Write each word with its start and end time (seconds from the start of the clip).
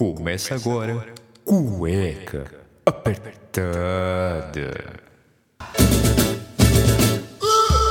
Começa 0.00 0.54
agora, 0.54 1.04
cueca 1.44 2.46
apertada. 2.86 4.70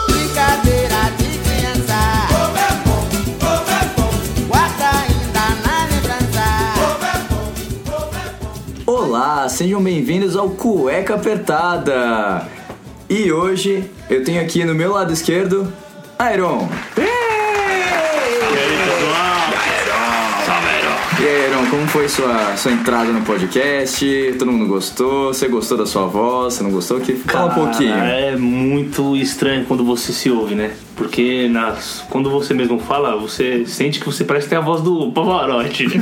Brincadeira 0.08 1.12
de 1.20 1.38
criança. 1.38 2.00
Como 2.32 2.58
é 2.58 2.72
bom, 2.84 3.06
como 3.40 3.70
é 3.70 3.86
bom. 3.96 4.10
Guarda 4.48 4.90
ainda 4.90 5.46
na 5.64 5.86
lembrança. 5.86 6.48
Olá, 8.88 9.48
sejam 9.48 9.84
bem-vindos 9.84 10.36
ao 10.36 10.50
Cueca 10.50 11.14
Apertada. 11.14 12.48
E 13.08 13.32
hoje 13.32 13.88
eu 14.10 14.24
tenho 14.24 14.42
aqui 14.42 14.66
no 14.66 14.74
meu 14.74 14.94
lado 14.94 15.14
esquerdo 15.14 15.72
Iron. 16.34 16.68
Como 21.70 21.88
foi 21.88 22.10
sua, 22.10 22.58
sua 22.58 22.72
entrada 22.72 23.12
no 23.12 23.22
podcast? 23.22 24.36
Todo 24.40 24.52
mundo 24.52 24.68
gostou? 24.68 25.34
Você 25.34 25.48
gostou 25.48 25.78
da 25.78 25.86
sua 25.86 26.06
voz? 26.06 26.56
Você 26.56 26.64
não 26.64 26.72
gostou? 26.72 27.00
Que 27.00 27.14
fala 27.14 27.46
um 27.46 27.50
Cara, 27.50 27.62
pouquinho. 27.62 27.94
É 27.94 28.36
muito 28.36 29.16
estranho 29.16 29.66
quando 29.66 29.86
você 29.86 30.12
se 30.12 30.32
ouve, 30.32 30.56
né? 30.56 30.72
Porque 31.00 31.48
nas, 31.50 32.04
quando 32.10 32.30
você 32.30 32.54
mesmo 32.54 32.78
fala, 32.78 33.16
você 33.16 33.64
sente 33.66 34.02
que 34.02 34.06
você 34.06 34.26
parece 34.26 34.50
ter 34.50 34.58
a 34.58 34.60
voz 34.60 34.82
do 34.82 35.10
Pavarotti. 35.14 35.86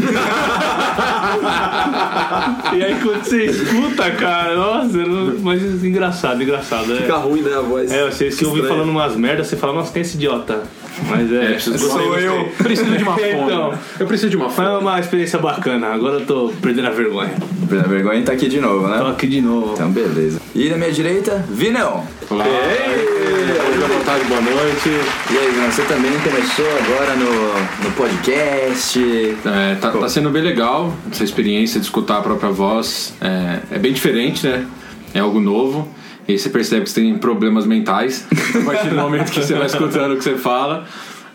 e 2.75 2.83
aí 2.83 2.95
quando 3.03 3.23
você 3.23 3.45
escuta, 3.45 4.09
cara, 4.11 4.55
nossa, 4.55 4.97
não- 4.97 5.35
mas 5.41 5.61
engraçado, 5.83 6.41
engraçado. 6.41 6.91
É, 6.93 7.01
Fica 7.01 7.15
ruim, 7.17 7.41
né, 7.41 7.55
a 7.55 7.61
voz. 7.61 7.91
é 7.91 8.03
você 8.09 8.31
se 8.31 8.43
ouvir 8.43 8.67
falando 8.67 8.89
umas 8.89 9.15
merdas, 9.15 9.45
você 9.47 9.55
fala, 9.55 9.73
nossa, 9.73 9.91
quem 9.93 10.01
é 10.01 10.05
esse 10.05 10.15
idiota? 10.15 10.63
Mas 11.07 11.31
é, 11.31 11.53
gostei, 11.53 11.77
sou 11.77 11.99
gostei. 12.07 12.27
eu. 12.27 12.51
Preciso 12.57 12.97
de 12.97 13.03
uma 13.03 13.13
fome. 13.19 13.31
Então, 13.31 13.73
Eu 13.99 14.07
preciso 14.07 14.29
de 14.31 14.35
uma 14.37 14.49
foi 14.49 14.65
fome. 14.65 14.77
uma 14.79 14.99
experiência 14.99 15.37
bacana, 15.37 15.93
agora 15.93 16.15
eu 16.15 16.25
tô 16.25 16.51
perdendo 16.59 16.87
a 16.87 16.91
vergonha. 16.91 17.35
Pela 17.69 17.83
vergonha 17.83 18.23
tá 18.23 18.31
aqui 18.33 18.47
de 18.49 18.59
novo, 18.59 18.87
né? 18.87 18.97
Tô 18.97 19.05
aqui 19.05 19.27
de 19.27 19.41
novo. 19.41 19.73
Então, 19.73 19.91
beleza. 19.91 20.41
E 20.55 20.69
na 20.69 20.77
minha 20.77 20.91
direita, 20.91 21.45
Vinão. 21.49 22.03
Olá. 22.31 22.45
Boa 22.45 23.87
boa 23.89 23.99
tarde, 24.05 24.25
boa 24.25 24.41
noite. 24.41 24.86
E 24.89 25.37
aí, 25.37 25.69
você 25.69 25.81
também 25.83 26.11
começou 26.19 26.65
agora 26.77 27.13
no, 27.17 27.83
no 27.83 27.91
podcast. 27.97 28.97
É, 29.45 29.75
tá, 29.75 29.91
tá 29.91 30.07
sendo 30.07 30.29
bem 30.29 30.41
legal 30.41 30.93
essa 31.11 31.25
experiência 31.25 31.77
de 31.77 31.85
escutar 31.85 32.19
a 32.19 32.21
própria 32.21 32.49
voz. 32.49 33.13
É, 33.19 33.75
é 33.75 33.79
bem 33.79 33.91
diferente, 33.91 34.47
né? 34.47 34.65
É 35.13 35.19
algo 35.19 35.41
novo. 35.41 35.89
E 36.25 36.31
aí 36.31 36.39
você 36.39 36.49
percebe 36.49 36.83
que 36.83 36.89
você 36.89 37.01
tem 37.01 37.17
problemas 37.17 37.65
mentais 37.65 38.25
a 38.55 38.63
partir 38.63 38.87
do 38.87 38.95
momento 38.95 39.29
que 39.29 39.43
você 39.43 39.55
vai 39.55 39.65
escutando 39.65 40.13
o 40.13 40.17
que 40.17 40.23
você 40.23 40.35
fala. 40.35 40.85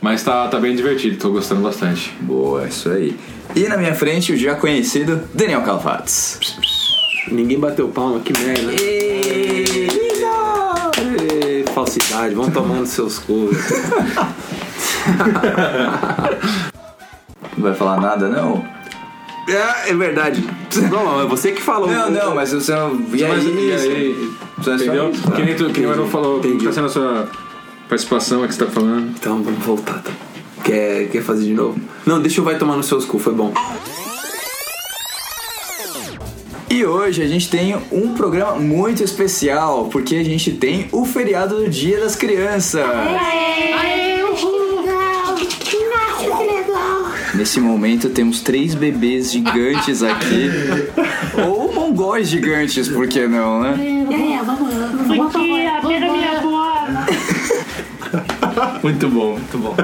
Mas 0.01 0.23
tá, 0.23 0.49
tá 0.49 0.59
bem 0.59 0.75
divertido, 0.75 1.19
tô 1.19 1.31
gostando 1.31 1.61
bastante. 1.61 2.11
Boa, 2.21 2.67
isso 2.67 2.89
aí. 2.89 3.15
E 3.55 3.69
na 3.69 3.77
minha 3.77 3.95
frente, 3.95 4.33
o 4.33 4.37
já 4.37 4.55
conhecido 4.55 5.29
Daniel 5.35 5.61
Calvates. 5.61 6.39
Ninguém 7.31 7.59
bateu 7.59 7.87
palma, 7.89 8.19
que 8.21 8.33
merda. 8.33 8.73
Ê, 8.73 10.12
falsidade, 11.93 12.35
vão 12.35 12.51
tomando 12.51 12.87
seus 12.87 13.19
cores. 13.19 13.59
Não 17.57 17.65
vai 17.65 17.75
falar 17.75 18.01
nada, 18.01 18.29
não? 18.29 18.65
É, 19.49 19.91
é 19.91 19.95
verdade. 19.95 20.43
Não, 20.91 21.21
é 21.21 21.27
você 21.27 21.53
que 21.53 21.61
falou. 21.61 21.91
Não, 21.91 22.11
não, 22.11 22.35
mas 22.35 22.53
você 22.53 22.73
não. 22.73 22.99
E 23.13 23.25
aí? 23.25 23.47
E 23.47 23.71
é 23.71 24.75
Entendeu? 24.75 25.13
tá? 25.23 25.33
Que 25.33 25.43
nem, 25.43 25.57
tu, 25.57 25.69
que 25.71 25.81
nem 25.81 25.91
o 25.91 26.07
falou, 26.07 26.41
como 26.41 26.47
Entendi. 26.47 26.65
tá 26.65 26.73
sendo 26.73 26.87
a 26.87 26.91
sua 26.91 27.29
participação, 27.89 28.45
é 28.45 28.49
que 28.49 28.55
você 28.55 28.65
tá 28.65 28.71
falando. 28.71 29.11
Então 29.11 29.43
vamos 29.43 29.65
voltar, 29.65 30.01
tá? 30.03 30.13
Quer, 30.65 31.09
quer 31.09 31.23
fazer 31.23 31.45
de 31.45 31.55
novo? 31.55 31.81
Não, 32.07 32.23
deixa 32.23 32.41
eu 32.41 32.45
vai 32.45 32.57
tomar 32.57 32.77
nos 32.77 32.87
seus 32.87 33.05
cu, 33.05 33.19
foi 33.19 33.35
bom. 33.35 33.53
E 36.73 36.87
hoje 36.87 37.23
a 37.23 37.29
gente 37.29 37.51
tem 37.51 37.77
um 37.93 38.15
programa 38.15 38.55
muito 38.55 39.05
especial, 39.05 39.91
porque 39.93 40.17
a 40.17 40.25
gente 40.25 40.53
tem 40.53 40.89
o 40.91 41.05
feriado 41.05 41.57
do 41.57 41.69
Dia 41.69 42.01
das 42.01 42.17
Crianças. 42.17 42.83
Nesse 47.35 47.61
momento 47.61 48.09
temos 48.09 48.41
três 48.41 48.75
bebês 48.75 49.31
gigantes 49.31 50.03
aqui. 50.03 50.49
Ou 51.47 51.75
mongóis 51.75 52.29
gigantes, 52.29 52.89
por 52.89 53.07
que 53.07 53.27
não, 53.27 53.61
né? 53.61 53.77
Muito 58.83 59.09
bom, 59.09 59.33
muito 59.33 59.59
bom. 59.59 59.75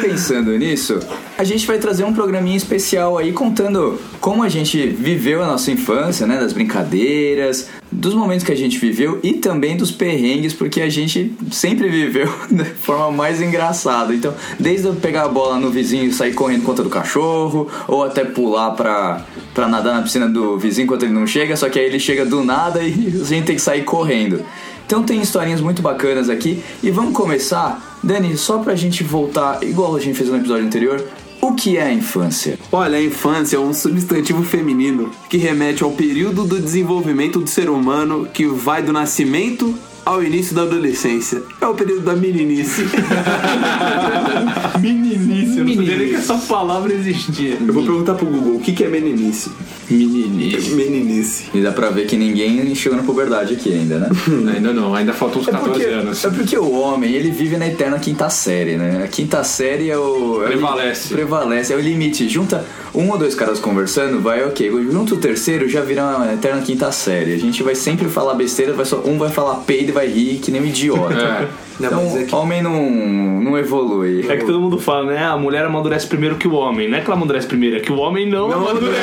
Pensando 0.00 0.56
nisso, 0.56 0.98
a 1.36 1.44
gente 1.44 1.66
vai 1.66 1.78
trazer 1.78 2.04
um 2.04 2.12
programinha 2.12 2.56
especial 2.56 3.18
aí 3.18 3.32
contando 3.32 4.00
como 4.20 4.42
a 4.42 4.48
gente 4.48 4.86
viveu 4.86 5.42
a 5.42 5.46
nossa 5.46 5.70
infância, 5.70 6.26
né? 6.26 6.38
Das 6.38 6.52
brincadeiras, 6.52 7.68
dos 7.90 8.14
momentos 8.14 8.44
que 8.44 8.52
a 8.52 8.56
gente 8.56 8.78
viveu 8.78 9.20
e 9.22 9.34
também 9.34 9.76
dos 9.76 9.90
perrengues, 9.90 10.52
porque 10.52 10.80
a 10.80 10.88
gente 10.88 11.34
sempre 11.50 11.88
viveu 11.88 12.32
da 12.50 12.64
forma 12.64 13.10
mais 13.10 13.40
engraçada. 13.40 14.14
Então, 14.14 14.34
desde 14.58 14.86
eu 14.86 14.94
pegar 14.94 15.24
a 15.24 15.28
bola 15.28 15.58
no 15.58 15.70
vizinho 15.70 16.04
e 16.04 16.12
sair 16.12 16.34
correndo 16.34 16.62
contra 16.62 16.82
do 16.82 16.90
cachorro, 16.90 17.68
ou 17.86 18.04
até 18.04 18.24
pular 18.24 18.72
pra, 18.72 19.24
pra 19.54 19.68
nadar 19.68 19.94
na 19.94 20.02
piscina 20.02 20.28
do 20.28 20.58
vizinho 20.58 20.84
enquanto 20.84 21.04
ele 21.04 21.12
não 21.12 21.26
chega, 21.26 21.56
só 21.56 21.68
que 21.68 21.78
aí 21.78 21.86
ele 21.86 22.00
chega 22.00 22.24
do 22.24 22.42
nada 22.42 22.82
e 22.82 22.92
a 23.20 23.24
gente 23.24 23.46
tem 23.46 23.56
que 23.56 23.62
sair 23.62 23.84
correndo. 23.84 24.44
Então 24.86 25.02
tem 25.02 25.20
historinhas 25.20 25.60
muito 25.60 25.82
bacanas 25.82 26.30
aqui 26.30 26.62
e 26.80 26.92
vamos 26.92 27.12
começar, 27.12 27.98
Dani, 28.02 28.36
só 28.36 28.58
pra 28.58 28.76
gente 28.76 29.02
voltar, 29.02 29.60
igual 29.62 29.96
a 29.96 30.00
gente 30.00 30.16
fez 30.16 30.30
no 30.30 30.36
episódio 30.36 30.64
anterior, 30.64 31.04
o 31.40 31.54
que 31.54 31.76
é 31.76 31.82
a 31.82 31.92
infância? 31.92 32.56
Olha, 32.70 32.96
a 32.96 33.02
infância 33.02 33.56
é 33.56 33.60
um 33.60 33.74
substantivo 33.74 34.44
feminino 34.44 35.10
que 35.28 35.36
remete 35.36 35.82
ao 35.82 35.90
período 35.90 36.44
do 36.44 36.60
desenvolvimento 36.60 37.40
do 37.40 37.48
ser 37.48 37.68
humano 37.68 38.28
que 38.32 38.46
vai 38.46 38.80
do 38.80 38.92
nascimento 38.92 39.74
ao 40.04 40.22
início 40.22 40.54
da 40.54 40.62
adolescência. 40.62 41.42
É 41.60 41.66
o 41.66 41.74
período 41.74 42.02
da 42.02 42.14
meninice. 42.14 42.84
Meninice, 44.80 45.45
eu 45.72 45.76
não 45.76 45.84
sabia 45.84 45.96
nem 45.98 46.08
que 46.08 46.14
essa 46.14 46.34
palavra 46.38 46.92
existia. 46.92 47.56
Eu 47.66 47.72
vou 47.72 47.82
perguntar 47.84 48.14
pro 48.14 48.26
Google 48.26 48.56
o 48.56 48.60
que 48.60 48.72
que 48.72 48.84
é 48.84 48.88
meninice. 48.88 49.50
Meninice. 49.90 50.70
Meninice. 50.74 51.44
E 51.54 51.60
dá 51.60 51.70
pra 51.72 51.90
ver 51.90 52.06
que 52.06 52.16
ninguém 52.16 52.74
chegou 52.74 52.98
na 52.98 53.04
puberdade 53.04 53.54
aqui 53.54 53.72
ainda, 53.72 53.98
né? 53.98 54.08
Ainda 54.56 54.72
não, 54.72 54.94
ainda 54.94 55.12
faltam 55.12 55.40
uns 55.40 55.46
14 55.46 55.70
porque, 55.70 55.84
anos. 55.86 56.24
é 56.24 56.30
porque 56.30 56.58
o 56.58 56.72
homem, 56.72 57.12
ele 57.14 57.30
vive 57.30 57.56
na 57.56 57.66
eterna 57.66 57.98
quinta 57.98 58.28
série, 58.30 58.76
né? 58.76 59.02
A 59.04 59.08
quinta 59.08 59.42
série 59.44 59.90
é 59.90 59.96
o... 59.98 60.42
é 60.42 60.46
o- 60.46 60.48
Prevalece. 60.48 61.14
prevalece, 61.14 61.72
é 61.72 61.76
o 61.76 61.80
limite. 61.80 62.28
Junta 62.28 62.64
um 62.94 63.10
ou 63.10 63.18
dois 63.18 63.34
caras 63.34 63.58
conversando, 63.58 64.20
vai 64.20 64.44
ok. 64.44 64.70
Junta 64.90 65.14
o 65.14 65.18
terceiro, 65.18 65.68
já 65.68 65.82
vira 65.82 66.02
uma 66.04 66.32
eterna 66.34 66.60
quinta 66.62 66.90
série. 66.90 67.34
A 67.34 67.38
gente 67.38 67.62
vai 67.62 67.74
sempre 67.74 68.08
falar 68.08 68.34
besteira, 68.34 68.72
vai 68.72 68.84
só, 68.86 69.02
um 69.04 69.18
vai 69.18 69.30
falar 69.30 69.56
peido 69.56 69.90
e 69.90 69.92
vai 69.92 70.08
rir 70.08 70.38
que 70.38 70.50
nem 70.50 70.60
um 70.62 70.66
idiota. 70.66 71.14
É. 71.14 71.48
Não, 71.78 71.88
Então, 71.88 72.04
mas 72.04 72.16
é 72.16 72.24
que- 72.24 72.34
homem 72.34 72.62
não, 72.62 72.90
não 73.42 73.58
evolui. 73.58 74.24
É 74.28 74.36
que 74.36 74.46
todo 74.46 74.58
mundo 74.60 74.78
fala, 74.78 75.12
né? 75.12 75.24
A 75.24 75.36
mulher 75.36 75.55
amadurece 75.64 76.06
primeiro 76.06 76.36
que 76.36 76.46
o 76.46 76.52
homem. 76.54 76.88
Não 76.88 76.98
é 76.98 77.00
que 77.00 77.06
ela 77.06 77.16
amadurece 77.16 77.46
primeiro, 77.46 77.76
é 77.76 77.80
que 77.80 77.90
o 77.90 77.96
homem 77.96 78.28
não, 78.28 78.52
amadurece. 78.52 79.00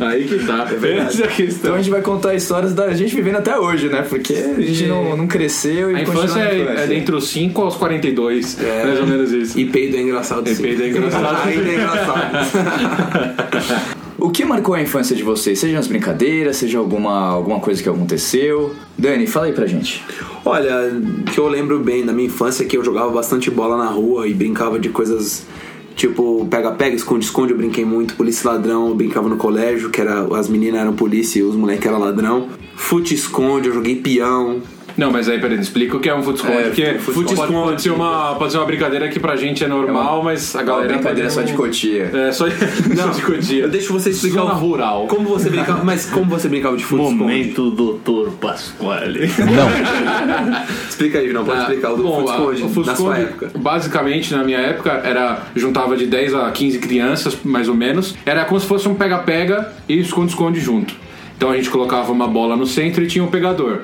Aí 0.00 0.24
que 0.24 0.38
tá. 0.46 0.66
É 0.70 1.00
a 1.00 1.04
Então 1.04 1.26
questão. 1.28 1.74
a 1.74 1.78
gente 1.78 1.90
vai 1.90 2.00
contar 2.00 2.34
histórias 2.34 2.72
da 2.72 2.92
gente 2.94 3.14
vivendo 3.14 3.36
até 3.36 3.58
hoje, 3.58 3.88
né? 3.88 4.02
Porque 4.08 4.34
a 4.34 4.60
gente 4.60 4.86
não, 4.86 5.16
não 5.16 5.26
cresceu 5.26 5.90
e 5.90 5.96
A 5.96 6.04
continua 6.04 6.24
infância 6.24 6.40
é, 6.40 6.92
é 6.92 6.94
entre 6.94 7.14
os 7.14 7.28
5 7.28 7.60
aos 7.62 7.76
42, 7.76 8.58
mais 8.84 9.00
ou 9.00 9.06
menos 9.06 9.32
isso. 9.32 9.58
E 9.58 9.64
peido 9.66 9.96
é 9.96 10.00
engraçado. 10.00 10.48
E 10.48 10.54
sim. 10.54 10.62
peido 10.62 10.82
é 10.82 10.88
engraçado. 10.88 11.48
Ainda 11.48 11.68
é 11.68 11.74
engraçado. 11.74 12.30
O 14.20 14.28
que 14.30 14.44
marcou 14.44 14.74
a 14.74 14.82
infância 14.82 15.16
de 15.16 15.22
vocês? 15.22 15.58
Seja 15.58 15.78
as 15.78 15.86
brincadeiras, 15.86 16.58
seja 16.58 16.78
alguma, 16.78 17.28
alguma 17.28 17.58
coisa 17.58 17.82
que 17.82 17.88
aconteceu. 17.88 18.74
Dani, 18.98 19.26
fala 19.26 19.46
aí 19.46 19.52
pra 19.52 19.66
gente. 19.66 20.04
Olha, 20.44 20.92
que 21.32 21.40
eu 21.40 21.48
lembro 21.48 21.78
bem 21.78 22.04
da 22.04 22.12
minha 22.12 22.26
infância 22.26 22.66
que 22.66 22.76
eu 22.76 22.84
jogava 22.84 23.10
bastante 23.10 23.50
bola 23.50 23.78
na 23.78 23.90
rua 23.90 24.28
e 24.28 24.34
brincava 24.34 24.78
de 24.78 24.90
coisas 24.90 25.46
tipo 25.96 26.46
pega-pega, 26.50 26.94
esconde-esconde. 26.94 27.52
Eu 27.52 27.56
brinquei 27.56 27.84
muito, 27.84 28.14
polícia 28.14 28.50
ladrão. 28.50 28.88
Eu 28.88 28.94
brincava 28.94 29.26
no 29.26 29.38
colégio, 29.38 29.88
que 29.88 30.00
era 30.00 30.22
as 30.36 30.48
meninas 30.48 30.82
eram 30.82 30.94
polícia 30.94 31.38
e 31.38 31.42
os 31.42 31.56
moleques 31.56 31.86
eram 31.86 31.98
ladrão. 31.98 32.48
Fute-esconde, 32.76 33.68
eu 33.68 33.74
joguei 33.74 33.96
peão. 33.96 34.60
Não, 34.96 35.10
mas 35.10 35.28
aí, 35.28 35.38
peraí, 35.40 35.58
explica 35.58 35.96
o 35.96 36.00
que 36.00 36.08
é 36.08 36.14
um 36.14 36.22
fute-esconde. 36.22 36.58
É, 36.58 36.62
porque 36.64 36.94
fute-esconde. 36.98 37.34
pode, 37.36 37.52
pode, 37.52 37.82
ser 37.82 37.90
uma, 37.90 38.34
pode 38.34 38.52
ser 38.52 38.58
uma 38.58 38.66
brincadeira 38.66 39.08
que 39.08 39.18
pra 39.20 39.36
gente 39.36 39.64
é 39.64 39.68
normal, 39.68 40.22
mas 40.22 40.54
a 40.54 40.58
Uma 40.58 40.64
galera. 40.66 40.88
brincadeira 40.94 41.22
pode 41.30 41.34
só 41.34 41.40
não- 41.40 41.46
de 41.46 41.52
cotia. 41.54 42.10
É, 42.12 42.32
só, 42.32 42.46
só 42.50 43.06
de 43.08 43.22
cotia. 43.22 43.62
Eu 43.64 43.68
deixo 43.70 43.92
você 43.92 44.10
explicar 44.10 44.40
Zona 44.42 44.54
o- 44.54 44.58
rural. 44.58 45.06
Como 45.08 45.28
você 45.28 45.48
brincava, 45.50 45.82
mas 45.84 46.06
como 46.06 46.26
você 46.26 46.48
brincava 46.48 46.76
de 46.76 46.84
fute-esconde? 46.84 47.18
Momento 47.18 47.70
doutor 47.70 48.30
Pasquale. 48.40 49.30
Explica 50.88 51.18
aí, 51.18 51.32
não 51.32 51.44
pode 51.44 51.58
Ah, 51.58 51.62
explicar 51.62 51.92
o 51.92 51.96
do 51.96 52.02
bom, 52.02 52.28
a- 52.28 52.84
na 52.86 52.96
sua 52.96 53.18
época. 53.18 53.50
Basicamente, 53.56 54.32
na 54.34 54.44
minha 54.44 54.58
época, 54.58 54.90
era 55.04 55.42
juntava 55.54 55.96
de 55.96 56.06
10 56.06 56.34
a 56.34 56.50
15 56.50 56.78
crianças, 56.78 57.36
mais 57.44 57.68
ou 57.68 57.74
menos. 57.74 58.14
Era 58.24 58.44
como 58.44 58.60
se 58.60 58.66
fosse 58.66 58.88
um 58.88 58.94
pega-pega 58.94 59.72
e 59.88 59.98
esconde-esconde 60.00 60.60
junto. 60.60 60.94
Então 61.36 61.50
a 61.50 61.56
gente 61.56 61.70
colocava 61.70 62.12
uma 62.12 62.28
bola 62.28 62.54
no 62.56 62.66
centro 62.66 63.02
e 63.02 63.06
tinha 63.06 63.24
um 63.24 63.28
pegador. 63.28 63.82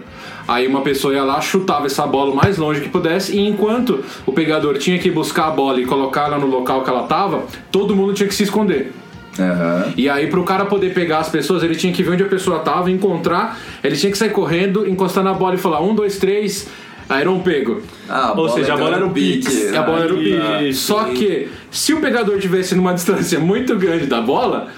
Aí 0.49 0.67
uma 0.67 0.83
pessoa 0.83 1.13
ia 1.13 1.25
lá, 1.25 1.41
chutava 1.41 1.87
essa 1.87 2.07
bola 2.07 2.33
o 2.33 2.37
mais 2.37 2.57
longe 2.57 2.81
que 2.81 2.89
pudesse, 2.89 3.37
e 3.37 3.49
enquanto 3.49 4.05
o 4.25 4.33
pegador 4.33 4.79
tinha 4.79 4.99
que 4.99 5.11
buscar 5.11 5.49
a 5.49 5.51
bola 5.51 5.81
e 5.81 5.87
colocar 5.87 6.27
ela 6.27 6.39
no 6.39 6.47
local 6.47 6.83
que 6.85 6.91
ela 6.91 7.03
tava, 7.05 7.45
todo 7.73 7.97
mundo 7.97 8.15
tinha 8.15 8.29
que 8.29 8.35
se 8.35 8.45
esconder. 8.45 8.93
Aham. 9.39 9.93
E 9.97 10.09
aí, 10.09 10.29
pro 10.29 10.43
cara 10.45 10.65
poder 10.65 10.95
pegar 10.95 11.19
as 11.19 11.29
pessoas, 11.29 11.63
ele 11.63 11.75
tinha 11.75 11.93
que 11.93 12.03
ver 12.03 12.13
onde 12.13 12.23
a 12.23 12.27
pessoa 12.27 12.61
tava, 12.61 12.91
encontrar, 12.91 13.59
ele 13.83 13.97
tinha 13.97 14.11
que 14.11 14.17
sair 14.17 14.31
correndo, 14.31 14.89
encostar 14.89 15.23
na 15.23 15.35
bola 15.35 15.55
e 15.55 15.59
falar: 15.59 15.83
um, 15.83 15.95
dois, 15.95 16.19
três, 16.19 16.69
aí 17.09 17.21
era 17.21 17.31
um 17.31 17.41
pego. 17.41 17.83
Ah, 18.09 18.33
Ou 18.37 18.49
seja, 18.49 18.75
a 18.75 18.77
bola 18.77 18.97
era 18.97 19.07
o 19.07 19.11
pique. 19.11 19.77
A 19.77 19.83
bola 19.83 20.05
era 20.05 20.15
o 20.15 20.19
pique. 20.19 20.69
isso, 20.69 20.87
Só 20.87 21.05
que, 21.05 21.49
se 21.71 21.93
o 21.93 22.01
pegador 22.01 22.39
tivesse 22.39 22.75
numa 22.75 22.95
distância 22.95 23.39
muito 23.39 23.77
grande 23.77 24.07
da 24.07 24.21
bola, 24.21 24.69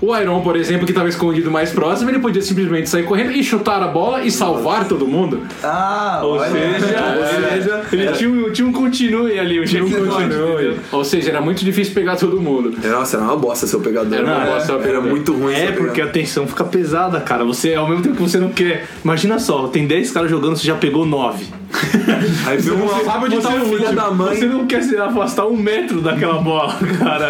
o 0.00 0.16
Iron, 0.16 0.40
por 0.40 0.56
exemplo, 0.56 0.84
que 0.86 0.92
estava 0.92 1.08
escondido 1.08 1.50
mais 1.50 1.72
próximo, 1.72 2.10
ele 2.10 2.18
podia 2.18 2.40
simplesmente 2.42 2.88
sair 2.88 3.02
correndo 3.04 3.32
e 3.32 3.42
chutar 3.44 3.82
a 3.82 3.88
bola 3.88 4.22
e 4.24 4.30
salvar 4.30 4.86
todo 4.88 5.06
mundo. 5.06 5.42
Ah, 5.62 6.20
Ou 6.24 6.38
olha. 6.38 6.50
seja, 6.50 7.16
ou 7.18 7.26
seja, 7.26 7.82
ele 7.92 8.12
tinha, 8.12 8.30
um- 8.30 8.50
tinha 8.52 8.66
um 8.68 8.72
continue 8.72 9.38
ali, 9.38 9.60
um 9.60 9.66
checkpoint. 9.66 10.06
entendeu? 10.24 10.76
Ou 10.92 11.04
seja, 11.04 11.30
era 11.30 11.40
muito 11.40 11.64
difícil 11.64 11.92
pegar 11.94 12.16
todo 12.16 12.40
mundo. 12.40 12.74
Nossa, 12.82 13.16
era 13.16 13.24
uma 13.24 13.36
bosta 13.36 13.66
seu 13.66 13.80
pegador. 13.80 14.12
Era 14.12 14.24
uma 14.26 14.38
Não, 14.38 14.46
bosta 14.46 14.66
seu 14.66 14.74
Era 14.76 14.84
pegador. 14.84 15.10
muito 15.10 15.32
ruim 15.32 15.52
É, 15.54 15.66
porque 15.72 15.90
pegador. 15.92 16.08
a 16.08 16.12
tensão 16.12 16.46
fica 16.46 16.64
pesada, 16.64 17.20
cara. 17.20 17.44
Você, 17.44 17.74
ao 17.74 17.88
mesmo 17.88 18.02
tempo 18.02 18.16
que 18.16 18.22
você 18.22 18.38
não 18.38 18.48
quer. 18.50 18.86
Imagina 19.04 19.38
só, 19.38 19.68
tem 19.68 19.86
10 19.86 20.10
caras 20.10 20.30
jogando, 20.30 20.56
você 20.56 20.66
já 20.66 20.74
pegou 20.74 21.04
9. 21.06 21.46
Aí 22.46 22.56
viu 22.58 22.74
uma 22.74 23.04
sabe 23.04 23.24
onde 23.26 23.36
você 23.36 23.42
tá 23.48 23.54
o 23.54 23.60
filha 23.60 23.70
último. 23.78 23.94
da 23.94 24.10
mãe. 24.10 24.36
Você 24.36 24.46
não 24.46 24.66
quer 24.66 24.82
se 24.82 24.96
afastar 24.96 25.46
um 25.46 25.56
metro 25.56 26.00
daquela 26.00 26.40
bola, 26.40 26.74
cara. 26.98 27.28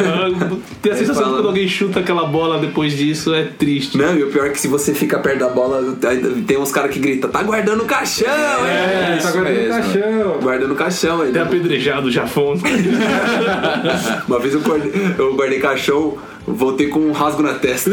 Tem 0.83 0.93
a 0.93 0.97
sensação 0.97 1.23
de 1.23 1.29
fala- 1.29 1.37
quando 1.39 1.49
alguém 1.49 1.69
chuta 1.69 2.01
aquela 2.01 2.25
bola 2.27 2.59
depois 2.59 2.97
disso 2.97 3.35
é 3.35 3.45
triste. 3.45 3.97
Não, 3.99 4.17
e 4.17 4.23
o 4.25 4.31
pior 4.31 4.47
é 4.47 4.51
que 4.51 4.61
se 4.61 4.69
você 4.69 4.95
fica 4.95 5.19
perto 5.19 5.41
da 5.41 5.49
bola, 5.49 5.95
tem 6.47 6.59
uns 6.59 6.73
caras 6.73 6.91
que 6.91 6.99
gritam, 6.99 7.31
tá 7.31 7.43
guardando 7.43 7.83
o 7.83 7.87
caixão, 7.87 8.27
É, 8.67 9.11
hein? 9.13 9.19
isso 9.19 9.27
tá 9.27 9.33
guardando 9.33 9.67
o 9.67 9.69
caixão. 9.71 10.39
Guardando 10.43 10.73
o 10.73 10.77
caixão 10.77 11.21
aí. 11.23 11.31
Até 11.31 11.41
apedrejado 11.41 12.07
o 12.09 12.11
Jafon. 12.11 12.55
Uma 14.27 14.39
vez 14.39 14.55
eu 14.55 14.61
guardei, 14.61 14.93
eu 15.19 15.35
guardei 15.35 15.59
caixão, 15.61 16.17
voltei 16.47 16.89
com 16.89 17.01
um 17.01 17.13
rasgo 17.13 17.43
na 17.43 17.55
testa. 17.55 17.91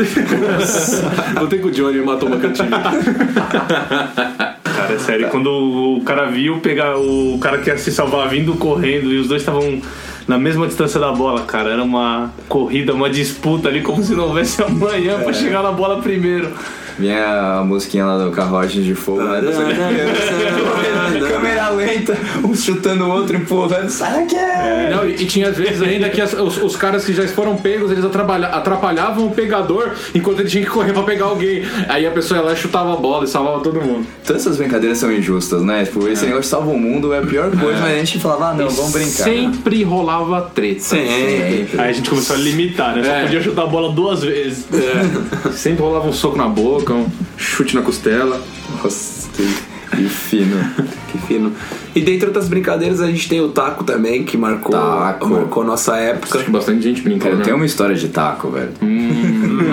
Voltei 1.37 1.59
com 1.59 1.67
o 1.67 1.71
Johnny 1.71 1.97
e 1.97 2.01
matou 2.01 2.29
uma 2.29 2.37
cantina. 2.37 2.67
Cara, 4.87 4.95
é 4.95 4.99
sério, 4.99 5.27
quando 5.29 5.47
o 5.49 6.01
cara 6.05 6.25
viu 6.27 6.59
pegar 6.59 6.97
o 6.97 7.37
cara 7.41 7.57
que 7.57 7.69
ia 7.69 7.77
se 7.77 7.91
salvar 7.91 8.29
vindo 8.29 8.55
correndo 8.55 9.11
e 9.11 9.19
os 9.19 9.27
dois 9.27 9.41
estavam 9.41 9.81
na 10.25 10.37
mesma 10.37 10.65
distância 10.65 10.99
da 10.99 11.11
bola, 11.11 11.41
cara, 11.41 11.71
era 11.71 11.83
uma 11.83 12.31
corrida, 12.47 12.93
uma 12.93 13.09
disputa 13.09 13.67
ali 13.67 13.81
como 13.81 14.01
se 14.01 14.13
não 14.13 14.25
houvesse 14.25 14.63
amanhã 14.63 15.19
pra 15.19 15.33
chegar 15.33 15.61
na 15.61 15.71
bola 15.71 16.01
primeiro. 16.01 16.49
Vinha 16.97 17.59
a 17.59 17.63
musiquinha 17.63 18.05
lá 18.05 18.17
do 18.17 18.31
Carrote 18.31 18.81
de 18.81 18.95
Fogo. 18.95 19.21
né? 19.21 19.41
Lenta, 21.97 22.17
um 22.43 22.55
chutando 22.55 23.05
o 23.05 23.09
outro, 23.09 23.35
empurrando. 23.35 23.89
Sai 23.89 24.21
daqui! 24.25 24.35
Não, 24.95 25.07
e, 25.07 25.13
e 25.13 25.25
tinha 25.25 25.49
às 25.49 25.57
vezes 25.57 25.81
ainda 25.81 26.09
que 26.09 26.21
as- 26.21 26.33
os, 26.33 26.57
os 26.61 26.75
caras 26.75 27.05
que 27.05 27.13
já 27.13 27.27
foram 27.27 27.55
pegos, 27.57 27.91
eles 27.91 28.03
atrapalha- 28.05 28.47
atrapalhavam 28.47 29.27
o 29.27 29.31
pegador 29.31 29.91
enquanto 30.13 30.39
ele 30.39 30.49
tinha 30.49 30.63
que 30.63 30.69
correr 30.69 30.93
pra 30.93 31.03
pegar 31.03 31.25
alguém. 31.25 31.63
Aí 31.87 32.05
a 32.05 32.11
pessoa 32.11 32.39
ia 32.39 32.45
lá 32.45 32.53
e 32.53 32.55
chutava 32.55 32.93
a 32.93 32.97
bola 32.97 33.25
e 33.25 33.27
salvava 33.27 33.59
todo 33.61 33.81
mundo. 33.81 34.05
Todas 34.25 34.41
essas 34.41 34.57
brincadeiras 34.57 34.97
são 34.97 35.11
injustas, 35.11 35.61
né? 35.63 35.85
Tipo, 35.85 36.07
esse 36.07 36.23
negócio 36.25 36.41
de 36.43 36.47
salva 36.47 36.71
o 36.71 36.79
mundo 36.79 37.13
é 37.13 37.19
a 37.19 37.21
pior 37.21 37.49
coisa, 37.51 37.79
mas 37.81 37.93
a 37.93 37.97
gente 37.99 38.19
falava, 38.19 38.49
ah, 38.49 38.53
não, 38.53 38.69
vamos 38.69 38.91
brincar. 38.91 39.23
Sempre 39.23 39.83
rolava 39.83 40.41
treta. 40.53 40.81
Sempre. 40.81 41.69
Aí 41.79 41.89
a 41.89 41.93
gente 41.93 42.09
começou 42.09 42.35
a 42.35 42.39
limitar, 42.39 42.95
né? 42.95 43.03
Só 43.03 43.09
É. 43.11 43.21
podia 43.23 43.41
chutar 43.41 43.63
a 43.63 43.67
bola 43.67 43.91
duas 43.91 44.21
vezes. 44.23 44.65
Sempre 45.53 45.81
rolava 45.83 46.07
um 46.07 46.13
soco 46.13 46.37
na 46.37 46.47
boca, 46.47 46.93
um 46.93 47.07
chute 47.37 47.75
na 47.75 47.81
costela. 47.81 48.41
Nossa, 48.83 49.29
que, 49.35 49.43
que 49.91 50.09
fino. 50.09 50.57
Que 51.07 51.17
fino. 51.19 51.53
E 51.95 52.01
dentre 52.01 52.27
outras 52.27 52.49
brincadeiras, 52.49 52.99
a 52.99 53.07
gente 53.07 53.29
tem 53.29 53.39
o 53.39 53.47
taco 53.47 53.85
também, 53.85 54.25
que 54.25 54.35
marcou, 54.35 54.73
Taco. 54.73 55.29
marcou 55.29 55.63
nossa 55.63 55.95
época. 55.95 56.37
Acho 56.37 56.45
que 56.45 56.51
bastante 56.51 56.81
gente 56.83 57.01
brincou, 57.01 57.33
né? 57.33 57.43
tem 57.45 57.53
uma 57.53 57.65
história 57.65 57.95
de 57.95 58.09
taco, 58.09 58.49
velho. 58.49 58.71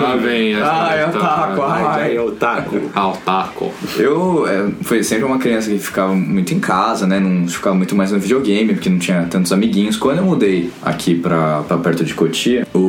Lá 0.01 0.15
vem. 0.15 0.55
Ah, 0.55 0.95
é 0.95 1.05
o 1.05 1.11
taco, 1.11 1.61
Ah, 1.61 1.95
Ai, 1.95 2.15
é 2.15 2.21
o 2.21 2.31
taco. 2.31 2.79
Ah, 2.95 3.09
o 3.09 3.17
taco. 3.17 3.73
Eu 3.97 4.47
é, 4.47 4.65
fui 4.81 5.03
sempre 5.03 5.25
uma 5.25 5.37
criança 5.37 5.69
que 5.69 5.77
ficava 5.77 6.15
muito 6.15 6.53
em 6.53 6.59
casa, 6.59 7.05
né? 7.05 7.19
Não 7.19 7.47
ficava 7.49 7.75
muito 7.75 7.95
mais 7.95 8.11
no 8.13 8.19
videogame, 8.19 8.73
porque 8.73 8.89
não 8.89 8.97
tinha 8.97 9.27
tantos 9.29 9.51
amiguinhos. 9.51 9.97
Quando 9.97 10.19
eu 10.19 10.23
mudei 10.25 10.71
aqui 10.81 11.15
pra, 11.15 11.63
pra 11.63 11.77
perto 11.77 12.05
de 12.05 12.13
Cotia, 12.13 12.65
o, 12.73 12.79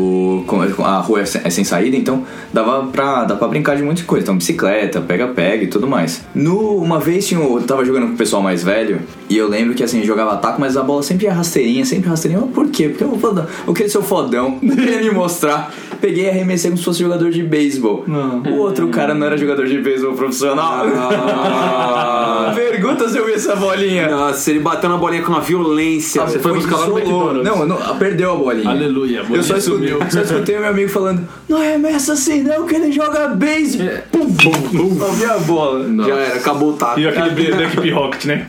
a 0.84 0.98
rua 0.98 1.20
é 1.20 1.24
sem, 1.24 1.40
é 1.44 1.50
sem 1.50 1.64
saída, 1.64 1.96
então 1.96 2.24
dava 2.52 2.86
pra, 2.88 3.24
dá 3.24 3.34
pra 3.36 3.48
brincar 3.48 3.76
de 3.76 3.82
muita 3.82 4.02
coisa. 4.04 4.24
Então, 4.24 4.36
bicicleta, 4.36 5.00
pega-pega 5.00 5.64
e 5.64 5.66
tudo 5.66 5.86
mais. 5.86 6.24
No, 6.34 6.76
uma 6.76 6.98
vez 6.98 7.26
tinha, 7.26 7.40
eu 7.40 7.62
tava 7.62 7.84
jogando 7.84 8.08
com 8.08 8.14
o 8.14 8.16
pessoal 8.16 8.42
mais 8.42 8.62
velho, 8.62 9.00
e 9.28 9.36
eu 9.36 9.48
lembro 9.48 9.74
que 9.74 9.82
assim, 9.82 10.02
jogava 10.04 10.36
taco, 10.36 10.60
mas 10.60 10.76
a 10.76 10.82
bola 10.82 11.02
sempre 11.02 11.26
ia 11.26 11.32
rasteirinha, 11.34 11.84
sempre 11.84 12.08
rasteirinha. 12.08 12.40
Mas 12.40 12.50
por 12.50 12.68
quê? 12.68 12.88
Porque 12.88 13.04
eu, 13.04 13.18
fodão, 13.18 13.46
eu 13.66 13.72
queria 13.72 13.90
ser 13.90 13.98
o 13.98 14.02
fodão, 14.02 14.58
não 14.62 14.76
queria 14.76 15.02
me 15.02 15.10
mostrar. 15.10 15.72
Peguei 16.00 16.26
e 16.26 16.28
arremessei 16.28 16.70
como 16.70 16.78
se 16.78 16.84
fosse 16.84 17.00
jogador 17.00 17.30
de 17.30 17.42
beisebol. 17.42 18.04
O 18.50 18.56
outro 18.56 18.88
cara 18.88 19.14
não 19.14 19.26
era 19.26 19.36
jogador 19.36 19.66
de 19.66 19.78
beisebol 19.78 20.14
profissional. 20.14 20.84
Pergunta 22.54 23.08
se 23.08 23.18
eu 23.18 23.24
vi 23.24 23.32
essa 23.32 23.56
bolinha. 23.56 24.08
Nossa, 24.08 24.50
ele 24.50 24.60
bateu 24.60 24.88
na 24.90 24.96
bolinha 24.96 25.22
com 25.22 25.32
uma 25.32 25.40
violência. 25.40 26.22
Ah, 26.22 26.26
Você 26.26 26.38
foi 26.38 26.52
buscar 26.52 26.76
lá 26.76 26.86
no. 26.86 26.98
McDonald's. 26.98 27.44
Não, 27.44 27.66
não, 27.66 27.98
perdeu 27.98 28.32
a 28.32 28.36
bolinha. 28.36 28.68
Aleluia, 28.68 29.20
a 29.20 29.22
bolinha 29.24 29.38
Eu 29.38 29.42
só 29.42 29.56
escutei, 29.56 29.88
só 30.10 30.20
escutei 30.26 30.56
o 30.56 30.60
meu 30.60 30.70
amigo 30.70 30.88
falando: 30.88 31.26
Não 31.48 31.58
arremessa 31.58 32.12
assim, 32.12 32.42
não, 32.42 32.66
que 32.66 32.74
ele 32.74 32.92
joga 32.92 33.28
beisebol. 33.28 33.88
Pum, 34.12 34.34
pum, 34.34 34.52
pum. 34.52 34.98
Só 34.98 35.08
vi 35.08 35.24
a 35.24 35.38
bola. 35.38 36.06
Já 36.06 36.14
era, 36.16 36.36
acabou 36.36 36.70
o 36.70 36.72
taco. 36.74 37.00
E 37.00 37.08
aquele 37.08 37.30
beijo 37.30 37.56
da 37.56 37.64
equipe 37.64 37.90
Rocket, 37.90 38.24
né? 38.26 38.46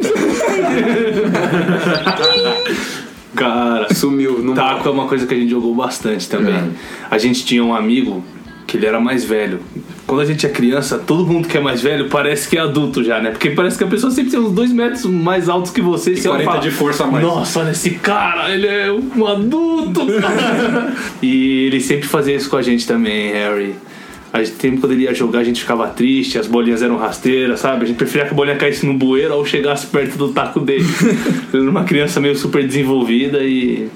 Cara, 3.36 3.94
Sumiu. 3.94 4.40
Não... 4.40 4.54
taco 4.56 4.88
é 4.90 4.92
uma 4.92 5.08
coisa 5.08 5.28
que 5.28 5.34
a 5.34 5.38
gente 5.38 5.52
jogou 5.52 5.74
bastante 5.76 6.28
também. 6.28 6.56
É. 6.56 6.70
A 7.10 7.18
gente 7.18 7.46
tinha 7.46 7.64
um 7.64 7.74
amigo 7.74 8.24
que 8.68 8.76
ele 8.76 8.86
era 8.86 9.00
mais 9.00 9.24
velho. 9.24 9.62
Quando 10.06 10.20
a 10.22 10.26
gente 10.26 10.46
é 10.46 10.50
criança, 10.50 10.98
todo 11.00 11.26
mundo 11.26 11.48
que 11.48 11.58
é 11.58 11.60
mais 11.60 11.82
velho 11.82 12.10
parece 12.10 12.48
que 12.50 12.58
é 12.58 12.62
adulto 12.62 13.04
já, 13.04 13.20
né? 13.20 13.32
Porque 13.32 13.50
parece 13.52 13.78
que 13.78 13.84
a 13.84 13.88
pessoa 13.88 14.12
sempre 14.12 14.32
tem 14.32 14.40
uns 14.40 14.52
dois 14.52 14.72
metros 14.72 15.06
mais 15.06 15.48
altos 15.48 15.72
que 15.72 15.82
você. 15.82 16.12
E 16.12 16.18
você 16.18 16.28
40 16.28 16.50
fala, 16.50 16.62
de 16.62 16.72
força 16.72 17.08
mais. 17.08 17.26
Nossa, 17.26 17.62
olha 17.62 17.72
esse 17.72 17.92
cara, 17.92 18.54
ele 18.54 18.68
é 18.68 18.92
um 18.92 19.26
adulto. 19.26 20.02
e 21.24 21.66
ele 21.66 21.80
sempre 21.80 22.08
fazia 22.08 22.36
isso 22.36 22.50
com 22.50 22.58
a 22.58 22.62
gente 22.62 22.86
também, 22.86 23.32
Harry. 23.32 23.76
A 24.32 24.44
gente 24.44 24.58
sempre 24.62 24.80
quando 24.80 24.92
ele 24.92 25.04
ia 25.04 25.14
jogar, 25.14 25.40
a 25.40 25.44
gente 25.44 25.62
ficava 25.62 25.88
triste, 25.88 26.38
as 26.38 26.48
bolinhas 26.48 26.82
eram 26.82 26.98
rasteiras, 26.98 27.62
sabe? 27.62 27.86
A 27.86 27.88
gente 27.88 27.98
preferia 27.98 28.28
que 28.28 28.34
a 28.34 28.36
bolinha 28.36 28.58
caísse 28.58 28.86
no 28.86 28.94
bueiro 28.94 29.34
ou 29.34 29.46
chegasse 29.46 29.88
perto 29.88 30.18
do 30.18 30.30
taco 30.30 30.60
dele. 30.60 30.86
Ele 31.54 31.64
era 31.64 31.72
uma 31.72 31.86
criança 31.86 32.20
meio 32.20 32.36
super 32.36 32.66
desenvolvida 32.66 33.42
e 33.44 33.88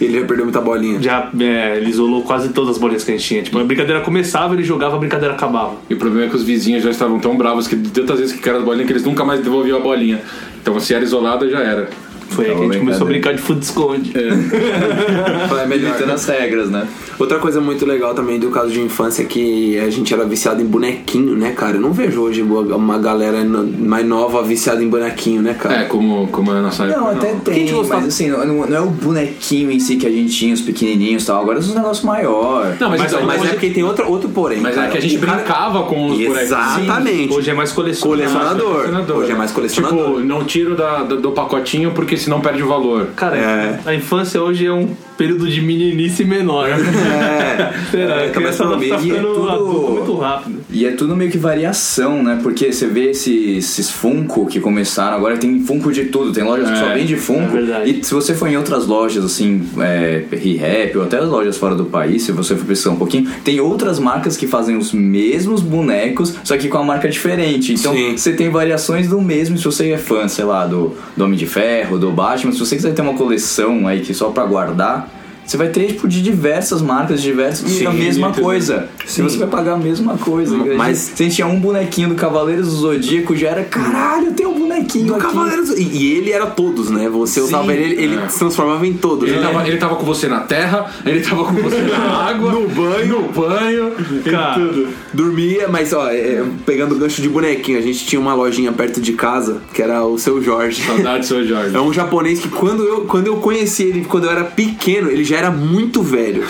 Ele 0.00 0.20
já 0.20 0.26
perdeu 0.26 0.44
muita 0.44 0.60
bolinha. 0.60 1.00
já 1.00 1.30
é, 1.38 1.76
ele 1.78 1.88
isolou 1.88 2.22
quase 2.22 2.50
todas 2.50 2.70
as 2.70 2.78
bolinhas 2.78 3.02
que 3.02 3.12
a 3.12 3.16
gente 3.16 3.26
tinha. 3.26 3.42
Tipo, 3.42 3.58
a 3.58 3.64
brincadeira 3.64 4.00
começava, 4.00 4.54
ele 4.54 4.62
jogava, 4.62 4.96
a 4.96 4.98
brincadeira 4.98 5.34
acabava. 5.34 5.76
E 5.88 5.94
o 5.94 5.96
problema 5.96 6.26
é 6.26 6.28
que 6.28 6.36
os 6.36 6.42
vizinhos 6.42 6.82
já 6.84 6.90
estavam 6.90 7.18
tão 7.18 7.36
bravos 7.36 7.66
que 7.66 7.74
de 7.76 7.90
tantas 7.90 8.18
vezes 8.18 8.34
que 8.34 8.42
queiraram 8.42 8.60
as 8.62 8.66
bolinhas 8.66 8.86
que 8.86 8.92
eles 8.92 9.04
nunca 9.04 9.24
mais 9.24 9.40
devolviam 9.40 9.78
a 9.78 9.80
bolinha. 9.80 10.20
Então 10.60 10.78
se 10.78 10.94
era 10.94 11.02
isolada, 11.02 11.48
já 11.48 11.60
era. 11.60 11.88
Foi 12.28 12.46
aí 12.50 12.54
que 12.54 12.60
a 12.60 12.64
gente 12.64 12.78
começou 12.78 13.06
a 13.06 13.08
brincadeira. 13.08 13.08
brincar 13.08 13.32
de 13.34 13.42
foot-esconde. 13.42 14.12
É 14.16 15.66
melhor. 15.66 15.86
Limitando 15.86 16.12
as 16.12 16.26
regras, 16.26 16.70
né? 16.70 16.86
Outra 17.18 17.38
coisa 17.38 17.60
muito 17.60 17.86
legal 17.86 18.14
também 18.14 18.38
do 18.38 18.50
caso 18.50 18.70
de 18.70 18.80
infância 18.80 19.22
é 19.22 19.24
que 19.26 19.78
a 19.78 19.88
gente 19.90 20.12
era 20.12 20.24
viciado 20.24 20.60
em 20.60 20.66
bonequinho, 20.66 21.34
né, 21.36 21.52
cara? 21.52 21.76
Eu 21.76 21.80
não 21.80 21.92
vejo 21.92 22.20
hoje 22.20 22.42
uma 22.42 22.98
galera 22.98 23.42
mais 23.44 24.06
nova 24.06 24.42
viciada 24.42 24.82
em 24.82 24.88
bonequinho, 24.88 25.40
né, 25.42 25.54
cara? 25.54 25.82
É, 25.82 25.84
como, 25.84 26.26
como 26.28 26.52
é 26.52 26.58
a 26.58 26.62
nossa 26.62 26.84
época. 26.84 27.00
Não, 27.00 27.08
até 27.10 27.30
a 27.32 27.34
tem, 27.36 27.72
mas 27.88 28.06
assim, 28.06 28.28
não, 28.28 28.44
não 28.44 28.76
é 28.76 28.80
o 28.80 28.86
bonequinho 28.90 29.70
em 29.70 29.78
si 29.80 29.96
que 29.96 30.06
a 30.06 30.10
gente 30.10 30.32
tinha, 30.36 30.52
os 30.54 30.60
pequenininhos 30.60 31.22
e 31.22 31.26
tal. 31.26 31.40
Agora 31.42 31.60
são 31.62 31.70
uns 31.70 31.76
negócios 31.76 32.04
maiores. 32.04 32.78
Não, 32.80 32.90
mas, 32.90 33.00
Mas, 33.00 33.12
então, 33.12 33.26
mas 33.26 33.40
hoje- 33.40 33.50
é 33.50 33.52
porque 33.52 33.70
tem 33.70 33.82
outro, 33.82 34.08
outro 34.10 34.28
porém. 34.28 34.60
mas 34.60 34.74
cara. 34.74 34.88
é 34.88 34.90
que 34.90 34.98
a 34.98 35.00
gente 35.00 35.18
brincava 35.18 35.84
com 35.84 36.06
os 36.08 36.16
bonecos. 36.18 36.42
Exatamente. 36.42 37.32
Hoje 37.32 37.50
é 37.50 37.54
mais 37.54 37.72
colecionável. 37.72 38.26
Colecionador. 38.66 39.16
Hoje 39.16 39.32
é 39.32 39.34
mais 39.34 39.50
colecionador. 39.52 40.06
Tipo, 40.16 40.20
não 40.20 40.44
tiro 40.44 40.74
da, 40.76 41.02
da- 41.02 41.16
do 41.16 41.32
pacotinho 41.32 41.92
porque 41.92 42.15
senão 42.18 42.40
perde 42.40 42.62
o 42.62 42.68
valor. 42.68 43.08
Cara, 43.16 43.36
É. 43.36 43.80
a 43.84 43.94
infância 43.94 44.40
hoje 44.42 44.66
é 44.66 44.72
um 44.72 44.94
período 45.16 45.48
de 45.48 45.60
meninice 45.60 46.24
menor. 46.24 46.68
É. 46.68 46.76
Será? 47.90 48.14
É, 48.22 48.24
a 48.24 48.28
tá 48.28 48.34
criança 48.34 48.64
é 48.64 48.66
tudo- 48.66 49.92
muito 49.92 50.14
rápido. 50.16 50.56
E 50.70 50.84
é 50.84 50.90
tudo 50.92 51.16
meio 51.16 51.30
que 51.30 51.38
variação, 51.38 52.22
né? 52.22 52.38
Porque 52.42 52.72
você 52.72 52.86
vê 52.86 53.10
esses, 53.10 53.56
esses 53.58 53.90
Funko 53.90 54.46
que 54.46 54.60
começaram, 54.60 55.16
agora 55.16 55.36
tem 55.36 55.60
Funko 55.64 55.90
de 55.92 56.06
tudo, 56.06 56.32
tem 56.32 56.44
lojas 56.44 56.68
que 56.70 56.76
só 56.78 56.86
É, 56.90 56.94
vende 56.94 57.16
Funko. 57.16 57.42
é 57.42 57.46
verdade. 57.62 57.90
e 58.00 58.04
se 58.04 58.12
você 58.12 58.34
for 58.34 58.48
em 58.48 58.56
outras 58.56 58.86
lojas, 58.86 59.24
assim, 59.24 59.62
é, 59.78 60.24
ReHap 60.30 60.98
ou 60.98 61.04
até 61.04 61.18
as 61.18 61.28
lojas 61.28 61.56
fora 61.56 61.74
do 61.74 61.86
país, 61.86 62.22
se 62.22 62.32
você 62.32 62.54
for 62.54 62.66
pesquisar 62.66 62.90
um 62.90 62.96
pouquinho, 62.96 63.28
tem 63.44 63.58
outras 63.60 63.98
marcas 63.98 64.36
que 64.36 64.46
fazem 64.46 64.76
os 64.76 64.92
mesmos 64.92 65.62
bonecos, 65.62 66.34
só 66.44 66.56
que 66.56 66.68
com 66.68 66.78
a 66.78 66.84
marca 66.84 67.08
diferente. 67.08 67.72
Então 67.72 67.94
Sim. 67.94 68.16
você 68.16 68.32
tem 68.34 68.50
variações 68.50 69.08
do 69.08 69.20
mesmo 69.20 69.56
se 69.56 69.64
você 69.64 69.90
é 69.92 69.98
fã, 69.98 70.28
sei 70.28 70.44
lá, 70.44 70.66
do, 70.66 70.94
do 71.16 71.24
Homem 71.24 71.38
de 71.38 71.46
Ferro, 71.46 71.98
do 71.98 72.10
Batman. 72.10 72.52
Se 72.52 72.58
você 72.58 72.76
quiser 72.76 72.92
ter 72.92 73.02
uma 73.02 73.14
coleção 73.14 73.86
aí 73.88 74.00
que 74.00 74.12
só 74.12 74.28
pra 74.30 74.44
guardar. 74.44 75.05
Você 75.46 75.56
vai 75.56 75.68
ter, 75.68 75.86
tipo, 75.88 76.08
de 76.08 76.22
diversas 76.22 76.82
marcas. 76.82 77.24
E 77.24 77.34
Sim, 77.54 77.86
a 77.86 77.92
mesma 77.92 78.32
coisa. 78.32 78.88
Sim. 79.06 79.22
Você 79.22 79.38
vai 79.38 79.48
pagar 79.48 79.74
a 79.74 79.76
mesma 79.76 80.16
coisa. 80.18 80.56
Mas- 80.76 81.12
se 81.14 81.24
gente 81.24 81.36
tinha 81.36 81.46
um 81.46 81.58
bonequinho 81.60 82.08
do 82.08 82.14
Cavaleiros 82.14 82.68
do 82.68 82.76
Zodíaco, 82.76 83.36
já 83.36 83.48
era 83.48 83.64
caralho, 83.64 84.32
tem 84.32 84.46
um 84.46 84.58
bonequinho 84.58 85.06
Do 85.06 85.14
aqui. 85.14 85.22
Cavaleiros. 85.24 85.70
E, 85.70 85.82
e 85.82 86.12
ele 86.14 86.32
era 86.32 86.46
todos, 86.46 86.90
né? 86.90 87.08
Você 87.08 87.40
Sim. 87.40 87.46
usava 87.46 87.72
ele, 87.72 88.02
ele 88.02 88.18
se 88.28 88.38
transformava 88.38 88.86
em 88.86 88.94
todos. 88.94 89.28
Ele 89.28 89.38
né? 89.38 89.46
tava, 89.46 89.68
ele 89.68 89.76
tava 89.76 89.96
com 89.96 90.04
você 90.04 90.28
na 90.28 90.40
terra, 90.40 90.90
ele 91.04 91.20
tava 91.20 91.44
com 91.44 91.52
você 91.54 91.80
na 91.82 91.96
água, 92.26 92.52
no 92.52 92.68
banho, 92.68 93.06
no 93.22 93.32
banho, 93.32 93.92
Cara, 94.24 94.54
tudo. 94.54 94.88
Dormia, 95.12 95.68
mas 95.68 95.92
ó, 95.92 96.08
é, 96.10 96.44
pegando 96.64 96.94
o 96.94 96.98
gancho 96.98 97.22
de 97.22 97.28
bonequinho, 97.28 97.78
a 97.78 97.82
gente 97.82 98.04
tinha 98.04 98.20
uma 98.20 98.34
lojinha 98.34 98.72
perto 98.72 99.00
de 99.00 99.12
casa, 99.12 99.60
que 99.72 99.82
era 99.82 100.04
o 100.04 100.18
seu 100.18 100.42
Jorge. 100.42 100.82
Saudade, 100.82 101.26
seu 101.26 101.46
Jorge. 101.46 101.74
É 101.76 101.80
um 101.80 101.92
japonês 101.92 102.40
que 102.40 102.48
quando 102.48 102.82
eu, 102.84 103.02
quando 103.02 103.26
eu 103.26 103.36
conheci 103.36 103.84
ele, 103.84 104.04
quando 104.04 104.24
eu 104.24 104.30
era 104.30 104.44
pequeno, 104.44 105.10
ele 105.10 105.24
já 105.24 105.35
era 105.36 105.50
muito 105.50 106.02
velho. 106.02 106.44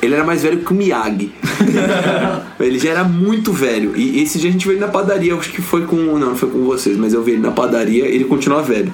Ele 0.00 0.14
era 0.14 0.24
mais 0.24 0.42
velho 0.42 0.58
que 0.58 0.72
o 0.72 0.74
Miyagi. 0.74 1.32
ele 2.58 2.78
já 2.78 2.90
era 2.90 3.04
muito 3.04 3.52
velho. 3.52 3.96
E 3.96 4.20
esse 4.20 4.38
dia 4.38 4.50
a 4.50 4.52
gente 4.52 4.66
veio 4.66 4.80
na 4.80 4.88
padaria, 4.88 5.34
acho 5.34 5.52
que 5.52 5.62
foi 5.62 5.84
com. 5.86 5.96
Não, 5.96 6.18
não 6.18 6.36
foi 6.36 6.50
com 6.50 6.64
vocês, 6.64 6.96
mas 6.96 7.14
eu 7.14 7.22
vi 7.22 7.32
ele 7.32 7.40
na 7.40 7.52
padaria 7.52 8.04
ele 8.06 8.24
continua 8.24 8.62
velho. 8.62 8.92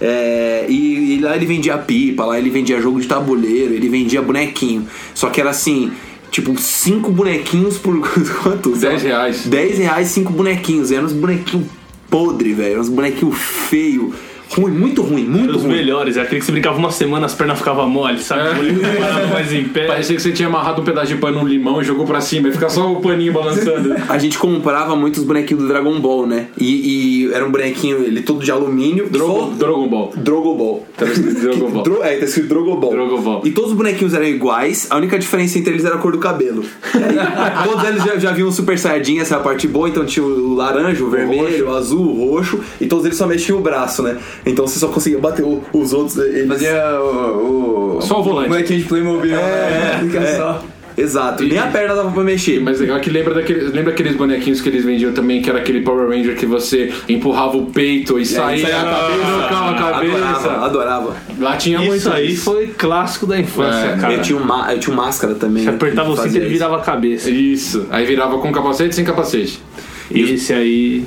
É, 0.00 0.64
e, 0.68 1.16
e 1.16 1.20
lá 1.20 1.36
ele 1.36 1.44
vendia 1.44 1.76
pipa, 1.76 2.24
lá 2.24 2.38
ele 2.38 2.48
vendia 2.48 2.80
jogo 2.80 3.00
de 3.00 3.06
tabuleiro, 3.06 3.74
ele 3.74 3.88
vendia 3.88 4.22
bonequinho. 4.22 4.86
Só 5.14 5.28
que 5.28 5.40
era 5.40 5.50
assim, 5.50 5.92
tipo, 6.30 6.58
cinco 6.58 7.10
bonequinhos 7.10 7.76
por 7.76 8.00
quanto? 8.42 8.74
Sei 8.76 8.88
lá, 8.88 8.94
10 8.96 9.02
reais. 9.02 9.46
10 9.46 9.78
reais, 9.78 10.08
cinco 10.08 10.32
bonequinhos. 10.32 10.90
Eram 10.90 11.04
uns 11.04 11.12
bonequinhos 11.12 11.66
podre, 12.08 12.52
velho. 12.54 12.80
Uns 12.80 12.88
bonequinhos 12.88 13.36
feios. 13.36 14.14
Ruim, 14.52 14.72
muito 14.72 15.02
ruim, 15.02 15.24
muito 15.24 15.56
os 15.56 15.62
ruim. 15.62 15.72
melhores, 15.74 16.16
é 16.16 16.22
aquele 16.22 16.40
que 16.40 16.46
você 16.46 16.52
brincava 16.52 16.76
uma 16.76 16.90
semana, 16.90 17.26
as 17.26 17.34
pernas 17.34 17.58
ficavam 17.58 17.88
mole, 17.88 18.18
sabe? 18.18 18.48
O 18.50 18.54
boneco 18.74 18.82
não 18.82 18.96
parava 19.00 19.26
mais 19.28 19.52
em 19.52 19.64
pé. 19.64 19.86
Parecia 19.86 20.16
que 20.16 20.22
você 20.22 20.32
tinha 20.32 20.48
amarrado 20.48 20.82
um 20.82 20.84
pedaço 20.84 21.06
de 21.08 21.16
pano 21.16 21.40
no 21.42 21.46
limão 21.48 21.80
e 21.80 21.84
jogou 21.84 22.04
pra 22.04 22.20
cima 22.20 22.48
e 22.48 22.52
fica 22.52 22.68
só 22.68 22.90
o 22.92 23.00
paninho 23.00 23.32
balançando. 23.32 23.94
A 24.08 24.18
gente 24.18 24.38
comprava 24.38 24.96
muitos 24.96 25.22
bonequinhos 25.22 25.62
do 25.62 25.68
Dragon 25.68 26.00
Ball, 26.00 26.26
né? 26.26 26.46
E, 26.58 27.26
e 27.28 27.32
era 27.32 27.46
um 27.46 27.50
bonequinho, 27.50 27.98
ele 28.02 28.22
todo 28.22 28.42
de 28.44 28.50
alumínio. 28.50 29.08
Drogo, 29.08 29.40
só- 29.40 29.46
Dragon 29.56 29.88
Ball. 29.88 30.12
Drogo 30.16 30.54
Ball. 30.56 30.86
Tá 30.96 31.06
escrito 31.06 31.40
Dragon 31.40 31.70
Ball. 31.70 31.82
Dro- 31.84 32.02
é, 32.02 32.16
tá 32.16 32.24
escrito 32.24 32.48
Drogo 32.48 32.76
Ball. 32.76 32.90
Drogo 32.90 33.18
Ball. 33.18 33.42
E 33.44 33.50
todos 33.52 33.70
os 33.70 33.76
bonequinhos 33.76 34.14
eram 34.14 34.26
iguais, 34.26 34.86
a 34.90 34.96
única 34.96 35.18
diferença 35.18 35.58
entre 35.58 35.72
eles 35.74 35.84
era 35.84 35.94
a 35.94 35.98
cor 35.98 36.10
do 36.12 36.18
cabelo. 36.18 36.64
E 36.94 36.98
aí, 36.98 37.68
todos 37.68 37.84
eles 37.88 38.02
já, 38.02 38.16
já 38.18 38.32
viam 38.32 38.48
o 38.48 38.52
Super 38.52 38.76
Saiyajin, 38.78 39.20
essa 39.20 39.36
é 39.36 39.38
a 39.38 39.40
parte 39.40 39.68
boa, 39.68 39.88
então 39.88 40.04
tinha 40.04 40.24
o 40.26 40.54
laranja, 40.54 41.04
o 41.04 41.08
vermelho, 41.10 41.68
o 41.68 41.74
azul, 41.76 42.00
o 42.04 42.30
roxo, 42.34 42.58
e 42.80 42.86
todos 42.86 43.04
eles 43.04 43.16
só 43.16 43.26
mexiam 43.28 43.58
o 43.58 43.62
braço, 43.62 44.02
né? 44.02 44.16
Então 44.46 44.66
você 44.66 44.78
só 44.78 44.88
conseguia 44.88 45.18
bater 45.18 45.44
o- 45.44 45.62
os 45.72 45.92
outros. 45.92 46.16
Eles... 46.18 46.48
Fazia 46.48 47.00
o, 47.00 47.96
o. 47.98 48.02
Só 48.02 48.20
o 48.20 48.22
volante. 48.22 48.48
bonequinho 48.48 48.80
de 48.80 48.84
Playmobil. 48.86 49.30
né? 49.32 50.00
Fica 50.02 50.18
é. 50.18 50.36
só. 50.36 50.64
Exato, 50.96 51.44
nem 51.44 51.56
a 51.58 51.66
perna 51.68 51.94
dava 51.94 52.10
pra 52.10 52.22
mexer. 52.22 52.60
Mas 52.60 52.78
legal 52.78 53.00
que 53.00 53.08
lembra 53.08 53.32
daqueles, 53.32 53.72
lembra 53.72 53.92
aqueles 53.92 54.16
bonequinhos 54.16 54.60
que 54.60 54.68
eles 54.68 54.84
vendiam 54.84 55.12
também, 55.12 55.40
que 55.40 55.48
era 55.48 55.58
aquele 55.60 55.80
Power 55.80 56.08
Ranger 56.08 56.36
que 56.36 56.44
você 56.44 56.92
empurrava 57.08 57.56
o 57.56 57.66
peito 57.66 58.18
e 58.18 58.26
saía 58.26 58.66
saía 58.66 58.80
a 58.80 58.84
cabeça. 58.84 59.38
trocava 59.38 59.70
a 59.70 59.74
cabeça. 59.74 60.16
Adorava, 60.16 60.66
adorava. 60.66 61.16
Lá 61.38 61.56
tinha 61.56 61.78
muito 61.78 61.96
Isso 61.96 62.12
aí 62.12 62.36
foi 62.36 62.66
clássico 62.66 63.24
da 63.26 63.38
infância, 63.38 63.92
É, 63.92 63.96
cara. 63.96 64.12
Eu 64.12 64.20
tinha, 64.20 64.38
um 64.38 64.70
eu 64.70 64.78
tinha 64.78 64.92
um 64.92 64.96
máscara 64.96 65.34
também. 65.34 65.62
Você 65.62 65.70
apertava 65.70 66.10
o 66.10 66.16
cinto 66.16 66.34
e 66.34 66.36
ele 66.36 66.46
isso. 66.46 66.52
virava 66.52 66.76
a 66.76 66.80
cabeça. 66.80 67.30
Isso. 67.30 67.86
Aí 67.90 68.04
virava 68.04 68.36
com 68.38 68.52
capacete 68.52 68.90
e 68.90 68.94
sem 68.94 69.04
capacete. 69.04 69.62
Esse 70.10 70.52
aí. 70.52 71.06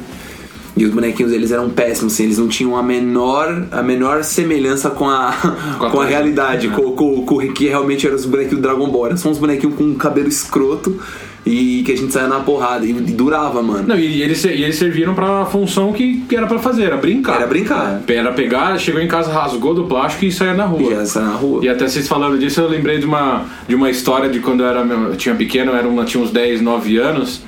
E 0.76 0.86
os 0.86 0.92
bonequinhos 0.92 1.32
eles 1.32 1.52
eram 1.52 1.70
péssimos, 1.70 2.14
assim, 2.14 2.24
eles 2.24 2.40
não 2.40 2.48
tinham 2.48 2.76
a 2.76 2.82
menor, 2.82 3.68
a 3.72 3.84
menor 3.84 4.24
semelhança 4.24 4.90
com 4.90 5.08
a, 5.08 5.32
Com 5.78 5.86
a 5.86 5.90
com 5.90 6.02
a 6.02 6.06
realidade, 6.06 6.68
com, 6.70 6.92
com, 6.94 7.26
com 7.26 7.36
o 7.36 7.54
que 7.54 7.68
realmente 7.68 8.08
eram 8.08 8.16
os 8.16 8.26
bonequinhos 8.26 8.58
do 8.58 8.62
Dragon 8.62 8.90
Ball. 8.90 9.08
Eram 9.08 9.18
só 9.18 9.30
uns 9.30 9.38
bonequinhos 9.38 9.76
com 9.76 9.84
um 9.84 9.96
cabelo 9.96 10.28
escroto 10.28 11.00
e 11.46 11.84
que 11.84 11.92
a 11.92 11.98
gente 11.98 12.12
saia 12.12 12.28
na 12.28 12.40
porrada. 12.40 12.86
E, 12.86 12.90
e 12.90 12.94
durava, 12.94 13.62
mano. 13.62 13.88
Não, 13.88 13.98
e 13.98 14.22
eles, 14.22 14.44
e 14.44 14.48
eles 14.48 14.76
serviram 14.76 15.14
pra 15.14 15.46
função 15.46 15.92
que, 15.92 16.22
que 16.22 16.36
era 16.36 16.48
pra 16.48 16.60
fazer, 16.60 16.84
era 16.84 16.98
brincar. 16.98 17.38
Era 17.38 17.48
brincar. 17.48 18.02
Era 18.08 18.32
pegar, 18.32 18.78
chegou 18.80 19.02
em 19.02 19.08
casa, 19.08 19.32
rasgou 19.32 19.74
do 19.74 19.86
plástico 19.86 20.26
e 20.26 20.32
saia 20.32 20.54
na 20.54 20.66
rua. 20.66 20.96
Já 20.96 21.06
saia 21.06 21.26
na 21.28 21.34
rua. 21.34 21.64
E 21.64 21.70
até 21.70 21.88
vocês 21.88 22.08
falando 22.08 22.40
disso, 22.40 22.62
eu 22.62 22.68
lembrei 22.68 23.00
de 23.00 23.06
uma, 23.06 23.46
de 23.68 23.76
uma 23.76 23.90
história 23.90 24.30
de 24.30 24.40
quando 24.40 24.64
eu, 24.64 24.68
era, 24.68 24.82
eu 24.82 25.16
tinha 25.16 25.36
pequeno, 25.36 25.72
eu 25.72 25.76
era 25.76 25.88
uma, 25.88 26.06
tinha 26.06 26.24
uns 26.24 26.32
10, 26.32 26.62
9 26.62 26.98
anos. 26.98 27.42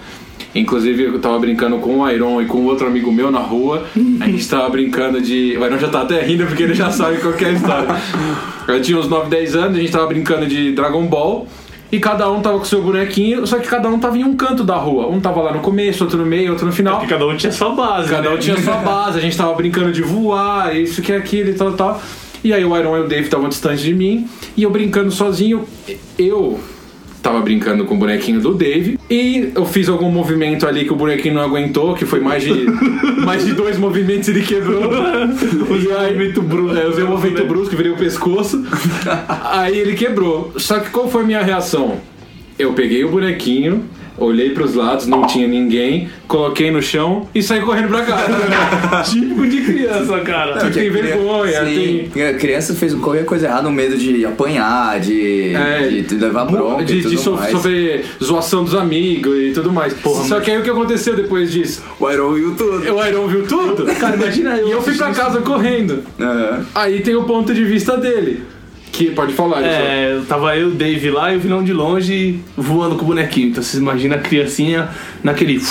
Inclusive, 0.55 1.03
eu 1.03 1.19
tava 1.19 1.37
brincando 1.37 1.77
com 1.79 1.99
o 1.99 2.09
Iron 2.09 2.41
e 2.41 2.45
com 2.45 2.63
outro 2.63 2.87
amigo 2.87 3.11
meu 3.11 3.29
na 3.29 3.39
rua. 3.39 3.83
A 4.21 4.25
gente 4.25 4.47
tava 4.47 4.69
brincando 4.69 5.19
de. 5.19 5.57
O 5.57 5.65
Iron 5.65 5.77
já 5.77 5.89
tá 5.89 6.01
até 6.01 6.21
rindo 6.21 6.45
porque 6.45 6.63
ele 6.63 6.73
já 6.73 6.89
sabe 6.89 7.17
qual 7.17 7.33
que 7.33 7.43
é 7.43 7.49
a 7.49 7.51
história. 7.51 7.87
Eu 8.65 8.81
tinha 8.81 8.97
uns 8.97 9.09
9, 9.09 9.29
10 9.29 9.55
anos, 9.55 9.77
a 9.77 9.81
gente 9.81 9.91
tava 9.91 10.07
brincando 10.07 10.47
de 10.47 10.71
Dragon 10.71 11.05
Ball. 11.05 11.45
E 11.91 11.99
cada 11.99 12.29
um 12.31 12.41
tava 12.41 12.57
com 12.57 12.65
seu 12.65 12.81
bonequinho, 12.81 13.45
só 13.45 13.59
que 13.59 13.67
cada 13.67 13.87
um 13.87 13.99
tava 13.99 14.17
em 14.17 14.23
um 14.23 14.35
canto 14.35 14.63
da 14.63 14.75
rua. 14.75 15.07
Um 15.07 15.19
tava 15.19 15.41
lá 15.41 15.53
no 15.53 15.59
começo, 15.59 16.03
outro 16.03 16.17
no 16.17 16.25
meio, 16.25 16.51
outro 16.51 16.65
no 16.65 16.71
final. 16.71 16.97
Porque 16.97 17.13
cada 17.13 17.27
um 17.27 17.37
tinha 17.37 17.51
sua 17.51 17.69
base. 17.75 18.09
Cada 18.09 18.29
um 18.29 18.33
né? 18.33 18.39
tinha 18.39 18.57
sua 18.57 18.77
base, 18.77 19.19
a 19.19 19.21
gente 19.21 19.37
tava 19.37 19.53
brincando 19.53 19.91
de 19.91 20.01
voar, 20.01 20.75
isso 20.75 21.01
que 21.01 21.11
é 21.11 21.17
aquilo 21.17 21.49
e 21.49 21.53
tal, 21.53 21.73
tal. 21.73 22.01
E 22.43 22.53
aí 22.53 22.63
o 22.63 22.77
Iron 22.77 22.97
e 22.97 22.99
o 23.01 23.07
Dave 23.07 23.23
estavam 23.23 23.49
distante 23.49 23.83
de 23.83 23.93
mim, 23.93 24.27
e 24.55 24.63
eu 24.63 24.69
brincando 24.69 25.11
sozinho, 25.11 25.65
eu 26.17 26.59
tava 27.25 27.41
brincando 27.41 27.85
com 27.85 27.95
o 27.95 27.97
bonequinho 27.97 28.39
do 28.39 28.53
Dave, 28.53 28.99
e 29.09 29.49
eu 29.55 29.65
fiz 29.65 29.89
algum 29.89 30.11
movimento 30.11 30.67
ali 30.67 30.85
que 30.85 30.93
o 30.93 30.95
bonequinho 30.95 31.33
não 31.33 31.41
aguentou, 31.41 31.95
que 31.95 32.05
foi 32.05 32.19
mais 32.19 32.43
de, 32.43 32.67
mais 33.25 33.43
de 33.43 33.53
dois 33.53 33.79
movimentos 33.79 34.29
ele 34.29 34.43
quebrou. 34.43 34.83
Usei 35.71 35.91
o 35.91 35.99
movimento 35.99 36.41
brusco, 36.43 36.77
é, 36.77 36.87
usei 36.87 37.03
o 37.03 37.07
movimento 37.07 37.43
brusco, 37.45 37.75
virei 37.75 37.91
o 37.91 37.95
pescoço. 37.95 38.63
Aí 39.51 39.75
ele 39.75 39.95
quebrou. 39.95 40.53
Só 40.57 40.79
que 40.79 40.91
qual 40.91 41.09
foi 41.09 41.23
a 41.23 41.25
minha 41.25 41.41
reação? 41.41 41.99
Eu 42.59 42.73
peguei 42.73 43.03
o 43.03 43.09
bonequinho, 43.09 43.83
olhei 44.17 44.51
pros 44.51 44.73
lados, 44.75 45.07
não 45.07 45.25
tinha 45.27 45.47
ninguém, 45.47 46.09
coloquei 46.27 46.71
no 46.71 46.81
chão 46.81 47.27
e 47.35 47.41
saí 47.43 47.61
correndo 47.61 47.89
pra 47.89 48.01
casa. 48.03 49.03
Típico 49.11 49.47
de 49.47 49.61
criança, 49.61 50.19
cara. 50.21 50.63
Não, 50.63 50.71
tem 50.71 50.89
vergonha, 50.89 51.65
Sim. 51.65 52.09
A 52.29 52.33
criança 52.33 52.73
fez 52.73 52.93
qualquer 52.93 53.25
coisa 53.25 53.47
errada, 53.47 53.63
no 53.63 53.71
medo 53.71 53.97
de 53.97 54.25
apanhar, 54.25 54.99
de, 54.99 55.53
É, 55.53 55.87
de 56.07 56.15
levar 56.15 56.45
bronca 56.45 56.83
de, 56.83 56.97
e 56.97 57.01
tudo 57.01 57.11
de 57.15 57.17
so- 57.21 57.33
mais. 57.33 57.51
sofrer 57.51 58.05
zoação 58.23 58.63
dos 58.63 58.75
amigos 58.75 59.35
e 59.37 59.51
tudo 59.51 59.71
mais. 59.71 59.95
Só 60.27 60.39
que 60.39 60.51
aí 60.51 60.57
o 60.59 60.63
que 60.63 60.69
aconteceu 60.69 61.15
depois 61.15 61.51
disso? 61.51 61.83
O 61.99 62.09
Iron 62.09 62.33
viu 62.33 62.55
tudo. 62.55 62.93
O 62.95 63.05
Iron 63.05 63.27
viu 63.27 63.43
tudo? 63.47 63.85
Cara, 63.95 64.15
imagina 64.15 64.55
eu. 64.57 64.67
E 64.67 64.71
eu 64.71 64.81
fui 64.81 64.95
pra 64.95 65.11
casa 65.11 65.41
correndo. 65.41 66.03
Aham. 66.19 66.65
Aí 66.73 67.01
tem 67.01 67.15
o 67.15 67.23
ponto 67.23 67.53
de 67.53 67.63
vista 67.65 67.97
dele. 67.97 68.43
Que 68.95 69.11
pode 69.11 69.33
falar. 69.33 69.61
É, 69.61 70.21
tava 70.25 70.55
eu, 70.55 70.69
o 70.69 70.71
Dave 70.71 71.09
lá 71.09 71.33
e 71.33 71.37
o 71.37 71.39
vilão 71.39 71.61
de 71.61 71.73
longe 71.73 72.39
voando 72.55 72.95
com 72.95 73.03
o 73.03 73.07
bonequinho. 73.07 73.49
Então 73.49 73.61
vocês 73.61 73.81
imaginam 73.81 74.15
a 74.15 74.19
criancinha 74.19 74.89
naquele. 75.21 75.61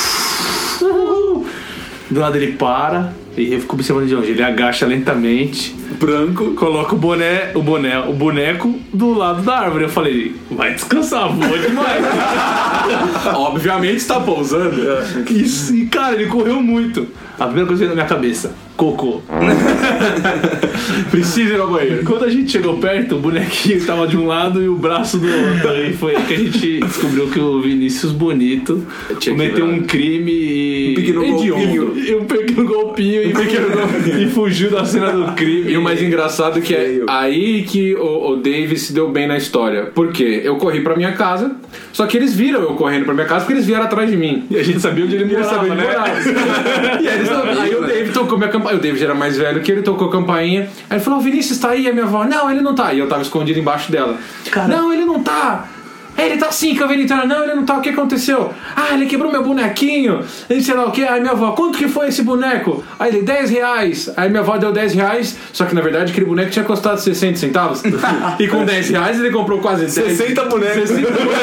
Do 2.10 2.20
lado 2.20 2.36
ele 2.36 2.52
para 2.52 3.14
e 3.36 3.52
eu 3.52 3.60
fico 3.60 3.74
observando 3.74 4.06
de 4.06 4.14
longe. 4.14 4.30
Ele 4.30 4.42
agacha 4.42 4.86
lentamente, 4.86 5.74
Branco. 5.98 6.52
coloca 6.52 6.94
o 6.94 6.98
boné, 6.98 7.50
o 7.54 7.62
boné, 7.62 7.98
o 7.98 8.12
boneco 8.12 8.78
do 8.92 9.14
lado 9.14 9.42
da 9.42 9.58
árvore. 9.58 9.84
Eu 9.84 9.88
falei, 9.88 10.36
vai 10.50 10.74
descansar, 10.74 11.32
voa 11.32 11.58
demais. 11.58 12.04
Obviamente 13.34 13.96
está 13.96 14.20
pousando. 14.20 14.80
Isso, 15.30 15.74
e 15.74 15.86
cara, 15.86 16.14
ele 16.14 16.26
correu 16.26 16.62
muito. 16.62 17.08
A 17.38 17.46
primeira 17.46 17.66
coisa 17.66 17.82
que 17.82 17.86
veio 17.86 17.88
na 17.88 17.94
minha 17.94 18.06
cabeça, 18.06 18.54
cocô. 18.76 19.20
Precisa 21.10 21.54
ir 21.54 21.60
ao 21.60 21.68
banheiro. 21.68 22.04
Quando 22.04 22.24
a 22.24 22.30
gente 22.30 22.50
chegou 22.50 22.78
perto, 22.78 23.16
o 23.16 23.18
bonequinho 23.18 23.84
tava 23.84 24.06
de 24.06 24.16
um 24.16 24.26
lado 24.26 24.62
e 24.62 24.68
o 24.68 24.76
braço 24.76 25.18
do 25.18 25.26
outro. 25.26 25.84
E 25.84 25.92
foi 25.94 26.16
aí 26.16 26.22
que 26.24 26.34
a 26.34 26.38
gente 26.38 26.80
descobriu 26.80 27.28
que 27.28 27.38
o 27.38 27.60
Vinícius 27.60 28.12
Bonito 28.12 28.86
cometeu 29.24 29.66
um 29.66 29.82
crime 29.82 30.32
e. 30.32 30.92
Um 30.92 30.94
pequeno 30.94 31.26
golpinho. 31.26 31.98
E 31.98 32.14
um 32.14 32.24
pequeno 32.24 32.64
golpinho 32.66 33.22
e, 33.22 34.24
e 34.24 34.30
fugiu 34.30 34.70
da 34.70 34.84
cena 34.84 35.10
do 35.10 35.32
crime. 35.32 35.72
E 35.72 35.76
o 35.76 35.82
mais 35.82 36.02
engraçado 36.02 36.60
que 36.60 36.74
é 36.74 37.02
aí 37.08 37.62
que 37.62 37.94
o, 37.94 38.32
o 38.32 38.36
Dave 38.36 38.76
se 38.76 38.92
deu 38.92 39.10
bem 39.10 39.26
na 39.26 39.36
história. 39.36 39.86
Por 39.86 40.12
quê? 40.12 40.42
Eu 40.44 40.56
corri 40.56 40.80
pra 40.80 40.96
minha 40.96 41.12
casa, 41.12 41.56
só 41.92 42.06
que 42.06 42.16
eles 42.16 42.34
viram 42.34 42.60
eu 42.60 42.74
correndo 42.74 43.04
pra 43.04 43.14
minha 43.14 43.26
casa 43.26 43.40
porque 43.40 43.54
eles 43.54 43.66
vieram 43.66 43.84
atrás 43.84 44.10
de 44.10 44.16
mim. 44.16 44.44
E 44.50 44.56
a 44.56 44.62
gente 44.62 44.80
sabia 44.80 45.04
onde 45.04 45.16
ele 45.16 45.24
morava, 45.24 45.50
sabia 45.50 45.72
onde 45.72 45.82
né? 45.82 47.23
aí 47.60 47.74
o 47.74 47.86
Dave 47.86 48.12
tocou 48.12 48.38
minha 48.38 48.50
campainha. 48.50 48.78
O 48.78 48.82
Dave 48.82 48.98
já 48.98 49.06
era 49.06 49.14
mais 49.14 49.36
velho 49.36 49.62
que 49.62 49.70
ele, 49.70 49.82
tocou 49.82 50.08
a 50.08 50.12
campainha. 50.12 50.68
Aí 50.88 50.96
ele 50.96 51.04
falou: 51.04 51.18
"O 51.18 51.22
Vinícius 51.22 51.58
tá 51.58 51.70
aí? 51.70 51.88
A 51.88 51.92
minha 51.92 52.04
avó, 52.04 52.24
não, 52.24 52.50
ele 52.50 52.60
não 52.60 52.74
tá. 52.74 52.92
E 52.92 52.98
eu 52.98 53.08
tava 53.08 53.22
escondido 53.22 53.58
embaixo 53.58 53.90
dela. 53.90 54.18
Cara. 54.50 54.68
Não, 54.68 54.92
ele 54.92 55.04
não 55.04 55.22
tá. 55.22 55.68
Ele 56.16 56.36
tá 56.36 56.48
assim, 56.48 56.70
entrar. 56.70 57.26
Não, 57.26 57.44
ele 57.44 57.54
não 57.54 57.64
tá. 57.64 57.78
O 57.78 57.80
que 57.80 57.90
aconteceu? 57.90 58.52
Ah, 58.76 58.94
ele 58.94 59.06
quebrou 59.06 59.30
meu 59.30 59.42
bonequinho. 59.42 60.20
Ele 60.48 60.62
sei 60.62 60.74
lá 60.74 60.86
o 60.86 60.92
que. 60.92 61.02
Aí 61.02 61.20
minha 61.20 61.32
avó, 61.32 61.52
quanto 61.52 61.78
que 61.78 61.88
foi 61.88 62.08
esse 62.08 62.22
boneco? 62.22 62.84
Aí 62.98 63.10
ele, 63.10 63.22
10 63.22 63.50
reais. 63.50 64.12
Aí 64.16 64.28
minha 64.28 64.40
avó 64.40 64.56
deu 64.56 64.72
10 64.72 64.94
reais. 64.94 65.36
Só 65.52 65.64
que 65.64 65.74
na 65.74 65.80
verdade 65.80 66.12
aquele 66.12 66.26
boneco 66.26 66.50
tinha 66.50 66.64
custado 66.64 67.00
60 67.00 67.38
centavos. 67.38 67.82
e 68.38 68.46
com 68.46 68.64
10 68.64 68.90
reais 68.90 69.18
ele 69.18 69.30
comprou 69.30 69.58
quase 69.58 69.82
10. 69.82 69.92
60 70.16 70.44
bonecos. 70.44 70.88
60 70.88 71.10
bonecos. 71.10 71.34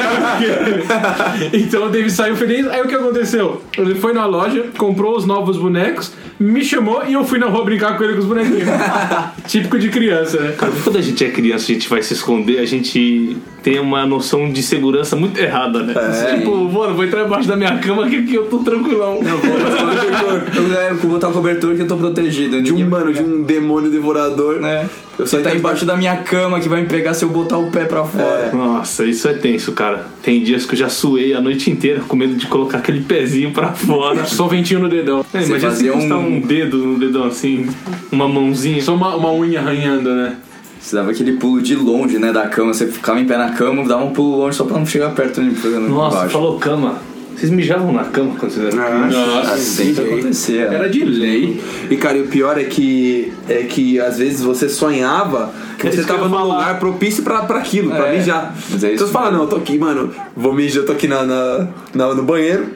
então 1.54 1.86
o 1.86 1.90
David 1.90 2.12
saiu 2.12 2.36
feliz. 2.36 2.68
Aí 2.68 2.82
o 2.82 2.88
que 2.88 2.96
aconteceu? 2.96 3.62
Ele 3.78 3.96
foi 3.96 4.14
na 4.14 4.26
loja, 4.26 4.66
comprou 4.78 5.16
os 5.16 5.26
novos 5.26 5.58
bonecos, 5.58 6.14
me 6.40 6.64
chamou 6.64 7.04
e 7.06 7.14
eu 7.14 7.24
fui 7.24 7.40
na 7.40 7.48
rua 7.48 7.64
brincar 7.64 7.98
com 7.98 8.04
ele 8.04 8.14
com 8.14 8.20
os 8.20 8.26
bonequinhos. 8.26 8.70
Típico 9.48 9.78
de 9.78 9.90
criança, 9.90 10.40
né? 10.40 10.56
Quando 10.84 10.98
a 10.98 11.02
gente 11.02 11.24
é 11.24 11.30
criança, 11.30 11.66
a 11.66 11.74
gente 11.74 11.90
vai 11.90 12.02
se 12.02 12.14
esconder, 12.14 12.60
a 12.60 12.66
gente 12.66 13.38
tem 13.62 13.80
uma 13.80 14.06
noção 14.06 14.52
de 14.52 14.61
segurança 14.62 15.16
muito 15.16 15.40
errada, 15.40 15.82
né? 15.84 15.94
tipo, 16.38 16.56
mano, 16.72 16.96
vou 16.96 17.04
entrar 17.06 17.26
embaixo 17.26 17.48
da 17.48 17.56
minha 17.56 17.78
cama 17.80 18.08
que 18.10 18.18
aqui 18.18 18.36
eu 18.36 18.46
tô 18.46 18.60
tranquilão. 18.60 19.20
Eu 19.22 20.78
é, 20.80 20.94
vou 20.94 21.12
botar 21.12 21.30
o 21.30 21.34
cobertor 21.34 21.76
que 21.76 21.82
eu 21.82 21.88
tô 21.88 21.98
protegido. 21.98 22.62
De 22.62 22.74
um, 22.74 22.90
mano, 22.90 23.14
de 23.14 23.22
um 23.22 23.44
demônio 23.44 23.90
devorador. 23.90 24.60
né? 24.60 24.88
Eu 25.20 25.26
Você 25.26 25.36
saí 25.38 25.44
tá 25.44 25.50
da- 25.50 25.56
embaixo 25.56 25.86
da 25.86 25.96
minha 25.96 26.16
cama 26.18 26.60
que 26.60 26.68
vai 26.70 26.82
me 26.82 26.88
pegar 26.88 27.14
se 27.14 27.24
eu 27.24 27.30
botar 27.30 27.58
o 27.58 27.70
pé 27.70 27.86
pra 27.86 28.04
fora. 28.04 28.52
Nossa, 28.54 29.06
isso 29.06 29.28
é 29.28 29.34
tenso, 29.34 29.72
cara. 29.74 30.08
Tem 30.24 30.42
dias 30.42 30.66
que 30.66 30.74
eu 30.74 30.80
já 30.80 30.90
suei 30.90 31.34
a 31.34 31.42
noite 31.42 31.70
inteira 31.70 32.02
com 32.08 32.16
medo 32.16 32.36
de 32.36 32.48
colocar 32.48 32.78
aquele 32.80 33.02
pezinho 33.02 33.52
pra 33.52 33.74
fora. 33.74 34.26
Só 34.26 34.48
ventinho 34.48 34.80
no 34.80 34.90
dedão. 34.90 35.24
É, 35.34 35.40
Você 35.42 35.48
imagina 35.50 35.72
se 35.72 35.90
um- 35.92 36.18
um 36.38 36.40
dedo 36.42 36.78
no 36.78 36.98
dedão 37.00 37.26
assim, 37.26 37.68
uma 38.12 38.28
mãozinha. 38.28 38.82
Só 38.82 38.96
uma, 38.96 39.16
uma 39.16 39.32
unha 39.34 39.60
arranhando, 39.60 40.10
né? 40.14 40.36
Você 40.82 40.96
dava 40.96 41.12
aquele 41.12 41.34
pulo 41.34 41.62
de 41.62 41.76
longe, 41.76 42.18
né, 42.18 42.32
da 42.34 42.48
cama. 42.48 42.74
Você 42.74 42.88
ficava 42.88 43.20
em 43.20 43.26
pé 43.26 43.38
na 43.38 43.52
cama, 43.52 43.88
dava 43.88 44.04
um 44.04 44.12
pulo 44.12 44.38
longe 44.38 44.58
só 44.58 44.64
pra 44.66 44.78
não 44.78 44.86
chegar 44.86 45.12
perto 45.12 45.42
de 45.42 45.50
mim. 45.50 45.88
Nossa, 45.90 46.28
falou 46.30 46.58
cama. 46.60 46.96
Vocês 47.36 47.50
mijavam 47.52 47.92
na 47.94 48.04
cama 48.04 48.36
quando 48.38 48.52
vocês 48.52 48.68
eram 48.74 48.84
crianças? 48.84 49.18
Nossa, 49.18 49.84
que 49.84 50.00
acontecia. 50.02 50.62
Era 50.64 50.90
de 50.90 51.04
lei. 51.06 51.60
E 51.90 51.96
cara, 51.98 52.18
e 52.18 52.22
o 52.22 52.28
pior 52.28 52.58
é 52.60 52.66
que 52.66 53.32
é 53.50 53.64
que 53.64 54.00
às 54.00 54.18
vezes 54.20 54.42
você 54.42 54.68
sonhava 54.70 55.52
que 55.80 55.90
você 55.90 56.04
tava 56.04 56.28
num 56.28 56.44
lugar 56.44 56.78
propício 56.80 57.24
pra, 57.24 57.40
pra 57.44 57.58
aquilo, 57.60 57.90
pra 57.90 58.10
É, 58.10 58.18
mijar. 58.18 58.54
mas 58.70 58.84
é 58.84 58.88
isso 58.88 58.96
então 58.96 59.08
você 59.08 59.14
fala, 59.14 59.32
não, 59.32 59.42
eu 59.44 59.48
tô 59.48 59.56
aqui, 59.56 59.78
mano, 59.80 60.12
vou 60.36 60.54
mijar, 60.54 60.84
eu 60.84 60.86
tô 60.86 60.92
aqui 60.92 61.08
na, 61.08 61.24
na, 61.24 61.68
na- 61.96 62.14
no 62.14 62.22
banheiro, 62.22 62.68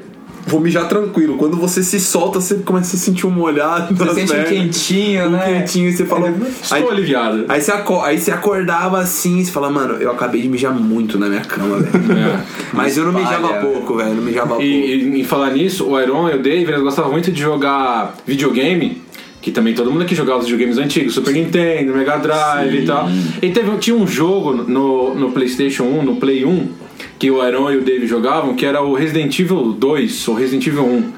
vou 0.46 0.60
mijar 0.60 0.88
tranquilo. 0.88 1.38
Quando 1.38 1.58
você 1.58 1.84
se 1.84 2.00
solta, 2.00 2.40
você 2.40 2.56
começa 2.56 2.96
a 2.96 3.00
sentir 3.00 3.26
um 3.26 3.32
molhado. 3.32 3.96
Você 3.96 4.14
sente 4.14 4.32
um 4.32 4.36
pernas, 4.36 4.50
quentinho, 4.50 5.26
um 5.26 5.30
né? 5.32 5.46
quentinho, 5.46 5.90
e 5.90 5.94
você 5.94 6.06
fala. 6.06 6.30
Estou 6.30 6.78
Aí, 6.78 6.88
aliviado. 6.88 7.46
aí, 7.48 7.62
você 7.62 7.72
aí 8.04 8.20
você 8.20 8.32
acordava 8.32 9.00
assim, 9.00 9.44
você 9.44 9.52
fala, 9.52 9.70
mano, 9.70 9.96
eu 9.96 10.12
acabei 10.12 10.42
de 10.42 10.50
mijar 10.50 10.74
muito 10.74 11.18
na 11.18 11.28
minha 11.28 11.42
cama, 11.42 11.80
velho. 11.80 12.06
É. 12.16 12.44
Mas 12.72 12.98
eu 12.98 13.04
não 13.04 13.20
Espalha, 13.20 13.40
mijava 13.40 13.62
pouco, 13.62 13.96
velho. 13.98 14.16
Não 14.16 14.24
mijava 14.24 14.48
pouco. 14.50 14.64
E, 14.64 15.22
e 15.22 15.24
falar 15.24 15.52
nisso, 15.52 15.86
o 15.86 16.00
Iron 16.00 16.30
e 16.30 16.36
o 16.36 16.42
Dave, 16.42 16.72
eles 16.72 16.82
gostavam 16.82 17.12
muito 17.12 17.32
de 17.32 17.42
jogar 17.42 18.16
videogame. 18.26 19.02
Que 19.42 19.52
também 19.52 19.76
todo 19.76 19.92
mundo 19.92 20.04
aqui 20.04 20.16
jogava 20.16 20.40
os 20.40 20.46
videogames 20.46 20.78
antigos, 20.78 21.14
Super 21.14 21.34
Nintendo, 21.34 21.94
Mega 21.94 22.18
Drive 22.18 22.80
e 22.80 22.86
tal. 22.86 23.08
E 23.42 23.52
teve, 23.52 23.78
tinha 23.78 23.96
um 23.96 24.08
jogo 24.08 24.54
no, 24.54 25.14
no 25.14 25.32
PlayStation 25.32 25.84
1, 25.84 26.04
no 26.04 26.16
Play 26.16 26.46
1, 26.46 26.68
que 27.18 27.32
o 27.32 27.46
Iron 27.48 27.72
e 27.72 27.78
o 27.78 27.82
Dave 27.82 28.08
jogavam, 28.08 28.56
que 28.56 28.66
era 28.66 28.82
o 28.82 28.94
Resident 28.94 29.38
Evil 29.40 29.74
2 29.74 30.28
ou 30.28 30.36
Resident 30.36 30.68
Evil 30.68 30.86
1. 30.86 31.14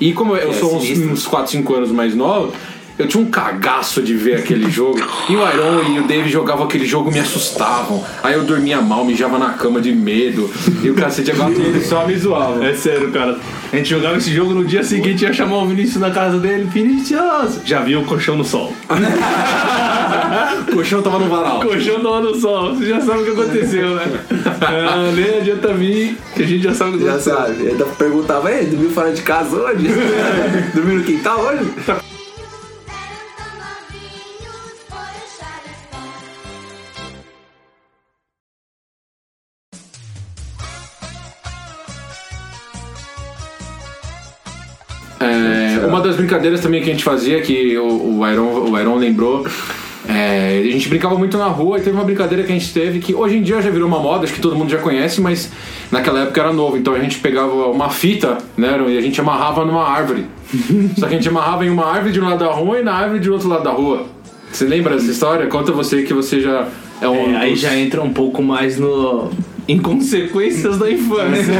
E 0.00 0.12
como 0.12 0.36
eu 0.36 0.52
sou 0.52 0.76
uns, 0.76 0.88
uns 0.90 1.26
4, 1.26 1.50
5 1.52 1.74
anos 1.74 1.90
mais 1.90 2.14
novo, 2.14 2.52
eu 2.98 3.06
tinha 3.06 3.22
um 3.22 3.30
cagaço 3.30 4.02
de 4.02 4.14
ver 4.14 4.36
aquele 4.36 4.70
jogo. 4.72 4.98
E 5.28 5.36
o 5.36 5.48
Iron 5.52 5.82
e 5.94 6.00
o 6.00 6.02
Dave 6.06 6.28
jogavam 6.28 6.64
aquele 6.64 6.86
jogo 6.86 7.10
me 7.10 7.18
assustavam. 7.20 8.04
Aí 8.22 8.34
eu 8.34 8.44
dormia 8.44 8.80
mal, 8.80 9.04
mijava 9.04 9.38
na 9.38 9.50
cama 9.50 9.80
de 9.80 9.92
medo. 9.92 10.50
E 10.82 10.90
o 10.90 10.94
cacete 10.94 11.30
agora 11.30 11.50
ele 11.52 11.80
só 11.84 12.06
me 12.06 12.16
zoava. 12.16 12.64
É 12.64 12.74
sério, 12.74 13.10
cara. 13.12 13.38
A 13.72 13.76
gente 13.76 13.90
jogava 13.90 14.16
esse 14.16 14.32
jogo 14.32 14.54
no 14.54 14.64
dia 14.64 14.82
seguinte 14.82 15.24
ia 15.24 15.32
chamar 15.32 15.58
o 15.58 15.66
Vinícius 15.66 16.00
na 16.00 16.10
casa 16.10 16.38
dele. 16.38 16.64
Vinícius! 16.64 17.60
Já 17.64 17.80
viu 17.80 18.00
o 18.00 18.04
colchão 18.04 18.36
no 18.36 18.44
sol. 18.44 18.72
O 20.68 20.72
colchão 20.72 21.02
tava 21.02 21.18
no 21.18 21.28
varal. 21.28 21.58
O 21.58 21.62
colchão 21.62 22.00
tava 22.00 22.20
no 22.20 22.34
sol. 22.34 22.74
Você 22.74 22.86
já 22.86 23.00
sabe 23.00 23.20
o 23.20 23.24
que 23.24 23.30
aconteceu, 23.30 23.94
né? 23.94 24.04
Ah, 24.62 25.10
nem 25.14 25.38
adianta 25.38 25.72
vir, 25.74 26.16
que 26.34 26.42
a 26.42 26.46
gente 26.46 26.62
já 26.62 26.74
sabe 26.74 26.96
o 26.96 26.98
que 26.98 27.04
Já 27.04 27.10
aconteceu. 27.12 27.36
sabe. 27.36 27.62
Aí 27.62 27.68
ainda 27.68 27.84
perguntava, 27.84 28.50
ei, 28.52 28.66
dormiu 28.66 28.90
fora 28.90 29.12
de 29.12 29.22
casa 29.22 29.56
hoje? 29.56 29.86
dormiu 30.74 30.96
no 30.98 31.04
quintal 31.04 31.40
hoje? 31.40 31.70
Uma 45.88 46.00
das 46.00 46.16
brincadeiras 46.16 46.60
também 46.60 46.82
que 46.82 46.88
a 46.90 46.92
gente 46.92 47.04
fazia, 47.04 47.40
que 47.40 47.76
o, 47.78 48.18
o, 48.20 48.28
Iron, 48.30 48.70
o 48.70 48.78
Iron 48.78 48.96
lembrou, 48.96 49.46
é, 50.08 50.62
a 50.66 50.72
gente 50.72 50.88
brincava 50.88 51.16
muito 51.18 51.36
na 51.36 51.46
rua 51.46 51.78
e 51.78 51.82
teve 51.82 51.94
uma 51.96 52.04
brincadeira 52.04 52.42
que 52.44 52.50
a 52.52 52.54
gente 52.54 52.72
teve 52.72 52.98
que 52.98 53.14
hoje 53.14 53.36
em 53.36 53.42
dia 53.42 53.60
já 53.60 53.68
virou 53.70 53.86
uma 53.88 53.98
moda, 53.98 54.24
acho 54.24 54.32
que 54.32 54.40
todo 54.40 54.56
mundo 54.56 54.70
já 54.70 54.78
conhece, 54.78 55.20
mas 55.20 55.50
naquela 55.90 56.20
época 56.20 56.40
era 56.40 56.52
novo. 56.52 56.76
Então 56.76 56.94
a 56.94 56.98
gente 56.98 57.18
pegava 57.18 57.52
uma 57.66 57.90
fita, 57.90 58.38
né, 58.56 58.78
e 58.88 58.96
a 58.96 59.00
gente 59.00 59.20
amarrava 59.20 59.64
numa 59.64 59.84
árvore. 59.86 60.26
Só 60.96 61.06
que 61.06 61.14
a 61.14 61.16
gente 61.18 61.28
amarrava 61.28 61.64
em 61.66 61.70
uma 61.70 61.84
árvore 61.86 62.12
de 62.12 62.20
um 62.20 62.24
lado 62.24 62.38
da 62.38 62.50
rua 62.52 62.78
e 62.78 62.82
na 62.82 62.94
árvore 62.94 63.20
de 63.20 63.30
outro 63.30 63.48
lado 63.48 63.64
da 63.64 63.70
rua. 63.70 64.06
Você 64.50 64.64
lembra 64.64 64.94
dessa 64.94 65.10
história? 65.10 65.46
Conta 65.46 65.72
você 65.72 66.02
que 66.02 66.14
você 66.14 66.40
já 66.40 66.66
é 67.02 67.08
um. 67.08 67.34
É, 67.34 67.36
aí 67.36 67.50
dos- 67.50 67.60
já 67.60 67.76
entra 67.76 68.00
um 68.02 68.10
pouco 68.12 68.42
mais 68.42 68.78
no. 68.78 69.30
Inconsequências 69.68 70.78
da 70.78 70.90
infância. 70.90 71.54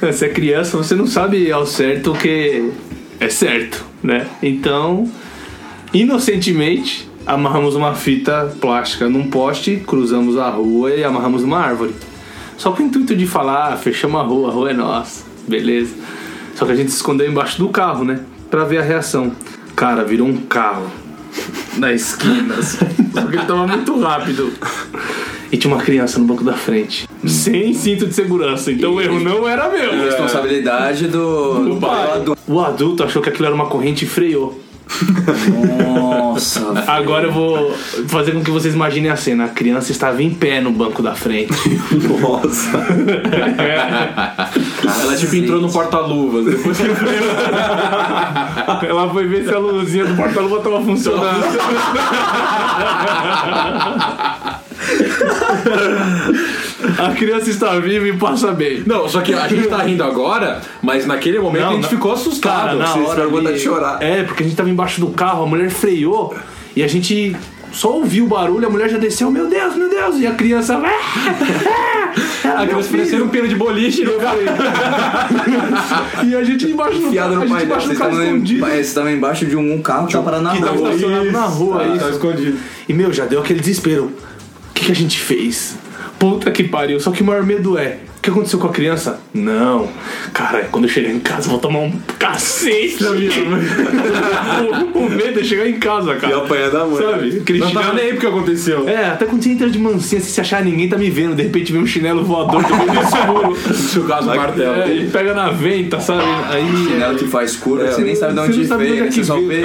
Você 0.00 0.24
é 0.24 0.28
criança, 0.30 0.76
você 0.76 0.96
não 0.96 1.06
sabe 1.06 1.52
ao 1.52 1.64
certo 1.64 2.12
o 2.12 2.16
que 2.16 2.72
é 3.20 3.28
certo, 3.28 3.84
né? 4.02 4.26
Então, 4.42 5.08
inocentemente, 5.94 7.08
amarramos 7.24 7.76
uma 7.76 7.94
fita 7.94 8.52
plástica 8.60 9.08
num 9.08 9.30
poste, 9.30 9.82
cruzamos 9.86 10.36
a 10.36 10.48
rua 10.48 10.90
e 10.90 11.04
amarramos 11.04 11.42
numa 11.42 11.60
árvore. 11.60 11.94
Só 12.56 12.72
com 12.72 12.82
o 12.82 12.86
intuito 12.86 13.14
de 13.14 13.26
falar, 13.26 13.74
ah, 13.74 13.76
fechamos 13.76 14.20
a 14.20 14.24
rua, 14.24 14.48
a 14.48 14.52
rua 14.52 14.70
é 14.70 14.74
nossa, 14.74 15.24
beleza. 15.46 15.94
Só 16.54 16.66
que 16.66 16.72
a 16.72 16.74
gente 16.74 16.90
se 16.90 16.96
escondeu 16.96 17.30
embaixo 17.30 17.58
do 17.58 17.68
carro, 17.68 18.04
né? 18.04 18.20
Pra 18.50 18.64
ver 18.64 18.78
a 18.78 18.82
reação. 18.82 19.32
Cara, 19.76 20.04
virou 20.04 20.26
um 20.26 20.36
carro 20.36 20.90
na 21.76 21.92
esquina, 21.92 22.56
assim, 22.56 22.86
porque 23.12 23.36
ele 23.36 23.46
tava 23.46 23.66
muito 23.66 23.98
rápido. 24.00 24.52
E 25.52 25.56
tinha 25.58 25.72
uma 25.72 25.82
criança 25.82 26.18
no 26.18 26.24
banco 26.24 26.42
da 26.42 26.54
frente, 26.54 27.06
sem 27.26 27.74
cinto 27.74 28.06
de 28.06 28.14
segurança. 28.14 28.72
Então 28.72 28.94
o 28.94 29.00
erro 29.00 29.20
não 29.20 29.46
era 29.46 29.68
meu. 29.68 30.02
Responsabilidade 30.02 31.06
do, 31.08 31.74
O 31.74 31.78
pai. 31.78 32.24
O 32.48 32.58
adulto 32.58 33.04
achou 33.04 33.20
que 33.20 33.28
aquilo 33.28 33.44
era 33.44 33.54
uma 33.54 33.66
corrente 33.66 34.06
e 34.06 34.08
freou. 34.08 34.58
Nossa, 35.86 36.72
Agora 36.86 37.26
eu 37.26 37.32
vou 37.32 37.72
fazer 38.08 38.32
com 38.32 38.42
que 38.42 38.50
vocês 38.50 38.74
imaginem 38.74 39.10
a 39.10 39.16
cena. 39.16 39.44
A 39.44 39.48
criança 39.48 39.92
estava 39.92 40.20
em 40.22 40.30
pé 40.30 40.60
no 40.60 40.72
banco 40.72 41.02
da 41.02 41.14
frente. 41.14 41.52
Nossa. 42.20 42.78
Ela 45.02 45.16
tipo 45.16 45.36
entrou 45.36 45.60
no 45.60 45.70
porta-luvas. 45.70 46.44
Depois 46.44 46.76
que 46.76 46.84
Ela 48.86 49.08
foi 49.10 49.26
ver 49.26 49.44
se 49.44 49.54
a 49.54 49.58
luzinha 49.58 50.04
do 50.04 50.16
porta-luva 50.16 50.58
estava 50.58 50.82
funcionando. 50.82 51.42
A 56.98 57.14
criança 57.14 57.50
está 57.50 57.78
viva 57.78 58.06
e 58.08 58.12
passa 58.16 58.52
bem. 58.52 58.82
Não, 58.86 59.08
só 59.08 59.20
que 59.20 59.32
a 59.34 59.46
gente 59.48 59.68
tá 59.68 59.78
rindo 59.82 60.02
agora, 60.02 60.60
mas 60.82 61.06
naquele 61.06 61.38
momento 61.38 61.62
Não, 61.62 61.70
a 61.70 61.74
gente 61.74 61.82
não. 61.84 61.90
ficou 61.90 62.12
assustado. 62.12 62.60
Cara, 62.66 62.74
na 62.74 62.86
Vocês 62.86 63.08
hora 63.08 63.22
ali- 63.24 63.52
de 63.54 63.58
chorar. 63.60 64.02
É, 64.02 64.22
porque 64.22 64.42
a 64.42 64.46
gente 64.46 64.56
tava 64.56 64.70
embaixo 64.70 65.00
do 65.00 65.08
carro, 65.08 65.42
a 65.44 65.46
mulher 65.46 65.70
freou 65.70 66.34
e 66.76 66.82
a 66.82 66.88
gente 66.88 67.36
só 67.72 67.92
ouviu 67.92 68.24
o 68.26 68.28
barulho, 68.28 68.66
a 68.66 68.70
mulher 68.70 68.90
já 68.90 68.98
desceu, 68.98 69.30
meu 69.30 69.48
Deus, 69.48 69.74
meu 69.76 69.88
Deus, 69.88 70.18
e 70.18 70.26
a 70.26 70.32
criança. 70.34 70.76
A 72.44 72.66
criança 72.66 72.88
parecia 72.90 73.24
um 73.24 73.28
pino 73.28 73.48
de 73.48 73.54
boliche 73.54 74.04
no 74.04 74.12
carro. 74.18 74.38
e 76.28 76.34
a 76.36 76.44
gente 76.44 76.66
embaixo 76.66 76.98
do 76.98 77.14
carro, 77.14 77.34
no 77.34 77.42
a 77.42 77.46
gente 77.46 77.48
painel, 77.48 77.64
embaixo 77.66 77.86
do 77.86 77.88
vocês 77.88 77.98
carro 77.98 78.10
estavam 78.12 78.34
escondido. 78.34 78.60
em- 78.66 78.68
é, 78.68 78.72
vocês 78.74 78.86
estavam 78.88 79.10
embaixo 79.10 79.46
de 79.46 79.56
um, 79.56 79.74
um 79.74 79.82
carro 79.82 80.06
que 80.06 80.12
tava 80.12 80.24
parado 80.24 80.42
na 80.42 80.52
rua. 80.52 80.88
estacionado 80.90 81.32
na 81.32 81.44
rua, 81.46 81.78
Tá 81.84 81.94
isso. 81.96 82.08
escondido. 82.10 82.58
E 82.88 82.92
meu, 82.92 83.12
já 83.12 83.24
deu 83.24 83.40
aquele 83.40 83.60
desespero. 83.60 84.04
O 84.04 84.74
que, 84.74 84.86
que 84.86 84.92
a 84.92 84.94
gente 84.94 85.18
fez? 85.20 85.76
Puta 86.22 86.52
que 86.52 86.62
pariu. 86.62 87.00
Só 87.00 87.10
que 87.10 87.20
o 87.20 87.24
maior 87.26 87.44
medo 87.44 87.76
é. 87.76 87.98
O 88.22 88.24
que 88.24 88.30
aconteceu 88.30 88.60
com 88.60 88.68
a 88.68 88.70
criança? 88.70 89.18
Não. 89.34 89.88
Cara, 90.32 90.68
quando 90.70 90.84
eu 90.84 90.88
chegar 90.88 91.10
em 91.10 91.18
casa, 91.18 91.48
eu 91.48 91.50
vou 91.50 91.58
tomar 91.58 91.80
um 91.80 91.90
cacete. 92.20 93.02
o, 94.94 94.98
o 95.00 95.10
medo 95.10 95.40
é 95.40 95.42
chegar 95.42 95.68
em 95.68 95.76
casa, 95.80 96.14
cara. 96.14 96.32
E 96.32 96.36
apanhar 96.36 96.70
da 96.70 96.86
mãe. 96.86 97.02
Sabe? 97.02 97.38
Aquele 97.40 97.58
Não 97.58 97.72
tava 97.72 97.94
nem 97.94 98.04
aí 98.04 98.12
porque 98.12 98.26
aconteceu. 98.28 98.88
É, 98.88 99.06
até 99.06 99.26
quando 99.26 99.42
você 99.42 99.50
entra 99.50 99.68
de 99.68 99.76
mansinha, 99.76 100.20
se 100.20 100.30
você 100.30 100.40
achar 100.40 100.64
ninguém 100.64 100.88
tá 100.88 100.96
me 100.96 101.10
vendo, 101.10 101.34
de 101.34 101.42
repente 101.42 101.72
vem 101.72 101.82
um 101.82 101.86
chinelo 101.86 102.22
voador 102.22 102.64
que 102.64 102.72
vem 102.72 102.86
no 102.86 103.02
escuro. 103.02 103.58
No 104.02 104.04
caso, 104.08 104.30
o 104.30 104.36
martelo. 104.36 104.82
É, 104.82 104.88
ele 104.88 105.10
pega 105.10 105.34
na 105.34 105.50
venta, 105.50 105.98
sabe? 105.98 106.22
Aí. 106.48 106.64
Chinelo 106.76 107.18
que 107.18 107.26
faz 107.26 107.56
curva, 107.56 107.88
que 107.88 107.94
você 107.94 108.02
nem 108.02 108.14
sabe 108.14 108.34
de 108.34 108.38
onde 108.38 108.52
veio, 108.52 108.72
onde 108.72 108.84
é 108.84 109.00
né? 109.00 109.10
Você 109.10 109.20
que 109.20 109.26
só 109.26 109.34
veio, 109.34 109.48
vê 109.48 109.60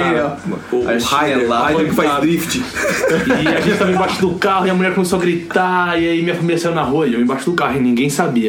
O. 0.72 0.84
Ryder 0.84 1.88
que 1.90 1.94
faz 1.94 2.20
drift. 2.22 2.60
E 3.44 3.48
a 3.54 3.60
gente 3.60 3.78
tava 3.78 3.92
embaixo 3.92 4.20
do 4.20 4.34
carro 4.34 4.66
e 4.66 4.70
a 4.70 4.74
mulher 4.74 4.94
começou 4.94 5.16
a 5.16 5.22
gritar, 5.22 6.02
e 6.02 6.08
aí 6.08 6.22
minha 6.22 6.34
família 6.34 6.58
saiu 6.58 6.74
na 6.74 6.82
rua 6.82 7.06
e 7.06 7.14
eu 7.14 7.20
embaixo 7.20 7.48
do 7.48 7.52
carro 7.52 7.76
e 7.76 7.80
ninguém 7.80 8.10
sabia. 8.10 8.47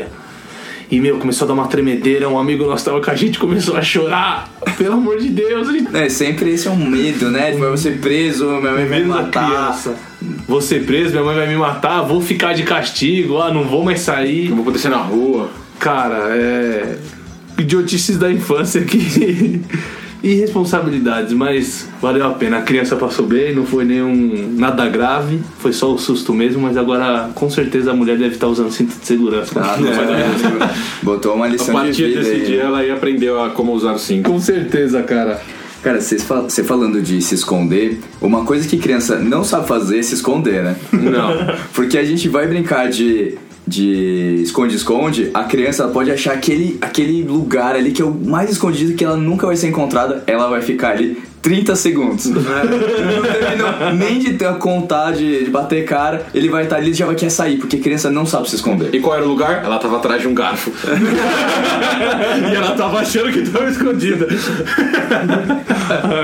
E 0.92 1.00
meu, 1.00 1.20
começou 1.20 1.46
a 1.46 1.48
dar 1.50 1.54
uma 1.54 1.68
tremedeira, 1.68 2.28
um 2.28 2.40
amigo 2.40 2.66
nosso 2.66 2.84
tava 2.84 3.00
com 3.00 3.12
a 3.12 3.16
gente 3.16 3.38
começou 3.38 3.78
a 3.78 3.82
chorar. 3.82 4.52
Pelo 4.76 4.96
amor 4.96 5.20
de 5.20 5.30
Deus, 5.30 5.68
gente 5.68 5.96
É, 5.96 6.10
sempre 6.10 6.50
esse 6.50 6.68
é 6.68 6.72
um 6.72 6.90
medo, 6.90 7.30
né? 7.30 7.52
Tipo, 7.52 7.64
eu 7.64 7.70
vou 7.70 7.78
ser 7.78 8.00
preso, 8.00 8.48
minha 8.48 8.72
mãe 8.72 8.86
vai 8.88 9.00
me 9.02 9.06
matar. 9.06 9.46
criança. 9.46 9.96
Vou 10.48 10.62
ser 10.62 10.86
preso, 10.86 11.12
minha 11.12 11.24
mãe 11.24 11.36
vai 11.36 11.48
me 11.48 11.56
matar, 11.56 12.02
vou 12.02 12.22
ficar 12.22 12.54
de 12.54 12.64
castigo, 12.64 13.38
ah, 13.38 13.54
não 13.54 13.66
vou 13.66 13.84
mais 13.84 14.02
sair. 14.02 14.50
Não 14.50 14.56
vou 14.56 14.64
acontecer 14.64 14.90
na 14.90 14.98
rua. 14.98 15.50
Cara, 15.78 16.36
é. 16.36 16.98
Idiotices 17.60 18.18
da 18.18 18.32
infância 18.32 18.82
que. 18.82 19.62
Irresponsabilidades, 20.22 21.34
mas 21.34 21.88
valeu 22.02 22.26
a 22.26 22.32
pena. 22.32 22.58
A 22.58 22.62
criança 22.62 22.96
passou 22.96 23.26
bem, 23.26 23.54
não 23.56 23.66
foi 23.66 23.86
nenhum. 23.86 24.54
nada 24.58 24.88
grave, 24.90 25.40
foi 25.60 25.72
só 25.74 25.94
o 25.94 25.98
susto 25.98 26.34
mesmo, 26.34 26.62
mas 26.62 26.76
agora 26.78 27.30
com 27.34 27.50
certeza 27.50 27.92
a 27.92 27.94
mulher 27.94 28.18
deve 28.18 28.36
estar 28.36 28.48
usando 28.48 28.72
cinto 28.72 28.98
de 29.00 29.06
segurança. 29.06 29.60
Ah, 29.60 29.78
Não 29.80 29.92
vai 29.94 30.06
dar 30.08 30.20
é, 30.20 30.26
Botou 31.02 31.36
uma 31.36 31.46
A 31.46 31.50
lição 31.50 31.68
de 31.68 31.82
partir 31.82 32.06
vida 32.08 32.20
desse 32.20 32.32
aí. 32.32 32.46
dia 32.46 32.62
ela 32.64 32.80
aí 32.80 32.92
aprendeu 32.92 33.42
a 33.42 33.50
como 33.52 33.72
usar 33.74 33.94
o 33.94 34.00
cinto. 34.00 34.30
Com 34.30 34.40
certeza, 34.40 35.02
cara. 35.04 35.40
Cara, 35.82 36.02
você 36.02 36.64
falando 36.64 37.02
de 37.02 37.22
se 37.22 37.36
esconder, 37.36 38.02
uma 38.20 38.44
coisa 38.44 38.68
que 38.68 38.78
criança 38.78 39.18
não 39.18 39.46
sabe 39.46 39.66
fazer 39.66 40.00
é 40.00 40.02
se 40.02 40.14
esconder, 40.14 40.62
né? 40.62 40.76
Não. 40.92 41.56
Porque 41.74 41.98
a 41.98 42.04
gente 42.04 42.28
vai 42.28 42.46
brincar 42.48 42.90
de 42.90 43.38
de 43.70 44.42
esconde-esconde, 44.42 45.30
a 45.34 45.44
criança 45.44 45.88
pode 45.88 46.12
achar 46.12 46.34
aquele, 46.34 46.78
aquele 46.82 47.22
lugar 47.22 47.76
ali 47.76 47.92
que 47.92 48.02
é 48.02 48.06
o 48.06 48.12
mais 48.12 48.50
escondido 48.50 48.96
que 48.96 49.06
ela 49.06 49.16
nunca 49.16 49.46
vai 49.46 49.56
ser 49.56 49.68
encontrada, 49.68 50.24
ela 50.26 50.50
vai 50.50 50.62
ficar 50.62 50.92
ali 50.92 51.22
30 51.42 51.76
segundos. 51.76 52.26
Não 52.26 52.42
terminou 52.44 53.94
nem 53.96 54.20
de 54.20 54.34
ter 54.34 54.46
a 54.46 54.54
contar, 54.54 55.12
de, 55.12 55.50
bater 55.50 55.86
cara, 55.86 56.26
ele 56.34 56.50
vai 56.50 56.64
estar 56.64 56.78
ali 56.78 56.92
e 56.92 56.94
já 56.94 57.06
vai 57.06 57.16
querer 57.16 57.32
sair, 57.32 57.58
porque 57.58 57.78
criança 57.78 58.10
não 58.10 58.26
sabe 58.26 58.50
se 58.50 58.56
esconder. 58.56 58.94
E 58.94 59.00
qual 59.00 59.16
era 59.16 59.26
o 59.26 59.28
lugar? 59.28 59.64
Ela 59.64 59.78
tava 59.78 59.98
atrás 59.98 60.22
de 60.22 60.28
um 60.28 60.34
garfo. 60.34 60.72
E 62.00 62.56
ela 62.56 62.72
tava 62.76 63.00
achando 63.00 63.32
que 63.32 63.50
tava 63.50 63.70
escondida. 63.70 64.28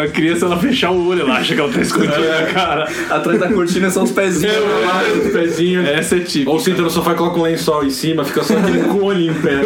A 0.04 0.08
criança, 0.08 0.45
ela 0.45 0.58
fechar 0.58 0.91
o 0.91 1.08
olho, 1.08 1.21
ela 1.21 1.36
acha 1.36 1.54
que 1.54 1.60
ela 1.60 1.71
tá 1.71 1.82
escondida, 1.82 2.49
cara. 2.54 2.88
Atrás 3.10 3.39
da 3.39 3.51
cortina 3.51 3.89
são 3.89 4.04
os 4.04 4.12
pezinhos. 4.12 4.56
Lá, 4.56 5.04
os 5.25 5.32
pezinhos. 5.32 5.88
Essa 5.88 6.17
é 6.17 6.19
tipo. 6.19 6.51
Ou 6.51 6.60
senta 6.60 6.82
no 6.82 6.89
sofá 6.89 7.13
e 7.13 7.15
coloca 7.15 7.39
um 7.39 7.43
lençol 7.43 7.84
em 7.84 7.89
cima, 7.89 8.23
fica 8.23 8.43
só 8.43 8.58
aquele 8.58 8.84
com 8.84 8.99
o 8.99 9.04
olho 9.06 9.32
em 9.32 9.34
pé. 9.34 9.62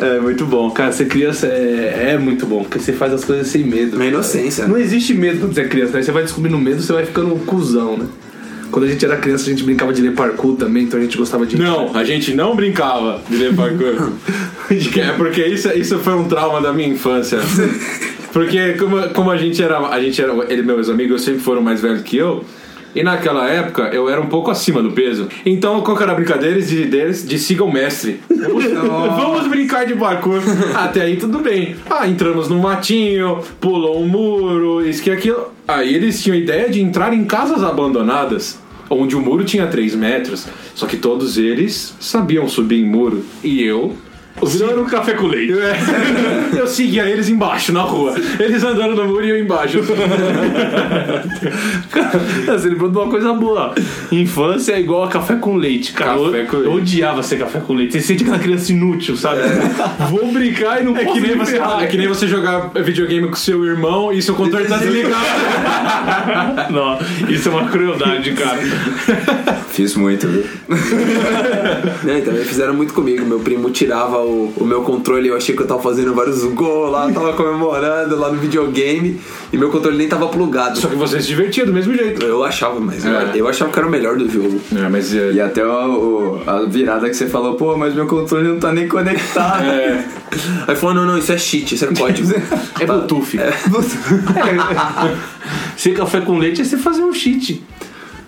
É, 0.00 0.20
muito 0.20 0.44
bom. 0.44 0.70
Cara, 0.70 0.92
ser 0.92 1.06
criança 1.06 1.46
é, 1.46 2.10
é 2.12 2.18
muito 2.18 2.46
bom, 2.46 2.62
porque 2.62 2.78
você 2.78 2.92
faz 2.92 3.12
as 3.12 3.24
coisas 3.24 3.46
sem 3.48 3.64
medo. 3.64 3.96
Na 4.06 4.14
inocência. 4.14 4.66
Não 4.66 4.76
existe 4.78 5.14
medo 5.14 5.38
quando 5.40 5.54
você 5.54 5.60
é 5.62 5.68
criança, 5.68 5.92
né? 5.96 6.02
Você 6.02 6.12
vai 6.12 6.22
descobrindo 6.22 6.58
medo, 6.58 6.82
você 6.82 6.92
vai 6.92 7.04
ficando 7.06 7.34
um 7.34 7.38
cuzão, 7.40 7.96
né? 7.96 8.06
Quando 8.70 8.84
a 8.84 8.88
gente 8.88 9.04
era 9.04 9.16
criança, 9.16 9.44
a 9.46 9.50
gente 9.50 9.62
brincava 9.62 9.92
de 9.92 10.02
ler 10.02 10.12
parkour 10.12 10.56
também, 10.56 10.84
então 10.84 10.98
a 10.98 11.02
gente 11.02 11.16
gostava 11.16 11.46
de. 11.46 11.56
Não, 11.56 11.96
a 11.96 12.02
gente 12.02 12.34
não 12.34 12.56
brincava 12.56 13.20
de 13.30 13.36
ler 13.36 13.54
parkour. 13.54 14.10
Porque- 14.66 15.00
É 15.00 15.12
porque 15.12 15.46
isso, 15.46 15.68
isso 15.70 15.98
foi 16.00 16.14
um 16.14 16.24
trauma 16.24 16.60
da 16.60 16.72
minha 16.72 16.88
infância. 16.88 17.38
Porque 18.32 18.72
como, 18.74 19.08
como 19.10 19.30
a 19.30 19.36
gente 19.36 19.62
era. 19.62 19.78
A 19.78 20.00
gente 20.00 20.20
era. 20.20 20.32
Ele 20.48 20.62
e 20.62 20.64
meus 20.64 20.88
amigos 20.90 21.22
sempre 21.22 21.40
foram 21.40 21.62
mais 21.62 21.80
velhos 21.80 22.02
que 22.02 22.16
eu. 22.16 22.44
E 22.96 23.02
naquela 23.02 23.46
época 23.48 23.90
eu 23.92 24.08
era 24.08 24.20
um 24.20 24.26
pouco 24.26 24.50
acima 24.50 24.82
do 24.82 24.90
peso. 24.90 25.28
Então 25.44 25.82
qual 25.82 26.00
era 26.00 26.12
a 26.12 26.14
brincadeira 26.14 26.60
de, 26.60 26.86
deles? 26.86 27.28
De 27.28 27.38
siga 27.38 27.62
o 27.62 27.70
mestre. 27.70 28.20
Vamos 28.30 29.46
brincar 29.48 29.84
de 29.84 29.94
parkour. 29.94 30.40
Até 30.74 31.02
aí 31.02 31.16
tudo 31.16 31.40
bem. 31.40 31.76
Ah, 31.90 32.08
entramos 32.08 32.48
num 32.48 32.58
matinho, 32.58 33.40
pulou 33.60 34.00
um 34.02 34.08
muro, 34.08 34.86
isso 34.86 35.02
que 35.02 35.10
aquilo. 35.10 35.52
Aí 35.68 35.94
eles 35.94 36.22
tinham 36.22 36.36
a 36.36 36.40
ideia 36.40 36.70
de 36.70 36.80
entrar 36.80 37.12
em 37.12 37.24
casas 37.24 37.62
abandonadas. 37.62 38.58
Onde 38.88 39.16
o 39.16 39.20
muro 39.20 39.44
tinha 39.44 39.66
3 39.66 39.94
metros. 39.94 40.46
Só 40.74 40.86
que 40.86 40.96
todos 40.96 41.36
eles 41.36 41.94
sabiam 42.00 42.48
subir 42.48 42.80
em 42.80 42.86
muro. 42.86 43.24
E 43.42 43.62
eu 43.62 43.94
Virou 44.44 44.82
um 44.82 44.84
café 44.84 45.14
com 45.14 45.26
leite. 45.26 45.52
é. 45.58 45.76
eu 46.60 46.66
seguia 46.66 47.08
eles 47.08 47.28
embaixo 47.28 47.72
na 47.72 47.82
rua. 47.82 48.14
Eles 48.38 48.62
andando 48.62 48.94
no 48.94 49.06
muro 49.08 49.24
e 49.24 49.30
eu 49.30 49.40
embaixo. 49.40 49.78
Cara, 51.90 52.20
você 52.58 52.68
lembrou 52.68 52.90
de 52.90 52.96
uma 52.98 53.08
coisa 53.08 53.32
boa. 53.32 53.74
Infância 54.12 54.72
é 54.72 54.80
igual 54.80 55.04
a 55.04 55.08
café 55.08 55.36
com 55.36 55.56
leite, 55.56 55.92
cara. 55.92 56.18
Café 56.18 56.42
eu, 56.42 56.46
com 56.46 56.56
eu 56.56 56.62
leite. 56.74 56.76
odiava 56.76 57.22
ser 57.22 57.38
café 57.38 57.60
com 57.60 57.74
leite. 57.74 57.92
Você 57.94 58.00
sente 58.00 58.22
aquela 58.24 58.38
criança 58.38 58.72
inútil, 58.72 59.16
sabe? 59.16 59.40
Vou 60.10 60.30
brincar 60.32 60.80
e 60.82 60.84
não 60.84 60.96
É 60.96 61.04
posso 61.04 61.20
que, 61.20 61.26
nem 61.26 61.36
você, 61.36 61.56
é 61.58 61.86
que 61.86 61.96
nem 61.96 62.08
você 62.08 62.28
jogar 62.28 62.70
videogame 62.74 63.28
com 63.28 63.36
seu 63.36 63.64
irmão 63.64 64.12
e 64.12 64.20
seu 64.20 64.34
controle 64.34 64.66
tá 64.66 64.76
desligado. 64.76 65.24
Não, 66.70 66.98
isso 67.28 67.48
é 67.48 67.52
uma 67.52 67.68
crueldade, 67.68 68.32
cara. 68.32 68.58
Fiz 69.70 69.94
muito, 69.94 70.26
viu? 70.28 70.44
Né, 72.02 72.20
também 72.20 72.44
fizeram 72.44 72.74
muito 72.74 72.92
comigo. 72.92 73.24
Meu 73.24 73.40
primo 73.40 73.70
tirava 73.70 74.18
o, 74.26 74.52
o 74.56 74.64
meu 74.64 74.82
controle, 74.82 75.28
eu 75.28 75.36
achei 75.36 75.54
que 75.54 75.62
eu 75.62 75.66
tava 75.66 75.80
fazendo 75.82 76.14
vários 76.14 76.42
gols 76.44 76.90
lá, 76.92 77.10
tava 77.12 77.32
comemorando 77.34 78.16
lá 78.18 78.30
no 78.30 78.38
videogame, 78.38 79.20
e 79.52 79.56
meu 79.56 79.70
controle 79.70 79.96
nem 79.96 80.08
tava 80.08 80.28
plugado. 80.28 80.78
Só 80.78 80.88
que 80.88 80.96
você 80.96 81.20
se 81.20 81.28
divertia 81.28 81.64
do 81.64 81.72
mesmo 81.72 81.94
jeito. 81.94 82.24
Eu 82.24 82.44
achava, 82.44 82.78
mas 82.80 83.04
eu- 83.04 83.14
É. 83.14 83.30
eu 83.34 83.48
achava 83.48 83.70
que 83.72 83.78
era 83.78 83.88
o 83.88 83.90
melhor 83.90 84.16
do 84.16 84.28
jogo. 84.28 84.60
É, 84.76 84.88
mas 84.88 85.14
é, 85.14 85.32
E 85.32 85.40
até 85.40 85.64
o, 85.64 85.68
o- 85.68 86.42
a 86.50 86.62
virada 86.66 87.08
que 87.08 87.14
você 87.16 87.26
falou, 87.26 87.54
pô, 87.54 87.76
mas 87.76 87.94
meu 87.94 88.06
controle 88.06 88.48
não 88.48 88.58
tá 88.58 88.72
nem 88.72 88.88
conectado. 88.88 89.64
é, 89.64 90.04
Aí 90.68 90.76
falou: 90.76 90.94
não, 90.94 91.06
não, 91.06 91.18
isso 91.18 91.32
é 91.32 91.38
cheat, 91.38 91.74
isso 91.74 91.84
é 91.84 91.88
código. 91.94 92.28
É 92.80 92.84
Bluetooth. 92.84 93.38
Ser 95.76 95.92
café 95.94 96.20
com 96.20 96.38
leite 96.38 96.60
é 96.60 96.64
você 96.64 96.76
fazer 96.76 97.02
um 97.02 97.12
cheat. 97.12 97.62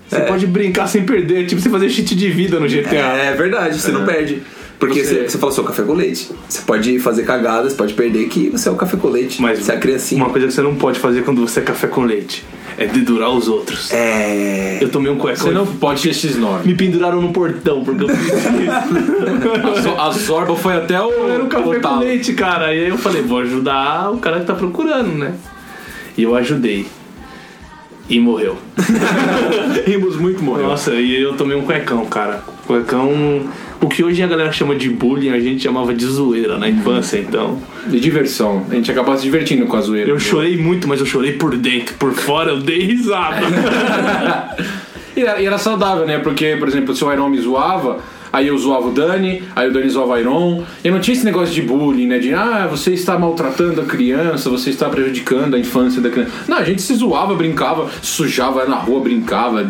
Você 0.08 0.20
pode 0.20 0.46
brincar 0.46 0.86
sem 0.86 1.04
perder, 1.04 1.46
tipo 1.46 1.60
você 1.60 1.68
fazer 1.68 1.90
cheat 1.90 2.14
de 2.14 2.30
vida 2.30 2.58
no 2.58 2.66
GTA. 2.66 2.96
É 2.96 3.34
verdade, 3.34 3.78
você 3.78 3.92
não 3.92 4.06
perde. 4.06 4.42
Porque 4.78 5.02
Você- 5.02 5.28
você, 5.28 5.38
fala 5.38 5.50
só 5.50 5.62
café 5.64 5.82
com 5.82 5.92
leite. 5.94 6.30
Você 6.48 6.62
pode 6.62 6.98
fazer 7.00 7.24
cagadas, 7.24 7.74
pode 7.74 7.94
perder 7.94 8.28
que 8.28 8.48
você 8.50 8.68
é 8.68 8.72
o 8.72 8.76
café 8.76 8.96
com 8.96 9.08
leite. 9.08 9.42
Mas 9.42 9.58
você 9.58 9.72
é 9.72 9.74
a 9.74 9.78
criancinha. 9.78 10.22
uma 10.22 10.30
coisa 10.30 10.46
que 10.46 10.52
você 10.52 10.62
não 10.62 10.76
pode 10.76 11.00
fazer 11.00 11.24
quando 11.24 11.40
você 11.40 11.58
é 11.60 11.62
café 11.64 11.88
com 11.88 12.02
leite 12.04 12.44
é 12.76 12.86
dedurar 12.86 13.30
os 13.30 13.48
outros. 13.48 13.90
É. 13.92 14.78
Eu 14.80 14.88
tomei 14.88 15.10
um 15.10 15.16
cuecão 15.18 15.46
você 15.48 15.50
não 15.52 15.66
pode 15.66 16.00
ter 16.02 16.10
X9. 16.10 16.64
me 16.64 16.76
penduraram 16.76 17.20
no 17.20 17.32
portão 17.32 17.82
porque 17.82 18.04
eu 18.04 18.08
fiz 18.08 18.32
A, 18.68 19.80
Zo- 19.80 20.00
a 20.00 20.10
Zorba 20.12 20.54
foi 20.54 20.74
até 20.74 21.00
o. 21.02 21.10
Eu 21.10 21.28
era 21.32 21.42
um 21.42 21.48
café 21.48 21.80
com 21.80 21.98
leite, 21.98 22.32
cara. 22.34 22.72
E 22.72 22.84
aí 22.84 22.88
eu 22.88 22.96
falei, 22.98 23.20
vou 23.20 23.38
ajudar 23.40 24.12
o 24.12 24.18
cara 24.18 24.38
que 24.38 24.46
tá 24.46 24.54
procurando, 24.54 25.08
né? 25.08 25.34
E 26.16 26.22
eu 26.22 26.36
ajudei. 26.36 26.86
E 28.08 28.20
morreu. 28.20 28.56
Rimos 29.84 30.16
muito, 30.16 30.42
morreu. 30.42 30.68
Nossa, 30.68 30.94
e 30.94 31.20
eu 31.20 31.34
tomei 31.36 31.56
um 31.56 31.62
cuecão, 31.62 32.06
cara. 32.06 32.42
Cuecão. 32.68 33.48
O 33.80 33.88
que 33.88 34.04
hoje 34.04 34.22
a 34.22 34.26
galera 34.26 34.52
chama 34.52 34.76
de 34.76 34.90
bullying, 34.90 35.30
a 35.30 35.40
gente 35.40 35.62
chamava 35.62 35.94
de 35.94 36.04
zoeira 36.04 36.58
na 36.58 36.68
infância, 36.68 37.18
então. 37.18 37.58
De 37.86 37.98
diversão. 37.98 38.66
A 38.70 38.74
gente 38.74 38.90
acabava 38.90 39.16
se 39.16 39.22
divertindo 39.22 39.64
com 39.64 39.76
a 39.76 39.80
zoeira. 39.80 40.10
Eu 40.10 40.20
chorei 40.20 40.58
muito, 40.58 40.86
mas 40.86 41.00
eu 41.00 41.06
chorei 41.06 41.32
por 41.32 41.56
dentro. 41.56 41.94
Por 41.94 42.12
fora 42.12 42.50
eu 42.50 42.60
dei 42.60 42.80
risada. 42.80 43.40
E 45.16 45.22
era, 45.22 45.42
e 45.42 45.46
era 45.46 45.58
saudável, 45.58 46.06
né? 46.06 46.18
Porque, 46.18 46.54
por 46.60 46.68
exemplo, 46.68 46.94
se 46.94 47.04
o 47.04 47.12
Iron 47.12 47.28
me 47.28 47.40
zoava, 47.40 47.98
aí 48.32 48.46
eu 48.46 48.56
zoava 48.56 48.86
o 48.86 48.92
Dani, 48.92 49.42
aí 49.56 49.68
o 49.68 49.72
Dani 49.72 49.88
zoava 49.88 50.12
o 50.12 50.16
Iron. 50.16 50.62
E 50.84 50.90
não 50.92 51.00
tinha 51.00 51.12
esse 51.12 51.24
negócio 51.24 51.52
de 51.52 51.60
bullying, 51.60 52.06
né? 52.06 52.20
De, 52.20 52.32
ah, 52.32 52.68
você 52.70 52.92
está 52.92 53.18
maltratando 53.18 53.80
a 53.80 53.84
criança, 53.84 54.48
você 54.48 54.70
está 54.70 54.88
prejudicando 54.88 55.56
a 55.56 55.58
infância 55.58 56.00
da 56.00 56.08
criança. 56.08 56.30
Não, 56.46 56.58
a 56.58 56.62
gente 56.62 56.80
se 56.82 56.94
zoava, 56.94 57.34
brincava, 57.34 57.90
sujava 58.00 58.64
na 58.66 58.76
rua, 58.76 59.00
brincava. 59.00 59.68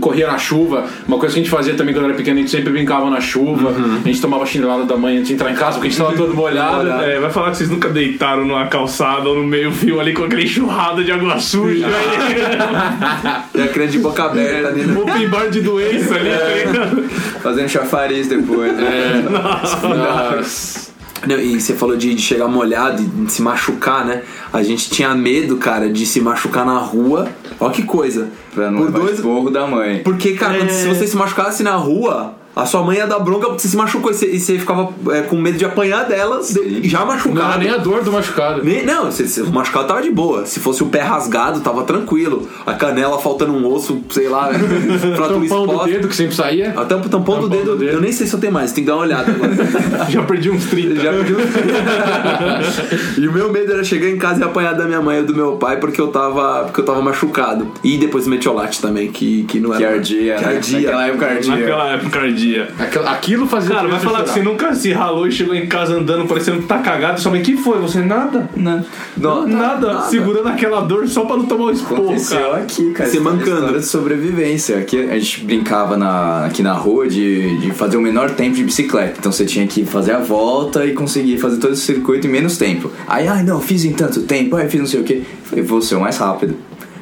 Corria 0.00 0.26
na 0.26 0.38
chuva, 0.38 0.84
uma 1.08 1.18
coisa 1.18 1.34
que 1.34 1.40
a 1.40 1.42
gente 1.42 1.50
fazia 1.50 1.74
também 1.74 1.94
quando 1.94 2.06
era 2.06 2.14
pequeno, 2.14 2.38
a 2.38 2.40
gente 2.40 2.50
sempre 2.50 2.70
brincava 2.72 3.08
na 3.08 3.20
chuva, 3.20 3.70
a 3.70 4.06
gente 4.06 4.20
tomava 4.20 4.44
chinelada 4.46 4.84
da 4.84 4.96
mãe 4.96 5.16
antes 5.16 5.28
de 5.28 5.34
entrar 5.34 5.50
em 5.50 5.54
casa 5.54 5.72
porque 5.78 5.88
a 5.88 5.90
gente 5.90 6.00
estava 6.00 6.16
todo 6.16 6.34
molhado. 6.34 6.88
É, 7.02 7.18
vai 7.18 7.30
falar 7.30 7.50
que 7.50 7.56
vocês 7.58 7.70
nunca 7.70 7.88
deitaram 7.88 8.44
numa 8.44 8.66
calçada 8.66 9.28
ou 9.28 9.36
no 9.36 9.44
meio-fio 9.44 10.00
ali 10.00 10.12
com 10.12 10.24
aquele 10.24 10.44
enxurrada 10.44 11.02
de 11.02 11.10
água 11.12 11.38
suja. 11.38 11.86
É 13.54 13.64
a 13.64 13.68
criança 13.68 13.92
de 13.92 13.98
boca 13.98 14.24
aberta 14.24 14.68
ali, 14.68 14.82
né? 14.82 14.98
Open 14.98 15.28
bar 15.28 15.48
de 15.50 15.60
doença 15.60 16.14
ali, 16.14 16.30
tá 16.30 16.72
ligado? 16.72 17.02
Fazendo 17.42 17.68
chafariz 17.68 18.28
depois. 18.28 18.72
né? 18.76 19.24
Nossa. 19.28 19.88
Não, 19.88 20.89
e 21.28 21.60
você 21.60 21.74
falou 21.74 21.96
de, 21.96 22.14
de 22.14 22.22
chegar 22.22 22.48
molhado 22.48 23.02
e 23.02 23.06
de 23.06 23.30
se 23.32 23.42
machucar, 23.42 24.04
né? 24.04 24.22
A 24.52 24.62
gente 24.62 24.88
tinha 24.90 25.14
medo, 25.14 25.56
cara, 25.56 25.88
de 25.90 26.06
se 26.06 26.20
machucar 26.20 26.64
na 26.64 26.78
rua. 26.78 27.28
Ó 27.58 27.68
que 27.70 27.82
coisa. 27.82 28.28
Pra 28.54 28.70
não 28.70 28.82
Por 28.86 28.90
dois, 28.92 29.20
da 29.52 29.66
mãe. 29.66 30.00
Porque, 30.02 30.32
cara, 30.32 30.58
quando- 30.58 30.70
se 30.70 30.88
você 30.88 31.06
se 31.06 31.16
machucasse 31.16 31.62
na 31.62 31.76
rua, 31.76 32.34
A 32.54 32.66
sua 32.66 32.82
mãe 32.82 32.96
ia 32.98 33.06
dar 33.06 33.20
bronca 33.20 33.46
porque 33.46 33.62
você 33.62 33.68
se 33.68 33.76
machucou 33.76 34.10
e 34.10 34.14
você, 34.14 34.26
e 34.26 34.40
você 34.40 34.58
ficava 34.58 34.88
é, 35.12 35.22
com 35.22 35.36
medo 35.36 35.56
de 35.56 35.64
apanhar 35.64 36.04
dela, 36.04 36.40
de- 36.42 36.88
já 36.88 36.98
Não 36.98 37.06
era 37.12 37.14
machucado. 37.14 37.58
nem 37.60 37.70
a 37.70 37.76
dor 37.76 38.02
do 38.02 38.10
machucado. 38.12 38.64
Nem- 38.64 38.84
Não, 38.84 39.10
se, 39.12 39.28
se 39.28 39.40
o 39.40 39.50
machucado 39.52 39.86
tava 39.86 40.02
de 40.02 40.10
boa. 40.10 40.44
Se 40.46 40.58
fosse 40.58 40.82
o 40.82 40.86
pé 40.86 41.00
rasgado, 41.00 41.60
tava 41.60 41.84
tranquilo. 41.84 42.48
A 42.66 42.74
canela 42.74 43.18
faltando 43.20 43.52
um 43.52 43.64
osso, 43.72 44.00
sei 44.10 44.28
lá, 44.28 44.50
fratura 45.16 45.40
Tampão 45.48 45.66
do 45.66 45.84
dedo 45.84 46.08
que 46.08 46.16
sempre 46.16 46.34
saía. 46.34 46.74
Até 46.76 46.96
o 46.96 47.00
tampão, 47.00 47.36
do, 47.40 47.42
Tampão 47.42 47.48
dedo, 47.48 47.70
do 47.72 47.76
dedo. 47.78 47.92
eu 47.92 48.00
nem 48.00 48.10
sei 48.12 48.26
se 48.26 48.34
eu 48.34 48.40
tenho 48.40 48.52
mais, 48.52 48.72
tem 48.72 48.82
que 48.82 48.90
dar 48.90 48.96
uma 48.96 49.04
olhada 49.04 49.30
agora. 49.30 49.50
Já 50.10 50.22
perdi 50.24 50.50
uns 50.50 50.64
30. 50.66 50.96
Já 51.00 51.12
pediu. 51.12 51.36
e 53.16 53.28
o 53.28 53.32
meu 53.32 53.52
medo 53.52 53.72
era 53.72 53.84
chegar 53.84 54.08
em 54.08 54.18
casa 54.18 54.40
e 54.40 54.44
apanhar 54.44 54.74
da 54.74 54.84
minha 54.86 55.00
mãe 55.00 55.18
ou 55.20 55.24
do 55.26 55.34
meu 55.34 55.52
pai 55.52 55.78
porque 55.78 56.00
eu 56.00 56.08
tava, 56.08 56.64
porque 56.64 56.80
eu 56.80 56.84
tava 56.84 57.00
machucado. 57.00 57.70
E 57.84 57.96
depois 57.96 58.26
o 58.26 58.30
metiolate 58.30 58.80
também, 58.80 59.10
que, 59.10 59.44
que 59.44 59.60
não 59.60 59.70
era. 59.72 59.78
Que 59.78 59.84
ardia, 59.84 60.34
Que 60.36 60.44
né? 60.44 60.54
ardia. 60.56 60.80
Naquela 60.80 61.06
época 61.06 61.26
ardia. 61.26 61.56
Naquela 61.56 61.88
época 61.92 62.18
ardia. 62.20 62.39
Aquilo- 62.78 63.06
Aquilo 63.08 63.46
fazia 63.46 63.74
Cara, 63.74 63.88
vai 63.88 64.00
falar 64.00 64.22
que 64.24 64.30
você 64.30 64.42
nunca 64.42 64.74
se 64.74 64.92
ralou 64.92 65.26
e 65.26 65.32
chegou 65.32 65.54
em 65.54 65.66
casa 65.66 65.94
andando 65.94 66.26
parecendo 66.26 66.58
que 66.60 66.66
tá 66.66 66.78
cagado. 66.78 67.20
Sua 67.20 67.30
mãe, 67.32 67.42
que 67.42 67.56
foi? 67.56 67.78
Você, 67.78 68.00
nada? 68.00 68.48
Não, 68.56 68.84
não, 69.16 69.46
nada. 69.46 70.02
Segurando 70.02 70.48
aquela 70.48 70.80
dor 70.80 71.06
só 71.08 71.24
pra 71.24 71.36
não 71.36 71.46
tomar 71.46 71.64
o 71.66 71.70
esporro, 71.70 72.04
Aconteceu 72.10 72.38
cara. 72.50 72.56
aqui, 72.62 72.90
cara. 72.92 73.10
É 73.16 73.18
uma 73.20 73.32
mancando. 73.32 73.78
De 73.78 73.84
sobrevivência. 73.86 74.78
Aqui 74.78 74.98
a 75.10 75.18
gente 75.18 75.44
brincava 75.44 75.96
na, 75.96 76.46
aqui 76.46 76.62
na 76.62 76.72
rua 76.72 77.08
de, 77.08 77.58
de 77.58 77.70
fazer 77.72 77.96
o 77.96 78.00
menor 78.00 78.30
tempo 78.30 78.56
de 78.56 78.64
bicicleta. 78.64 79.16
Então 79.18 79.30
você 79.32 79.44
tinha 79.44 79.66
que 79.66 79.84
fazer 79.84 80.12
a 80.12 80.18
volta 80.18 80.84
e 80.86 80.92
conseguir 80.92 81.38
fazer 81.38 81.58
todo 81.58 81.72
esse 81.72 81.82
circuito 81.82 82.26
em 82.26 82.30
menos 82.30 82.56
tempo. 82.56 82.90
Aí, 83.06 83.26
ai 83.28 83.42
não, 83.42 83.60
fiz 83.60 83.84
em 83.84 83.92
tanto 83.92 84.22
tempo, 84.22 84.56
aí 84.56 84.68
fiz 84.68 84.80
não 84.80 84.86
sei 84.86 85.00
o 85.00 85.04
que. 85.04 85.22
Falei, 85.44 85.64
vou 85.64 85.80
ser 85.82 85.96
o 85.96 86.00
mais 86.00 86.16
rápido. 86.16 86.54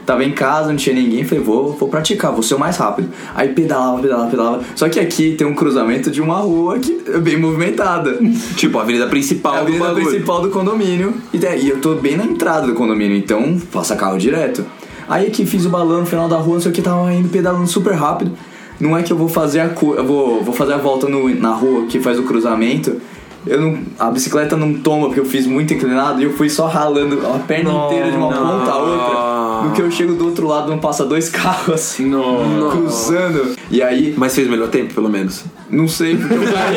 Tava 0.08 0.24
em 0.24 0.32
casa, 0.32 0.70
não 0.70 0.76
tinha 0.76 0.94
ninguém, 0.96 1.22
falei, 1.22 1.44
vou, 1.44 1.74
vou 1.74 1.86
praticar, 1.86 2.32
vou 2.32 2.42
ser 2.42 2.54
o 2.54 2.58
mais 2.58 2.78
rápido. 2.78 3.10
Aí 3.34 3.48
pedalava, 3.50 4.00
pedalava, 4.00 4.30
pedalava. 4.30 4.60
Só 4.74 4.88
que 4.88 4.98
aqui 4.98 5.34
tem 5.36 5.46
um 5.46 5.54
cruzamento 5.54 6.10
de 6.10 6.22
uma 6.22 6.36
rua 6.38 6.78
que 6.78 6.98
é 7.08 7.18
bem 7.18 7.36
movimentada. 7.38 8.18
Tipo, 8.56 8.78
a 8.78 8.82
avenida 8.82 9.06
principal 9.06 9.52
É 9.54 9.56
a 9.56 9.60
do 9.60 9.64
avenida 9.66 9.84
bagulho. 9.84 10.06
principal 10.06 10.40
do 10.40 10.48
condomínio. 10.48 11.12
E 11.30 11.36
daí 11.36 11.68
eu 11.68 11.78
tô 11.78 11.94
bem 11.96 12.16
na 12.16 12.24
entrada 12.24 12.66
do 12.66 12.72
condomínio, 12.72 13.18
então 13.18 13.58
passa 13.70 13.94
carro 13.96 14.16
direto. 14.16 14.64
Aí 15.06 15.28
que 15.30 15.44
fiz 15.44 15.66
o 15.66 15.68
balão 15.68 16.00
no 16.00 16.06
final 16.06 16.26
da 16.26 16.36
rua, 16.38 16.54
não 16.54 16.60
sei 16.62 16.70
o 16.70 16.74
que, 16.74 16.80
tava 16.80 17.12
indo 17.12 17.28
pedalando 17.28 17.66
super 17.66 17.92
rápido. 17.92 18.32
Não 18.80 18.96
é 18.96 19.02
que 19.02 19.12
eu 19.12 19.16
vou 19.18 19.28
fazer 19.28 19.60
a 19.60 19.66
eu 19.66 20.06
vou, 20.06 20.42
vou 20.42 20.54
fazer 20.54 20.72
a 20.72 20.78
volta 20.78 21.06
no- 21.06 21.28
na 21.38 21.52
rua 21.52 21.84
que 21.86 22.00
faz 22.00 22.18
o 22.18 22.22
cruzamento. 22.22 22.96
Eu 23.46 23.60
não, 23.60 23.78
a 23.98 24.10
bicicleta 24.10 24.56
não 24.56 24.72
toma 24.74 25.06
porque 25.06 25.20
eu 25.20 25.24
fiz 25.24 25.46
muito 25.46 25.72
inclinado 25.72 26.20
e 26.20 26.24
eu 26.24 26.32
fui 26.32 26.48
só 26.50 26.66
ralando 26.66 27.20
a 27.26 27.38
perna 27.38 27.70
inteira 27.86 28.10
de 28.10 28.16
uma 28.16 28.28
ponta 28.32 28.70
a 28.70 28.78
outra. 28.78 29.37
No 29.64 29.72
que 29.72 29.82
eu 29.82 29.90
chego 29.90 30.14
do 30.14 30.26
outro 30.26 30.46
lado 30.46 30.68
não 30.70 30.78
passa 30.78 31.04
dois 31.04 31.28
carros 31.30 31.74
assim, 31.74 32.06
Nossa. 32.06 32.76
cruzando. 32.76 33.56
E 33.70 33.82
aí 33.82 34.14
Mas 34.16 34.34
fez 34.34 34.46
o 34.48 34.50
melhor 34.50 34.68
tempo, 34.68 34.94
pelo 34.94 35.08
menos. 35.08 35.44
não 35.70 35.86
sei, 35.86 36.16
porque 36.16 36.34
eu 36.34 36.40
caí, 36.42 36.76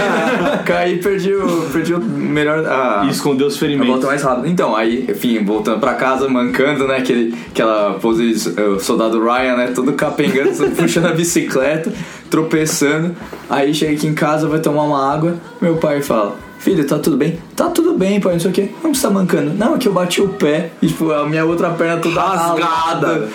caí 0.65 0.93
e 0.95 0.97
perdi 0.99 1.33
o, 1.33 1.61
perdi 1.71 1.93
o 1.93 1.99
melhor. 2.01 2.65
A, 2.65 3.03
E 3.05 3.09
escondeu 3.09 3.47
os 3.47 3.55
a 3.55 3.59
ferimentos. 3.59 3.87
volta 3.91 4.07
mais 4.07 4.21
rápido. 4.23 4.47
Então, 4.47 4.75
aí, 4.75 5.05
enfim, 5.09 5.43
voltando 5.43 5.79
pra 5.79 5.93
casa, 5.93 6.27
mancando, 6.27 6.87
né? 6.87 6.97
Aquele, 6.97 7.33
aquela 7.49 7.93
pose 7.95 8.33
uh, 8.49 8.79
soldado 8.79 9.21
Ryan, 9.23 9.55
né? 9.55 9.71
Todo 9.73 9.93
capengando, 9.93 10.51
puxando 10.75 11.05
a 11.07 11.11
bicicleta, 11.13 11.91
tropeçando. 12.29 13.15
Aí 13.49 13.73
chega 13.73 13.93
aqui 13.93 14.07
em 14.07 14.13
casa, 14.13 14.47
vai 14.47 14.59
tomar 14.59 14.83
uma 14.83 15.13
água. 15.13 15.35
Meu 15.61 15.75
pai 15.77 16.01
fala. 16.01 16.35
Filho, 16.61 16.85
tá 16.85 16.99
tudo 16.99 17.17
bem? 17.17 17.39
Tá 17.55 17.69
tudo 17.69 17.95
bem, 17.95 18.19
pai, 18.19 18.33
não 18.33 18.39
sei 18.39 18.51
o 18.51 18.53
que. 18.53 18.69
Não, 18.83 18.93
você 18.93 19.01
tá 19.01 19.09
mancando. 19.09 19.51
Não, 19.55 19.73
é 19.73 19.77
que 19.79 19.87
eu 19.87 19.93
bati 19.93 20.21
o 20.21 20.27
pé 20.29 20.69
e, 20.79 20.87
tipo, 20.87 21.11
a 21.11 21.27
minha 21.27 21.43
outra 21.43 21.71
perna 21.71 21.97
toda 21.97 22.21
Rasgada. 22.21 23.27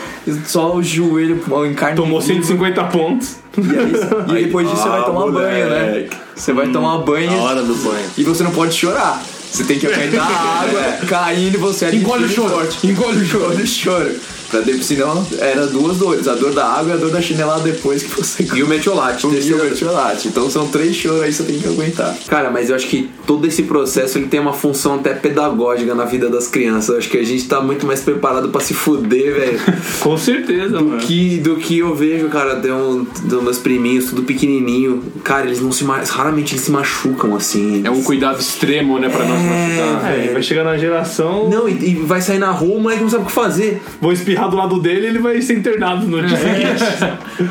Só 0.47 0.77
o 0.77 0.81
joelho, 0.83 1.41
em 1.69 1.75
carne 1.75 1.97
Tomou 1.97 2.21
viva. 2.21 2.35
150 2.35 2.85
pontos. 2.85 3.37
E, 3.59 3.61
aí, 3.61 3.93
e 4.29 4.37
aí 4.37 4.45
depois 4.45 4.69
disso 4.71 4.81
você 4.81 4.89
vai 4.89 5.01
Ah, 5.01 5.03
tomar 5.03 5.31
banho, 5.33 5.69
né? 5.71 5.87
moleque. 5.87 6.17
Você 6.37 6.53
vai 6.53 6.69
tomar 6.69 6.99
banho 6.99 7.31
Na 7.33 7.43
hora 7.43 7.63
do 7.65 7.75
banho. 7.75 8.07
e 8.17 8.23
você 8.23 8.45
não 8.45 8.53
pode 8.53 8.75
chorar. 8.75 9.21
Você 9.51 9.65
tem 9.65 9.79
que 9.79 9.87
aguentar 9.87 10.21
a 10.31 10.61
água 10.63 10.83
caindo 11.09 11.55
e 11.55 11.59
você 11.59 11.89
Engole 11.97 12.27
o 12.27 12.29
choro, 12.29 12.49
forte. 12.51 12.87
Engole 12.87 13.17
o 13.23 13.25
choro. 13.27 13.45
Engole 13.47 13.63
o 13.63 13.67
choro. 13.67 14.11
Pra 14.51 14.61
de, 14.61 14.83
senão 14.85 15.27
era 15.39 15.67
duas 15.67 15.97
dores. 15.99 16.29
A 16.29 16.35
dor 16.35 16.53
da 16.53 16.65
água 16.67 16.91
e 16.91 16.95
a 16.95 16.97
dor 16.97 17.11
da 17.11 17.21
chinelada 17.21 17.63
depois 17.63 18.03
que 18.03 18.11
você 18.11 18.47
E 18.55 18.63
o 18.63 18.67
metiolate. 18.69 19.27
o 19.27 19.31
terceiro. 19.31 19.65
metiolate. 19.65 20.29
Então 20.29 20.49
são 20.51 20.69
três 20.69 20.95
choros 20.97 21.23
aí 21.23 21.29
que 21.31 21.35
você 21.35 21.43
tem 21.45 21.59
que 21.59 21.67
aguentar. 21.69 22.17
Cara, 22.29 22.51
mas 22.51 22.71
eu 22.71 22.77
acho 22.77 22.87
que 22.87 23.11
todo 23.27 23.47
esse 23.47 23.65
processo 23.65 24.19
ele 24.19 24.27
tem 24.27 24.39
uma 24.41 24.53
função 24.53 24.95
até 24.97 25.15
pedagógica 25.15 25.95
na 25.95 26.05
vida 26.05 26.29
das 26.29 26.47
crianças. 26.49 26.89
Eu 26.91 26.99
acho 26.99 27.09
que 27.09 27.19
a 27.19 27.25
gente 27.25 27.45
tá 27.47 27.61
muito 27.61 27.87
mais 27.87 28.01
preparado 28.01 28.49
pra 28.51 28.61
se 28.61 28.75
fuder, 28.75 29.35
velho. 29.35 29.61
Com 30.01 30.17
certeza, 30.17 30.81
mano. 30.81 30.99
que, 30.99 31.39
do 31.39 31.57
que 31.57 31.79
eu 31.79 31.95
vejo, 31.95 32.29
cara, 32.29 32.57
tem 32.57 32.73
um, 32.73 33.07
dos 33.25 33.43
meus 33.43 33.59
priminhos, 33.59 34.07
tudo 34.07 34.23
pequenininho. 34.23 35.03
Cara, 35.25 35.47
eles 35.47 35.61
não 35.61 35.73
se 35.73 35.85
raramente 35.85 36.55
eles 36.55 36.65
se 36.65 36.71
machucam 36.71 37.35
assim. 37.35 37.83
É 37.85 37.91
um 37.91 38.03
cuidado 38.03 38.41
extremo, 38.41 38.99
né, 38.99 39.09
pra 39.09 39.25
não 39.25 39.37
se 39.37 39.43
machucar. 39.45 40.13
É, 40.13 40.33
vai 40.33 40.43
chegar 40.43 40.65
na 40.65 40.77
geração. 40.77 41.49
Não, 41.49 41.69
e, 41.69 41.73
e 41.91 41.95
vai 41.95 42.21
sair 42.21 42.39
na 42.39 42.51
rua, 42.51 42.77
o 42.77 42.81
moleque 42.81 43.03
não 43.03 43.11
sabe 43.11 43.25
o 43.25 43.27
que 43.27 43.33
fazer. 43.33 43.83
Vou 44.01 44.13
espirrar 44.13 44.36
do 44.49 44.57
lado 44.57 44.81
dele 44.81 45.07
ele 45.07 45.19
vai 45.19 45.41
ser 45.41 45.59
internado 45.59 46.07
no 46.07 46.23
dia 46.23 46.37
seguinte. 46.37 46.85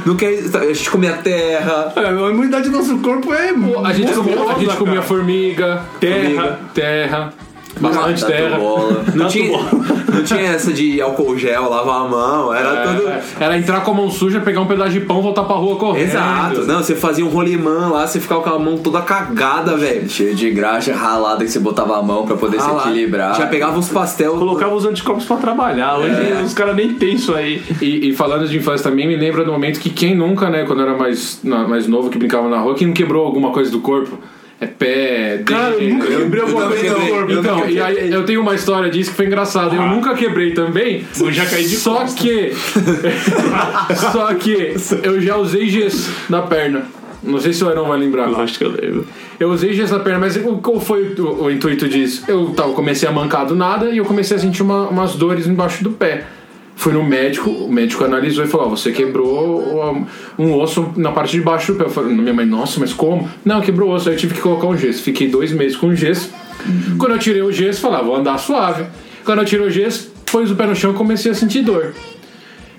Não 0.05 0.15
quer. 0.15 0.39
A 0.55 0.73
gente 0.73 0.89
come 0.89 1.07
a 1.07 1.17
terra. 1.17 1.93
É, 1.95 2.05
a 2.07 2.11
imunidade 2.11 2.69
do 2.69 2.77
nosso 2.77 2.97
corpo 2.99 3.33
é. 3.33 3.49
A 3.83 3.93
gente, 3.93 4.13
comia, 4.13 4.41
a 4.41 4.59
gente 4.59 4.75
comia 4.77 5.01
formiga, 5.01 5.81
Terra. 5.99 6.59
terra, 6.73 7.33
bastante 7.79 8.25
terra. 8.25 8.57
bola. 8.57 9.03
Não 9.13 9.27
tinha, 9.27 9.57
não 10.15 10.23
tinha 10.23 10.41
essa 10.41 10.71
de 10.71 11.01
álcool 11.01 11.37
gel, 11.37 11.69
lavar 11.69 12.01
a 12.01 12.07
mão. 12.07 12.53
Era 12.53 12.87
tudo. 12.87 13.07
É, 13.09 13.23
era 13.39 13.57
entrar 13.57 13.81
com 13.81 13.91
a 13.91 13.93
mão 13.93 14.09
suja, 14.09 14.39
pegar 14.39 14.61
um 14.61 14.67
pedaço 14.67 14.91
de 14.91 15.01
pão, 15.01 15.21
voltar 15.21 15.43
pra 15.43 15.55
rua 15.55 15.75
correndo. 15.75 16.09
Exato. 16.09 16.65
Não, 16.65 16.81
você 16.81 16.95
fazia 16.95 17.25
um 17.25 17.29
rolimã 17.29 17.89
lá, 17.89 18.07
você 18.07 18.19
ficava 18.19 18.41
com 18.41 18.49
a 18.49 18.59
mão 18.59 18.77
toda 18.77 19.01
cagada, 19.01 19.75
velho. 19.75 20.09
Cheio 20.09 20.35
de 20.35 20.49
graxa 20.51 20.93
ralada 20.93 21.43
que 21.43 21.51
você 21.51 21.59
botava 21.59 21.97
a 21.97 22.01
mão 22.01 22.25
pra 22.25 22.35
poder 22.35 22.57
Ah 22.59 22.61
se 22.61 22.89
equilibrar. 22.89 23.35
Já 23.35 23.47
pegava 23.47 23.77
uns 23.77 23.89
pastel. 23.89 24.37
Colocava 24.37 24.73
os 24.73 24.85
anticorpos 24.85 25.25
pra 25.25 25.37
trabalhar. 25.37 25.97
Hoje 25.97 26.43
os 26.43 26.53
caras 26.53 26.75
nem 26.75 26.93
tem 26.93 27.15
isso 27.15 27.33
aí. 27.33 27.61
E, 27.81 28.09
e 28.09 28.13
falando 28.13 28.47
de 28.47 28.57
infância 28.57 28.89
também, 28.89 29.07
me 29.07 29.15
lembra 29.15 29.43
do 29.43 29.51
momento 29.51 29.79
que 29.79 29.89
quem 29.89 30.15
nunca, 30.15 30.49
né, 30.49 30.63
quando 30.65 30.81
era 30.81 30.95
mais, 30.95 31.39
mais 31.43 31.87
novo, 31.87 32.09
que 32.09 32.17
brincava 32.17 32.47
na 32.49 32.59
rua, 32.59 32.75
quem 32.75 32.87
não 32.87 32.93
quebrou 32.93 33.25
alguma 33.25 33.51
coisa 33.51 33.71
do 33.71 33.79
corpo? 33.79 34.17
É 34.59 34.67
pé, 34.67 35.41
Cara, 35.45 35.73
eu 35.75 35.89
nunca 35.95 36.07
quebrei 36.07 36.41
alguma 36.41 36.67
coisa 36.67 36.97
no 36.97 37.07
corpo. 37.09 37.31
Então, 37.33 37.69
e 37.69 37.81
aí 37.81 38.11
eu 38.11 38.23
tenho 38.23 38.39
uma 38.41 38.55
história 38.55 38.89
disso 38.89 39.09
que 39.11 39.17
foi 39.17 39.25
engraçada. 39.25 39.75
Eu 39.75 39.81
nunca 39.83 40.13
quebrei 40.15 40.51
também. 40.53 41.03
Eu 41.19 41.31
já 41.31 41.45
caí 41.45 41.65
de 41.67 41.75
Só 41.75 41.95
costas. 41.95 42.13
que. 42.21 42.53
só 44.13 44.33
que 44.35 44.73
eu 45.03 45.19
já 45.21 45.35
usei 45.37 45.67
gesso 45.69 46.09
na 46.29 46.41
perna. 46.41 46.83
Não 47.21 47.39
sei 47.39 47.53
se 47.53 47.63
o 47.63 47.67
Aaron 47.69 47.87
vai 47.87 47.99
lembrar. 47.99 48.27
Lógico 48.27 48.59
que 48.59 48.63
eu 48.65 48.69
lembro. 48.71 49.07
Eu 49.39 49.49
usei 49.49 49.73
gesso 49.73 49.93
na 49.93 49.99
perna, 49.99 50.19
mas 50.19 50.37
o- 50.37 50.57
qual 50.59 50.79
foi 50.79 51.13
o, 51.17 51.43
o 51.43 51.51
intuito 51.51 51.87
disso? 51.89 52.23
Eu 52.27 52.51
tava, 52.51 52.71
comecei 52.73 53.09
a 53.09 53.11
mancar 53.11 53.45
do 53.45 53.55
nada 53.55 53.89
e 53.89 53.97
eu 53.97 54.05
comecei 54.05 54.37
a 54.37 54.39
sentir 54.39 54.61
uma- 54.61 54.87
umas 54.87 55.15
dores 55.15 55.47
embaixo 55.47 55.83
do 55.83 55.89
pé. 55.91 56.23
Fui 56.75 56.91
no 56.91 57.03
médico, 57.03 57.49
o 57.49 57.71
médico 57.71 58.03
analisou 58.03 58.43
e 58.43 58.47
falou: 58.47 58.67
Ó, 58.67 58.69
você 58.69 58.91
quebrou 58.91 60.05
um 60.37 60.53
osso 60.53 60.93
na 60.97 61.11
parte 61.11 61.31
de 61.31 61.41
baixo 61.41 61.71
do 61.71 61.77
pé. 61.77 61.85
Eu 61.85 61.89
falei, 61.89 62.13
minha 62.13 62.33
mãe, 62.33 62.45
nossa, 62.45 62.79
mas 62.79 62.93
como? 62.93 63.29
Não, 63.43 63.61
quebrou 63.61 63.89
o 63.89 63.93
osso. 63.93 64.09
Aí 64.09 64.15
eu 64.15 64.19
tive 64.19 64.33
que 64.33 64.41
colocar 64.41 64.67
um 64.67 64.77
gesso. 64.77 65.01
Fiquei 65.01 65.27
dois 65.27 65.51
meses 65.51 65.77
com 65.77 65.95
gesso. 65.95 66.31
Quando 66.97 67.13
eu 67.13 67.19
tirei 67.19 67.41
o 67.41 67.51
gesso, 67.51 67.81
falava, 67.81 68.03
vou 68.03 68.15
andar 68.15 68.37
suave. 68.37 68.85
Quando 69.23 69.39
eu 69.39 69.45
tirei 69.45 69.65
o 69.65 69.69
gesso, 69.69 70.11
pus 70.25 70.51
o 70.51 70.55
pé 70.55 70.65
no 70.65 70.75
chão 70.75 70.91
e 70.91 70.93
comecei 70.93 71.31
a 71.31 71.35
sentir 71.35 71.61
dor. 71.61 71.93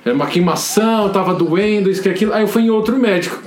Era 0.05 0.15
uma 0.15 0.27
queimação, 0.27 1.09
tava 1.09 1.35
doendo, 1.35 1.91
isso 1.91 2.03
que 2.03 2.09
aquilo. 2.09 2.33
Aí 2.33 2.43
eu 2.43 2.49
fui 2.49 2.63
em 2.63 2.71
outro 2.71 2.97
médico. 2.99 3.43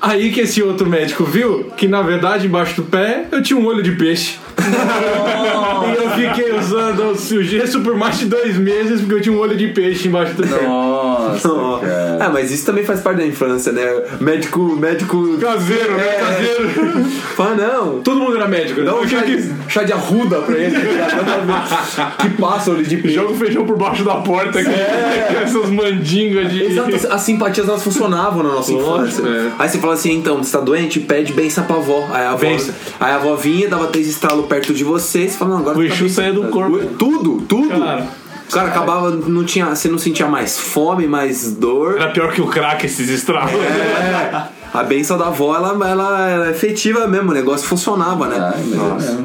Aí 0.00 0.32
que 0.32 0.40
esse 0.40 0.60
outro 0.60 0.88
médico 0.88 1.22
viu 1.22 1.70
que 1.76 1.86
na 1.86 2.02
verdade 2.02 2.48
embaixo 2.48 2.74
do 2.74 2.82
pé 2.82 3.26
eu 3.30 3.40
tinha 3.40 3.56
um 3.58 3.64
olho 3.64 3.82
de 3.82 3.92
peixe. 3.92 4.36
e 4.62 5.96
eu 5.96 6.10
fiquei 6.10 6.52
usando 6.58 7.12
o 7.12 7.42
gesso 7.42 7.80
por 7.80 7.96
mais 7.96 8.18
de 8.18 8.26
dois 8.26 8.56
meses 8.56 9.00
porque 9.00 9.14
eu 9.14 9.20
tinha 9.20 9.34
um 9.34 9.38
olho 9.38 9.56
de 9.56 9.68
peixe 9.68 10.08
embaixo 10.08 10.34
do 10.34 10.46
pé. 10.46 10.62
Nossa, 10.66 11.48
cara. 11.80 12.18
Ah, 12.20 12.30
mas 12.32 12.50
isso 12.50 12.64
também 12.64 12.84
faz 12.84 13.00
parte 13.00 13.18
da 13.18 13.26
infância, 13.26 13.72
né? 13.72 13.82
Médico. 14.20 14.76
Médico. 14.76 15.36
Caseiro, 15.38 15.92
né? 15.96 16.06
É. 16.06 16.20
Caseiro. 16.20 17.04
Fala, 17.36 17.54
não. 17.54 18.00
Todo 18.00 18.20
mundo 18.20 18.36
era 18.36 18.46
médico, 18.48 18.80
né? 18.80 18.86
Dá 18.86 18.94
um 18.94 19.02
Eu 19.02 19.08
chá 19.08 19.22
tinha 19.22 19.36
de, 19.36 19.52
chá 19.68 19.82
de 19.82 19.92
arruda 19.92 20.40
pra 20.42 20.56
ele. 20.56 20.76
que 22.18 22.30
passa 22.40 22.70
olho 22.70 22.84
de 22.84 22.96
peixe. 22.96 23.16
Joga 23.16 23.32
o 23.32 23.36
feijão 23.36 23.64
por 23.66 23.76
baixo 23.76 24.04
da 24.04 24.16
porta 24.16 24.58
aqui. 24.60 24.70
com 24.70 25.38
Essas 25.42 25.70
mandingas 25.70 26.50
de. 26.50 26.62
Exato, 26.64 26.90
as 27.10 27.20
simpatias 27.22 27.68
elas 27.68 27.82
funcionavam 27.82 28.42
na 28.42 28.50
nossa 28.50 28.72
infância. 28.72 29.22
é. 29.22 29.50
Aí 29.58 29.68
você 29.68 29.78
fala 29.78 29.94
assim, 29.94 30.12
então, 30.12 30.42
você 30.42 30.52
tá 30.56 30.60
doente? 30.62 31.00
Pede 31.00 31.32
benção 31.32 31.64
pra 31.64 31.76
avó. 31.76 32.08
Aí 32.12 32.22
a 32.24 32.30
avó, 32.30 32.38
Benção. 32.38 32.74
aí 33.00 33.12
a 33.12 33.16
avó 33.16 33.34
vinha, 33.34 33.68
dava 33.68 33.86
três 33.88 34.06
estalos 34.06 34.46
perto 34.52 34.74
de 34.74 34.84
você, 34.84 35.26
você 35.26 35.38
fala, 35.38 35.52
não, 35.52 35.58
agora 35.60 35.78
O 35.78 35.88
tá 35.88 35.94
Exu 35.94 36.10
saía 36.10 36.30
do 36.30 36.48
corpo. 36.48 36.78
Tudo, 36.98 37.40
tudo. 37.48 37.70
Cara. 37.70 38.06
Cara, 38.52 38.68
acabava, 38.68 39.10
não 39.10 39.44
tinha, 39.44 39.74
você 39.74 39.88
não 39.88 39.96
sentia 39.96 40.28
mais 40.28 40.58
fome, 40.58 41.06
mais 41.06 41.52
dor. 41.52 41.96
Era 41.96 42.10
pior 42.10 42.30
que 42.30 42.42
o 42.42 42.46
crack 42.46 42.84
esses 42.84 43.08
estragos. 43.08 43.54
É, 43.54 44.44
a 44.74 44.82
benção 44.82 45.16
da 45.16 45.28
avó, 45.28 45.56
ela, 45.56 45.70
ela 45.88 46.28
era 46.28 46.50
efetiva 46.50 47.08
mesmo, 47.08 47.30
o 47.30 47.34
negócio 47.34 47.66
funcionava, 47.66 48.28
né? 48.28 48.52
Ai, 48.54 48.62
mas 48.90 49.08
é. 49.08 49.16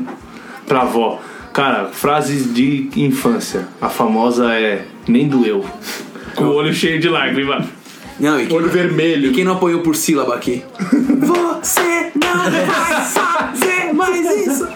Pra 0.66 0.84
avó. 0.84 1.20
Cara, 1.52 1.90
frases 1.92 2.54
de 2.54 2.90
infância. 2.96 3.68
A 3.82 3.90
famosa 3.90 4.54
é 4.54 4.86
nem 5.10 5.28
doeu. 5.28 5.66
Com 6.36 6.46
o 6.46 6.54
olho 6.54 6.74
cheio 6.74 7.02
de 7.02 7.10
lágrima. 7.10 7.66
Não, 8.18 8.40
e 8.40 8.48
quem, 8.48 8.56
Olho 8.56 8.70
vermelho. 8.70 9.32
E 9.32 9.34
quem 9.34 9.44
não 9.44 9.56
apoiou 9.56 9.82
por 9.82 9.94
sílaba 9.94 10.36
aqui? 10.36 10.64
Você 11.20 12.12
não 12.16 12.66
vai 12.66 13.06
fazer 13.06 13.94
mais 13.94 14.48
isso. 14.48 14.68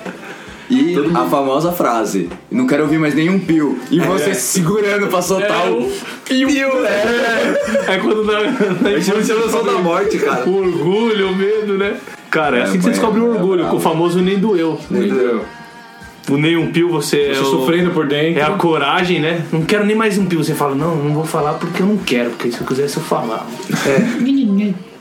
E 0.71 0.95
a 1.13 1.25
famosa 1.25 1.71
frase: 1.71 2.29
Não 2.49 2.65
quero 2.65 2.83
ouvir 2.83 2.97
mais 2.97 3.13
nenhum 3.13 3.37
pio. 3.39 3.77
E 3.91 3.99
você 3.99 4.33
segurando 4.33 5.07
pra 5.07 5.21
soltar 5.21 5.67
É, 5.67 5.69
o 5.69 5.79
o 5.83 5.91
pio. 6.25 6.85
É. 6.85 7.93
É 7.95 7.97
quando 7.97 8.23
na, 8.23 8.39
na 8.41 8.99
Você 8.99 9.33
noção 9.33 9.63
da 9.65 9.73
morte, 9.73 10.17
cara. 10.17 10.47
o 10.49 10.55
orgulho, 10.55 11.29
o 11.31 11.35
medo, 11.35 11.77
né? 11.77 11.95
Cara, 12.29 12.59
é 12.59 12.61
assim 12.63 12.77
que 12.77 12.83
você 12.83 12.91
descobre 12.91 13.19
o 13.19 13.29
orgulho, 13.29 13.67
com 13.67 13.75
o 13.75 13.79
famoso 13.79 14.19
nem 14.21 14.39
doeu. 14.39 14.79
Entendeu? 14.89 15.43
O 16.29 16.37
nem 16.37 16.55
um 16.55 16.71
pio 16.71 16.87
você 16.87 17.23
é 17.23 17.33
Você 17.33 17.41
o- 17.41 17.45
sofrendo 17.45 17.89
por 17.91 18.07
dentro. 18.07 18.39
É 18.39 18.43
a 18.43 18.51
coragem, 18.51 19.19
né? 19.19 19.43
Não 19.51 19.63
quero 19.63 19.83
nem 19.85 19.95
mais 19.95 20.17
um 20.17 20.25
pio. 20.25 20.41
Você 20.41 20.53
fala, 20.53 20.73
não, 20.75 20.95
não 20.95 21.13
vou 21.13 21.25
falar 21.25 21.55
porque 21.55 21.81
eu 21.81 21.87
não 21.87 21.97
quero, 21.97 22.29
porque 22.29 22.49
se 22.51 22.61
eu 22.61 22.65
quisesse 22.67 22.95
eu 22.97 23.03
falava. 23.03 23.45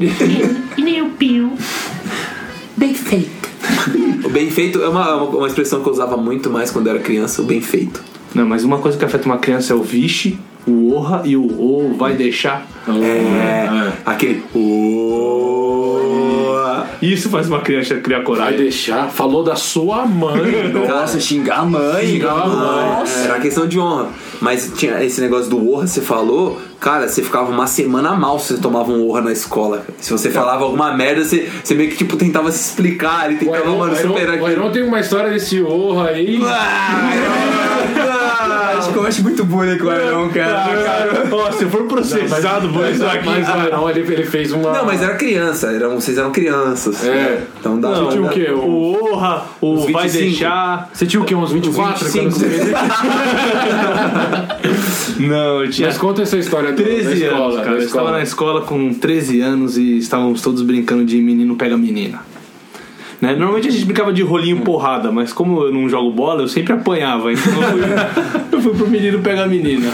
E 0.00 0.82
nem 0.82 1.02
o 1.02 1.10
pio. 1.10 1.52
Bem 2.76 2.94
feito. 2.94 3.39
Bem 4.30 4.50
feito 4.50 4.80
é 4.82 4.88
uma, 4.88 5.16
uma, 5.16 5.38
uma 5.38 5.46
expressão 5.46 5.82
que 5.82 5.88
eu 5.88 5.92
usava 5.92 6.16
muito 6.16 6.48
mais 6.50 6.70
quando 6.70 6.86
eu 6.86 6.94
era 6.94 7.02
criança, 7.02 7.42
o 7.42 7.44
bem 7.44 7.60
feito. 7.60 8.02
Não, 8.34 8.46
mas 8.46 8.62
uma 8.62 8.78
coisa 8.78 8.96
que 8.96 9.04
afeta 9.04 9.26
uma 9.26 9.38
criança 9.38 9.72
é 9.72 9.76
o 9.76 9.82
vixe, 9.82 10.38
o 10.70 10.94
orra 10.94 11.22
e 11.24 11.36
o 11.36 11.58
ou 11.60 11.92
vai 11.94 12.14
deixar. 12.14 12.66
É, 12.88 13.92
aquele. 14.06 14.42
"Oh". 14.54 15.96
Isso 17.02 17.30
faz 17.30 17.48
uma 17.48 17.60
criança 17.60 17.94
criar 17.96 18.18
Vai 18.18 18.26
coragem. 18.26 18.58
deixar. 18.58 19.08
Falou 19.08 19.42
da 19.42 19.56
sua 19.56 20.04
mãe. 20.04 20.70
Nossa, 20.86 21.18
xingar 21.18 21.60
a 21.60 21.64
mãe. 21.64 22.06
Xingar 22.06 22.32
a 22.32 22.46
mãe. 22.46 22.56
Nossa. 22.90 23.20
Era 23.20 23.34
uma 23.34 23.40
questão 23.40 23.66
de 23.66 23.78
honra. 23.78 24.08
Mas 24.40 24.70
tinha 24.76 25.02
esse 25.02 25.18
negócio 25.20 25.48
do 25.50 25.70
orra, 25.70 25.86
você 25.86 26.00
falou, 26.02 26.60
cara, 26.78 27.08
você 27.08 27.22
ficava 27.22 27.50
uma 27.50 27.66
semana 27.66 28.12
mal 28.14 28.38
se 28.38 28.54
você 28.54 28.60
tomava 28.60 28.90
um 28.92 29.06
orra 29.08 29.22
na 29.22 29.32
escola. 29.32 29.82
Se 29.98 30.10
você 30.12 30.30
falava 30.30 30.64
alguma 30.64 30.92
merda, 30.94 31.24
você, 31.24 31.48
você 31.64 31.74
meio 31.74 31.88
que 31.90 31.96
tipo 31.96 32.16
tentava 32.16 32.50
se 32.52 32.60
explicar, 32.70 33.26
ele 33.26 33.36
O 33.36 33.38
tentava, 33.38 33.58
Iron, 33.64 33.78
mano, 33.78 33.92
o 33.94 33.96
Iron- 33.98 34.08
superar 34.08 34.34
o 34.34 34.44
aquilo. 34.46 34.50
Iron 34.62 34.70
tem 34.72 34.82
uma 34.82 35.00
história 35.00 35.30
desse 35.30 35.62
orra 35.62 36.08
aí. 36.08 36.38
Acho 38.78 38.92
que 38.92 38.96
eu 38.98 39.06
acho 39.06 39.22
muito 39.22 39.44
bullying 39.44 39.78
com 39.78 39.86
o 39.86 39.90
Arão, 39.90 40.26
Ah, 40.26 40.28
cara. 40.34 40.82
cara, 40.82 41.28
ó, 41.30 41.50
se 41.52 41.64
eu 41.64 41.70
for 41.70 41.84
processado 41.84 42.68
Mas, 42.70 42.96
isso 42.96 43.04
aqui. 43.06 43.26
mas 43.26 43.48
o 43.48 43.66
Iron, 43.66 43.90
ele, 43.90 44.00
ele 44.14 44.24
fez 44.24 44.52
uma. 44.52 44.72
Não, 44.72 44.84
mas 44.86 45.02
era 45.02 45.14
criança, 45.16 45.68
eram, 45.72 45.94
vocês 46.00 46.16
eram 46.18 46.30
crianças. 46.32 47.04
É. 47.04 47.42
Então 47.58 47.78
dá 47.80 47.90
Não, 47.90 48.08
tinha 48.08 48.22
o 48.22 48.28
quê? 48.28 48.50
O 48.50 49.12
orra, 49.12 49.44
o 49.60 49.74
Uns 49.74 49.90
vai 49.90 50.04
25. 50.08 50.24
deixar. 50.30 50.90
Você 50.92 51.06
tinha 51.06 51.20
o 51.20 51.24
quê? 51.24 51.34
Uns 51.34 51.52
24? 51.52 52.04
25. 52.06 52.24
quando 52.30 52.38
você- 52.38 52.72
Não, 55.18 55.62
eu 55.64 55.70
tinha 55.70 55.88
Mas 55.88 55.98
conta 55.98 56.22
essa 56.22 56.36
história 56.36 56.72
do, 56.72 56.82
13 56.82 57.08
da 57.08 57.14
escola. 57.26 57.42
anos, 57.44 57.56
da 57.56 57.62
cara. 57.62 57.76
Eu 57.76 57.82
estava 57.82 58.10
na 58.12 58.22
escola 58.22 58.60
com 58.62 58.94
13 58.94 59.40
anos 59.40 59.76
e 59.76 59.98
estávamos 59.98 60.40
todos 60.42 60.62
brincando 60.62 61.04
de 61.04 61.20
menino 61.20 61.56
pega 61.56 61.76
menina. 61.76 62.20
Né? 63.20 63.34
Normalmente 63.34 63.68
a 63.68 63.70
gente 63.70 63.84
brincava 63.84 64.12
de 64.12 64.22
rolinho 64.22 64.60
porrada, 64.62 65.12
mas 65.12 65.32
como 65.32 65.64
eu 65.64 65.72
não 65.72 65.88
jogo 65.88 66.10
bola, 66.10 66.42
eu 66.42 66.48
sempre 66.48 66.72
apanhava. 66.72 67.30
Então 67.32 67.52
eu 67.52 67.68
fui, 67.68 67.80
eu 68.52 68.62
fui 68.62 68.74
pro 68.74 68.88
menino 68.88 69.18
pega 69.20 69.46
menina. 69.46 69.88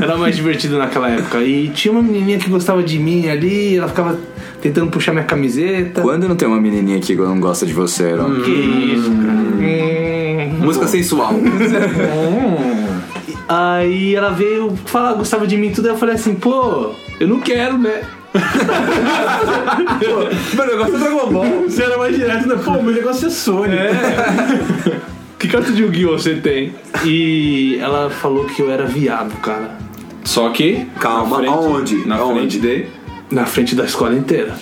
Era 0.00 0.16
mais 0.16 0.36
divertido 0.36 0.76
naquela 0.76 1.08
época. 1.08 1.42
E 1.42 1.68
tinha 1.68 1.92
uma 1.92 2.02
menininha 2.02 2.38
que 2.38 2.50
gostava 2.50 2.82
de 2.82 2.98
mim 2.98 3.28
ali, 3.28 3.76
ela 3.76 3.88
ficava 3.88 4.18
tentando 4.60 4.90
puxar 4.90 5.12
minha 5.12 5.24
camiseta. 5.24 6.02
Quando 6.02 6.28
não 6.28 6.36
tem 6.36 6.46
uma 6.46 6.60
menininha 6.60 6.98
aqui 6.98 7.16
que 7.16 7.22
não 7.22 7.40
gosta 7.40 7.64
de 7.64 7.72
você, 7.72 8.12
Arão? 8.12 8.34
Que 8.42 8.50
isso, 8.50 9.10
cara. 9.10 9.32
Hum. 9.32 10.64
Música 10.64 10.86
sensual. 10.86 11.32
Aí 13.48 14.14
ela 14.14 14.30
veio 14.30 14.74
falar, 14.86 15.14
gostava 15.14 15.46
de 15.46 15.56
mim 15.56 15.68
e 15.68 15.70
tudo, 15.70 15.86
aí 15.86 15.94
eu 15.94 15.96
falei 15.96 16.16
assim, 16.16 16.34
pô, 16.34 16.90
eu 17.20 17.28
não 17.28 17.38
quero, 17.38 17.78
né? 17.78 18.02
Meu 20.54 20.66
negócio 20.66 20.94
é 20.96 20.98
Dragon 20.98 21.30
Ball. 21.32 21.62
Você 21.68 21.82
era 21.82 21.98
mais 21.98 22.16
direto, 22.16 22.48
né? 22.48 22.56
Pô, 22.64 22.82
meu 22.82 22.94
negócio 22.94 23.26
é 23.26 23.30
Sony. 23.30 23.76
que 25.38 25.48
carta 25.48 25.72
de 25.72 25.82
Yu-Gi-Oh! 25.82 26.12
você 26.18 26.34
tem? 26.36 26.74
E 27.04 27.78
ela 27.80 28.10
falou 28.10 28.44
que 28.46 28.60
eu 28.60 28.70
era 28.70 28.84
viado, 28.86 29.34
cara. 29.40 29.76
Só 30.24 30.50
que. 30.50 30.86
Calma, 31.00 31.36
na 31.40 31.52
frente, 31.52 31.52
aonde? 31.54 32.06
Na 32.08 32.16
Aonde? 32.16 32.38
frente 32.40 32.58
de. 32.58 32.86
Na 33.30 33.46
frente 33.46 33.74
da 33.74 33.84
escola 33.84 34.14
inteira. 34.14 34.54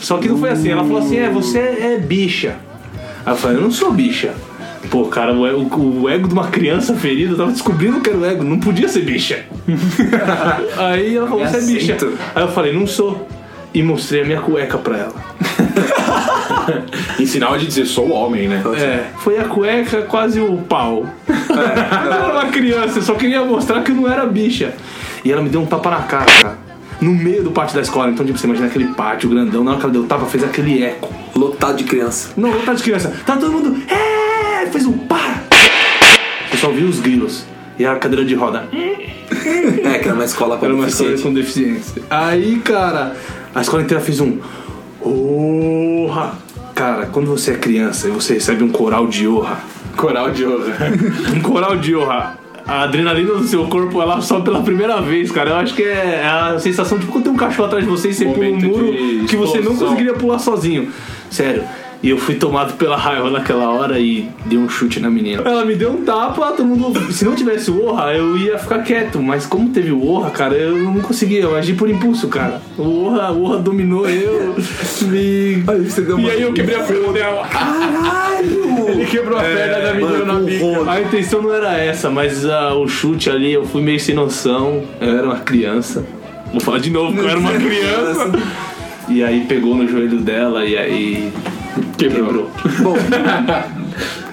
Só 0.00 0.18
que 0.18 0.28
não 0.28 0.38
foi 0.38 0.50
assim. 0.50 0.70
Ela 0.70 0.82
falou 0.82 0.98
assim: 0.98 1.18
é, 1.18 1.28
você 1.28 1.58
é 1.58 1.98
bicha. 1.98 2.56
Aí 3.24 3.32
eu 3.32 3.36
falei: 3.36 3.56
eu 3.58 3.62
não 3.62 3.70
sou 3.70 3.92
bicha. 3.92 4.34
Pô, 4.88 5.04
cara, 5.06 5.32
o, 5.34 5.42
o- 5.44 6.02
o 6.02 6.08
ego 6.08 6.26
de 6.26 6.32
uma 6.34 6.48
criança 6.48 6.94
ferida, 6.94 7.32
eu 7.32 7.36
tava 7.36 7.52
descobrindo 7.52 8.00
que 8.00 8.08
era 8.10 8.18
o 8.18 8.24
ego, 8.24 8.42
não 8.44 8.58
podia 8.58 8.88
ser 8.88 9.00
bicha. 9.00 9.44
Aí 10.78 11.16
ela 11.16 11.28
falou: 11.28 11.46
você 11.46 11.56
é 11.58 11.60
bicha. 11.60 11.96
Aí 12.34 12.42
eu 12.42 12.48
falei: 12.48 12.72
não 12.72 12.86
sou. 12.86 13.28
E 13.72 13.82
mostrei 13.84 14.22
a 14.22 14.24
minha 14.24 14.40
cueca 14.40 14.78
pra 14.78 14.96
ela. 14.98 15.14
Em 17.20 17.26
sinal 17.26 17.56
de 17.56 17.66
dizer 17.66 17.84
sou 17.86 18.10
homem, 18.10 18.48
né? 18.48 18.62
É, 18.76 19.04
foi 19.18 19.38
a 19.38 19.44
cueca, 19.44 20.02
quase 20.02 20.40
o 20.40 20.56
pau. 20.56 21.06
Eu 21.28 22.12
era 22.12 22.32
uma 22.32 22.46
criança, 22.46 22.98
eu 22.98 23.02
só 23.02 23.14
queria 23.14 23.44
mostrar 23.44 23.82
que 23.82 23.90
eu 23.90 23.94
não 23.94 24.10
era 24.10 24.24
bicha. 24.26 24.72
E 25.24 25.30
ela 25.30 25.42
me 25.42 25.48
deu 25.48 25.60
um 25.60 25.66
tapa 25.66 25.90
na 25.90 25.98
cara, 26.02 26.26
cara. 26.42 26.58
No 27.00 27.12
meio 27.12 27.42
do 27.42 27.50
pátio 27.50 27.74
da 27.76 27.82
escola. 27.82 28.10
Então, 28.10 28.24
tipo, 28.24 28.38
você 28.38 28.46
imagina 28.46 28.66
aquele 28.68 28.86
pátio 28.88 29.28
grandão, 29.28 29.62
na 29.64 29.72
hora 29.72 29.80
que 29.80 29.84
ela 29.86 29.92
deu 29.92 30.02
o 30.02 30.06
tapa, 30.06 30.26
fez 30.26 30.42
aquele 30.44 30.82
eco. 30.82 31.12
Lotado 31.34 31.76
de 31.76 31.84
criança. 31.84 32.30
Não, 32.36 32.52
tá 32.60 32.72
de 32.74 32.82
criança. 32.82 33.12
Tá 33.26 33.36
todo 33.36 33.50
mundo. 33.52 33.76
É! 33.88 34.09
Fez 34.70 34.86
um 34.86 34.92
para! 34.98 35.42
Eu 36.52 36.58
só 36.58 36.68
ouvi 36.68 36.84
os 36.84 37.00
grilos. 37.00 37.44
E 37.78 37.84
a 37.86 37.96
cadeira 37.96 38.24
de 38.24 38.34
roda. 38.34 38.68
É, 38.72 39.98
que 39.98 40.06
era 40.06 40.14
uma 40.14 40.24
escola 40.24 40.58
com 40.58 40.64
Era 40.66 40.74
uma 40.74 40.86
escola 40.86 41.10
deficiente. 41.10 41.22
com 41.22 41.34
deficiência. 41.34 42.02
Aí, 42.10 42.58
cara, 42.58 43.16
a 43.54 43.60
escola 43.62 43.82
inteira 43.82 44.02
fez 44.02 44.20
um. 44.20 44.38
Orra! 45.00 46.34
Cara, 46.74 47.06
quando 47.06 47.26
você 47.28 47.52
é 47.52 47.56
criança 47.56 48.08
e 48.08 48.10
você 48.10 48.34
recebe 48.34 48.62
um 48.62 48.68
coral 48.70 49.06
de 49.06 49.26
orra, 49.26 49.58
Coral 49.96 50.30
de 50.30 50.44
orra. 50.44 50.92
um 51.34 51.40
coral 51.40 51.76
de 51.76 51.94
orra. 51.94 52.38
A 52.66 52.82
adrenalina 52.82 53.34
do 53.34 53.44
seu 53.44 53.66
corpo, 53.66 54.00
ela 54.00 54.20
sobe 54.20 54.44
pela 54.44 54.62
primeira 54.62 55.00
vez, 55.00 55.30
cara. 55.32 55.50
Eu 55.50 55.56
acho 55.56 55.74
que 55.74 55.82
é 55.82 56.24
a 56.24 56.58
sensação 56.58 56.98
tipo 56.98 57.10
quando 57.10 57.24
tem 57.24 57.32
um 57.32 57.36
cachorro 57.36 57.66
atrás 57.66 57.84
de 57.84 57.90
você 57.90 58.10
e 58.10 58.14
você 58.14 58.24
pula 58.26 58.46
um 58.46 58.56
muro 58.60 58.92
de 58.92 59.26
que 59.26 59.36
você 59.36 59.60
não 59.60 59.74
conseguiria 59.76 60.14
pular 60.14 60.38
sozinho. 60.38 60.90
Sério. 61.30 61.64
E 62.02 62.08
eu 62.08 62.16
fui 62.16 62.36
tomado 62.36 62.74
pela 62.78 62.96
raiva 62.96 63.30
naquela 63.30 63.68
hora 63.68 63.98
e 63.98 64.26
dei 64.46 64.56
um 64.56 64.68
chute 64.68 64.98
na 65.00 65.10
menina. 65.10 65.42
Ela 65.44 65.66
me 65.66 65.74
deu 65.74 65.92
um 65.92 66.02
tapa, 66.02 66.52
todo 66.52 66.64
mundo. 66.64 67.12
Se 67.12 67.26
não 67.26 67.34
tivesse 67.34 67.70
o 67.70 67.84
Orra, 67.84 68.14
eu 68.14 68.38
ia 68.38 68.58
ficar 68.58 68.78
quieto. 68.78 69.20
Mas 69.20 69.44
como 69.44 69.68
teve 69.68 69.92
o 69.92 70.06
Orra, 70.06 70.30
cara, 70.30 70.54
eu 70.54 70.78
não 70.78 71.00
conseguia. 71.02 71.42
Eu 71.42 71.54
agi 71.54 71.74
por 71.74 71.90
impulso, 71.90 72.28
cara. 72.28 72.62
O 72.78 73.04
Orra, 73.04 73.30
o 73.32 73.42
Orra 73.42 73.58
dominou 73.58 74.08
eu. 74.08 74.54
Me... 75.02 75.62
você 75.62 76.00
deu 76.00 76.18
E 76.18 76.30
aí 76.30 76.42
eu 76.42 76.54
quebrei 76.54 76.76
a 76.76 76.82
perna 76.82 77.12
dela. 77.12 77.46
Caralho! 77.46 78.70
Ele 78.88 79.04
quebrou 79.04 79.38
a 79.38 79.42
perna 79.42 79.80
da 79.80 79.94
menina 79.94 80.24
mano, 80.24 80.32
na 80.32 80.40
bica. 80.40 80.90
A 80.90 81.00
intenção 81.02 81.42
não 81.42 81.52
era 81.52 81.76
essa, 81.76 82.08
mas 82.08 82.46
ah, 82.46 82.74
o 82.74 82.88
chute 82.88 83.28
ali, 83.28 83.52
eu 83.52 83.66
fui 83.66 83.82
meio 83.82 84.00
sem 84.00 84.14
noção. 84.14 84.84
Eu 84.98 85.18
era 85.18 85.26
uma 85.26 85.40
criança. 85.40 86.04
Vou 86.50 86.60
falar 86.60 86.78
de 86.78 86.90
novo, 86.90 87.12
que 87.12 87.20
eu 87.20 87.28
era 87.28 87.38
uma 87.38 87.52
criança. 87.60 88.32
E 89.06 89.22
aí 89.22 89.44
pegou 89.46 89.74
no 89.74 89.86
joelho 89.86 90.18
dela 90.20 90.64
e 90.64 90.78
aí. 90.78 91.32
Quebrou. 91.98 92.50
Bom, 92.80 92.94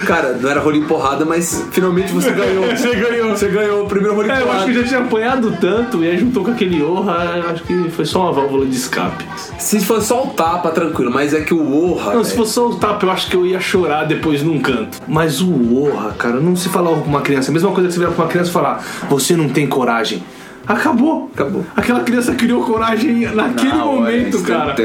cara, 0.05 0.33
não 0.33 0.49
era 0.49 0.59
rolinho 0.59 0.85
porrada, 0.87 1.25
mas 1.25 1.65
finalmente 1.71 2.11
você 2.11 2.31
ganhou. 2.31 2.65
Você 2.77 2.95
ganhou. 2.95 3.29
Você 3.31 3.47
ganhou 3.49 3.83
o 3.83 3.87
primeiro 3.87 4.15
rolinho 4.15 4.33
É, 4.33 4.41
eu 4.41 4.43
acho 4.43 4.51
porrada. 4.51 4.71
que 4.71 4.77
eu 4.77 4.81
já 4.81 4.87
tinha 4.87 4.99
apanhado 5.01 5.57
tanto 5.59 6.03
e 6.03 6.09
aí 6.09 6.17
juntou 6.17 6.43
com 6.43 6.51
aquele 6.51 6.81
orra, 6.83 7.43
acho 7.51 7.63
que 7.63 7.89
foi 7.89 8.05
só 8.05 8.21
uma 8.23 8.31
válvula 8.33 8.65
de 8.65 8.75
escape. 8.75 9.25
Se 9.59 9.79
fosse 9.79 10.07
só 10.07 10.23
o 10.23 10.27
tapa, 10.27 10.69
tranquilo, 10.71 11.11
mas 11.11 11.33
é 11.33 11.41
que 11.41 11.53
o 11.53 11.91
Orra. 11.91 12.13
Não, 12.13 12.23
se 12.23 12.31
velho, 12.31 12.41
fosse 12.41 12.53
só 12.53 12.67
o 12.67 12.75
tapa, 12.75 13.05
eu 13.05 13.11
acho 13.11 13.29
que 13.29 13.35
eu 13.35 13.45
ia 13.45 13.59
chorar 13.59 14.05
depois 14.05 14.41
num 14.43 14.59
canto. 14.59 14.99
Mas 15.07 15.41
o 15.41 15.83
orra, 15.83 16.11
cara, 16.17 16.39
não 16.39 16.55
se 16.55 16.69
falar 16.69 16.89
com 16.91 17.09
uma 17.09 17.21
criança. 17.21 17.51
A 17.51 17.53
mesma 17.53 17.71
coisa 17.71 17.87
que 17.87 17.93
você 17.93 17.99
virar 17.99 18.11
pra 18.11 18.23
uma 18.23 18.29
criança 18.29 18.49
e 18.49 18.53
falar, 18.53 18.83
você 19.09 19.35
não 19.35 19.49
tem 19.49 19.67
coragem. 19.67 20.23
Acabou. 20.67 21.29
Acabou. 21.33 21.65
Aquela 21.75 22.01
criança 22.01 22.35
criou 22.35 22.63
coragem 22.63 23.21
naquele 23.33 23.73
Na 23.73 23.85
momento, 23.85 24.41
cara. 24.43 24.75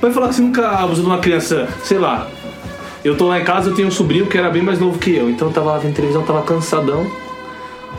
Vai 0.00 0.10
falar 0.10 0.28
que 0.28 0.34
você 0.34 0.42
nunca 0.42 0.68
abusou 0.68 1.04
de 1.04 1.10
uma 1.10 1.18
criança, 1.18 1.68
sei 1.82 1.98
lá. 1.98 2.28
Eu 3.04 3.16
tô 3.16 3.26
lá 3.26 3.40
em 3.40 3.44
casa, 3.44 3.70
eu 3.70 3.74
tenho 3.74 3.88
um 3.88 3.90
sobrinho 3.90 4.26
que 4.26 4.38
era 4.38 4.48
bem 4.48 4.62
mais 4.62 4.78
novo 4.78 4.98
que 4.98 5.14
eu. 5.14 5.28
Então 5.28 5.48
eu 5.48 5.54
tava 5.54 5.72
lá 5.72 5.78
vendo 5.78 5.94
televisão, 5.94 6.22
tava 6.22 6.42
cansadão. 6.42 7.10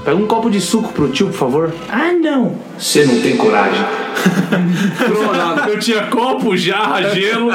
Pega 0.03 0.17
um 0.17 0.27
copo 0.27 0.49
de 0.49 0.59
suco 0.59 0.91
pro 0.91 1.07
tio, 1.09 1.27
por 1.27 1.37
favor. 1.37 1.73
Ah, 1.89 2.11
não. 2.11 2.57
Você 2.77 3.05
não 3.05 3.21
tem 3.21 3.37
coragem. 3.37 3.83
Pronto, 4.97 5.69
eu 5.69 5.79
tinha 5.79 6.07
copo, 6.07 6.57
jarra, 6.57 7.09
gelo. 7.09 7.49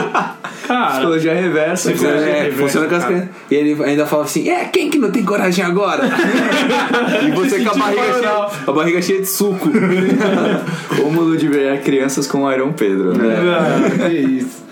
Cara, 0.67 0.91
Psicologia 0.93 1.35
reversa. 1.35 1.93
Psicologia 1.93 2.27
cara. 2.27 2.39
É, 2.39 2.43
reversa, 2.43 2.63
funciona 2.63 2.89
com 2.89 2.95
as 2.95 3.05
crianças. 3.05 3.29
E 3.51 3.55
ele 3.55 3.85
ainda 3.85 4.07
fala 4.07 4.25
assim: 4.25 4.49
é, 4.49 4.65
quem 4.65 4.91
que 4.91 4.99
não 4.99 5.11
tem 5.11 5.25
coragem 5.25 5.65
agora? 5.65 6.05
e 7.27 7.31
você 7.33 7.61
com 7.65 7.71
a 7.71 7.75
barriga, 7.75 8.15
cheia, 8.15 8.49
a 8.67 8.73
barriga 8.73 9.03
cheia 9.03 9.21
de 9.21 9.27
suco. 9.27 9.69
Como 10.97 11.21
ludibriar 11.21 11.81
crianças 11.83 12.27
com 12.27 12.45
o 12.45 12.53
Iron 12.53 12.73
Pedro, 12.73 13.17
né? 13.17 13.37
Ah, 13.59 14.09
que 14.09 14.15
isso. 14.15 14.65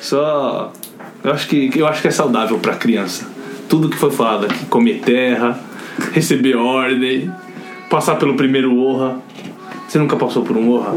Só. 0.00 0.72
Eu 1.22 1.32
acho 1.32 1.48
que, 1.48 1.70
eu 1.74 1.86
acho 1.86 2.00
que 2.00 2.08
é 2.08 2.10
saudável 2.10 2.58
pra 2.58 2.74
criança. 2.74 3.26
Tudo 3.68 3.88
que 3.88 3.96
foi 3.96 4.10
falado 4.10 4.46
aqui: 4.46 4.66
comer 4.66 5.00
terra, 5.00 5.58
receber 6.12 6.56
ordem, 6.56 7.30
passar 7.88 8.16
pelo 8.16 8.34
primeiro 8.34 8.76
orra. 8.76 9.16
Você 9.88 9.98
nunca 9.98 10.16
passou 10.16 10.42
por 10.44 10.56
um 10.56 10.70
orra? 10.70 10.94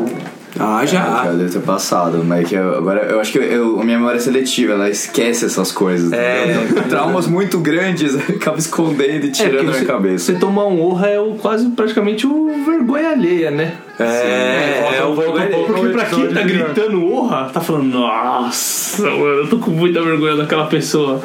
Ah, 0.59 0.85
já. 0.85 1.23
já 1.25 1.31
deve 1.31 1.49
ter 1.51 1.61
passado, 1.61 2.23
mas 2.23 2.47
que 2.47 2.53
eu- 2.53 2.77
agora 2.77 3.01
eu 3.09 3.19
acho 3.19 3.31
que 3.31 3.39
eu, 3.39 3.79
a 3.81 3.83
minha 3.83 3.97
memória 3.97 4.17
é 4.17 4.21
seletiva, 4.21 4.73
ela 4.73 4.87
esquece 4.87 5.45
essas 5.45 5.71
coisas. 5.71 6.11
É. 6.13 6.43
entendeu? 6.53 6.83
Traumas 6.89 7.25
muito 7.25 7.57
grandes, 7.59 8.13
acaba 8.29 8.59
escondendo 8.59 9.25
e 9.25 9.31
tirando 9.31 9.55
da 9.55 9.63
minha 9.63 9.73
você, 9.73 9.85
cabeça. 9.85 10.25
você 10.31 10.37
tomar 10.37 10.67
um 10.67 10.79
urra 10.79 11.07
é 11.07 11.19
o, 11.19 11.33
quase 11.33 11.67
praticamente 11.71 12.27
o 12.27 12.51
vergonha 12.63 13.09
alheia, 13.09 13.49
né? 13.49 13.73
É, 13.99 14.97
é 14.99 15.03
o 15.03 15.15
vergonha 15.15 15.45
alheia. 15.45 15.65
Porque 15.65 15.87
pra 15.87 16.05
quem 16.05 16.27
tá 16.27 16.41
gritando 16.43 17.03
urra, 17.03 17.49
tá 17.51 17.59
falando, 17.59 17.85
nossa, 17.85 19.01
mano, 19.09 19.25
eu 19.25 19.47
tô 19.49 19.57
com 19.57 19.71
muita 19.71 20.03
vergonha 20.03 20.35
daquela 20.35 20.67
pessoa. 20.67 21.19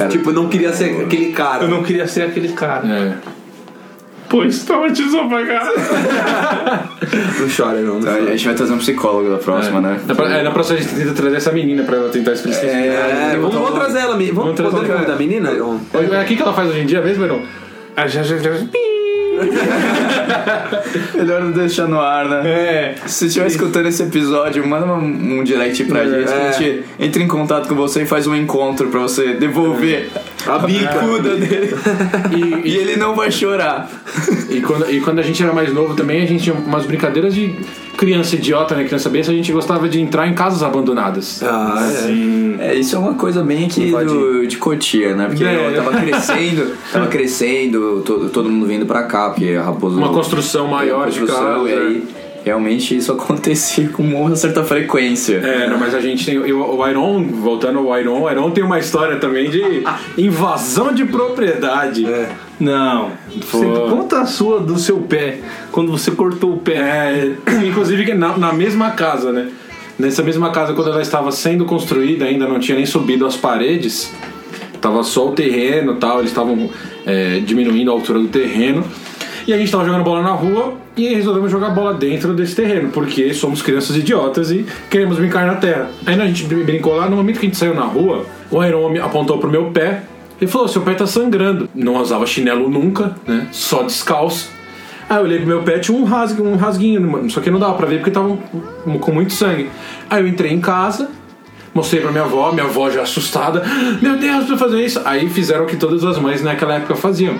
Cara, 0.00 0.10
Tipo, 0.10 0.32
não 0.32 0.48
queria 0.48 0.72
ser 0.72 1.02
aquele 1.02 1.32
cara. 1.32 1.64
Eu 1.64 1.68
não 1.68 1.82
queria 1.82 2.06
ser 2.08 2.22
aquele 2.22 2.48
cara. 2.52 2.86
É. 2.88 3.12
Pois 4.28 4.62
traumatizou 4.64 5.28
pra 5.28 5.44
cara. 5.44 5.72
Não 7.40 7.48
chora, 7.54 7.80
não. 7.80 7.94
não 7.94 7.98
então 8.00 8.14
a 8.28 8.30
gente 8.30 8.44
vai 8.46 8.54
trazer 8.54 8.72
um 8.72 8.78
psicólogo 8.78 9.28
da 9.30 9.38
próxima, 9.38 9.80
né? 9.80 10.00
Na, 10.06 10.14
pra- 10.14 10.30
é, 10.32 10.42
na 10.44 10.52
próxima 10.52 10.78
a 10.78 10.82
gente 10.82 10.94
tenta 10.94 11.12
trazer 11.14 11.36
essa 11.36 11.50
menina 11.50 11.82
pra 11.82 11.96
ela 11.96 12.08
tentar 12.10 12.32
explicar. 12.32 12.64
É, 12.64 13.36
vamos, 13.40 13.54
vamos 13.54 13.72
trazer 13.72 13.98
ela. 13.98 14.12
Vamos 14.16 14.30
Vamos 14.32 14.54
trazer 14.54 14.76
o 14.76 14.88
nome 14.88 15.06
da 15.06 15.16
menina? 15.16 15.50
É 16.12 16.20
aqui 16.20 16.36
que 16.36 16.42
ela 16.42 16.52
faz 16.52 16.70
hoje 16.70 16.80
em 16.80 16.86
dia 16.86 17.00
mesmo, 17.00 17.24
Heron? 17.24 17.40
Ah, 17.96 18.06
já, 18.06 18.22
já. 18.22 18.38
Melhor 21.14 21.42
não 21.42 21.52
deixar 21.52 21.86
no 21.86 22.00
ar, 22.00 22.28
né? 22.28 22.50
É. 22.50 22.94
Se 23.06 23.26
estiver 23.26 23.46
escutando 23.46 23.86
esse 23.86 24.02
episódio, 24.02 24.66
manda 24.66 24.86
um, 24.86 25.38
um 25.40 25.44
direct 25.44 25.84
pra 25.84 26.04
gente. 26.04 26.26
que 26.26 26.32
A 26.32 26.52
gente 26.52 26.84
entra 26.98 27.22
em 27.22 27.28
contato 27.28 27.68
com 27.68 27.74
você 27.74 28.02
e 28.02 28.06
faz 28.06 28.26
um 28.26 28.34
encontro 28.34 28.88
pra 28.88 29.00
você 29.00 29.34
devolver 29.34 30.10
a 30.46 30.58
bicuda 30.58 31.36
dele. 31.36 31.74
E, 32.64 32.76
ele 32.76 32.96
não 32.96 33.14
vai 33.14 33.30
chorar. 33.30 33.90
E 34.48 34.60
quando, 34.60 34.90
e 34.90 35.00
quando 35.00 35.18
a 35.18 35.22
gente 35.22 35.42
era 35.42 35.52
mais 35.52 35.72
novo 35.72 35.94
também, 35.94 36.22
a 36.22 36.26
gente 36.26 36.44
tinha 36.44 36.54
umas 36.54 36.86
brincadeiras 36.86 37.34
de 37.34 37.54
criança 37.96 38.34
idiota, 38.36 38.74
né? 38.74 38.84
Criança 38.84 39.08
besta, 39.10 39.30
a 39.32 39.34
gente 39.34 39.52
gostava 39.52 39.88
de 39.88 40.00
entrar 40.00 40.26
em 40.26 40.34
casas 40.34 40.62
abandonadas. 40.62 41.42
Ah, 41.42 41.90
é. 42.58 42.70
É, 42.70 42.74
isso 42.74 42.96
é 42.96 42.98
uma 42.98 43.14
coisa 43.14 43.42
bem 43.42 43.66
aqui 43.66 43.90
do, 43.90 44.46
de 44.46 44.56
Cotia, 44.56 45.14
né? 45.14 45.26
Porque 45.26 45.44
É. 45.44 45.68
eu 45.68 45.82
tava 45.84 45.98
crescendo, 45.98 46.72
tava 46.92 47.06
crescendo, 47.06 48.02
todo, 48.04 48.28
todo 48.30 48.48
mundo 48.50 48.66
vindo 48.66 48.86
pra 48.86 49.02
cá, 49.04 49.30
porque 49.30 49.52
a 49.54 49.62
Raposa. 49.62 49.96
Uma 49.96 50.10
construção 50.12 50.68
maior 50.68 50.98
uma 51.06 51.10
de 51.10 51.20
construção, 51.20 51.64
casa. 51.64 51.68
E 51.68 51.72
aí, 51.72 52.04
realmente 52.44 52.96
isso 52.96 53.12
acontecia 53.12 53.88
com 53.88 54.02
uma 54.02 54.36
certa 54.36 54.64
frequência. 54.64 55.36
É, 55.36 55.68
não, 55.68 55.78
mas 55.78 55.94
a 55.94 56.00
gente 56.00 56.24
tem. 56.24 56.38
O 56.38 56.88
Iron, 56.88 57.24
voltando 57.24 57.78
ao 57.78 57.98
Iron, 57.98 58.22
o 58.22 58.30
Iron 58.30 58.50
tem 58.50 58.64
uma 58.64 58.78
história 58.78 59.16
também 59.16 59.50
de 59.50 59.84
invasão 60.18 60.92
de 60.92 61.04
propriedade. 61.04 62.06
Não. 62.58 63.12
Você 63.36 63.66
conta 63.66 64.20
a 64.20 64.26
sua 64.26 64.60
do 64.60 64.78
seu 64.78 64.98
pé. 64.98 65.38
Quando 65.72 65.90
você 65.90 66.10
cortou 66.10 66.54
o 66.54 66.58
pé. 66.58 66.76
É, 66.76 67.32
inclusive 67.66 68.04
que 68.04 68.14
na, 68.14 68.36
na 68.36 68.52
mesma 68.52 68.90
casa, 68.90 69.32
né? 69.32 69.48
Nessa 69.98 70.22
mesma 70.22 70.50
casa, 70.50 70.72
quando 70.72 70.90
ela 70.90 71.02
estava 71.02 71.30
sendo 71.30 71.66
construída, 71.66 72.24
ainda 72.24 72.48
não 72.48 72.58
tinha 72.58 72.74
nem 72.74 72.86
subido 72.86 73.26
as 73.26 73.36
paredes, 73.36 74.10
tava 74.80 75.02
só 75.02 75.28
o 75.28 75.32
terreno 75.32 75.92
e 75.92 75.96
tal, 75.96 76.20
eles 76.20 76.30
estavam 76.30 76.70
é, 77.04 77.38
diminuindo 77.40 77.90
a 77.90 77.94
altura 77.94 78.18
do 78.18 78.28
terreno. 78.28 78.82
E 79.50 79.52
a 79.52 79.58
gente 79.58 79.72
tava 79.72 79.84
jogando 79.84 80.04
bola 80.04 80.22
na 80.22 80.30
rua 80.30 80.74
e 80.96 81.08
resolvemos 81.12 81.50
jogar 81.50 81.70
bola 81.70 81.92
dentro 81.92 82.32
desse 82.34 82.54
terreno, 82.54 82.90
porque 82.92 83.34
somos 83.34 83.60
crianças 83.60 83.96
idiotas 83.96 84.52
e 84.52 84.64
queremos 84.88 85.18
brincar 85.18 85.44
na 85.44 85.56
terra. 85.56 85.90
Aí 86.06 86.14
a 86.20 86.24
gente 86.24 86.44
brin- 86.44 86.62
brincou 86.62 86.94
lá, 86.94 87.10
no 87.10 87.16
momento 87.16 87.40
que 87.40 87.46
a 87.46 87.48
gente 87.48 87.58
saiu 87.58 87.74
na 87.74 87.82
rua, 87.82 88.26
o 88.48 88.62
Iron 88.62 88.94
apontou 89.02 89.38
pro 89.38 89.50
meu 89.50 89.72
pé 89.72 90.04
e 90.40 90.46
falou: 90.46 90.68
seu 90.68 90.82
pé 90.82 90.94
tá 90.94 91.04
sangrando. 91.04 91.68
Não 91.74 91.96
usava 92.00 92.24
chinelo 92.26 92.70
nunca, 92.70 93.16
né? 93.26 93.48
Só 93.50 93.82
descalço. 93.82 94.48
Aí 95.08 95.16
eu 95.18 95.24
olhei 95.24 95.38
pro 95.38 95.48
meu 95.48 95.62
pé, 95.64 95.80
tinha 95.80 95.98
um, 95.98 96.02
um 96.04 96.54
rasguinho, 96.56 97.28
só 97.28 97.40
que 97.40 97.50
não 97.50 97.58
dava 97.58 97.74
pra 97.74 97.88
ver 97.88 97.96
porque 97.96 98.12
tava 98.12 98.38
com 99.00 99.12
muito 99.12 99.32
sangue. 99.32 99.68
Aí 100.08 100.22
eu 100.22 100.28
entrei 100.28 100.52
em 100.52 100.60
casa, 100.60 101.10
mostrei 101.74 102.00
pra 102.00 102.12
minha 102.12 102.22
avó, 102.22 102.52
minha 102.52 102.66
avó 102.66 102.88
já 102.88 103.02
assustada, 103.02 103.64
meu 104.00 104.16
Deus, 104.16 104.44
pra 104.46 104.56
fazer 104.56 104.80
isso. 104.84 105.00
Aí 105.04 105.28
fizeram 105.28 105.64
o 105.64 105.66
que 105.66 105.74
todas 105.76 106.04
as 106.04 106.18
mães 106.20 106.40
naquela 106.40 106.74
época 106.76 106.94
faziam: 106.94 107.34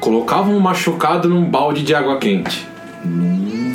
colocavam 0.00 0.56
um 0.56 0.60
machucado 0.60 1.28
num 1.28 1.44
balde 1.44 1.82
de 1.82 1.94
água 1.94 2.18
quente. 2.18 2.66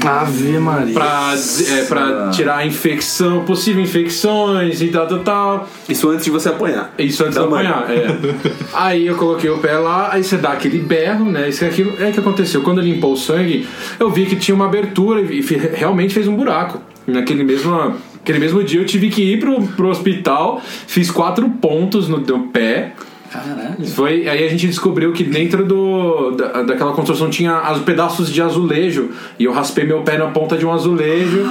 Ave 0.05 0.59
Maria. 0.59 0.93
Pra, 0.93 1.33
é, 1.69 1.83
pra 1.83 2.29
tirar 2.29 2.57
a 2.57 2.65
infecção, 2.65 3.45
possível 3.45 3.81
infecções 3.81 4.81
e 4.81 4.89
tal, 4.89 5.07
tal, 5.07 5.19
tal. 5.19 5.69
Isso 5.87 6.09
antes 6.09 6.25
de 6.25 6.31
você 6.31 6.49
apanhar. 6.49 6.93
Isso 6.99 7.23
antes 7.23 7.37
de 7.37 7.43
Da 7.43 7.49
mãe. 7.49 7.65
apanhar, 7.65 7.89
é. 7.89 8.07
aí 8.73 9.07
eu 9.07 9.15
coloquei 9.15 9.49
o 9.49 9.59
pé 9.59 9.77
lá, 9.77 10.09
aí 10.11 10.23
você 10.23 10.37
dá 10.37 10.49
aquele 10.51 10.79
berro, 10.79 11.25
né? 11.25 11.47
Isso 11.47 11.63
e 11.63 11.67
aquilo. 11.67 11.93
É 12.03 12.11
que 12.11 12.19
aconteceu. 12.19 12.61
Quando 12.61 12.81
ele 12.81 12.91
limpou 12.91 13.13
o 13.13 13.17
sangue, 13.17 13.65
eu 13.99 14.09
vi 14.09 14.25
que 14.25 14.35
tinha 14.35 14.53
uma 14.53 14.65
abertura 14.65 15.21
e 15.21 15.41
realmente 15.73 16.13
fez 16.13 16.27
um 16.27 16.35
buraco. 16.35 16.81
Naquele 17.07 17.43
mesmo, 17.43 17.95
aquele 18.21 18.39
mesmo 18.39 18.61
dia 18.63 18.81
eu 18.81 18.85
tive 18.85 19.09
que 19.09 19.21
ir 19.21 19.39
pro, 19.39 19.61
pro 19.67 19.87
hospital, 19.89 20.61
fiz 20.87 21.09
quatro 21.09 21.49
pontos 21.49 22.09
no, 22.09 22.17
no 22.17 22.47
pé. 22.47 22.93
Caralho. 23.33 23.87
Foi, 23.87 24.29
aí 24.29 24.45
a 24.45 24.47
gente 24.47 24.67
descobriu 24.67 25.11
que 25.11 25.23
dentro 25.23 25.65
do, 25.65 26.31
da, 26.31 26.61
daquela 26.61 26.93
construção 26.93 27.31
tinha 27.31 27.57
as 27.57 27.79
pedaços 27.79 28.31
de 28.31 28.39
azulejo. 28.39 29.09
E 29.39 29.45
eu 29.45 29.51
raspei 29.51 29.85
meu 29.85 30.03
pé 30.03 30.19
na 30.19 30.27
ponta 30.27 30.55
de 30.55 30.63
um 30.63 30.71
azulejo. 30.71 31.41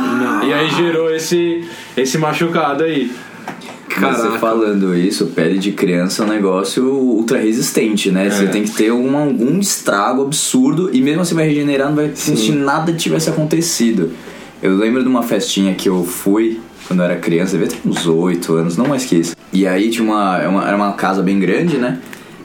E 0.47 0.53
aí 0.53 0.71
gerou 0.71 1.13
esse, 1.13 1.65
esse 1.97 2.19
machucado 2.19 2.85
aí. 2.85 3.11
Mas 4.01 4.17
Caraca. 4.17 4.39
falando 4.39 4.97
isso, 4.97 5.27
pele 5.27 5.59
de 5.59 5.73
criança 5.73 6.23
é 6.23 6.27
um 6.27 6.29
negócio 6.29 6.85
ultra 6.85 7.39
resistente, 7.39 8.11
né? 8.11 8.31
Você 8.31 8.47
tem 8.47 8.63
que 8.63 8.71
ter 8.71 8.93
um, 8.93 9.19
algum 9.19 9.59
estrago 9.59 10.23
absurdo 10.23 10.89
e 10.95 11.03
mesmo 11.03 11.21
assim 11.21 11.35
vai 11.35 11.47
regenerar, 11.47 11.89
não 11.89 11.97
vai 11.97 12.07
como 12.07 12.37
se 12.37 12.53
nada 12.53 12.93
tivesse 12.93 13.29
acontecido. 13.29 14.13
Eu 14.63 14.77
lembro 14.77 15.03
de 15.03 15.09
uma 15.09 15.23
festinha 15.23 15.75
que 15.75 15.89
eu 15.89 16.05
fui 16.05 16.61
quando 16.93 17.01
eu 17.01 17.05
era 17.07 17.17
criança, 17.17 17.57
devia 17.57 17.69
ter 17.75 17.89
uns 17.89 18.07
8 18.07 18.55
anos, 18.55 18.77
não 18.77 18.87
mais 18.87 19.05
que 19.07 19.17
isso. 19.17 19.35
E 19.51 19.67
aí 19.67 19.91
tinha 19.91 20.05
uma, 20.05 20.39
era 20.39 20.49
uma- 20.51 20.67
era 20.69 20.77
uma 20.77 20.93
casa 20.93 21.23
bem 21.23 21.39
grande, 21.39 21.79
né? 21.79 21.99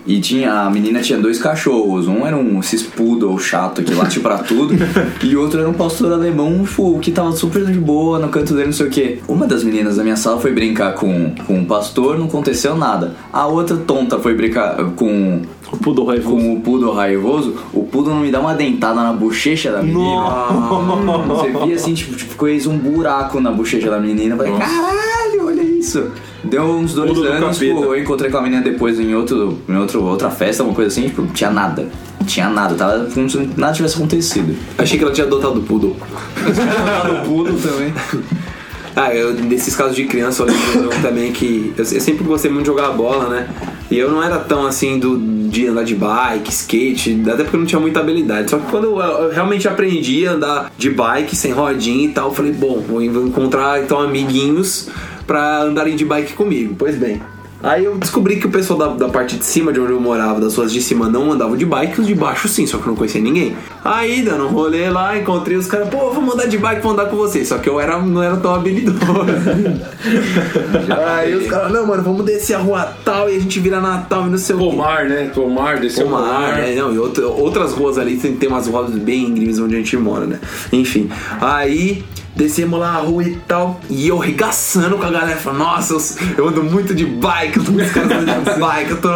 E 0.08 0.22
tinha, 0.22 0.62
a 0.62 0.70
menina 0.70 1.02
tinha 1.02 1.20
dois 1.20 1.38
cachorros. 1.38 2.08
Um 2.08 2.26
era 2.26 2.36
um 2.38 2.62
cis 2.62 2.82
poodle 2.82 3.38
chato 3.38 3.84
que 3.84 3.94
late 3.94 4.22
pra 4.22 4.38
tudo. 4.38 4.74
e 5.22 5.36
outro 5.36 5.60
era 5.60 5.70
um 5.70 5.74
pastor 5.74 6.14
alemão 6.14 6.64
que 7.02 7.12
tava 7.12 7.34
super 7.34 7.66
de 7.66 7.78
boa 7.78 8.18
no 8.18 8.30
canto 8.30 8.54
dele, 8.54 8.68
não 8.68 8.74
sei 8.74 8.88
o 8.88 8.90
que. 8.90 9.20
Uma 9.28 9.46
das 9.46 9.64
meninas 9.64 9.98
da 9.98 10.04
minha 10.04 10.16
sala 10.16 10.40
foi 10.40 10.54
brincar 10.54 10.94
com, 10.94 11.36
com 11.46 11.62
o 11.62 11.66
pastor, 11.66 12.18
não 12.18 12.28
aconteceu 12.28 12.76
nada. 12.78 13.16
A 13.34 13.46
outra 13.48 13.76
tonta 13.76 14.18
foi 14.18 14.34
brincar 14.34 14.78
com, 14.96 15.42
O 15.72 15.78
pudor 15.78 16.08
raivoso. 16.08 16.36
com 16.36 16.54
o 16.54 16.62
poodle 16.62 16.94
raivoso. 16.94 17.56
O 17.74 17.84
poodle 17.84 18.14
não 18.16 18.22
me 18.22 18.32
dá 18.32 18.40
uma 18.40 18.54
dentada 18.56 19.02
na 19.02 19.12
bochecha 19.12 19.72
da 19.74 19.82
menina. 19.84 20.48
Você 21.28 21.50
via 21.66 21.76
assim, 21.76 21.94
tipo, 21.94 22.16
tipo, 22.16 22.46
fez 22.46 22.66
um 22.66 22.78
buraco 22.78 23.42
na 23.42 23.52
bochecha 23.52 23.90
da 23.90 24.00
menina. 24.00 24.36
Eu 24.36 24.38
falei, 24.38 24.54
caralho, 24.54 25.48
olha 25.48 25.62
isso. 25.62 26.10
Deu 26.50 26.64
uns 26.64 26.94
dois 26.94 27.08
Poodle 27.10 27.26
do 27.26 27.30
anos, 27.30 27.58
capeta. 27.58 27.76
tipo, 27.76 27.84
eu 27.84 28.00
encontrei 28.00 28.32
com 28.32 28.38
a 28.38 28.42
menina 28.42 28.62
depois 28.62 29.00
em, 29.00 29.14
outro, 29.14 29.60
em 29.68 29.76
outro, 29.76 30.04
outra 30.04 30.30
festa, 30.30 30.64
uma 30.64 30.74
coisa 30.74 30.90
assim, 30.90 31.08
tipo, 31.08 31.22
não 31.22 31.30
tinha 31.30 31.52
nada. 31.52 31.88
Não 32.20 32.26
tinha 32.28 32.50
nada, 32.50 32.76
tava 32.76 33.06
como 33.14 33.30
se 33.30 33.38
nada 33.58 33.74
tivesse 33.74 33.96
acontecido. 33.96 34.56
Achei 34.78 34.98
que 34.98 35.04
ela 35.04 35.14
tinha 35.14 35.28
adotado 35.28 35.60
o 35.60 35.64
poodle. 35.64 35.96
o 35.96 37.26
poodle 37.28 37.58
também. 37.60 37.94
Ah, 39.00 39.14
eu, 39.14 39.32
desses 39.32 39.76
casos 39.76 39.96
de 39.96 40.06
criança, 40.06 40.42
eu 40.42 40.48
lembro 40.48 40.90
também 41.04 41.32
que 41.32 41.72
eu, 41.78 41.84
eu 41.84 42.02
sempre 42.02 42.24
gostei 42.24 42.50
muito 42.50 42.64
de 42.64 42.72
jogar 42.72 42.90
bola, 42.94 43.30
né? 43.30 43.48
E 43.92 43.96
eu 44.00 44.10
não 44.10 44.24
era 44.24 44.40
tão 44.40 44.66
assim 44.66 44.98
do, 44.98 45.20
de 45.48 45.68
andar 45.68 45.84
de 45.84 45.94
bike, 45.94 46.52
skate, 46.52 47.22
até 47.32 47.44
porque 47.44 47.56
eu 47.56 47.60
não 47.60 47.68
tinha 47.68 47.80
muita 47.80 48.00
habilidade. 48.00 48.50
Só 48.50 48.58
que 48.58 48.72
quando 48.72 48.86
eu, 48.86 49.00
eu 49.00 49.32
realmente 49.32 49.68
aprendi 49.68 50.28
a 50.28 50.32
andar 50.32 50.72
de 50.76 50.90
bike, 50.90 51.36
sem 51.36 51.52
rodinha 51.52 52.06
e 52.06 52.10
tal, 52.10 52.30
eu 52.30 52.34
falei, 52.34 52.52
bom, 52.52 52.84
vou 52.88 53.04
encontrar 53.04 53.84
então 53.84 54.00
amiguinhos 54.00 54.90
pra 55.28 55.62
andarem 55.64 55.96
de 55.96 56.06
bike 56.06 56.34
comigo. 56.34 56.74
Pois 56.80 56.96
bem. 56.96 57.22
Aí 57.64 57.86
eu 57.86 57.98
descobri 57.98 58.36
que 58.40 58.46
o 58.46 58.52
pessoal 58.52 58.78
da, 58.78 58.88
da 58.90 59.10
parte 59.10 59.36
de 59.36 59.44
cima 59.44 59.74
de 59.74 59.80
onde 59.80 59.92
eu 59.92 60.00
morava, 60.00 60.40
das 60.40 60.56
ruas 60.56 60.72
de 60.72 60.80
cima, 60.80 61.10
não 61.10 61.32
andavam 61.32 61.58
de 61.58 61.66
bike, 61.66 62.00
os 62.00 62.06
de 62.06 62.14
baixo 62.14 62.48
sim, 62.48 62.68
só 62.68 62.78
que 62.78 62.84
eu 62.84 62.90
não 62.90 62.96
conhecia 62.96 63.20
ninguém. 63.20 63.58
Aí, 63.84 64.22
dando 64.22 64.46
um 64.46 64.50
rolê 64.50 64.88
lá, 64.92 65.18
encontrei 65.18 65.58
os 65.58 65.66
caras, 65.66 65.90
pô, 65.90 66.12
vamos 66.12 66.36
andar 66.36 66.46
de 66.46 66.56
bike, 66.60 66.82
vamos 66.84 67.00
andar 67.00 67.10
com 67.10 67.18
vocês. 67.18 67.48
Só 67.48 67.58
que 67.58 67.68
eu 67.68 67.80
era, 67.80 68.00
não 68.00 68.22
era 68.22 68.38
tão 68.38 68.54
habilidoso. 68.54 69.00
Aí 71.18 71.36
os 71.36 71.48
caras, 71.48 71.72
não, 71.72 71.86
mano, 71.88 72.04
vamos 72.04 72.26
descer 72.26 72.56
a 72.56 72.60
rua 72.60 72.94
tal 73.04 73.30
e 73.30 73.36
a 73.36 73.40
gente 73.40 73.60
vira 73.60 73.80
Natal 73.82 74.28
e 74.28 74.30
não 74.30 74.38
sei 74.38 74.56
o 74.56 74.60
quê. 74.60 74.66
Pomar, 74.66 75.06
né? 75.06 75.32
Pomar, 75.34 75.80
desceu 75.80 76.06
o 76.06 76.10
Pomar, 76.10 76.24
pomar. 76.26 76.56
né? 76.58 76.76
Não, 76.76 76.94
e 76.94 77.00
outra- 77.00 77.28
outras 77.28 77.74
ruas 77.74 77.98
ali 77.98 78.18
tem, 78.18 78.36
tem 78.36 78.50
umas 78.50 78.68
ruas 78.68 78.92
bem 78.92 79.26
íngremes 79.26 79.60
onde 79.60 79.76
a 79.76 79.78
gente 79.80 79.98
mora, 79.98 80.26
né? 80.26 80.40
Enfim, 80.72 81.10
aí 81.42 82.04
descemos 82.38 82.80
lá 82.80 82.92
a 82.92 82.98
rua 82.98 83.24
e 83.24 83.36
tal, 83.36 83.82
e 83.90 84.08
eu 84.08 84.18
regaçando 84.18 84.98
com 84.98 85.04
a 85.04 85.10
galera, 85.10 85.38
falando, 85.38 85.60
nossa, 85.60 85.94
eu, 85.94 86.00
eu 86.38 86.48
ando 86.50 86.64
muito 86.64 86.94
de 86.94 87.04
bike, 87.04 87.58
eu 87.58 87.66
tô 87.66 87.72
com 87.72 87.82
os 87.82 87.92
caras 87.92 88.26
de 88.26 88.60
bike, 88.60 88.92
eu 88.92 89.02
tô. 89.02 89.08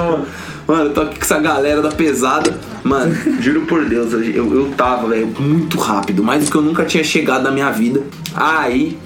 Mano, 0.68 0.86
eu 0.86 0.94
tô 0.94 1.02
aqui 1.02 1.16
com 1.18 1.22
essa 1.22 1.40
galera 1.40 1.82
da 1.82 1.90
pesada. 1.90 2.56
Mano, 2.84 3.16
juro 3.40 3.62
por 3.62 3.86
Deus, 3.86 4.12
eu, 4.14 4.24
eu, 4.24 4.74
tava, 4.76 5.08
velho, 5.08 5.28
muito 5.40 5.78
rápido, 5.78 6.24
mais 6.24 6.46
do 6.46 6.52
que 6.52 6.58
eu 6.58 6.62
nunca 6.62 6.84
tinha 6.84 7.04
chegado 7.04 7.44
na 7.44 7.52
minha 7.52 7.70
vida. 7.70 8.02
Aí. 8.34 8.98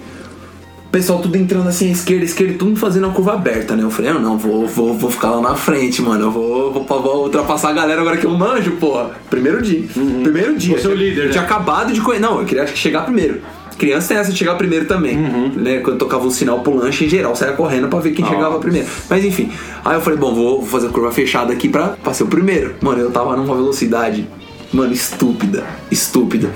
O 0.87 0.89
pessoal 0.95 1.19
tudo 1.19 1.35
entrando 1.35 1.67
assim, 1.67 1.91
esquerda, 1.91 2.23
esquerda, 2.23 2.53
tudo 2.57 2.77
fazendo 2.77 3.03
uma 3.03 3.13
curva 3.13 3.33
aberta, 3.33 3.75
né? 3.75 3.83
Eu 3.83 3.91
falei, 3.91 4.11
eu 4.11 4.19
não, 4.21 4.37
vou, 4.37 4.65
vou, 4.65 4.93
vou 4.93 5.11
ficar 5.11 5.31
lá 5.31 5.41
na 5.41 5.53
frente, 5.53 6.01
mano. 6.01 6.23
Eu 6.23 6.31
vou, 6.31 6.71
vou, 6.71 6.85
vou 6.85 7.23
ultrapassar 7.23 7.71
a 7.71 7.73
galera 7.73 7.99
agora 7.99 8.15
que 8.15 8.25
eu 8.25 8.31
manjo, 8.31 8.71
porra. 8.77 9.11
Primeiro 9.29 9.61
dia. 9.61 9.83
Primeiro 10.23 10.55
dia. 10.55 10.79
Você 10.79 10.87
é 10.87 10.89
o 10.89 10.95
líder, 10.95 11.25
Eu 11.25 11.31
tinha 11.31 11.41
né? 11.41 11.47
acabado 11.49 11.91
de 11.91 11.99
conhecer. 11.99 12.25
Não, 12.25 12.39
eu 12.39 12.45
queria 12.45 12.65
chegar 12.67 13.01
primeiro. 13.01 13.41
Criança 13.77 14.09
tem 14.09 14.17
essa 14.17 14.31
de 14.31 14.37
chegar 14.37 14.55
primeiro 14.55 14.85
também. 14.85 15.17
Né? 15.17 15.79
Quando 15.79 15.97
tocava 15.97 16.25
um 16.25 16.31
sinal 16.31 16.59
pro 16.59 16.75
lanche, 16.75 17.05
em 17.05 17.09
geral, 17.09 17.35
saia 17.35 17.53
correndo 17.53 17.87
pra 17.87 17.99
ver 17.99 18.11
quem 18.11 18.25
chegava 18.25 18.59
primeiro. 18.59 18.87
Mas 19.09 19.23
enfim. 19.23 19.51
Aí 19.83 19.95
eu 19.95 20.01
falei, 20.01 20.17
bom, 20.17 20.33
vou 20.33 20.45
vou 20.61 20.65
fazer 20.65 20.87
a 20.87 20.89
curva 20.89 21.11
fechada 21.11 21.51
aqui 21.51 21.67
pra, 21.67 21.89
pra 21.89 22.13
ser 22.13 22.23
o 22.23 22.27
primeiro. 22.27 22.75
Mano, 22.81 23.01
eu 23.01 23.11
tava 23.11 23.35
numa 23.35 23.55
velocidade, 23.55 24.27
mano, 24.71 24.93
estúpida. 24.93 25.63
Estúpida. 25.91 26.51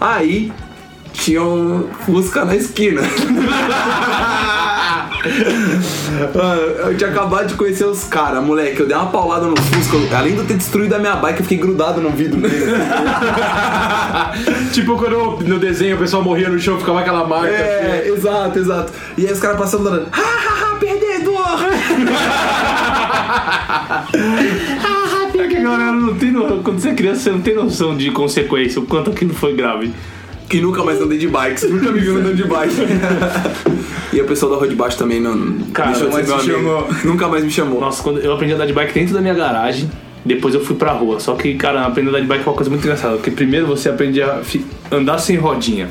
Aí 0.00 0.52
tinha 1.12 1.42
um 1.42 1.88
Fusca 2.04 2.44
na 2.44 2.56
esquina. 2.56 3.02
Mano, 6.34 6.60
eu 6.60 6.96
tinha 6.96 7.10
acabado 7.10 7.48
de 7.48 7.54
conhecer 7.54 7.84
os 7.84 8.04
caras, 8.04 8.42
moleque. 8.42 8.80
Eu 8.80 8.86
dei 8.86 8.96
uma 8.96 9.06
paulada 9.06 9.46
no 9.46 9.56
Fusca. 9.56 10.16
Além 10.16 10.32
de 10.32 10.38
eu 10.38 10.46
ter 10.46 10.54
destruído 10.54 10.94
a 10.94 10.98
minha 10.98 11.16
bike, 11.16 11.40
eu 11.40 11.44
fiquei 11.44 11.58
grudado 11.58 12.00
no 12.00 12.10
vidro 12.10 12.40
dele. 12.40 12.66
tipo 14.72 14.96
quando 14.96 15.38
no 15.46 15.58
desenho 15.58 15.96
o 15.96 15.98
pessoal 15.98 16.22
morria 16.22 16.48
no 16.48 16.58
chão, 16.58 16.78
ficava 16.78 17.00
aquela 17.00 17.26
marca. 17.26 17.48
É, 17.48 18.08
exato, 18.08 18.58
exato. 18.58 18.92
E 19.16 19.26
aí 19.26 19.32
os 19.32 19.38
caras 19.38 19.58
passando 19.58 19.84
dando. 19.84 20.08
Ha, 20.12 20.20
ha, 20.20 20.72
ha, 20.72 20.76
perdedor! 20.76 21.42
É 25.34 25.48
que 25.48 25.56
a 25.56 25.62
galera 25.62 25.92
não 25.92 26.14
tem 26.14 26.30
no... 26.30 26.62
Quando 26.62 26.78
você 26.78 26.90
é 26.90 26.94
criança, 26.94 27.22
você 27.22 27.30
não 27.30 27.40
tem 27.40 27.54
noção 27.54 27.96
de 27.96 28.10
consequência, 28.10 28.80
o 28.80 28.86
quanto 28.86 29.10
aquilo 29.10 29.32
foi 29.32 29.54
grave. 29.54 29.92
E 30.50 30.60
nunca 30.60 30.84
mais 30.84 31.00
andei 31.00 31.16
de 31.16 31.26
bike. 31.26 31.58
Você 31.58 31.68
nunca 31.68 31.90
me 31.90 31.98
viu 31.98 32.18
andando 32.18 32.36
de 32.36 32.44
bike. 32.44 32.76
E 34.12 34.20
o 34.20 34.24
pessoal 34.26 34.52
da 34.52 34.58
rua 34.58 34.68
de 34.68 34.74
baixo 34.74 34.98
também 34.98 35.20
não. 35.20 35.58
Cara, 35.72 35.90
deixou 35.92 36.10
meu 36.10 36.26
me 36.26 36.32
amigo. 36.32 36.94
Nunca 37.04 37.28
mais 37.28 37.44
me 37.44 37.50
chamou. 37.50 37.80
Nossa, 37.80 38.02
quando 38.02 38.20
eu 38.20 38.32
aprendi 38.32 38.52
a 38.52 38.56
andar 38.56 38.66
de 38.66 38.72
bike 38.72 38.92
dentro 38.92 39.14
da 39.14 39.20
minha 39.20 39.34
garagem, 39.34 39.90
depois 40.24 40.54
eu 40.54 40.64
fui 40.64 40.76
pra 40.76 40.92
rua. 40.92 41.18
Só 41.18 41.34
que, 41.34 41.54
cara, 41.54 41.86
aprender 41.86 42.08
a 42.08 42.10
andar 42.10 42.20
de 42.20 42.26
bike 42.26 42.44
é 42.44 42.46
uma 42.46 42.54
coisa 42.54 42.70
muito 42.70 42.84
engraçada. 42.84 43.16
Porque 43.16 43.30
primeiro 43.30 43.66
você 43.66 43.88
aprende 43.88 44.22
a 44.22 44.40
andar 44.90 45.18
sem 45.18 45.36
rodinha. 45.36 45.88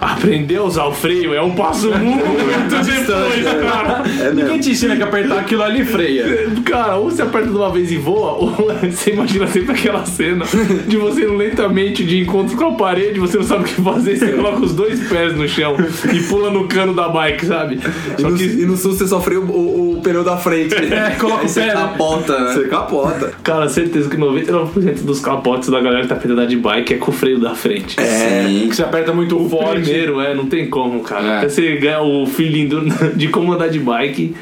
Aprender 0.00 0.56
a 0.56 0.62
usar 0.62 0.84
o 0.84 0.92
freio 0.92 1.34
é 1.34 1.42
um 1.42 1.54
passo 1.54 1.90
muito 1.90 2.24
depois, 2.82 3.44
cara. 3.62 4.02
Ninguém 4.34 4.58
te 4.58 4.70
ensina 4.70 4.96
que 4.96 5.02
apertar 5.02 5.40
aquilo 5.40 5.62
ali 5.62 5.84
freia. 5.84 6.48
Cara, 6.64 6.96
ou 6.96 7.10
você 7.10 7.20
aperta 7.20 7.48
de 7.48 7.56
uma 7.56 7.70
vez 7.70 7.92
e 7.92 7.98
voa, 7.98 8.32
ou 8.40 8.50
você 8.90 9.12
imagina 9.12 9.46
sempre 9.46 9.72
aquela 9.72 10.06
cena 10.06 10.46
de 10.86 10.96
você 10.96 11.26
lentamente 11.26 12.02
de 12.04 12.18
encontro 12.18 12.56
com 12.56 12.64
a 12.64 12.72
parede, 12.72 13.20
você 13.20 13.36
não 13.36 13.44
sabe 13.44 13.64
o 13.64 13.66
que 13.66 13.74
fazer, 13.74 14.16
você 14.16 14.32
coloca 14.32 14.60
os 14.62 14.74
dois 14.74 15.00
pés 15.08 15.36
no 15.36 15.46
chão 15.46 15.76
e 16.12 16.20
pula 16.22 16.50
no 16.50 16.66
cano 16.66 16.94
da 16.94 17.08
bike, 17.08 17.44
sabe? 17.44 17.78
E 18.18 18.20
Só 18.22 18.30
no, 18.30 18.36
que, 18.38 18.44
e 18.44 18.64
no 18.64 18.76
sul 18.76 18.92
você 18.92 19.06
sofreu 19.06 19.42
o, 19.42 19.98
o 19.98 20.00
pneu 20.00 20.24
da 20.24 20.36
frente. 20.36 20.74
É, 20.90 21.10
coloca 21.12 21.40
Aí 21.40 21.46
o 21.46 21.48
você 21.48 21.60
pé, 21.60 21.66
né? 21.68 21.72
capota, 21.72 22.40
né? 22.40 22.52
Você 22.52 22.68
capota. 22.68 23.32
cara, 23.42 23.68
certeza 23.68 24.08
que 24.08 24.16
99% 24.16 25.02
dos 25.02 25.20
capotes 25.20 25.68
da 25.68 25.80
galera 25.80 26.02
que 26.02 26.08
tá 26.08 26.20
andar 26.32 26.46
de 26.46 26.56
bike 26.56 26.94
é 26.94 26.96
com 26.96 27.10
o 27.10 27.14
freio 27.14 27.38
da 27.38 27.54
frente. 27.54 27.98
É. 27.98 28.44
Sim. 28.46 28.68
Que 28.68 28.76
você 28.76 28.82
aperta 28.82 29.12
muito 29.12 29.38
forte. 29.48 29.89
Primeiro, 29.90 30.20
é, 30.20 30.34
não 30.34 30.46
tem 30.46 30.68
como, 30.68 31.00
cara. 31.00 31.26
É. 31.26 31.38
Até 31.38 31.48
você 31.48 31.76
ganhar 31.76 32.02
o 32.02 32.26
feeling 32.26 32.68
do- 32.68 32.80
de 33.16 33.28
como 33.28 33.52
andar 33.52 33.68
de 33.68 33.78
bike 33.78 34.34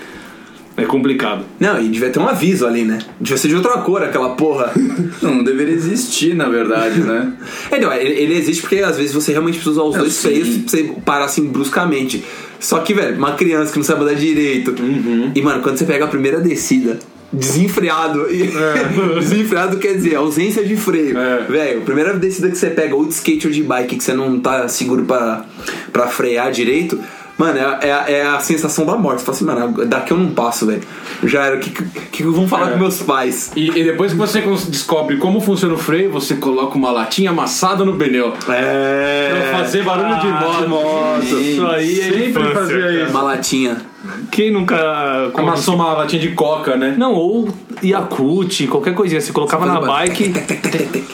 é 0.76 0.84
complicado. 0.84 1.44
Não, 1.58 1.80
e 1.80 1.88
devia 1.88 2.08
ter 2.10 2.20
um 2.20 2.28
aviso 2.28 2.64
ali, 2.66 2.84
né? 2.84 2.98
Devia 3.20 3.36
ser 3.36 3.48
de 3.48 3.56
outra 3.56 3.78
cor 3.78 4.02
aquela 4.02 4.30
porra. 4.30 4.70
Não, 5.20 5.34
não 5.36 5.44
deveria 5.44 5.74
existir, 5.74 6.34
na 6.34 6.48
verdade, 6.48 7.00
né? 7.00 7.32
É, 7.70 7.78
não, 7.80 7.92
ele, 7.92 8.14
ele 8.14 8.34
existe 8.36 8.60
porque 8.62 8.76
às 8.76 8.96
vezes 8.96 9.12
você 9.12 9.32
realmente 9.32 9.54
precisa 9.58 9.72
usar 9.82 9.82
os 9.82 9.94
Não, 9.94 10.00
dois 10.02 10.12
sim. 10.14 10.28
freios 10.28 10.48
pra 10.58 10.68
você 10.70 10.84
parar 11.04 11.24
assim 11.24 11.46
bruscamente. 11.48 12.22
Só 12.60 12.78
que, 12.80 12.92
velho, 12.94 13.16
uma 13.16 13.32
criança 13.32 13.70
que 13.72 13.78
não 13.78 13.84
sabe 13.84 14.02
andar 14.02 14.14
direito. 14.14 14.74
E, 15.34 15.40
mano, 15.42 15.62
quando 15.62 15.76
você 15.76 15.84
pega 15.84 16.04
a 16.04 16.08
primeira 16.08 16.40
descida. 16.40 16.98
Desenfreado. 17.32 18.26
E 18.32 18.50
desenfreado 19.20 19.76
quer 19.78 19.94
dizer 19.94 20.14
ausência 20.16 20.64
de 20.64 20.76
freio. 20.76 21.18
É. 21.18 21.44
Velho, 21.48 21.80
primeira 21.82 22.14
descida 22.14 22.48
que 22.48 22.56
você 22.56 22.70
pega, 22.70 22.94
ou 22.94 23.04
de 23.04 23.12
skate 23.14 23.46
ou 23.46 23.52
de 23.52 23.62
bike, 23.62 23.96
que 23.96 24.02
você 24.04 24.14
não 24.14 24.38
tá 24.40 24.66
seguro 24.68 25.04
pra, 25.04 25.44
pra 25.92 26.06
frear 26.06 26.50
direito, 26.50 26.98
mano, 27.36 27.58
é, 27.58 27.78
é, 27.88 27.92
a- 27.92 28.04
é 28.08 28.26
a 28.26 28.40
sensação 28.40 28.86
da 28.86 28.96
morte. 28.96 29.20
Você 29.20 29.24
fala 29.26 29.36
assim, 29.36 29.44
mano, 29.44 29.86
daqui 29.86 30.12
eu 30.12 30.16
não 30.16 30.30
passo, 30.30 30.66
velho. 30.66 30.82
Já 31.24 31.44
era. 31.46 31.56
O 31.56 31.60
que, 31.60 31.70
que, 31.70 31.84
que 32.12 32.22
vão 32.22 32.48
falar 32.48 32.68
É. 32.68 32.72
com 32.72 32.78
meus 32.78 33.02
pais? 33.02 33.50
E, 33.54 33.68
e 33.78 33.84
depois 33.84 34.12
que 34.12 34.18
você 34.18 34.40
descobre 34.40 35.16
como 35.18 35.40
funciona 35.40 35.74
o 35.74 35.78
freio, 35.78 36.10
você 36.10 36.34
coloca 36.36 36.76
uma 36.78 36.90
latinha 36.90 37.30
amassada 37.30 37.84
no 37.84 37.96
pneu. 37.96 38.32
É. 38.48 39.28
Pra 39.50 39.58
fazer 39.58 39.82
barulho 39.84 40.18
de 40.20 40.68
moto. 40.68 41.22
Isso 41.24 41.66
aí 41.66 42.00
é 42.00 42.04
Sempre 42.04 42.52
cara. 42.54 42.92
isso. 43.02 43.10
Uma 43.10 43.22
latinha. 43.22 43.76
Quem 44.30 44.52
nunca. 44.52 44.76
Amassou 45.34 45.74
uma 45.74 45.92
latinha 45.92 46.22
de 46.22 46.28
coca, 46.28 46.76
né? 46.76 46.94
Não, 46.96 47.14
ou 47.14 47.48
Yakut, 47.82 48.66
qualquer 48.68 48.94
coisinha. 48.94 49.20
Você 49.20 49.32
colocava 49.32 49.66
na 49.66 49.80
bike, 49.80 50.32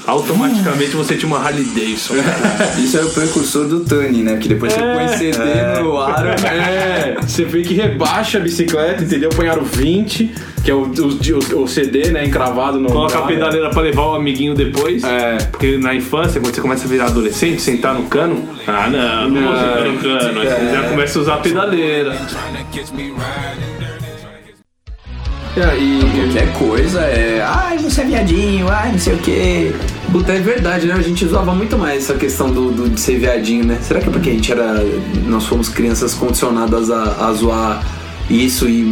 automaticamente 0.06 0.90
você 0.90 1.16
tinha 1.16 1.26
uma 1.26 1.38
Harley 1.38 1.64
Davidson. 1.64 2.14
Isso 2.78 2.98
é 2.98 3.02
o 3.02 3.10
precursor 3.10 3.66
do 3.66 3.80
Tani, 3.80 4.22
né? 4.22 4.36
Que 4.36 4.48
depois 4.48 4.72
você 4.72 4.80
põe 4.80 5.08
CD 5.08 5.82
no 5.82 5.98
aro. 5.98 6.28
É, 6.28 7.16
você 7.20 7.44
vê 7.44 7.62
que 7.62 7.72
rebaixa 7.72 8.36
a 8.38 8.40
bicicleta, 8.40 9.02
entendeu? 9.02 9.30
Põe 9.30 9.48
aro 9.48 9.64
20, 9.64 10.34
que 10.62 10.70
é 10.70 10.74
o, 10.74 10.82
o, 10.82 11.62
o 11.62 11.68
CD, 11.68 12.10
né? 12.10 12.24
Encravado 12.26 12.78
no. 12.78 12.88
Coloca 12.88 13.18
a 13.18 13.22
pedaleira 13.22 13.70
pra 13.70 13.82
levar 13.82 14.08
o 14.08 14.14
amiguinho 14.14 14.54
depois. 14.54 15.02
É. 15.04 15.38
Porque 15.50 15.78
na 15.78 15.94
infância, 15.94 16.38
quando 16.38 16.54
você 16.54 16.60
começa 16.60 16.84
a 16.84 16.88
virar 16.88 17.06
adolescente, 17.06 17.62
sentar 17.62 17.94
no 17.94 18.04
cano. 18.04 18.46
Ah, 18.66 18.88
não, 18.90 19.30
não, 19.30 19.42
vou 19.42 19.56
sentar 19.56 19.84
no 19.84 19.98
cano. 20.00 20.40
Aí 20.40 20.48
você 20.48 20.72
já 20.72 20.88
começa 20.88 21.18
a 21.18 21.22
usar 21.22 21.34
a 21.34 21.38
pedaleira. 21.38 22.18
É, 25.56 25.78
e, 25.78 26.00
Qualquer 26.32 26.52
coisa 26.58 27.00
é. 27.02 27.40
Ai, 27.46 27.78
você 27.78 28.00
é 28.00 28.04
viadinho, 28.04 28.68
ai, 28.68 28.90
não 28.90 28.98
sei 28.98 29.14
o 29.14 29.18
quê. 29.18 29.72
Puta, 30.10 30.32
é 30.32 30.40
verdade, 30.40 30.86
né? 30.86 30.94
A 30.94 31.00
gente 31.02 31.24
zoava 31.26 31.54
muito 31.54 31.78
mais 31.78 32.02
essa 32.04 32.14
questão 32.14 32.50
do, 32.50 32.72
do- 32.72 32.88
de 32.88 32.98
ser 33.00 33.18
viadinho, 33.20 33.64
né? 33.64 33.78
Será 33.80 34.00
que 34.00 34.08
é 34.08 34.10
porque 34.12 34.30
a 34.30 34.32
gente 34.32 34.50
era. 34.50 34.84
Nós 35.26 35.46
fomos 35.46 35.68
crianças 35.68 36.12
condicionadas 36.14 36.90
a, 36.90 37.28
a 37.28 37.32
zoar 37.32 37.84
isso 38.30 38.68
e. 38.68 38.82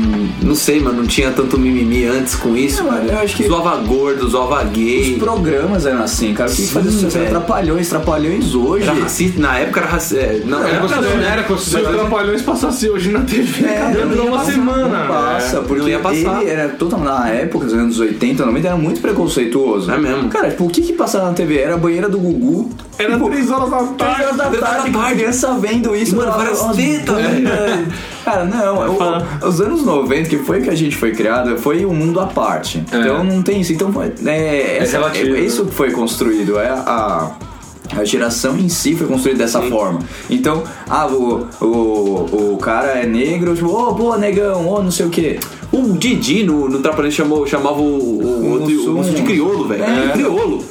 Não 0.42 0.54
sei, 0.54 0.80
mano, 0.80 0.98
não 0.98 1.06
tinha 1.06 1.30
tanto 1.30 1.58
mimimi 1.58 2.04
antes 2.04 2.34
com 2.34 2.56
isso, 2.56 2.82
Não, 2.82 2.90
mano. 2.92 3.10
eu 3.10 3.18
acho 3.18 3.36
que- 3.36 3.46
Zoava 3.46 3.76
gordo, 3.76 4.28
zoava 4.28 4.62
gay. 4.64 5.12
Os 5.12 5.18
programas 5.18 5.86
eram 5.86 6.02
assim, 6.02 6.34
cara. 6.34 6.50
O 6.50 6.54
que 6.54 6.62
Sim, 6.62 6.68
fazia 6.68 6.90
sucesso 6.90 7.16
era 7.18 7.26
velho. 7.28 7.36
trapalhões, 7.40 7.88
trapalhões 7.88 8.54
hoje. 8.54 8.88
Era 8.88 9.00
racista, 9.00 9.40
na 9.40 9.58
época 9.58 9.80
era 9.80 9.88
racista. 9.88 10.16
É, 10.22 10.42
não, 10.44 10.58
era 10.58 10.68
era 10.68 10.80
considerado- 10.80 11.14
não, 11.16 11.22
era 11.22 11.34
Se 11.34 11.40
os 11.40 11.46
considerado. 11.58 11.94
Trapalhões 11.94 12.42
passassem 12.42 12.90
hoje 12.90 13.10
na 13.10 13.20
TV, 13.20 13.64
É, 13.64 13.94
não 13.94 14.08
por 14.08 14.16
ia 14.16 14.22
uma 14.24 14.38
passar, 14.38 14.52
semana? 14.52 14.88
Não 14.98 15.06
passa, 15.08 15.56
É, 15.56 15.60
porque 15.60 15.82
não 15.82 15.88
ia 15.88 15.98
passar. 16.00 16.42
ele 16.42 16.50
era 16.50 16.68
total 16.70 17.00
na 17.00 17.28
época 17.30 17.64
dos 17.66 17.74
anos 17.74 17.98
80, 18.00 18.44
90, 18.44 18.66
era 18.68 18.76
muito 18.76 19.00
preconceituoso. 19.00 19.90
É 19.90 19.98
mesmo. 19.98 20.28
Cara, 20.28 20.50
tipo, 20.50 20.64
o 20.64 20.68
que 20.68 20.82
que 20.82 20.92
passava 20.92 21.26
na 21.28 21.32
TV? 21.32 21.58
Era 21.58 21.74
a 21.74 21.78
banheira 21.78 22.08
do 22.08 22.18
Gugu. 22.18 22.70
Era 22.98 23.14
tipo, 23.14 23.30
3 23.30 23.50
horas 23.50 23.70
da 23.70 23.76
tarde. 23.78 24.22
horas 24.24 24.36
da 24.36 24.44
Três 24.46 24.62
horas 24.62 24.76
tarde, 24.76 24.90
da 24.90 24.98
tarde. 24.98 25.14
criança 25.16 25.54
vendo 25.60 25.96
isso. 25.96 26.16
Mano, 26.16 26.32
várias 26.32 26.60
tetas, 26.76 27.18
é. 27.18 27.84
Cara, 28.24 28.44
não, 28.44 28.94
o- 28.94 28.96
fala. 28.98 29.26
os 29.44 29.60
anos 29.60 29.82
90, 29.84 30.28
que 30.28 30.38
foi 30.38 30.60
que 30.60 30.70
a 30.70 30.74
gente 30.74 30.96
foi 30.96 31.12
criado, 31.12 31.56
foi 31.58 31.84
um 31.84 31.94
mundo 31.94 32.20
à 32.20 32.26
parte. 32.26 32.82
Então 32.88 33.24
não 33.24 33.42
tem 33.42 33.60
isso. 33.60 33.72
Então, 33.72 33.92
foi- 33.92 34.12
é, 34.26 34.78
essa- 34.78 34.98
relativo, 34.98 35.34
é 35.36 35.40
isso 35.40 35.64
que 35.66 35.74
foi 35.74 35.90
construído. 35.90 36.58
É 36.58 36.68
a. 36.68 37.32
A 37.94 38.04
geração 38.06 38.56
em 38.56 38.70
si 38.70 38.94
foi 38.94 39.06
construída 39.06 39.40
dessa 39.44 39.60
forma. 39.60 39.98
Então, 40.30 40.62
ah, 40.88 41.06
o, 41.08 41.46
o, 41.60 42.54
o 42.54 42.58
cara 42.58 42.92
é 42.98 43.04
negro, 43.04 43.54
tipo, 43.54 43.68
ô, 43.68 43.94
pô, 43.94 44.16
negão, 44.16 44.66
ô, 44.66 44.82
não 44.82 44.90
sei 44.90 45.04
o 45.04 45.10
quê. 45.10 45.38
O 45.70 45.92
Didi 45.98 46.42
no, 46.42 46.70
no 46.70 46.78
Trapalhões 46.78 47.12
chamou, 47.12 47.46
chamava 47.46 47.82
o, 47.82 47.84
o, 47.84 48.62
O 48.62 48.90
o 48.90 48.94
moço 48.94 49.10
de 49.10 49.20
crioulo, 49.22 49.68
velho. 49.68 49.84
É. 49.84 50.08
Crioulo. 50.12 50.64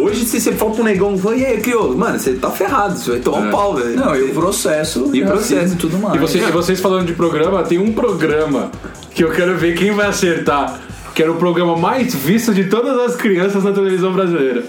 Hoje, 0.00 0.24
se 0.24 0.40
você 0.40 0.52
for 0.52 0.70
pro 0.70 0.82
negão 0.82 1.14
e 1.36 1.44
aí, 1.44 1.60
crioulo, 1.60 1.96
mano, 1.96 2.18
você 2.18 2.32
tá 2.34 2.50
ferrado, 2.50 2.98
você 2.98 3.10
vai 3.12 3.20
tomar 3.20 3.38
um 3.38 3.50
pau, 3.50 3.74
velho. 3.74 3.96
Não, 3.96 4.16
e 4.16 4.22
o 4.30 4.34
processo. 4.34 5.10
E 5.14 5.22
processo. 5.24 5.74
E 5.74 5.76
tudo 5.76 5.98
mais. 5.98 6.14
E, 6.14 6.18
você- 6.18 6.38
e 6.38 6.50
vocês 6.50 6.80
falando 6.80 7.06
de 7.06 7.12
programa, 7.12 7.62
tem 7.62 7.78
um 7.78 7.92
programa 7.92 8.70
que 9.14 9.22
eu 9.22 9.30
quero 9.30 9.56
ver 9.56 9.74
quem 9.76 9.90
vai 9.92 10.06
acertar. 10.06 10.80
Que 11.14 11.22
era 11.22 11.32
o 11.32 11.36
programa 11.36 11.76
mais 11.76 12.14
visto 12.14 12.52
de 12.52 12.64
todas 12.64 12.98
as 12.98 13.16
crianças 13.16 13.64
na 13.64 13.72
televisão 13.72 14.12
brasileira. 14.12 14.64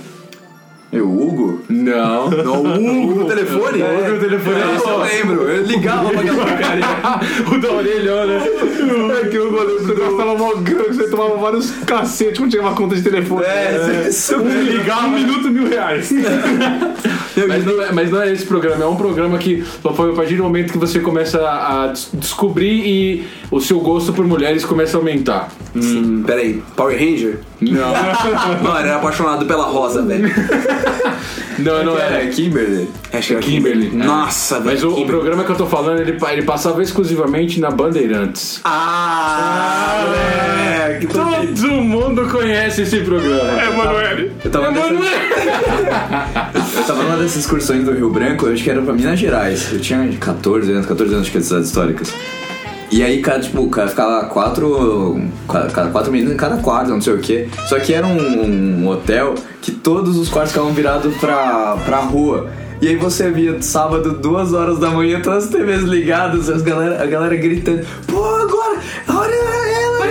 E 0.92 1.02
o 1.02 1.22
Hugo? 1.22 1.62
Não. 1.70 2.30
Não, 2.32 2.64
o 2.64 3.04
Hugo 3.04 3.20
no 3.22 3.26
telefone? 3.26 3.82
O 3.82 4.00
Hugo 4.00 4.12
no 4.14 4.20
telefone. 4.20 4.56
Esse 4.76 4.88
eu 4.88 5.00
lembro, 5.00 5.42
eu 5.50 5.64
ligava 5.66 6.10
pra 6.10 6.22
aquela 6.22 6.46
porcaria. 6.46 6.86
o 7.52 7.62
da 7.62 7.72
orelhona. 7.74 8.34
É 9.22 9.28
que 9.28 9.38
o 9.38 9.52
goleiro 9.52 9.96
gastava 9.96 10.36
mó 10.38 10.54
grana, 10.56 10.94
você 10.94 11.10
tomava 11.10 11.36
vários 11.36 11.72
cacetes 11.86 12.38
quando 12.38 12.52
chegava 12.52 12.72
a 12.72 12.76
conta 12.76 12.96
de 12.96 13.02
telefone. 13.02 13.44
É, 13.46 14.08
isso 14.10 14.36
Você 14.38 14.62
ligava 14.62 15.08
um 15.08 15.12
minuto, 15.12 15.50
mil 15.50 15.68
reais. 15.68 16.10
Mas 17.48 17.66
não, 17.66 17.84
é, 17.84 17.92
mas 17.92 18.10
não 18.10 18.20
é 18.24 18.32
esse 18.34 18.44
programa, 18.48 18.84
é 18.84 18.88
um 18.88 18.96
programa 18.96 19.38
que 19.38 19.64
só 19.84 19.94
foi 19.94 20.10
a 20.12 20.14
partir 20.16 20.38
do 20.38 20.44
momento 20.44 20.72
que 20.72 20.78
você 20.80 21.00
começa 21.00 21.40
a 21.40 21.84
a 21.84 21.88
des- 21.88 22.10
descobrir 22.16 22.84
e 22.84 23.28
o 23.52 23.62
seu 23.62 23.80
gosto 23.80 24.12
por 24.12 24.26
mulheres 24.26 24.66
começa 24.66 24.98
a 24.98 25.00
aumentar. 25.00 25.50
Hum, 25.76 26.24
peraí, 26.26 26.64
Power 26.76 26.98
Ranger? 26.98 27.38
Não. 27.62 27.92
Mano, 28.64 28.80
era 28.80 28.96
apaixonado 28.96 29.46
pela 29.46 29.66
rosa, 29.66 30.02
velho. 30.02 30.28
Não, 31.60 31.84
não 31.84 31.98
É, 31.98 32.24
é. 32.26 32.28
Kimberly. 32.28 32.88
Acho 33.12 33.28
que 33.30 33.34
era 33.34 33.42
Kimberly. 33.42 33.90
Nossa, 33.90 34.60
velho. 34.60 34.66
Mas 34.68 34.84
o, 34.84 34.90
o 34.90 34.92
Kimberly. 34.92 35.12
programa 35.12 35.44
que 35.44 35.52
eu 35.52 35.56
tô 35.56 35.66
falando, 35.66 36.00
ele, 36.02 36.16
ele 36.32 36.42
passava 36.44 36.84
exclusivamente 36.84 37.60
na 37.60 37.72
Bandeirantes. 37.72 38.62
Ah, 38.64 40.06
moleque. 40.06 41.08
tô- 41.08 41.18
Todo 41.24 41.72
mundo 41.82 42.28
conhece 42.30 42.84
esse 42.84 43.00
programa. 43.00 43.60
É, 43.60 43.70
Manoel. 43.76 44.30
Eu 44.46 44.52
tava, 44.52 44.68
pensando, 44.72 44.94
Emanuel! 44.94 45.18
Eu 46.78 46.84
tava 46.84 47.04
numa 47.04 47.18
dessas 47.18 47.38
excursões 47.38 47.84
do 47.84 47.92
Rio 47.92 48.10
Branco, 48.12 48.46
eu 48.46 48.54
acho 48.54 48.64
que 48.64 48.70
era 48.70 48.82
pra 48.82 48.94
Minas 48.94 49.18
Gerais. 49.20 49.72
Eu 49.74 49.80
tinha 49.80 50.08
14 50.20 50.72
anos, 50.72 50.86
14 50.86 51.14
anos 51.14 51.28
de 51.28 51.42
cidades 51.44 51.68
históricas. 51.70 52.14
E 52.90 53.04
aí, 53.04 53.22
cara, 53.22 53.40
tipo, 53.42 53.62
o 53.64 53.70
cara 53.70 53.90
ficava 53.90 54.26
quatro, 54.28 55.22
qua- 55.46 55.68
cada 55.68 55.90
quatro 55.90 56.12
meninos 56.12 56.34
em 56.34 56.38
cada 56.38 56.58
quarto, 56.58 56.90
não 56.90 57.02
sei 57.02 57.14
o 57.14 57.20
quê. 57.20 57.48
Só 57.68 57.78
que 57.80 57.94
era 57.94 58.08
um, 58.08 58.82
um 58.84 58.88
hotel 58.88 59.36
que 59.62 59.72
todos 59.72 60.16
os 60.18 60.30
quartos 60.30 60.54
ficavam 60.54 60.74
virados 60.74 61.16
pra, 61.18 61.76
pra 61.86 61.98
rua. 62.00 62.50
E 62.82 62.88
aí 62.88 62.96
você 62.96 63.30
via 63.30 63.62
sábado, 63.62 64.14
duas 64.20 64.54
horas 64.54 64.80
da 64.80 64.90
manhã, 64.90 65.20
todas 65.22 65.46
as 65.46 65.50
TVs 65.50 65.82
ligadas, 65.84 66.50
as 66.50 66.62
galera, 66.62 67.02
a 67.04 67.06
galera 67.08 67.36
gritando, 67.36 67.86
pô, 68.08 68.24
agora, 68.24 68.80
olha 69.10 69.34
ela, 69.34 69.98
vai 69.98 70.10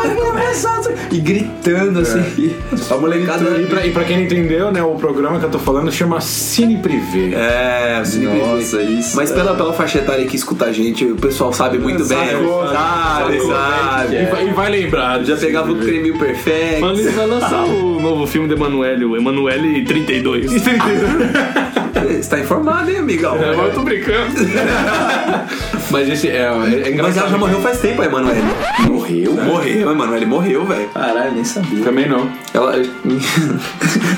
vai 0.00 0.14
começar. 0.14 0.80
E 1.10 1.18
gritando 1.18 2.00
assim. 2.00 2.54
A 2.90 2.96
molecada. 2.96 3.60
E 3.60 3.66
pra, 3.66 3.86
e 3.86 3.90
pra 3.90 4.04
quem 4.04 4.18
não 4.18 4.24
entendeu, 4.24 4.70
né, 4.70 4.82
o 4.82 4.94
programa 4.94 5.38
que 5.38 5.44
eu 5.44 5.50
tô 5.50 5.58
falando 5.58 5.90
chama 5.90 6.20
Cine 6.20 6.78
Privé. 6.78 7.34
É, 7.34 8.02
Cine 8.04 8.26
Nossa, 8.26 8.76
Privé. 8.78 8.92
isso. 8.92 9.16
Mas 9.16 9.30
pela, 9.30 9.54
pela 9.54 9.72
faixa 9.72 9.98
etária 9.98 10.24
que 10.26 10.36
escuta 10.36 10.66
a 10.66 10.72
gente, 10.72 11.04
o 11.04 11.16
pessoal 11.16 11.52
sabe 11.52 11.78
muito 11.78 12.04
bem. 12.06 12.18
Sabe, 12.18 13.40
sabe. 13.40 14.16
E 14.16 14.26
vai, 14.26 14.48
e 14.48 14.52
vai 14.52 14.70
lembrar. 14.70 15.24
Já 15.24 15.36
pegava 15.36 15.72
o 15.72 15.76
creminho 15.76 16.18
perfeito. 16.18 16.92
Isso, 16.92 17.10
vai 17.12 17.26
lançar 17.26 17.64
o 17.64 17.98
novo 18.00 18.26
filme 18.26 18.48
do 18.48 18.54
Emanuele, 18.54 19.04
o 19.04 19.16
Emanuele 19.16 19.84
32. 19.84 20.50
Você 21.92 22.28
tá 22.28 22.38
informado, 22.38 22.90
hein, 22.90 22.98
amigão? 22.98 23.34
Agora 23.34 23.68
eu 23.68 23.74
tô 23.74 23.82
brincando. 23.82 24.34
Mas 25.90 26.08
esse 26.08 26.28
é, 26.28 26.36
é, 26.36 26.42
é 26.42 26.92
engraçado. 26.92 27.02
Mas 27.02 27.16
ela 27.16 27.28
já 27.28 27.38
morreu 27.38 27.60
faz 27.60 27.80
tempo, 27.80 28.02
a 28.02 28.06
Emanuele. 28.06 28.42
Morreu? 28.86 29.32
Morreu, 29.34 29.88
a 29.88 29.92
Emanuele 29.92 30.26
morreu, 30.26 30.64
velho. 30.64 30.88
Caralho, 30.90 31.32
nem 31.32 31.44
sabia. 31.44 31.84
Também 31.84 32.08
não. 32.08 32.30
Ela. 32.54 32.72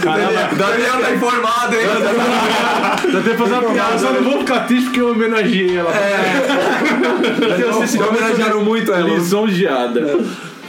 Caramba, 0.03 0.51
Daniel 0.57 1.01
tá 1.01 1.15
informado, 1.15 1.75
hein? 1.75 1.87
dá 3.13 3.19
até 3.19 3.35
fazer 3.35 3.55
uma 3.55 3.73
piada, 3.73 3.99
só 3.99 4.13
não 4.13 4.23
vou 4.23 4.39
ficar 4.41 4.61
triste 4.67 4.85
porque 4.85 5.01
eu 5.01 5.11
homenageei 5.11 5.77
ela. 5.77 5.91
Vocês 7.73 7.95
homenagearam 7.95 8.65
muito 8.65 8.93
ela. 8.93 9.09
Lisonjeada. 9.09 10.19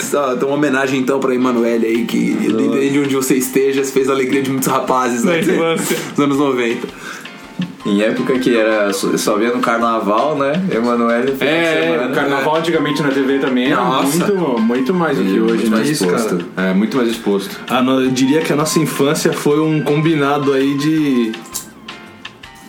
Então, 0.01 0.47
uma 0.49 0.55
homenagem 0.57 0.99
então 0.99 1.19
pra 1.19 1.33
Emanuele 1.33 1.85
aí, 1.85 2.05
que 2.05 2.17
independente 2.17 2.91
de 2.93 2.99
onde 2.99 3.15
você 3.15 3.35
esteja, 3.35 3.83
fez 3.83 4.09
a 4.09 4.13
alegria 4.13 4.41
de 4.41 4.49
muitos 4.49 4.67
rapazes 4.67 5.23
né? 5.23 5.41
nos 5.41 6.19
anos 6.19 6.37
90. 6.37 6.87
Em 7.85 8.01
época 8.01 8.39
que 8.39 8.55
era 8.55 8.93
só, 8.93 9.35
via 9.35 9.51
no 9.53 9.59
carnaval, 9.59 10.37
né? 10.37 10.53
Emanuele 10.71 11.33
de 11.33 11.43
É, 11.43 11.81
semana, 11.83 12.11
o 12.11 12.15
carnaval 12.15 12.55
antigamente 12.55 13.03
na 13.03 13.09
TV 13.09 13.39
também 13.39 13.71
era 13.71 13.83
Nossa. 13.83 14.25
muito, 14.25 14.61
muito 14.61 14.93
mais 14.93 15.17
do 15.17 15.23
que 15.25 15.39
hoje, 15.39 15.53
Muito 15.55 15.69
né? 15.69 15.77
mais 15.77 15.89
exposto. 15.89 16.45
É, 16.55 16.73
muito 16.73 16.95
mais 16.95 17.09
exposto. 17.09 17.59
Ah, 17.69 17.83
eu 17.83 18.09
diria 18.09 18.39
que 18.41 18.53
a 18.53 18.55
nossa 18.55 18.79
infância 18.79 19.33
foi 19.33 19.59
um 19.59 19.81
combinado 19.81 20.53
aí 20.53 20.75
de. 20.75 21.31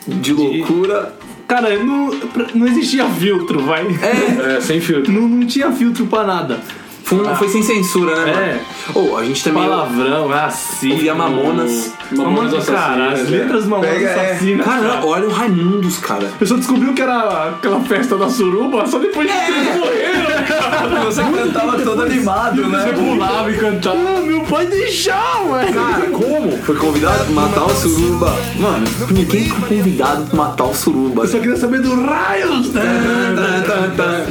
De 0.07 0.33
loucura. 0.33 1.15
Cara, 1.47 1.79
não, 1.79 2.11
não 2.55 2.67
existia 2.67 3.07
filtro, 3.09 3.61
vai. 3.61 3.87
É, 4.57 4.61
sem 4.61 4.81
filtro. 4.81 5.13
Não, 5.13 5.29
não 5.29 5.47
tinha 5.47 5.71
filtro 5.71 6.07
pra 6.07 6.25
nada. 6.25 6.59
Foi, 7.05 7.19
um- 7.21 7.35
foi 7.37 7.49
sem 7.49 7.63
censura, 7.63 8.25
né, 8.25 8.31
É. 8.31 8.95
mano? 8.95 9.11
Ô, 9.13 9.17
a 9.19 9.25
gente 9.25 9.45
também. 9.45 9.63
Palavrão, 9.63 10.27
racismo. 10.29 10.95
Ouvia 10.95 11.15
Mamonas. 11.15 11.93
Mamonas, 12.11 12.35
Mamonas 12.53 12.67
cara, 12.67 13.07
as 13.07 13.13
Assassinas, 13.13 13.31
letras 13.31 13.67
Mamonas 13.67 13.91
Pega, 13.93 14.09
é. 14.09 14.31
Assassinas. 14.33 14.67
Cara, 14.67 15.01
olha 15.07 15.27
o 15.27 15.31
Raimundos, 15.31 15.99
cara. 15.99 16.31
Eu 16.41 16.47
só 16.47 16.57
descobriu 16.57 16.93
que 16.95 17.03
era 17.03 17.49
aquela 17.51 17.81
festa 17.81 18.17
da 18.17 18.29
suruba 18.31 18.87
só 18.87 18.99
depois 18.99 19.29
de 19.31 19.35
que 19.35 19.51
eles 19.53 19.77
morreram, 19.77 20.45
cara. 20.47 21.05
Você 21.05 21.23
cantava 21.23 21.79
todo 21.83 22.03
animado, 22.03 22.63
Você 22.63 22.69
né? 22.69 22.93
pulava 22.93 23.51
e 23.51 23.57
cantava. 23.59 23.97
Ah, 23.97 24.21
meu 24.21 24.41
pai 24.43 24.67
deixava, 24.67 25.59
velho. 25.59 25.75
Cara, 25.75 26.07
como? 26.11 26.57
Foi 26.63 26.77
convidado 26.77 27.25
pra 27.25 27.35
matar 27.35 27.65
o 27.67 27.71
suruba. 27.71 28.35
Mano, 28.59 28.87
ninguém 29.11 29.49
foi 29.51 29.69
convidado 29.79 30.25
pra 30.27 30.37
matar 30.37 30.65
o 30.65 30.75
suruba. 30.75 31.23
Eu 31.25 31.29
só 31.29 31.39
queria 31.39 31.57
saber 31.57 31.81
do 31.83 32.03
raios, 32.07 32.73
né? 32.73 32.83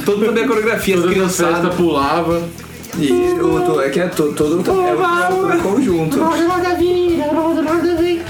Todo 0.06 0.26
mundo 0.26 0.40
a 0.40 0.48
coreografia, 0.48 0.98
as 0.98 1.06
criançadas. 1.06 1.74
pulava. 1.76 2.42
E 2.98 3.12
o, 3.12 3.82
é 3.82 3.90
que 3.90 4.00
é 4.00 4.08
to- 4.08 4.34
todo, 4.34 4.64
é 4.70 4.94
o 4.94 5.52
é 5.52 5.56
o 5.56 5.62
conjunto. 5.62 6.18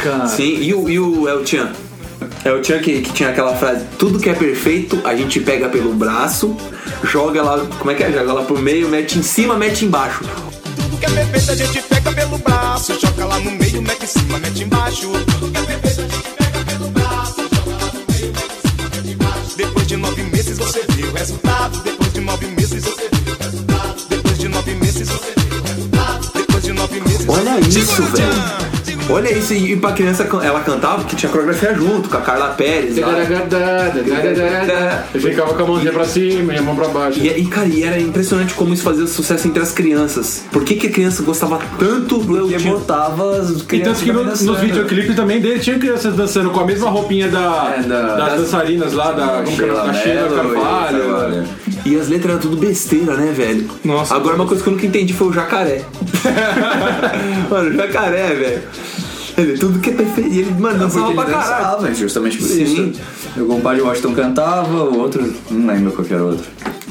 Cara, 0.02 0.28
Sim, 0.28 0.58
e 0.62 0.74
o, 0.74 0.90
e 0.90 1.00
o 1.00 1.28
El 1.28 1.46
Chan? 1.46 1.72
El 2.46 2.62
Chan 2.64 2.80
que, 2.80 3.02
que 3.02 3.12
tinha 3.12 3.30
aquela 3.30 3.56
frase: 3.56 3.86
tudo 3.98 4.20
que 4.20 4.30
é 4.30 4.34
perfeito 4.34 5.00
a 5.04 5.16
gente 5.16 5.40
pega 5.42 5.68
pelo 5.70 5.94
braço, 5.94 6.56
joga 7.04 7.42
lá, 7.44 7.60
como 7.80 7.92
é 7.92 7.96
que 7.96 8.04
é? 8.04 8.12
Joga 8.12 8.34
lá 8.34 8.44
pro 8.44 8.58
meio, 8.58 8.88
mete 8.88 9.20
em 9.20 9.24
cima, 9.24 9.56
mete 9.58 9.86
embaixo. 9.86 10.24
Tudo 10.76 10.98
que 10.98 11.06
é 11.06 11.10
perfeito 11.10 11.52
a 11.52 11.56
gente 11.56 11.82
pega 11.82 12.12
pelo 12.14 12.38
braço, 12.38 12.94
joga 13.00 13.26
lá 13.26 13.40
no 13.40 13.52
meio, 13.52 13.82
mete 13.82 14.04
em 14.04 14.08
cima, 14.08 14.40
mete 14.40 14.64
embaixo. 14.64 15.12
Tudo 15.40 15.52
que 15.52 15.58
é 15.60 15.64
perfeito 15.78 16.02
a 16.02 16.06
gente 16.16 16.30
pega 16.38 16.64
pelo 16.66 16.90
braço, 16.90 17.42
joga 17.54 17.76
lá 17.76 17.90
no 17.92 18.06
meio, 18.08 18.34
mete 18.34 18.54
em 18.54 18.58
cima, 18.58 18.88
mete 18.88 19.04
embaixo. 19.04 19.58
Depois 19.58 19.88
de 19.88 19.98
nove 19.98 20.24
meses 20.24 20.58
você 20.58 20.86
vê 20.90 21.04
o 21.04 21.12
resultado. 21.14 21.78
Depois 21.84 22.14
de 22.14 22.20
nove 22.22 22.48
meses 22.48 22.63
Olha 27.34 27.60
isso, 27.60 28.02
velho. 28.04 28.74
Olha 29.10 29.34
isso, 29.38 29.54
e 29.54 29.76
pra 29.76 29.92
criança 29.92 30.24
ela 30.42 30.62
cantava, 30.62 31.04
que 31.04 31.14
tinha 31.14 31.30
coreografia 31.30 31.74
junto, 31.76 32.08
com 32.08 32.16
a 32.18 32.22
Carla 32.22 32.50
Pérez. 32.52 32.98
lá. 32.98 33.10
Eu 35.14 35.20
ficava 35.22 35.54
com 35.54 35.64
a 35.64 35.68
mãozinha 35.68 35.92
pra 35.92 36.06
cima 36.06 36.54
e 36.54 36.58
a 36.58 36.62
mão 36.62 36.74
pra 36.74 36.88
baixo. 36.88 37.20
E, 37.20 37.28
e, 37.28 37.46
cara, 37.48 37.68
e 37.68 37.84
era 37.84 38.00
impressionante 38.00 38.54
como 38.54 38.74
isso 38.74 38.84
fazia 38.84 39.06
sucesso 39.06 39.46
entre 39.48 39.62
as 39.62 39.72
crianças. 39.74 40.44
Por 40.52 40.64
que, 40.64 40.76
que 40.76 40.88
a 40.88 40.90
criança 40.90 41.22
gostava 41.22 41.60
tanto 41.78 42.20
do 42.20 42.38
Porque 42.38 42.60
Chan? 42.60 42.70
botava 42.72 43.38
as 43.40 43.50
E 43.50 43.80
tanto 43.80 44.00
que 44.00 44.12
no- 44.14 44.24
nos 44.24 44.40
dançando. 44.40 44.60
videoclipes 44.60 45.16
também 45.18 45.42
dele 45.42 45.60
tinha 45.60 45.78
crianças 45.78 46.16
dançando 46.16 46.50
com 46.52 46.62
a 46.62 46.66
mesma 46.66 46.90
roupinha 46.90 47.28
da, 47.28 47.74
É, 47.78 47.82
da- 47.84 48.16
das 48.16 48.18
das- 48.30 48.40
dançarinas 48.42 48.94
lá, 48.94 49.12
da, 49.12 49.28
como 49.44 49.58
que 49.58 49.64
era? 49.64 49.74
da 49.84 49.94
Sheila 49.94 50.22
Mello 50.30 50.34
e 50.34 50.36
Carvalho. 50.62 51.00
Carvalho. 51.04 51.44
E 51.86 52.00
as 52.00 52.08
letras 52.08 52.32
eram 52.32 52.40
tudo 52.42 52.56
besteira, 52.58 53.16
né, 53.18 53.32
velho? 53.34 53.70
Nossa. 53.84 54.16
Agora, 54.16 54.36
uma 54.36 54.46
coisa 54.48 54.64
que 54.64 54.70
eu 54.70 54.74
nunca 54.74 54.86
entendi 54.86 55.14
foi 55.14 55.28
o 55.28 55.34
jacaré. 55.34 55.84
mano, 57.50 57.70
o 57.70 57.74
jacaré, 57.74 58.28
velho. 58.34 58.62
Ele, 59.38 59.58
tudo 59.58 59.80
que 59.80 59.90
é 59.90 59.94
perfeito. 59.94 60.30
E 60.30 60.40
ele, 60.40 60.52
mano, 60.52 60.78
Não, 60.78 60.88
dançava 60.88 61.14
pra 61.14 61.24
ele 61.24 61.32
caralho. 61.34 61.66
dançava, 61.66 61.94
justamente 61.94 62.38
por 62.38 62.48
Sim. 62.48 62.64
isso. 62.64 62.92
O 63.42 63.46
compadre 63.46 63.82
Washington 63.82 64.14
cantava, 64.14 64.84
o 64.84 65.00
outro, 65.00 65.34
não 65.52 65.74
lembro 65.74 65.92
qual 65.92 66.06
que 66.06 66.14
era 66.14 66.24
o 66.24 66.28
outro. 66.28 66.46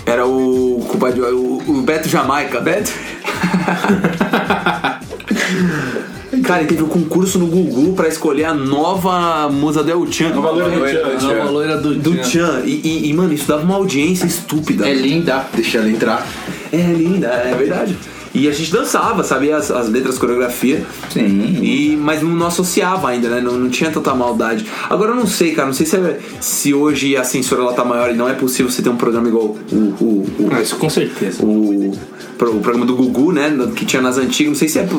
Era 0.04 0.26
o 0.26 0.84
culpado, 0.88 1.22
o, 1.22 1.62
o 1.66 1.82
Beto 1.82 2.08
Jamaica. 2.08 2.60
Beto? 2.60 2.90
Cara, 6.44 6.62
e 6.62 6.66
teve 6.66 6.82
um 6.82 6.88
concurso 6.88 7.38
no 7.38 7.46
Gugu 7.46 7.92
pra 7.94 8.08
escolher 8.08 8.44
a 8.44 8.54
nova 8.54 9.48
musa 9.48 9.82
do 9.82 9.90
El 9.90 10.10
Chan. 10.10 10.30
Nova 10.30 10.50
loira 10.50 10.68
do 10.70 10.78
Loira 10.80 11.00
Tchan. 11.00 11.08
do 11.08 11.18
Tchan. 11.18 11.40
a 11.40 11.50
loira 11.50 11.76
do, 11.80 11.94
Do 11.94 12.24
Chan. 12.24 12.62
E, 12.64 12.70
e- 12.84 13.08
e, 13.10 13.12
mano, 13.14 13.32
isso 13.32 13.46
dava 13.46 13.62
uma 13.62 13.74
audiência 13.76 14.26
estúpida. 14.26 14.88
É 14.88 14.92
linda, 14.94 15.46
deixa 15.54 15.78
ela 15.78 15.88
entrar. 15.90 16.26
É 16.72 16.76
linda, 16.92 17.28
é 17.28 17.54
verdade. 17.54 17.96
E 18.34 18.48
a 18.48 18.52
gente 18.52 18.72
dançava, 18.72 19.22
sabia 19.22 19.56
as, 19.56 19.70
as 19.70 19.88
letras, 19.88 20.16
coreografia. 20.18 20.82
Sim. 21.10 21.58
E, 21.62 21.96
mas 22.00 22.22
não, 22.22 22.30
não 22.30 22.46
associava 22.46 23.08
ainda, 23.10 23.28
né? 23.28 23.40
Não, 23.40 23.52
não 23.52 23.68
tinha 23.68 23.90
tanta 23.90 24.14
maldade. 24.14 24.64
Agora 24.88 25.10
eu 25.10 25.16
não 25.16 25.26
sei, 25.26 25.52
cara. 25.52 25.66
Não 25.66 25.74
sei 25.74 25.84
se, 25.86 25.96
é- 25.96 26.18
se 26.40 26.72
hoje 26.72 27.16
a 27.16 27.24
censura 27.24 27.60
ela 27.62 27.72
tá 27.74 27.84
maior 27.84 28.10
e 28.10 28.14
não 28.14 28.28
é 28.28 28.32
possível 28.32 28.70
você 28.70 28.80
ter 28.82 28.88
um 28.88 28.96
programa 28.96 29.28
igual 29.28 29.56
o. 29.70 29.74
o, 29.76 30.26
o, 30.38 30.48
Ah, 30.50 30.62
isso 30.62 30.76
com 30.76 30.88
certeza. 30.88 31.44
o, 31.44 31.90
o 31.92 32.60
programa 32.60 32.84
do 32.86 32.96
Gugu, 32.96 33.32
né? 33.32 33.52
Que 33.76 33.84
tinha 33.84 34.00
nas 34.02 34.16
antigas. 34.18 34.52
Não 34.52 34.58
sei 34.58 34.68
se 34.68 34.78
é. 34.78 34.84
po- 34.86 34.96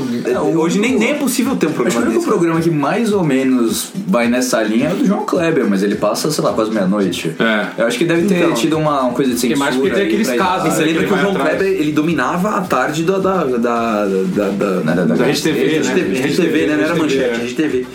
hoje 0.60 0.80
nem, 0.80 0.98
nem 0.98 1.12
é 1.12 1.16
possível 1.16 1.56
ter 1.56 1.68
um 1.68 1.70
Acho 1.72 1.80
que 1.80 1.82
o 1.88 1.92
programa 1.92 2.12
único 2.12 2.24
programa 2.26 2.62
que 2.62 2.70
mais 2.70 3.12
ou 3.12 3.24
menos 3.24 3.92
vai 4.08 4.28
nessa 4.30 4.62
linha 4.62 4.90
é 4.90 4.94
o 4.94 4.96
do 4.96 5.06
João 5.06 5.26
Kleber, 5.26 5.66
mas 5.68 5.82
ele 5.84 5.96
passa, 5.96 6.30
sei 6.32 6.44
lá, 6.44 6.54
quase 6.54 6.70
meia-noite. 6.72 7.36
É. 7.40 7.82
Eu 7.82 7.88
acho 7.88 7.98
que 7.98 8.06
deve 8.06 8.28
ter 8.28 8.38
Então. 8.44 8.54
tido 8.54 8.78
uma, 8.78 9.02
uma 9.02 9.12
coisa 9.14 9.34
de 9.34 9.40
censura. 9.40 9.60
mais 9.60 9.76
porque 9.76 9.90
tem 9.92 10.04
aqueles 10.06 10.30
casos. 10.30 10.74
Você 10.74 10.84
lembra 10.86 11.04
que 11.06 11.14
o 11.14 11.18
João 11.18 11.32
atrás. 11.32 11.58
Kleber 11.58 11.80
ele 11.82 11.92
dominava 11.92 12.50
a 12.52 12.62
tarde 12.62 13.04
da. 13.04 13.23
Da, 13.24 13.44
da, 13.46 13.58
da, 13.58 14.06
da, 14.06 14.50
da, 14.50 14.80
Da- 14.82 15.06
da- 15.06 15.16
Da 15.16 15.26
Rede 15.26 15.42
TV, 15.42 15.80
né? 15.80 15.94
TV, 15.94 16.20
Rede 16.20 16.36
TV, 16.36 16.68
né? 16.68 16.76
Não 16.76 16.84
era 16.84 16.96
manchete, 16.96 17.24
é. 17.24 17.36
Rede 17.38 17.54
TV. 17.56 17.86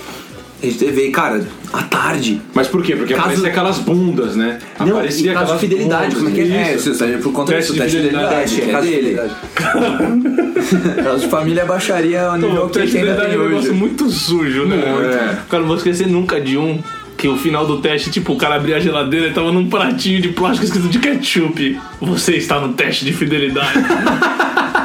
Rede 0.61 0.75
TV, 0.77 1.11
cara, 1.11 1.41
à 1.73 1.83
tarde. 1.85 2.41
Mas 2.53 2.67
por 2.67 2.83
quê? 2.83 2.97
Porque 2.97 3.15
Caso- 3.15 3.27
aparecia 3.27 3.49
aquelas 3.49 3.79
bundas, 3.79 4.35
né? 4.35 4.59
Não, 4.81 4.89
aparecia 4.89 5.33
caso 5.33 5.53
de 5.55 5.61
fidelidade, 5.61 6.17
como 6.17 6.29
é 6.29 6.33
que 6.33 6.41
é? 6.41 6.45
É, 6.73 6.75
isso, 6.75 6.91
isso 6.91 7.05
é 7.05 7.17
por 7.19 7.33
conta 7.33 7.53
Teste 7.53 7.73
disso, 7.75 7.75
de 7.75 7.79
teste 7.81 7.97
de 7.99 8.03
fidelidade, 8.09 8.55
que 8.57 8.63
é 8.63 8.73
caso 8.73 8.87
de 8.89 8.93
fidelidade. 8.95 9.35
Caso 11.03 11.21
de 11.21 11.29
família 11.29 11.65
baixaria 11.65 12.23
ao 12.27 12.37
nível 12.37 12.65
O 12.65 12.69
que 12.69 12.79
teste 12.81 12.91
de 12.99 13.09
ainda 13.09 13.15
tem 13.25 13.35
é 13.35 13.39
um 13.39 13.49
negócio 13.49 13.75
muito 13.75 14.11
sujo, 14.11 14.67
né? 14.67 14.77
É. 14.77 15.37
Cara, 15.49 15.61
não 15.61 15.69
vou 15.69 15.77
esquecer 15.77 16.07
nunca 16.09 16.41
de 16.41 16.59
um 16.59 16.83
que 17.17 17.27
o 17.29 17.37
final 17.37 17.67
do 17.67 17.81
teste, 17.81 18.11
tipo, 18.11 18.33
o 18.33 18.37
cara 18.37 18.57
abria 18.57 18.77
a 18.77 18.81
geladeira 18.81 19.29
e 19.29 19.33
tava 19.33 19.51
num 19.51 19.69
pratinho 19.69 20.21
de 20.21 20.29
plástico 20.29 20.65
escrito 20.67 20.89
de 20.89 20.99
ketchup. 20.99 21.79
Você 22.01 22.37
está 22.37 22.61
no 22.61 22.75
teste 22.75 23.05
de 23.05 23.13
fidelidade. 23.13 23.73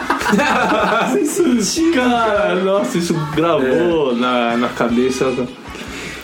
Cara, 1.93 2.55
nossa, 2.55 2.97
isso 2.97 3.15
gravou 3.35 4.15
na, 4.15 4.57
na 4.57 4.69
cabeça. 4.69 5.25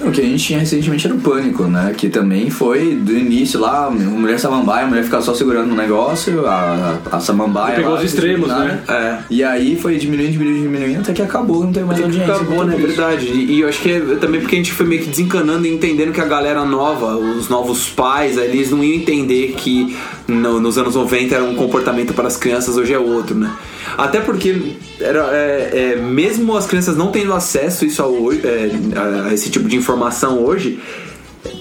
O 0.01 0.12
que 0.12 0.22
a 0.22 0.24
gente 0.24 0.41
tinha 0.41 0.60
recentemente 0.60 1.05
era 1.05 1.14
o 1.14 1.20
Pânico, 1.20 1.66
né? 1.66 1.93
Que 1.95 2.07
também 2.07 2.49
foi 2.49 2.95
do 2.95 3.12
início 3.12 3.60
lá, 3.60 3.88
a 3.88 3.91
mulher 3.91 4.39
samambaia, 4.39 4.86
a 4.86 4.88
mulher 4.88 5.03
ficava 5.03 5.22
só 5.22 5.34
segurando 5.34 5.74
o 5.74 5.76
negócio, 5.76 6.47
a, 6.47 6.99
a 7.12 7.20
samambaia. 7.20 7.76
Pegou 7.76 7.91
lá, 7.91 7.99
os 7.99 8.05
extremos, 8.05 8.47
né? 8.47 8.80
É. 8.88 9.18
E 9.30 9.43
aí 9.43 9.76
foi 9.76 9.97
diminuindo, 9.97 10.32
diminuindo, 10.32 10.62
diminuindo, 10.62 11.01
até 11.01 11.12
que 11.12 11.22
acabou, 11.22 11.66
não 11.66 11.74
tem 11.74 11.84
mais 11.84 11.99
Até 11.99 12.05
audiência. 12.05 12.34
acabou, 12.34 12.64
né? 12.64 12.78
isso. 12.78 12.88
Verdade. 12.88 13.26
E, 13.26 13.51
e 13.55 13.60
eu 13.60 13.68
acho 13.68 13.82
que 13.82 13.91
é 13.91 13.99
também 14.22 14.39
porque 14.39 14.55
a 14.55 14.60
gente 14.60 14.72
foi 14.72 14.86
meio 14.86 15.01
que 15.01 15.10
desencanando 15.10 15.68
e 15.68 15.74
entendendo 15.74 16.14
que 16.14 16.22
a 16.22 16.26
galera 16.26 16.64
nova, 16.64 17.18
os 17.18 17.49
novos 17.49 17.89
pais, 17.89 18.38
eles 18.38 18.72
não 18.72 18.82
iam 18.82 18.95
entender 18.95 19.53
que 19.57 19.97
no- 20.30 20.59
nos 20.61 20.77
anos 20.77 20.95
90 20.95 21.36
era 21.36 21.43
um 21.43 21.55
comportamento 21.55 22.13
para 22.13 22.27
as 22.27 22.38
crianças, 22.38 22.77
hoje 22.77 22.93
é 22.93 22.99
outro, 22.99 23.36
né? 23.36 23.51
Até 23.97 24.19
porque 24.21 24.73
era, 24.99 25.30
é, 25.36 25.69
é, 25.73 25.95
mesmo 25.97 26.55
as 26.55 26.65
crianças 26.65 26.95
não 26.95 27.11
tendo 27.11 27.34
acesso 27.34 27.86
isso 27.86 28.01
a, 28.01 28.05
é, 28.47 28.71
a- 28.95 29.27
a 29.30 29.34
esse 29.34 29.49
tipo 29.49 29.67
de 29.67 29.75
informação 29.75 30.43
hoje, 30.43 30.80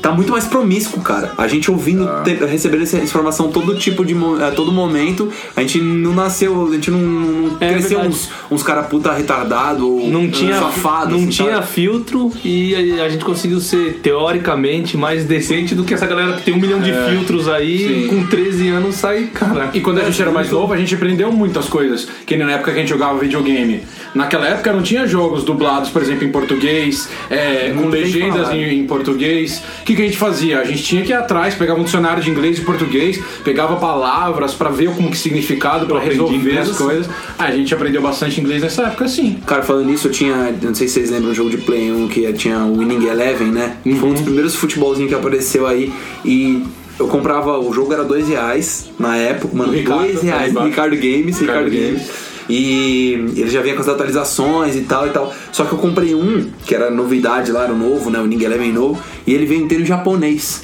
tá 0.03 0.12
muito 0.12 0.33
mais 0.33 0.45
promíscuo, 0.47 1.03
cara. 1.03 1.33
A 1.39 1.47
gente 1.47 1.70
ouvindo, 1.70 2.07
te- 2.24 2.35
recebendo 2.45 2.83
essa 2.83 2.99
informação 2.99 3.51
todo 3.51 3.76
tipo 3.76 4.05
de 4.05 4.14
a 4.47 4.51
todo 4.51 4.72
momento, 4.72 5.31
a 5.57 5.61
gente 5.61 5.81
não 5.81 6.12
nasceu, 6.14 6.66
a 6.68 6.72
gente 6.74 6.91
não, 6.91 6.99
não 6.99 7.57
É 7.61 7.72
cresceu 7.72 8.01
verdade. 8.01 8.09
uns, 8.09 8.31
uns 8.51 8.62
cara 8.62 8.83
puta 8.83 9.12
retardado 9.12 9.89
ou 9.89 10.09
Não 10.09 10.29
tinha, 10.31 10.55
safado, 10.59 11.11
não 11.12 11.18
assim, 11.18 11.29
tinha 11.29 11.62
filtro 11.62 12.33
e 12.45 12.99
a, 12.99 13.05
a 13.05 13.09
gente 13.09 13.24
conseguiu 13.24 13.61
ser 13.61 14.01
teoricamente 14.03 14.97
mais 14.97 15.24
decente 15.24 15.74
do 15.74 15.85
que 15.85 15.95
essa 15.95 16.07
galera 16.07 16.33
que 16.35 16.43
tem 16.43 16.55
um 16.55 16.59
milhão 16.59 16.81
de 16.81 16.93
filtros 16.93 17.49
aí 17.49 17.79
sim. 17.79 18.09
com 18.09 18.26
13 18.26 18.68
anos 18.68 18.97
sai, 18.97 19.24
cara. 19.33 19.70
E 19.74 19.81
quando 19.81 19.99
a 20.01 20.05
gente 20.05 20.20
era 20.20 20.31
mais 20.31 20.51
novo, 20.51 20.72
a 20.72 20.76
gente 20.76 20.95
aprendeu 20.95 21.31
muitas 21.33 21.66
coisas. 21.66 22.09
Que 22.26 22.37
nem 22.37 22.47
na 22.47 22.53
época 22.55 22.72
que 22.72 22.79
a 22.79 22.81
gente 22.81 22.91
jogava 22.91 23.18
videogame. 23.18 23.83
Naquela 24.14 24.47
época 24.49 24.72
não 24.72 24.83
tinha 24.83 25.07
jogos 25.07 25.45
dublados, 25.45 25.91
por 25.91 26.03
exemplo, 26.03 26.24
em 26.24 26.31
português, 26.33 27.09
é, 27.31 27.72
com 27.76 27.89
legendas 27.89 28.51
em, 28.51 28.81
em 28.81 28.87
português. 28.87 29.62
O 29.81 29.85
que, 29.85 29.95
que 29.97 30.03
a 30.03 30.05
gente 30.05 30.19
fazia? 30.19 30.61
A 30.61 30.64
gente 30.64 30.83
tinha 30.83 31.03
que 31.03 31.11
ir 31.11 31.14
atrás, 31.14 31.55
pegava 31.55 31.81
um 31.81 31.85
dicionário 31.85 32.23
de 32.23 32.31
inglês 32.31 32.59
e 32.59 32.62
português, 32.62 33.19
pegava 33.45 33.77
palavras 33.77 34.55
pra 34.55 34.69
ver 34.71 34.91
como 34.95 35.11
que 35.11 35.16
significado, 35.16 35.87
pra 35.87 35.99
aprendi 35.99 36.21
resolver 36.21 36.59
as 36.59 36.77
coisas. 36.77 37.07
Ah, 37.39 37.45
a 37.47 37.51
gente 37.53 37.73
aprendeu 37.75 38.03
bastante 38.03 38.41
inglês 38.41 38.62
nessa 38.62 38.83
época, 38.85 39.09
sim. 39.09 39.39
Cara, 39.47 39.62
falando 39.62 39.87
nisso, 39.87 40.09
eu 40.09 40.12
tinha. 40.12 40.55
Não 40.62 40.75
sei 40.75 40.89
se 40.89 40.95
vocês 40.95 41.11
lembram 41.11 41.29
do 41.31 41.35
jogo 41.35 41.51
de 41.51 41.59
Play 41.59 41.91
1 41.93 42.09
que 42.09 42.33
tinha 42.35 42.59
o 42.61 42.79
Winning 42.79 43.07
Eleven, 43.07 43.49
né? 43.49 43.77
Foi 43.85 43.93
um 43.93 44.03
Uhum. 44.03 44.12
dos 44.12 44.23
primeiros 44.23 44.55
futebolzinhos 44.55 45.09
que 45.11 45.14
apareceu 45.14 45.66
aí. 45.66 45.93
E 46.25 46.62
eu 46.99 47.07
comprava. 47.09 47.59
O 47.59 47.73
jogo 47.73 47.93
era 47.93 48.05
dois 48.05 48.29
reais 48.29 48.91
na 48.99 49.16
época, 49.16 49.57
mano. 49.57 49.73
Do 49.73 49.79
Ricardo, 49.79 50.03
dois 50.05 50.23
reais. 50.23 50.51
embaixo. 50.51 50.69
Ricardo 50.69 50.97
Games, 50.97 51.39
Ricardo, 51.41 51.41
Ricardo 51.41 51.71
Games. 51.71 51.91
Games. 52.03 52.28
E 52.49 53.13
ele 53.37 53.51
já 53.51 53.61
vinha 53.61 53.75
com 53.75 53.81
as 53.83 53.89
atualizações 53.89 54.75
e 54.75 54.81
tal 54.83 55.07
e 55.07 55.11
tal. 55.11 55.33
Só 55.53 55.65
que 55.65 55.73
eu 55.73 55.79
comprei 55.79 56.15
um, 56.15 56.51
que 56.65 56.75
era 56.75 56.91
novidade 56.91 57.53
lá, 57.53 57.65
era 57.65 57.73
o 57.73 57.77
novo, 57.79 58.11
né? 58.11 58.19
O 58.19 58.23
Winning 58.23 58.43
Eleven 58.45 58.73
novo. 58.73 59.01
E 59.27 59.35
ele 59.35 59.45
veio 59.47 59.63
inteiro 59.63 59.83
em 59.83 59.87
japonês. 59.87 60.63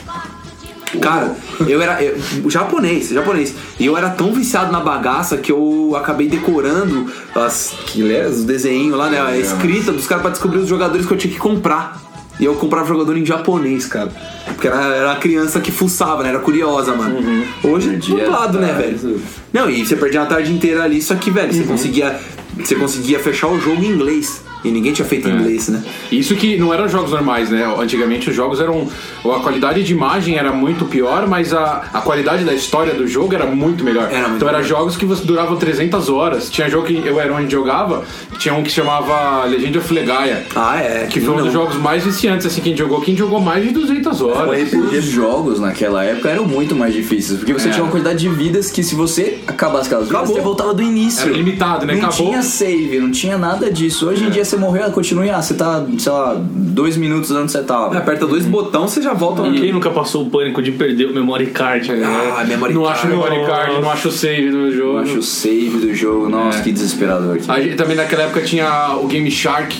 Cara, 1.00 1.36
eu 1.66 1.82
era 1.82 2.02
eu- 2.02 2.16
japonês, 2.48 3.08
japonês. 3.08 3.52
E 3.80 3.86
eu 3.86 3.96
era 3.96 4.10
tão 4.10 4.32
viciado 4.32 4.70
na 4.70 4.78
bagaça 4.80 5.36
que 5.36 5.50
eu 5.50 5.92
acabei 5.96 6.28
decorando 6.28 7.12
as, 7.34 7.74
que, 7.86 8.00
né, 8.02 8.26
os 8.28 8.44
desenhos 8.44 8.96
lá, 8.96 9.10
né? 9.10 9.20
A 9.20 9.36
escrita 9.36 9.90
dos 9.90 10.06
caras 10.06 10.22
pra 10.22 10.30
descobrir 10.30 10.58
os 10.58 10.68
jogadores 10.68 11.04
que 11.04 11.12
eu 11.12 11.18
tinha 11.18 11.32
que 11.32 11.38
comprar. 11.38 12.00
E 12.38 12.44
eu 12.44 12.54
comprava 12.54 12.86
jogador 12.86 13.16
em 13.16 13.24
japonês, 13.24 13.86
cara. 13.86 14.10
Porque 14.46 14.66
era, 14.66 14.82
era 14.94 15.08
uma 15.08 15.16
criança 15.16 15.60
que 15.60 15.70
fuçava, 15.70 16.22
né? 16.22 16.30
Era 16.30 16.40
curiosa, 16.40 16.94
mano. 16.94 17.44
Hoje 17.62 17.94
é 17.94 17.96
dublado, 17.96 18.58
né, 18.58 18.72
atrás. 18.72 19.02
velho? 19.02 19.20
Não, 19.52 19.70
e 19.70 19.86
você 19.86 19.94
perdia 19.94 20.22
a 20.22 20.26
tarde 20.26 20.52
inteira 20.52 20.82
ali, 20.82 21.00
só 21.00 21.14
que, 21.14 21.30
velho, 21.30 21.52
você 21.52 21.62
conseguia. 21.64 22.18
Você 22.58 22.74
conseguia 22.74 23.18
fechar 23.18 23.48
o 23.48 23.60
jogo 23.60 23.82
em 23.82 23.88
inglês. 23.88 24.42
E 24.64 24.70
ninguém 24.70 24.92
tinha 24.92 25.04
feito 25.06 25.28
em 25.28 25.32
inglês, 25.32 25.68
né? 25.68 25.82
Isso 26.10 26.34
que 26.34 26.56
não 26.56 26.72
eram 26.72 26.88
jogos 26.88 27.10
normais, 27.10 27.50
né? 27.50 27.64
Antigamente 27.78 28.30
os 28.30 28.36
jogos 28.36 28.60
eram. 28.60 28.88
A 29.24 29.40
qualidade 29.40 29.82
de 29.82 29.92
imagem 29.92 30.36
era 30.38 30.52
muito 30.52 30.84
pior, 30.86 31.26
mas 31.28 31.52
a, 31.52 31.84
a 31.92 32.00
qualidade 32.00 32.44
da 32.44 32.54
história 32.54 32.94
do 32.94 33.06
jogo 33.06 33.34
era 33.34 33.46
muito 33.46 33.84
melhor. 33.84 34.08
Era 34.10 34.22
muito 34.28 34.36
então 34.36 34.48
eram 34.48 34.62
jogos 34.62 34.96
que 34.96 35.04
você- 35.04 35.24
duravam 35.24 35.56
300 35.56 36.08
horas. 36.08 36.50
Tinha 36.50 36.68
jogo 36.68 36.86
que 36.86 37.02
eu 37.06 37.20
era 37.20 37.32
onde 37.34 37.50
jogava, 37.52 38.04
tinha 38.38 38.54
um 38.54 38.62
que 38.62 38.70
se 38.70 38.76
chamava 38.76 39.44
Legend 39.44 39.78
of 39.78 39.92
Legaia. 39.92 40.44
Ah, 40.56 40.78
é. 40.80 41.06
Que 41.10 41.20
foi 41.20 41.34
um 41.34 41.36
não. 41.36 41.44
dos 41.44 41.52
jogos 41.52 41.76
mais 41.76 42.04
viciantes, 42.04 42.46
assim, 42.46 42.60
quem 42.60 42.76
jogou. 42.76 43.00
Quem 43.00 43.16
jogou 43.16 43.40
mais 43.40 43.62
de 43.64 43.70
200 43.70 44.20
horas. 44.22 44.72
Os 44.72 45.04
jogos 45.04 45.60
naquela 45.60 46.02
época 46.04 46.28
eram 46.30 46.46
muito 46.46 46.74
mais 46.74 46.94
difíceis, 46.94 47.38
porque 47.38 47.52
você 47.52 47.68
É. 47.68 47.70
tinha 47.72 47.82
uma 47.84 47.90
quantidade 47.92 48.18
de 48.18 48.28
vidas 48.28 48.70
que 48.70 48.82
se 48.82 48.94
você 48.94 49.38
acabasse 49.46 49.86
aquelas 49.86 50.06
vidas, 50.06 50.20
Acabou. 50.20 50.36
você 50.36 50.42
voltava 50.42 50.72
do 50.74 50.82
início. 50.82 51.22
Era 51.28 51.36
limitado, 51.36 51.86
né? 51.86 51.94
Não 51.94 52.08
Acabou. 52.08 52.28
tinha 52.30 52.42
save, 52.42 52.98
não 52.98 53.10
tinha 53.10 53.36
nada 53.38 53.70
disso. 53.70 54.08
Hoje 54.08 54.24
em 54.24 54.30
dia 54.30 54.44
você 54.44 54.53
morreu, 54.56 54.90
continua, 54.90 55.24
ah, 55.36 55.42
você 55.42 55.54
tá, 55.54 55.84
sei 55.98 56.12
lá, 56.12 56.36
dois 56.38 56.96
minutos 56.96 57.30
onde 57.30 57.50
você 57.50 57.62
tava. 57.62 57.96
Aperta 57.96 58.26
dois 58.26 58.44
botões, 58.44 58.90
você 58.90 59.02
já 59.02 59.12
volta 59.12 59.42
Quem 59.42 59.72
nunca 59.72 59.90
passou 59.90 60.26
o 60.26 60.30
pânico 60.30 60.62
de 60.62 60.72
perder 60.72 61.06
o 61.06 61.14
memory 61.14 61.46
card? 61.46 61.90
Ah, 61.90 62.44
memory 62.46 62.74
não 62.74 62.82
card. 62.82 62.98
acho 62.98 63.06
memory 63.08 63.46
card, 63.46 63.80
não 63.80 63.90
acho 63.90 64.10
save 64.10 64.50
no 64.50 64.70
jogo. 64.70 64.92
Eu 64.92 64.98
acho 64.98 65.18
o 65.18 65.22
save 65.22 65.78
do 65.78 65.94
jogo, 65.94 66.28
nossa, 66.28 66.62
que 66.62 66.72
desesperador. 66.72 67.38
A 67.48 67.60
gente, 67.60 67.76
também 67.76 67.96
naquela 67.96 68.24
época 68.24 68.42
tinha 68.42 68.96
o 68.96 69.06
Game 69.06 69.30
Shark, 69.30 69.76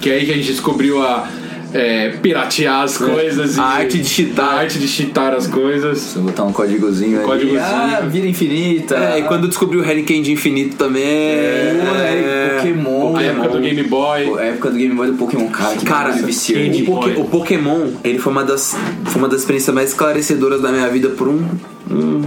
que 0.00 0.10
é 0.10 0.14
aí 0.14 0.26
que 0.26 0.32
a 0.32 0.34
gente 0.34 0.48
descobriu 0.48 1.02
a 1.02 1.28
é, 1.72 2.10
piratear 2.22 2.82
as 2.82 2.96
coisas. 2.96 3.58
A 3.58 3.62
e- 3.62 3.82
arte 3.82 3.98
de 3.98 4.08
cheatar. 4.08 4.48
A 4.48 4.58
arte 4.60 4.78
de 4.78 4.88
cheatar 4.88 5.34
as 5.34 5.46
coisas. 5.46 5.98
Você 5.98 6.18
botar 6.18 6.44
um 6.44 6.52
códigozinho 6.52 7.18
ali, 7.18 7.26
Códigozinho. 7.26 7.60
ah, 7.62 8.00
vida 8.08 8.26
infinita. 8.26 8.94
É, 8.96 9.18
e 9.18 9.22
quando 9.24 9.48
descobriu 9.48 9.80
o 9.80 9.82
Hurricane 9.84 10.22
de 10.22 10.32
infinito 10.32 10.76
também. 10.76 11.02
É, 11.04 12.56
Pokémon. 12.58 13.16
A 13.16 13.22
época 13.22 13.48
do 13.48 13.60
Game 13.60 13.82
Boy. 13.84 14.38
A 14.38 14.42
época 14.44 14.70
do 14.70 14.76
Game 14.76 14.94
Boy 14.94 15.06
do 15.08 15.14
Pokémon, 15.14 15.48
cara, 15.48 15.76
que 15.76 15.84
Cara, 15.84 16.12
viciante. 16.12 16.82
o, 16.82 16.86
Poké- 16.86 17.20
o 17.20 17.24
Pokémon, 17.24 17.90
ele 18.04 18.18
foi 18.18 18.32
uma 18.32 18.44
das, 18.44 18.76
foi 19.04 19.18
uma 19.20 19.28
das 19.28 19.40
experiências 19.40 19.74
mais 19.74 19.90
esclarecedoras 19.90 20.60
da 20.62 20.70
minha 20.70 20.88
vida 20.88 21.08
por 21.10 21.28
um, 21.28 21.44
um, 21.90 22.22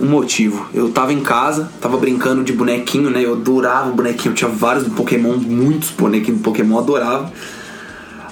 um 0.00 0.06
motivo. 0.06 0.68
Eu 0.74 0.90
tava 0.90 1.12
em 1.12 1.20
casa, 1.20 1.70
tava 1.80 1.96
brincando 1.96 2.42
de 2.44 2.52
bonequinho, 2.52 3.10
né? 3.10 3.24
Eu 3.24 3.34
adorava 3.34 3.90
bonequinho, 3.90 4.32
eu 4.32 4.34
tinha 4.36 4.50
vários 4.50 4.84
do 4.84 4.90
Pokémon, 4.90 5.36
muitos 5.36 5.90
bonequinhos 5.90 6.40
do 6.40 6.44
Pokémon, 6.44 6.76
eu 6.76 6.80
adorava. 6.80 7.32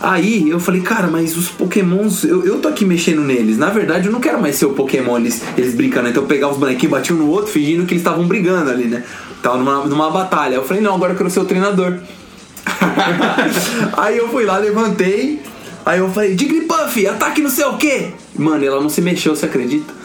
Aí 0.04 0.50
eu 0.50 0.60
falei, 0.60 0.82
cara, 0.82 1.06
mas 1.06 1.34
os 1.34 1.48
Pokémons, 1.48 2.24
eu, 2.24 2.44
eu 2.44 2.58
tô 2.58 2.68
aqui 2.68 2.84
mexendo 2.84 3.22
neles. 3.22 3.56
Na 3.56 3.70
verdade, 3.70 4.06
eu 4.06 4.12
não 4.12 4.20
quero 4.20 4.38
mais 4.38 4.54
ser 4.56 4.66
o 4.66 4.74
Pokémon, 4.74 5.16
eles, 5.16 5.42
eles 5.56 5.74
brincando. 5.74 6.10
Então 6.10 6.24
eu 6.24 6.26
pegava 6.26 6.52
os 6.52 6.58
bonequinhos, 6.58 6.90
batia 6.90 7.16
um 7.16 7.20
no 7.20 7.30
outro, 7.30 7.50
fingindo 7.50 7.86
que 7.86 7.94
eles 7.94 8.02
estavam 8.02 8.26
brigando 8.26 8.70
ali, 8.70 8.84
né? 8.84 9.02
Tava 9.42 9.56
numa, 9.56 9.86
numa 9.86 10.10
batalha. 10.10 10.56
Eu 10.56 10.64
falei, 10.64 10.82
não, 10.82 10.94
agora 10.94 11.14
eu 11.14 11.16
quero 11.16 11.30
ser 11.30 11.40
o 11.40 11.46
treinador. 11.46 12.00
aí 13.96 14.18
eu 14.18 14.28
fui 14.28 14.44
lá, 14.44 14.58
levantei. 14.58 15.40
Aí 15.86 16.00
eu 16.00 16.10
falei, 16.10 16.36
Jigglypuff, 16.36 17.06
ataque 17.06 17.40
não 17.40 17.48
sei 17.48 17.64
o 17.64 17.78
quê. 17.78 18.08
Mano, 18.36 18.62
ela 18.62 18.82
não 18.82 18.90
se 18.90 19.00
mexeu, 19.00 19.34
você 19.34 19.46
acredita? 19.46 19.90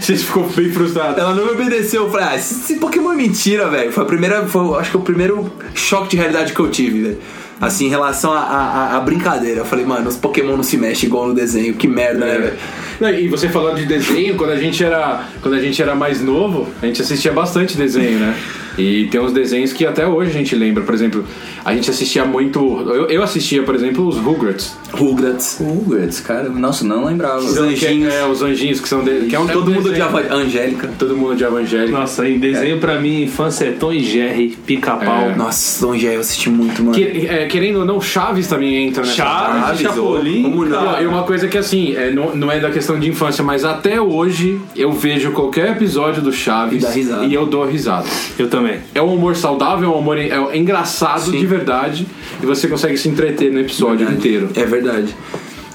Você 0.00 0.16
ficou 0.16 0.48
bem 0.48 0.72
frustrado. 0.72 1.20
Ela 1.20 1.34
não 1.34 1.44
me 1.44 1.50
obedeceu. 1.50 2.04
Eu 2.04 2.10
falei, 2.10 2.26
ah, 2.28 2.36
esse, 2.36 2.54
esse 2.54 2.76
Pokémon 2.76 3.12
é 3.12 3.16
mentira, 3.16 3.68
velho. 3.68 3.92
Foi 3.92 4.02
a 4.02 4.06
primeira, 4.06 4.46
foi, 4.46 4.78
acho 4.80 4.90
que 4.90 4.96
o 4.96 5.02
primeiro 5.02 5.52
choque 5.74 6.08
de 6.08 6.16
realidade 6.16 6.54
que 6.54 6.60
eu 6.60 6.70
tive, 6.70 7.02
velho. 7.02 7.18
Assim, 7.60 7.86
em 7.86 7.88
relação 7.88 8.32
à 8.32 9.00
brincadeira. 9.04 9.60
Eu 9.60 9.64
falei, 9.64 9.84
mano, 9.84 10.08
os 10.08 10.16
Pokémon 10.16 10.56
não 10.56 10.62
se 10.62 10.76
mexem 10.76 11.08
igual 11.08 11.26
no 11.26 11.34
desenho. 11.34 11.74
Que 11.74 11.88
merda, 11.88 12.24
né, 12.24 12.38
velho? 12.38 12.56
Não, 13.00 13.10
e 13.10 13.28
você 13.28 13.48
falando 13.48 13.76
de 13.76 13.86
desenho, 13.86 14.36
quando 14.36 14.50
a 14.50 14.56
gente 14.56 14.82
era, 14.82 15.24
quando 15.40 15.54
a 15.54 15.60
gente 15.60 15.80
era 15.80 15.94
mais 15.94 16.20
novo, 16.20 16.68
a 16.80 16.86
gente 16.86 17.02
assistia 17.02 17.32
bastante 17.32 17.76
desenho, 17.76 18.18
né? 18.18 18.36
E 18.78 19.08
tem 19.08 19.20
uns 19.20 19.32
desenhos 19.32 19.72
que 19.72 19.84
até 19.84 20.06
hoje 20.06 20.30
a 20.30 20.32
gente 20.32 20.54
lembra. 20.54 20.84
Por 20.84 20.94
exemplo, 20.94 21.24
a 21.64 21.74
gente 21.74 21.90
assistia 21.90 22.24
muito. 22.24 22.60
Eu, 22.88 23.06
eu 23.08 23.22
assistia, 23.22 23.62
por 23.64 23.74
exemplo, 23.74 24.06
os 24.06 24.16
Rugrats. 24.16 24.76
Rugrats. 24.92 25.58
Rugrats, 25.60 26.20
cara, 26.20 26.48
nossa, 26.48 26.84
não 26.84 27.04
lembrava. 27.04 27.38
Os 27.38 27.52
Que 27.52 27.58
anjinhos. 27.58 28.12
é, 28.14 28.26
os 28.26 28.42
anjinhos 28.42 28.80
que 28.80 28.88
são 28.88 29.02
de, 29.04 29.26
que 29.26 29.34
é 29.36 29.38
um 29.38 29.46
Todo 29.46 29.70
é 29.70 29.72
um 29.72 29.74
mundo 29.76 29.92
de 29.92 30.00
desenho. 30.00 30.32
Angélica. 30.34 30.90
Todo 30.98 31.16
mundo 31.16 31.36
de 31.36 31.44
Evangelho. 31.44 31.90
Nossa, 31.92 32.28
em 32.28 32.38
desenho 32.38 32.78
pra 32.78 33.00
mim, 33.00 33.22
infância 33.22 33.66
é 33.66 33.70
Tom 33.72 33.92
e 33.92 34.02
Jerry, 34.02 34.56
pica-pau. 34.66 35.30
É. 35.30 35.34
Nossa, 35.36 35.86
Tom 35.86 35.96
Jerry 35.96 36.14
eu 36.14 36.20
assisti 36.20 36.48
muito, 36.50 36.82
mano. 36.82 36.94
Que- 36.96 37.26
é, 37.26 37.46
querendo 37.46 37.80
ou 37.80 37.84
não, 37.84 38.00
Chaves 38.00 38.46
também 38.48 38.86
entra 38.86 39.02
nessa 39.02 39.14
Chaves, 39.16 39.62
parte. 39.62 39.82
Chapolin, 39.82 40.42
não? 40.42 40.68
cara. 40.84 41.02
E 41.02 41.06
uma 41.06 41.22
coisa 41.24 41.48
que 41.48 41.58
assim, 41.58 41.94
é, 41.94 42.10
não, 42.10 42.34
não 42.34 42.50
é 42.50 42.58
da 42.58 42.70
questão 42.70 42.98
de 42.98 43.08
infância, 43.08 43.44
mas 43.44 43.64
até 43.64 44.00
hoje 44.00 44.60
eu 44.74 44.90
vejo 44.92 45.32
qualquer 45.32 45.72
episódio 45.72 46.22
do 46.22 46.32
Chaves 46.32 46.82
E 46.82 46.86
dá 46.86 46.90
risada. 46.90 47.24
e 47.26 47.34
eu 47.34 47.46
dou 47.46 47.64
risada. 47.66 48.06
Eu 48.38 48.48
também. 48.48 48.78
É 48.94 49.02
um 49.02 49.14
humor 49.14 49.36
saudável, 49.36 49.90
é 49.92 49.94
um 49.94 49.98
humor 49.98 50.16
é, 50.18 50.28
é 50.28 50.56
engraçado 50.56 51.30
Sim. 51.30 51.38
de 51.38 51.46
verdade 51.46 52.06
e 52.42 52.46
você 52.46 52.66
consegue 52.68 52.96
se 52.96 53.08
entreter 53.08 53.52
no 53.52 53.60
episódio 53.60 53.98
Verdade. 54.06 54.18
inteiro. 54.18 54.48
É 54.54 54.60
verdade. 54.64 54.77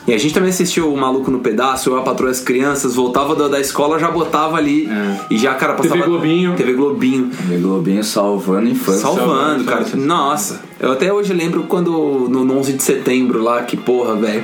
E 0.06 0.14
a 0.14 0.18
gente 0.18 0.34
também 0.34 0.50
assistiu 0.50 0.92
o 0.92 0.98
Maluco 0.98 1.32
no 1.32 1.40
Pedaço, 1.40 1.90
eu, 1.90 1.98
a 1.98 2.02
Patroa 2.02 2.30
as 2.30 2.42
Crianças, 2.42 2.96
voltava 2.96 3.36
da, 3.36 3.48
da 3.48 3.60
escola, 3.60 3.98
já 3.98 4.12
botava 4.12 4.58
ali. 4.58 4.90
É. 4.90 5.20
E 5.32 5.38
já, 5.38 5.54
cara, 5.54 5.74
passava. 5.74 5.96
TV 5.96 6.06
Globinho. 6.06 6.56
TV 6.56 6.74
Globinho. 6.74 7.32
Ver 7.32 7.62
Globinho 7.62 8.04
salvando 8.04 8.68
a 8.68 8.72
infância. 8.72 9.02
Salvando, 9.02 9.64
cara. 9.64 9.86
Nossa, 9.96 10.62
eu 10.78 10.92
até 10.92 11.12
hoje 11.14 11.34
lembro 11.34 11.64
quando 11.64 11.92
no, 12.30 12.44
no 12.44 12.58
11 12.60 12.74
de 12.74 12.84
setembro 12.84 13.42
lá, 13.42 13.64
que 13.64 13.78
porra, 13.78 14.16
velho. 14.16 14.44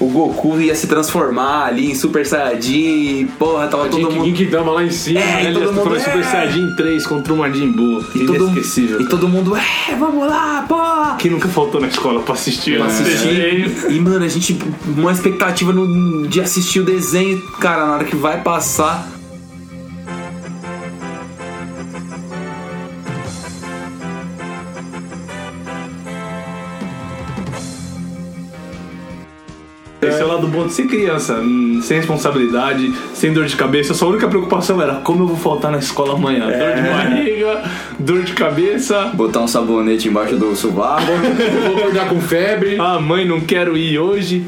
O 0.00 0.06
Goku 0.06 0.58
ia 0.60 0.74
se 0.74 0.86
transformar 0.86 1.66
ali 1.66 1.90
em 1.90 1.94
Super 1.94 2.24
Saiyajin 2.26 2.72
e, 3.20 3.28
porra, 3.38 3.68
tava 3.68 3.88
todo 3.88 4.00
Todo 4.00 4.12
mundo. 4.14 4.24
Genkidama 4.26 4.72
lá 4.72 4.82
em 4.84 4.90
cima. 4.90 5.20
É, 5.20 5.24
né? 5.24 5.44
Ele 5.44 5.52
todo 5.60 5.72
mundo, 5.74 5.82
falou 5.82 5.96
é. 5.96 6.00
Super 6.00 6.24
Saiyajin 6.24 6.74
3 6.76 7.06
contra 7.06 7.32
o 7.32 7.36
Majin 7.36 7.70
Buu. 7.72 8.04
E 8.14 8.24
todo, 8.26 8.44
Inesquecível. 8.48 9.00
e 9.00 9.04
todo 9.06 9.28
mundo, 9.28 9.54
é, 9.56 9.94
vamos 9.96 10.26
lá, 10.26 10.64
porra! 10.66 11.16
Quem 11.18 11.30
nunca 11.30 11.48
faltou 11.48 11.80
na 11.80 11.88
escola 11.88 12.20
pra 12.22 12.32
assistir? 12.34 12.76
Pra 12.78 12.86
né? 12.86 12.92
assistir. 12.92 13.90
E, 13.90 14.00
mano, 14.00 14.24
a 14.24 14.28
gente, 14.28 14.58
uma 14.96 15.12
expectativa 15.12 15.72
no- 15.72 16.26
de 16.26 16.40
assistir 16.40 16.80
o 16.80 16.84
desenho, 16.84 17.40
cara, 17.60 17.86
na 17.86 17.92
hora 17.96 18.04
que 18.04 18.16
vai 18.16 18.40
passar. 18.40 19.06
Esse 30.10 30.20
é 30.22 30.24
o 30.24 30.28
lado 30.28 30.46
bom 30.46 30.66
de 30.66 30.72
ser 30.72 30.86
criança, 30.86 31.34
hum, 31.34 31.80
sem 31.82 31.96
responsabilidade, 31.98 32.92
sem 33.14 33.32
dor 33.32 33.46
de 33.46 33.56
cabeça. 33.56 33.94
Sua 33.94 34.08
única 34.08 34.28
preocupação 34.28 34.80
era 34.80 34.96
como 34.96 35.22
eu 35.24 35.26
vou 35.28 35.36
faltar 35.36 35.70
na 35.70 35.78
escola 35.78 36.14
amanhã. 36.14 36.46
Dor 36.46 36.52
É. 36.54 36.74
de 36.82 36.88
barriga, 36.88 37.62
dor 37.98 38.22
de 38.22 38.32
cabeça. 38.32 39.10
Botar 39.14 39.40
um 39.40 39.48
sabonete 39.48 40.08
embaixo 40.08 40.36
do 40.36 40.54
sovaco. 40.54 41.06
Vou 41.66 41.76
acordar 41.78 42.08
com 42.08 42.20
febre. 42.20 42.76
Ah, 42.78 42.98
mãe, 43.00 43.26
não 43.26 43.40
quero 43.40 43.76
ir 43.76 43.98
hoje. 43.98 44.44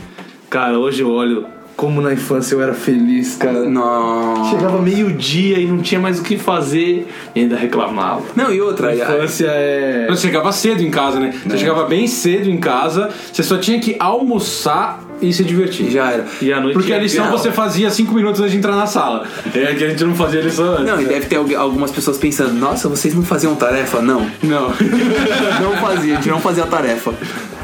Cara, 0.50 0.78
hoje 0.78 1.02
eu 1.02 1.10
olho 1.10 1.46
como 1.74 2.00
na 2.02 2.12
infância 2.12 2.54
eu 2.54 2.62
era 2.62 2.74
feliz, 2.74 3.36
cara. 3.36 3.64
Não. 3.68 4.50
Chegava 4.50 4.78
meio-dia 4.80 5.58
e 5.58 5.66
não 5.66 5.78
tinha 5.78 6.00
mais 6.00 6.20
o 6.20 6.22
que 6.22 6.36
fazer 6.36 7.08
e 7.34 7.40
ainda 7.40 7.56
reclamava. 7.56 8.22
Não, 8.36 8.52
e 8.52 8.60
outra, 8.60 8.88
A 8.90 8.94
infância 8.94 9.46
é. 9.48 10.06
Você 10.08 10.26
chegava 10.28 10.52
cedo 10.52 10.82
em 10.82 10.90
casa, 10.90 11.18
né? 11.18 11.34
Você 11.46 11.58
chegava 11.58 11.84
bem 11.84 12.06
cedo 12.06 12.48
em 12.50 12.58
casa, 12.58 13.08
você 13.32 13.42
só 13.42 13.56
tinha 13.56 13.80
que 13.80 13.96
almoçar 13.98 15.02
e 15.22 15.32
se 15.32 15.44
divertir. 15.44 15.90
já 15.90 16.10
era. 16.10 16.26
E 16.40 16.52
à 16.52 16.60
noite 16.60 16.74
Porque 16.74 16.92
a 16.92 16.98
lição 16.98 17.30
você 17.30 17.50
fazia 17.50 17.88
5 17.90 18.12
minutos 18.14 18.40
antes 18.40 18.52
de 18.52 18.58
entrar 18.58 18.76
na 18.76 18.86
sala. 18.86 19.26
É 19.54 19.74
que 19.74 19.84
a 19.84 19.88
gente 19.90 20.04
não 20.04 20.14
fazia 20.14 20.40
a 20.40 20.42
lição 20.42 20.72
antes. 20.72 20.84
Não, 20.86 21.00
e 21.00 21.04
deve 21.06 21.26
ter 21.26 21.36
algu- 21.36 21.56
algumas 21.56 21.90
pessoas 21.90 22.18
pensando, 22.18 22.52
nossa, 22.54 22.88
vocês 22.88 23.14
não 23.14 23.22
faziam 23.22 23.54
tarefa? 23.54 24.00
Não. 24.02 24.28
Não. 24.42 24.72
Não 25.62 25.76
fazia, 25.80 26.14
a 26.14 26.16
gente 26.16 26.28
não 26.28 26.40
fazia 26.40 26.64
tarefa. 26.66 27.12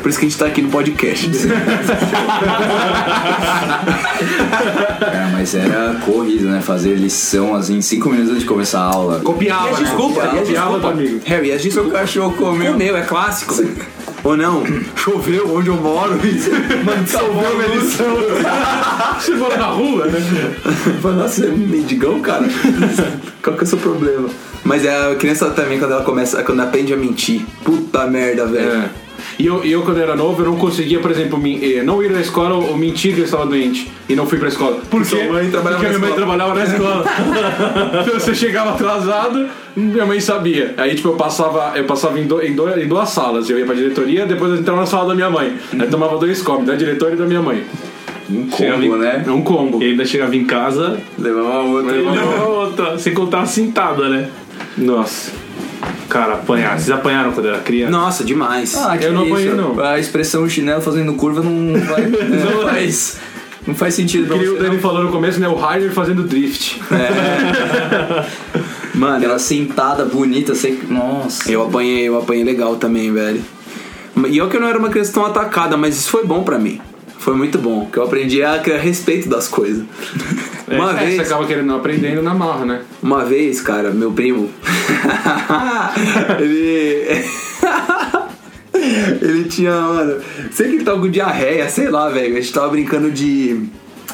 Por 0.03 0.09
isso 0.09 0.19
que 0.19 0.27
a 0.27 0.29
gente 0.29 0.39
tá 0.39 0.47
aqui 0.47 0.63
no 0.63 0.69
podcast. 0.71 1.29
Cara, 5.01 5.29
mas 5.33 5.55
era 5.55 5.95
corrido, 6.05 6.49
né? 6.49 6.61
Fazer 6.61 6.95
lição 6.95 7.55
assim, 7.55 7.81
cinco 7.81 8.09
minutos 8.11 8.31
antes 8.31 8.43
de 8.43 8.49
começar 8.49 8.81
a 8.81 8.85
aula. 8.85 9.21
Copiava, 9.21 9.69
E 9.69 9.73
as 9.73 9.79
né? 9.81 9.85
desculpas, 9.87 10.25
e 10.25 10.27
as 10.29 10.39
Copiava 10.41 10.91
amigo. 10.91 11.21
Harry, 11.25 11.53
as 11.53 11.63
desculpas. 11.63 11.91
O 11.93 11.95
cachorro 11.95 12.33
comeu. 12.37 12.73
Comeu, 12.73 12.97
é 12.97 13.03
clássico. 13.03 13.55
Ou 14.29 14.37
não, 14.37 14.63
choveu 14.95 15.57
onde 15.57 15.69
eu 15.69 15.77
moro. 15.77 16.13
Mano, 16.85 17.07
salvou 17.07 17.57
minha 17.57 17.69
lição. 17.69 18.15
Você 19.19 19.35
mora 19.37 19.57
na 19.57 19.69
rua, 19.69 20.05
né? 20.05 20.21
Fala, 21.01 21.15
Nossa, 21.15 21.41
você 21.41 21.47
é 21.47 21.51
um 21.51 21.57
mendigão, 21.57 22.21
cara? 22.21 22.45
Qual 23.43 23.57
que 23.57 23.63
é 23.63 23.65
o 23.65 23.67
seu 23.67 23.79
problema? 23.79 24.29
Mas 24.63 24.85
é 24.85 25.13
a 25.13 25.15
criança 25.15 25.49
também, 25.49 25.79
quando 25.79 25.93
ela 25.93 26.05
começa, 26.05 26.43
quando 26.43 26.61
aprende 26.61 26.93
a 26.93 26.97
mentir. 26.99 27.41
Puta 27.65 28.07
merda, 28.07 28.45
velho. 28.45 28.71
É. 28.71 28.91
E 29.39 29.47
eu, 29.47 29.63
eu, 29.65 29.83
quando 29.83 29.99
era 30.01 30.15
novo, 30.17 30.43
eu 30.43 30.47
não 30.47 30.57
conseguia, 30.57 30.99
por 31.01 31.11
exemplo, 31.11 31.39
min- 31.39 31.61
eh, 31.63 31.83
não 31.83 32.03
ir 32.03 32.11
na 32.11 32.21
escola 32.21 32.55
ou 32.57 32.77
mentir 32.77 33.15
que 33.15 33.21
eu 33.21 33.25
estava 33.25 33.47
doente 33.47 33.91
e 34.09 34.15
não 34.17 34.27
fui 34.27 34.39
pra 34.39 34.49
escola. 34.49 34.81
Por 34.91 35.05
Sua 35.05 35.19
quê? 35.19 35.25
mãe 35.29 35.51
trabalhava 35.51 35.83
Porque 35.83 35.97
minha 35.99 36.09
mãe 36.09 36.17
trabalhava 36.17 36.55
na 36.55 36.65
escola. 36.65 37.05
então 38.03 38.15
você 38.21 38.35
chegava 38.35 38.71
atrasado, 38.71 39.47
minha 39.77 40.05
mãe 40.07 40.21
sabia. 40.21 40.75
Aí, 40.77 40.95
tipo, 40.95 41.09
eu 41.09 41.15
passava, 41.17 41.73
eu 41.77 41.85
passava 41.85 42.19
em, 42.19 42.27
do- 42.27 42.43
em, 42.43 42.55
do- 42.55 42.69
em 42.79 42.87
duas 42.89 43.09
salas. 43.11 43.49
Eu 43.49 43.59
ia 43.59 43.67
pra 43.67 43.75
diretoria, 43.75 44.27
depois 44.27 44.53
eu 44.53 44.59
entrava 44.59 44.81
na 44.81 44.87
sala 44.87 45.09
da 45.09 45.15
minha 45.15 45.31
mãe. 45.31 45.57
Aí 45.79 45.87
tomava 45.89 46.17
dois 46.19 46.43
copos, 46.43 46.67
da 46.67 46.75
diretora 46.75 47.15
e 47.15 47.17
da 47.17 47.27
minha 47.27 47.43
mãe. 47.43 47.63
Um 48.31 48.47
combo, 48.49 48.83
em- 48.97 48.99
né? 48.99 49.25
É 49.27 49.31
um 49.31 49.41
combo. 49.43 49.83
E 49.83 49.87
ainda 49.91 50.05
chegava 50.05 50.37
em 50.37 50.45
casa 50.45 50.99
Levava 51.19 51.61
outra. 51.63 51.93
levava 51.93 52.47
outra, 52.49 52.99
sem 52.99 53.15
contar 53.15 53.41
a 53.41 53.47
cintada, 53.47 54.09
né? 54.09 54.29
Nossa. 54.77 55.33
Cara, 56.09 56.35
apanhar. 56.35 56.79
Vocês 56.79 56.91
apanharam 56.91 57.33
quando 57.33 57.49
era 57.49 57.59
criança? 57.59 57.91
Nossa, 57.91 58.25
demais. 58.25 58.75
Ah, 58.77 58.97
que 58.97 59.05
Eu 59.05 59.13
não 59.13 59.25
isso? 59.25 59.33
apanhei, 59.35 59.55
não. 59.55 59.81
A 59.81 59.99
expressão 59.99 60.49
chinelo 60.49 60.81
fazendo 60.81 61.13
curva 61.15 61.43
não, 61.43 61.79
vai, 61.81 62.07
não 62.07 62.63
faz. 62.63 63.19
Não 63.67 63.75
faz 63.75 63.95
sentido 63.95 64.27
pra 64.27 64.39
Que 64.39 64.49
o. 64.49 64.59
Dani 64.59 64.79
falou 64.79 65.05
no 65.05 65.11
começo, 65.11 65.39
né? 65.39 65.49
O 65.49 65.55
Ryder 65.55 65.93
fazendo 65.93 66.23
drift. 66.23 66.81
Mano, 68.95 69.17
Aquela 69.19 69.39
sentada 69.39 70.05
bonita, 70.05 70.55
você. 70.55 70.77
Nossa. 70.89 71.51
eu 71.51 71.63
apanhei, 71.63 72.09
eu 72.09 72.19
apanhei 72.19 72.45
legal 72.45 72.77
também, 72.77 73.13
velho. 73.13 73.43
E 74.29 74.37
eu 74.39 74.49
que 74.49 74.57
eu 74.57 74.61
não 74.61 74.69
era 74.69 74.79
uma 74.79 74.89
criança 74.89 75.13
tão 75.13 75.25
atacada, 75.25 75.77
mas 75.77 75.97
isso 75.97 76.11
foi 76.11 76.27
bom 76.27 76.43
pra 76.43 76.59
mim. 76.59 76.81
Foi 77.19 77.37
muito 77.37 77.59
bom, 77.59 77.89
que 77.93 77.99
eu 77.99 78.05
aprendi 78.05 78.43
a 78.43 78.59
criar 78.59 78.79
respeito 78.79 79.29
das 79.29 79.47
coisas. 79.47 79.85
Uma 80.71 80.93
É, 80.93 80.95
você 80.95 81.05
vez, 81.05 81.21
acaba 81.21 81.47
querendo 81.47 81.73
aprendendo 81.75 82.23
na 82.23 82.35
marra, 82.35 82.65
né? 82.65 82.83
uma 83.03 83.25
vez, 83.25 83.61
cara, 83.61 83.91
meu 83.91 84.13
primo, 84.13 84.51
ele 86.39 87.25
ele 89.21 89.45
tinha, 89.45 89.73
mano, 89.73 90.21
sei 90.51 90.69
que 90.69 90.77
ele 90.77 90.85
tava 90.85 91.01
com 91.01 91.11
diarreia, 91.11 91.69
sei 91.69 91.89
lá, 91.89 92.09
velho. 92.09 92.37
A 92.37 92.41
gente 92.41 92.53
tava 92.53 92.69
brincando 92.69 93.11
de 93.11 93.69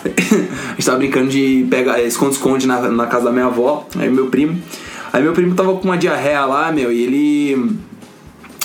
a 0.05 0.75
gente 0.75 0.85
tava 0.85 0.99
brincando 0.99 1.29
de 1.29 1.67
pegar 1.71 2.03
esconde-esconde 2.03 2.67
na, 2.67 2.81
na 2.89 3.07
casa 3.07 3.27
da 3.27 3.33
minha 3.33 3.47
avó, 3.47 3.87
aí 3.97 4.11
meu 4.11 4.27
primo. 4.27 4.61
Aí 5.13 5.23
meu 5.23 5.33
primo 5.33 5.55
tava 5.55 5.75
com 5.75 5.85
uma 5.85 5.97
diarreia 5.97 6.45
lá, 6.45 6.73
meu, 6.73 6.91
e 6.91 7.03
ele 7.03 7.77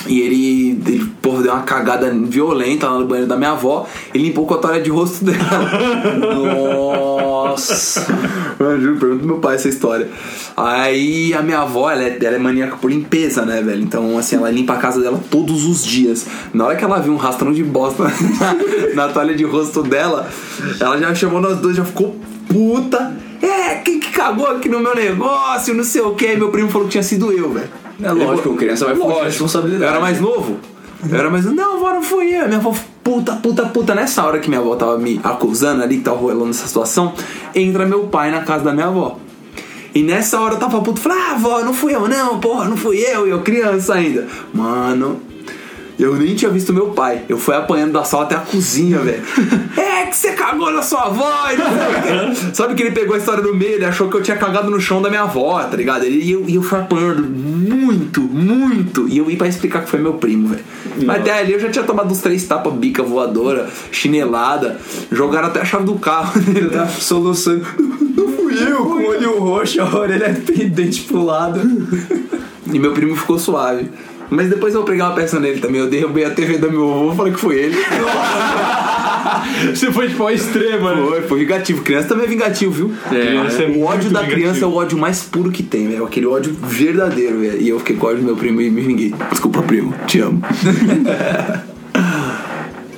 e 0.06 0.20
ele, 0.20 0.82
ele, 0.86 1.12
porra, 1.20 1.42
deu 1.42 1.52
uma 1.52 1.62
cagada 1.62 2.10
violenta 2.10 2.88
lá 2.88 2.98
no 2.98 3.06
banheiro 3.06 3.28
da 3.28 3.36
minha 3.36 3.50
avó. 3.50 3.86
Ele 4.14 4.24
limpou 4.24 4.46
com 4.46 4.54
a 4.54 4.58
toalha 4.58 4.80
de 4.80 4.90
rosto 4.90 5.24
dela. 5.24 5.38
Nossa! 7.50 8.06
Eu 8.58 8.80
juro, 8.80 8.98
pergunta 8.98 9.18
pro 9.18 9.26
meu 9.26 9.38
pai 9.38 9.56
essa 9.56 9.68
história. 9.68 10.08
Aí 10.56 11.34
a 11.34 11.42
minha 11.42 11.60
avó, 11.60 11.90
ela 11.90 12.02
é, 12.02 12.18
ela 12.22 12.36
é 12.36 12.38
maníaca 12.38 12.76
por 12.76 12.90
limpeza, 12.90 13.44
né, 13.44 13.62
velho? 13.62 13.82
Então, 13.82 14.18
assim, 14.18 14.36
ela 14.36 14.50
limpa 14.50 14.74
a 14.74 14.76
casa 14.76 15.00
dela 15.00 15.20
todos 15.30 15.64
os 15.64 15.84
dias. 15.84 16.26
Na 16.52 16.66
hora 16.66 16.76
que 16.76 16.84
ela 16.84 16.98
viu 16.98 17.12
um 17.12 17.16
rastrão 17.16 17.52
de 17.52 17.64
bosta 17.64 18.04
na 18.94 19.08
toalha 19.08 19.34
de 19.34 19.44
rosto 19.44 19.82
dela, 19.82 20.28
ela 20.78 20.98
já 20.98 21.14
chamou 21.14 21.40
nós 21.40 21.58
dois, 21.58 21.76
já 21.76 21.84
ficou 21.84 22.16
puta. 22.48 23.16
É, 23.42 23.76
quem 23.76 24.00
que 24.00 24.10
cagou 24.10 24.46
aqui 24.46 24.68
no 24.68 24.80
meu 24.80 24.94
negócio, 24.94 25.74
não 25.74 25.84
sei 25.84 26.02
o 26.02 26.14
que. 26.14 26.36
Meu 26.36 26.50
primo 26.50 26.68
falou 26.68 26.86
que 26.86 26.92
tinha 26.92 27.02
sido 27.02 27.32
eu, 27.32 27.52
velho. 27.52 27.89
É 28.02 28.12
lógico, 28.12 28.54
criança 28.56 28.86
vai 28.86 28.96
fugir 28.96 29.18
de 29.18 29.24
responsabilidade. 29.24 29.82
Eu 29.82 29.88
era 29.88 30.00
mais 30.00 30.20
novo. 30.20 30.56
Eu 31.08 31.18
era 31.18 31.30
mais 31.30 31.44
novo. 31.44 31.56
Não, 31.56 31.80
vó, 31.80 31.92
não 31.92 32.02
fui 32.02 32.26
eu. 32.34 32.46
Minha 32.46 32.58
avó, 32.58 32.74
puta, 33.02 33.34
puta, 33.36 33.66
puta. 33.66 33.94
Nessa 33.94 34.24
hora 34.24 34.38
que 34.38 34.48
minha 34.48 34.60
avó 34.60 34.76
tava 34.76 34.98
me 34.98 35.20
acusando 35.22 35.82
ali, 35.82 35.98
que 35.98 36.04
tava 36.04 36.16
rolando 36.16 36.50
essa 36.50 36.66
situação, 36.66 37.12
entra 37.54 37.86
meu 37.86 38.04
pai 38.04 38.30
na 38.30 38.42
casa 38.42 38.64
da 38.64 38.72
minha 38.72 38.86
avó. 38.86 39.18
E 39.94 40.02
nessa 40.02 40.40
hora 40.40 40.54
eu 40.54 40.58
tava 40.58 40.80
puto, 40.80 41.00
falei, 41.00 41.18
ah, 41.18 41.32
avó, 41.32 41.62
não 41.62 41.74
fui 41.74 41.94
eu, 41.94 42.06
não, 42.06 42.38
porra, 42.38 42.66
não 42.66 42.76
fui 42.76 42.98
eu, 42.98 43.26
e 43.26 43.30
eu 43.30 43.40
criança 43.40 43.94
ainda. 43.94 44.26
Mano, 44.54 45.20
eu 46.02 46.14
nem 46.16 46.34
tinha 46.34 46.50
visto 46.50 46.72
meu 46.72 46.88
pai. 46.88 47.22
Eu 47.28 47.38
fui 47.38 47.54
apanhando 47.54 47.92
da 47.92 48.04
sala 48.04 48.24
até 48.24 48.34
a 48.34 48.40
cozinha, 48.40 48.98
velho. 49.00 49.22
É 49.76 50.06
que 50.06 50.16
você 50.16 50.32
cagou 50.32 50.70
na 50.72 50.82
sua 50.82 51.06
avó. 51.06 51.30
quê. 51.48 52.50
Sabe 52.54 52.74
que 52.74 52.82
ele 52.82 52.90
pegou 52.92 53.14
a 53.14 53.18
história 53.18 53.42
no 53.42 53.54
meio, 53.54 53.74
ele 53.74 53.84
achou 53.84 54.08
que 54.08 54.16
eu 54.16 54.22
tinha 54.22 54.36
cagado 54.36 54.70
no 54.70 54.80
chão 54.80 55.00
da 55.02 55.08
minha 55.08 55.22
avó, 55.22 55.62
tá 55.62 55.76
ligado? 55.76 56.04
Ele- 56.04 56.20
E 56.24 56.32
eu, 56.32 56.44
e 56.48 56.54
eu 56.56 56.62
fui 56.62 56.78
apanhando 56.78 57.22
muito, 57.22 58.20
muito. 58.22 59.08
E 59.08 59.18
eu 59.18 59.30
ia 59.30 59.36
pra 59.36 59.46
explicar 59.48 59.82
que 59.84 59.90
foi 59.90 60.00
meu 60.00 60.14
primo, 60.14 60.48
velho. 60.48 60.64
Mas 61.04 61.20
até 61.20 61.38
ali 61.38 61.52
eu 61.52 61.60
já 61.60 61.70
tinha 61.70 61.84
tomado 61.84 62.10
uns 62.10 62.20
três 62.20 62.44
tapas, 62.44 62.72
bica 62.74 63.02
voadora, 63.02 63.68
chinelada. 63.92 64.78
Jogaram 65.12 65.48
até 65.48 65.60
a 65.60 65.64
chave 65.64 65.84
do 65.84 65.94
carro 65.94 66.38
dele, 66.40 66.70
tá? 66.70 66.86
Soluçando. 66.88 67.64
Não 68.16 68.28
fui 68.28 68.54
eu, 68.62 68.78
com 68.84 68.94
o 68.98 69.06
olho 69.08 69.38
roxo, 69.38 69.80
a 69.80 69.96
orelha 69.96 70.34
pendente 70.44 71.02
pro 71.02 71.24
lado. 71.24 71.60
E 72.72 72.78
meu 72.78 72.92
primo 72.92 73.16
ficou 73.16 73.38
suave. 73.38 73.88
Mas 74.30 74.48
depois 74.48 74.74
eu 74.74 74.84
preguei 74.84 75.04
uma 75.04 75.14
peça 75.14 75.38
nele 75.40 75.60
também. 75.60 75.80
Eu 75.80 75.88
derrubei 75.88 76.24
a 76.24 76.30
TV 76.30 76.58
do 76.58 76.70
meu 76.70 76.90
avô, 76.90 77.14
falei 77.14 77.32
que 77.32 77.40
foi 77.40 77.58
ele. 77.58 77.76
Você 79.74 79.92
foi 79.92 80.08
tipo 80.08 80.22
ao 80.22 80.30
extremo, 80.30 80.88
né? 80.88 81.02
Foi, 81.08 81.22
foi 81.22 81.40
vingativo. 81.40 81.82
Criança 81.82 82.08
também 82.08 82.24
é 82.26 82.28
vingativo, 82.28 82.72
viu? 82.72 82.92
Criança 83.08 83.62
é 83.62 83.66
o 83.68 83.82
ódio 83.82 84.10
da 84.10 84.20
criança 84.20 84.36
vingativo. 84.36 84.64
é 84.64 84.68
o 84.68 84.74
ódio 84.74 84.96
mais 84.98 85.22
puro 85.22 85.50
que 85.50 85.62
tem, 85.62 85.88
velho. 85.88 86.04
Aquele 86.04 86.26
ódio 86.26 86.54
verdadeiro, 86.54 87.40
velho. 87.40 87.60
E 87.60 87.68
eu 87.68 87.78
fiquei 87.78 87.96
com 87.96 88.06
ódio 88.06 88.18
do 88.18 88.24
meu 88.24 88.36
primo 88.36 88.60
e 88.60 88.70
me 88.70 88.80
vinguei. 88.80 89.14
Desculpa, 89.30 89.62
primo. 89.62 89.94
Te 90.06 90.20
amo. 90.20 90.40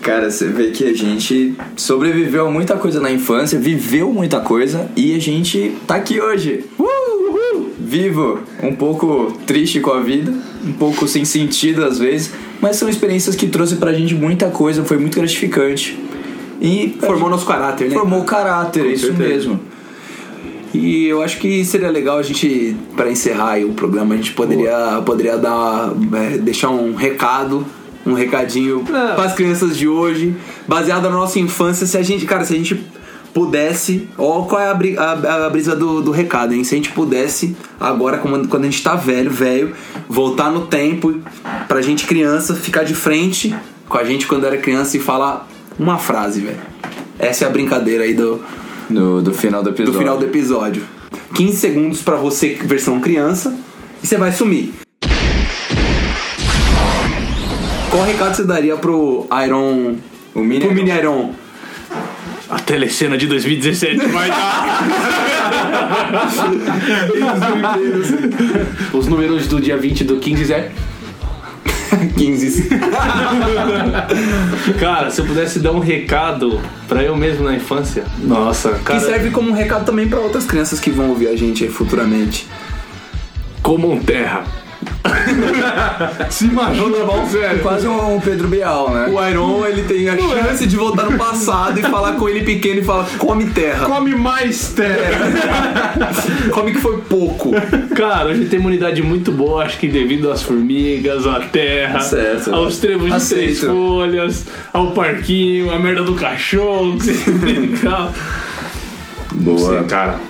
Cara, 0.03 0.30
você 0.30 0.49
vê 0.49 0.70
que 0.72 0.85
a 0.85 0.93
gente 0.93 1.55
sobreviveu 1.76 2.49
a 2.49 2.51
muita 2.51 2.76
coisa 2.76 3.01
na 3.01 3.11
infância, 3.11 3.57
viveu 3.57 4.12
muita 4.12 4.41
coisa 4.41 4.91
e 4.97 5.14
a 5.14 5.18
gente 5.20 5.76
tá 5.87 5.95
aqui 5.95 6.20
hoje. 6.20 6.64
Uh, 6.76 7.32
vivo, 7.78 8.40
um 8.62 8.74
pouco 8.74 9.32
triste 9.46 9.80
com 9.80 9.90
a 9.92 10.00
vida, 10.00 10.32
um 10.64 10.72
pouco 10.72 11.07
sem 11.07 11.24
sentido 11.24 11.84
às 11.84 11.98
vezes, 11.98 12.32
mas 12.61 12.76
são 12.76 12.88
experiências 12.88 13.34
que 13.36 13.46
trouxe 13.46 13.76
pra 13.76 13.92
gente 13.92 14.14
muita 14.14 14.48
coisa, 14.50 14.84
foi 14.84 14.98
muito 14.98 15.18
gratificante. 15.18 15.98
E 16.61 16.96
Formou 17.00 17.28
nosso 17.28 17.46
caráter, 17.46 17.88
né? 17.88 17.94
formou 17.94 18.20
o 18.20 18.24
caráter, 18.24 18.86
isso 18.86 19.07
certeza. 19.07 19.28
mesmo. 19.28 19.61
E 20.72 21.07
eu 21.07 21.20
acho 21.20 21.38
que 21.38 21.64
seria 21.64 21.90
legal 21.90 22.18
a 22.18 22.22
gente, 22.22 22.76
pra 22.96 23.11
encerrar 23.11 23.53
aí 23.53 23.64
o 23.64 23.72
programa, 23.72 24.14
a 24.14 24.16
gente 24.16 24.32
poderia, 24.32 25.03
poderia 25.05 25.36
dar, 25.36 25.92
é, 26.14 26.38
deixar 26.38 26.70
um 26.70 26.94
recado 26.94 27.66
um 28.05 28.14
recadinho 28.14 28.84
Não. 28.88 29.14
pras 29.14 29.32
crianças 29.32 29.76
de 29.76 29.86
hoje, 29.86 30.34
baseado 30.66 31.05
na 31.05 31.11
nossa 31.11 31.38
infância, 31.38 31.86
se 31.86 31.96
a 31.96 32.03
gente, 32.03 32.24
cara, 32.24 32.44
se 32.44 32.53
a 32.53 32.57
gente 32.57 32.84
pudesse, 33.35 34.09
ó, 34.18 34.43
qual 34.43 34.61
é 34.61 34.68
a, 34.70 34.74
bri- 34.74 34.97
a- 34.99 35.47
a 35.47 35.51
brisa 35.51 35.74
do, 35.74 36.03
do 36.03 36.11
recado, 36.11 36.53
hein? 36.55 36.64
Se 36.64 36.74
a 36.74 36.76
gente 36.76 36.91
pudesse, 36.91 37.57
agora, 37.80 38.18
quando 38.18 38.49
quando 38.49 38.62
a 38.64 38.70
gente 38.70 38.83
tá 38.83 38.95
velho, 38.95 39.30
velho, 39.30 39.72
voltar 40.09 40.51
no 40.51 40.66
tempo 40.66 41.20
pra 41.66 41.80
gente 41.83 42.07
criança 42.07 42.55
ficar 42.55 42.83
de 42.85 42.95
frente 42.95 43.55
com 43.89 43.99
a 43.99 44.05
gente 44.05 44.26
quando 44.26 44.47
era 44.47 44.57
criança 44.59 44.97
e 44.97 45.01
falar 45.01 45.49
uma 45.78 45.99
frase, 45.99 46.41
velho. 46.41 46.59
Essa 47.18 47.45
é 47.45 47.49
a 47.49 47.51
brincadeira 47.51 48.05
aí 48.05 48.14
do, 48.14 48.41
Do, 48.91 49.22
do 49.22 49.33
final 49.33 49.62
do 49.62 49.70
do 49.70 49.74
episódio. 49.76 49.99
final 49.99 50.18
do 50.18 50.24
episódio. 50.24 50.83
15 51.35 51.57
segundos 51.57 52.03
pra 52.03 52.16
você, 52.16 52.59
versão 52.64 53.01
criança, 53.01 53.55
e 54.03 54.07
você 54.07 54.16
vai 54.18 54.33
sumir. 54.33 54.74
Qual 57.91 58.05
recado 58.05 58.35
você 58.35 58.45
daria 58.45 58.76
pro 58.76 59.26
Iron. 59.45 59.97
O 60.35 60.41
Mini 60.41 60.64
pro. 60.66 60.74
Mini 60.74 60.91
Iron? 60.91 61.30
A 62.53 62.59
telecena 62.59 63.16
de 63.16 63.26
2017 63.26 63.96
vai 64.12 64.28
dar. 64.28 64.82
Os 68.92 69.07
números 69.07 69.46
do 69.46 69.59
dia 69.61 69.76
20 69.78 70.05
do 70.05 70.16
15 70.18 70.53
é 70.53 70.70
15. 72.16 72.68
Cara, 74.78 75.11
se 75.11 75.20
eu 75.20 75.24
pudesse 75.26 75.59
dar 75.61 75.72
um 75.72 75.78
recado 75.78 76.61
pra 76.88 77.03
eu 77.03 77.16
mesmo 77.16 77.44
na 77.44 77.55
infância. 77.55 78.05
Nossa, 78.18 78.70
E 78.70 78.84
cara. 78.84 79.00
serve 79.00 79.30
como 79.30 79.50
um 79.50 79.55
recado 79.55 79.84
também 79.86 80.07
pra 80.09 80.18
outras 80.20 80.44
crianças 80.44 80.78
que 80.78 80.90
vão 80.90 81.09
ouvir 81.11 81.28
a 81.28 81.36
gente 81.36 81.64
aí 81.64 81.70
futuramente. 81.70 82.46
Comam 83.62 83.98
terra. 83.98 84.44
Se 86.30 86.47
imagina, 86.47 87.05
mal 87.05 87.26
sério. 87.26 87.61
Quase 87.61 87.87
um 87.87 88.20
Pedro 88.20 88.49
Bial, 88.49 88.91
né? 88.91 89.09
O 89.09 89.28
Iron, 89.28 89.66
ele 89.66 89.83
tem 89.83 90.09
a 90.09 90.16
chance 90.16 90.66
de 90.66 90.76
voltar 90.76 91.11
no 91.11 91.16
passado 91.18 91.78
e 91.78 91.83
falar 91.83 92.12
com 92.14 92.28
ele 92.28 92.43
pequeno 92.45 92.80
e 92.80 92.85
falar: 92.85 93.07
come 93.18 93.47
terra. 93.51 93.87
Come 93.87 94.14
mais 94.14 94.68
terra. 94.68 95.33
Come 96.53 96.72
que 96.72 96.78
foi 96.78 96.99
pouco. 96.99 97.51
Cara, 97.95 98.30
hoje 98.30 98.47
tem 98.47 98.59
imunidade 98.59 99.03
muito 99.03 99.30
boa, 99.33 99.64
acho 99.64 99.78
que 99.78 99.89
devido 99.89 100.30
às 100.30 100.43
formigas, 100.43 101.26
à 101.26 101.41
terra, 101.41 102.01
Certo. 102.01 102.55
aos 102.55 102.78
trevos 102.78 103.05
de 103.12 103.28
três 103.28 103.59
Aceito. 103.59 103.72
folhas, 103.72 104.47
ao 104.72 104.93
parquinho, 104.93 105.70
a 105.72 105.78
merda 105.78 106.03
do 106.03 106.14
cachorro, 106.14 106.97
que 106.99 107.12
você. 107.12 107.24
Boa. 109.35 109.85
Cara. 109.85 110.20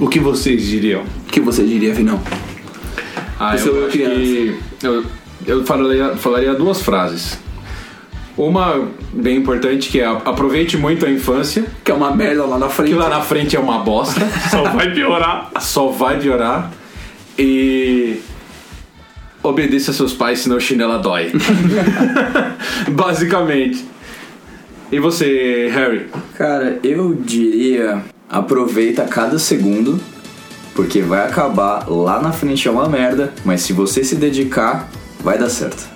O 0.00 0.08
que 0.08 0.18
vocês 0.20 0.62
diriam? 0.66 1.02
O 1.02 1.30
que 1.30 1.40
você 1.40 1.62
diria, 1.64 1.92
Vinão? 1.92 2.20
Ah, 3.50 3.56
eu 3.56 3.86
acho 3.86 3.90
criança. 3.92 4.16
que 4.16 4.58
eu, 4.82 5.04
eu 5.46 5.64
falaria, 5.66 6.16
falaria 6.16 6.54
duas 6.54 6.80
frases. 6.80 7.38
Uma 8.36 8.88
bem 9.12 9.36
importante 9.36 9.90
que 9.90 10.00
é 10.00 10.06
aproveite 10.06 10.76
muito 10.78 11.04
a 11.04 11.10
infância, 11.10 11.64
Que 11.84 11.90
é 11.90 11.94
uma 11.94 12.14
merda 12.16 12.44
lá 12.46 12.58
na 12.58 12.68
frente. 12.68 12.88
que 12.90 12.94
lá 12.94 13.08
na 13.08 13.20
frente 13.20 13.54
é 13.56 13.60
uma 13.60 13.80
bosta, 13.80 14.20
Só 14.50 14.62
vai 14.64 14.90
piorar. 14.90 15.50
só 15.60 15.88
vai 15.88 16.18
piorar. 16.18 16.70
E 17.38 18.20
obedeça 19.42 19.90
a 19.90 19.94
seus 19.94 20.12
pais, 20.14 20.38
senão 20.40 20.58
chinela 20.60 20.98
dói. 20.98 21.32
Basicamente. 22.90 23.84
E 24.90 24.98
você, 24.98 25.70
Harry? 25.72 26.06
Cara, 26.36 26.78
eu 26.82 27.14
diria 27.14 28.02
aproveita 28.28 29.04
cada 29.04 29.38
segundo, 29.38 30.00
porque 30.74 31.00
vai 31.02 31.26
acabar 31.26 31.84
lá 31.88 32.20
na 32.20 32.32
frente 32.32 32.66
é 32.66 32.70
uma 32.70 32.88
merda, 32.88 33.32
mas 33.44 33.62
se 33.62 33.72
você 33.72 34.02
se 34.04 34.14
dedicar, 34.16 34.88
vai 35.22 35.38
dar 35.38 35.48
certo. 35.50 35.90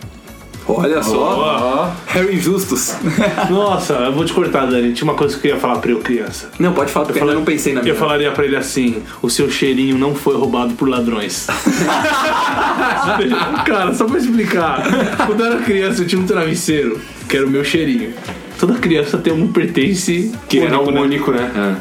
Olha 0.68 1.00
só. 1.00 1.16
Ó. 1.16 1.90
Harry 2.08 2.40
Justus. 2.40 2.96
Nossa, 3.48 3.92
eu 3.94 4.12
vou 4.12 4.24
te 4.24 4.32
cortar, 4.32 4.66
Dani. 4.66 4.92
Tinha 4.92 5.08
uma 5.08 5.16
coisa 5.16 5.38
que 5.38 5.46
eu 5.46 5.54
ia 5.54 5.60
falar 5.60 5.76
pra 5.78 5.92
eu, 5.92 6.00
criança. 6.00 6.50
Não, 6.58 6.72
pode 6.72 6.90
falar, 6.90 7.06
porque 7.06 7.18
eu, 7.18 7.20
falaria- 7.20 7.38
não 7.38 7.44
pensei 7.44 7.72
na 7.72 7.82
minha. 7.82 7.94
Eu 7.94 7.96
falaria 7.96 8.32
pra 8.32 8.44
ele 8.44 8.56
assim: 8.56 9.00
o 9.22 9.30
seu 9.30 9.48
cheirinho 9.48 9.96
não 9.96 10.12
foi 10.12 10.36
roubado 10.36 10.74
por 10.74 10.88
ladrões. 10.88 11.46
Cara, 13.64 13.94
só 13.94 14.06
pra 14.06 14.18
explicar. 14.18 14.82
Quando 15.26 15.38
eu 15.40 15.46
era 15.52 15.62
criança, 15.62 16.02
eu 16.02 16.06
tinha 16.08 16.20
um 16.20 16.26
travesseiro, 16.26 17.00
que 17.28 17.36
era 17.36 17.46
o 17.46 17.50
meu 17.50 17.64
cheirinho. 17.64 18.12
Toda 18.58 18.74
criança 18.74 19.18
tem 19.18 19.32
um 19.32 19.46
pertence 19.52 20.32
Que 20.48 20.58
era 20.60 20.80
o 20.80 20.90
né? 20.90 21.00
único, 21.00 21.30
né? 21.30 21.76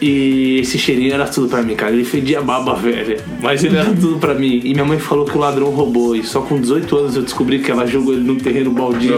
E 0.00 0.58
esse 0.60 0.78
cheirinho 0.78 1.12
era 1.12 1.26
tudo 1.26 1.48
pra 1.48 1.62
mim, 1.62 1.74
cara. 1.74 1.92
Ele 1.92 2.04
fedia 2.04 2.40
baba 2.40 2.74
velha, 2.74 3.18
mas 3.40 3.62
ele 3.62 3.76
era 3.76 3.90
tudo 3.92 4.18
pra 4.18 4.34
mim. 4.34 4.60
E 4.64 4.72
minha 4.72 4.84
mãe 4.84 4.98
falou 4.98 5.24
que 5.24 5.36
o 5.36 5.40
ladrão 5.40 5.70
roubou. 5.70 6.16
E 6.16 6.22
só 6.24 6.40
com 6.40 6.58
18 6.58 6.96
anos 6.96 7.16
eu 7.16 7.22
descobri 7.22 7.58
que 7.58 7.70
ela 7.70 7.86
jogou 7.86 8.14
ele 8.14 8.22
num 8.22 8.36
terreno 8.36 8.70
baldio. 8.70 9.14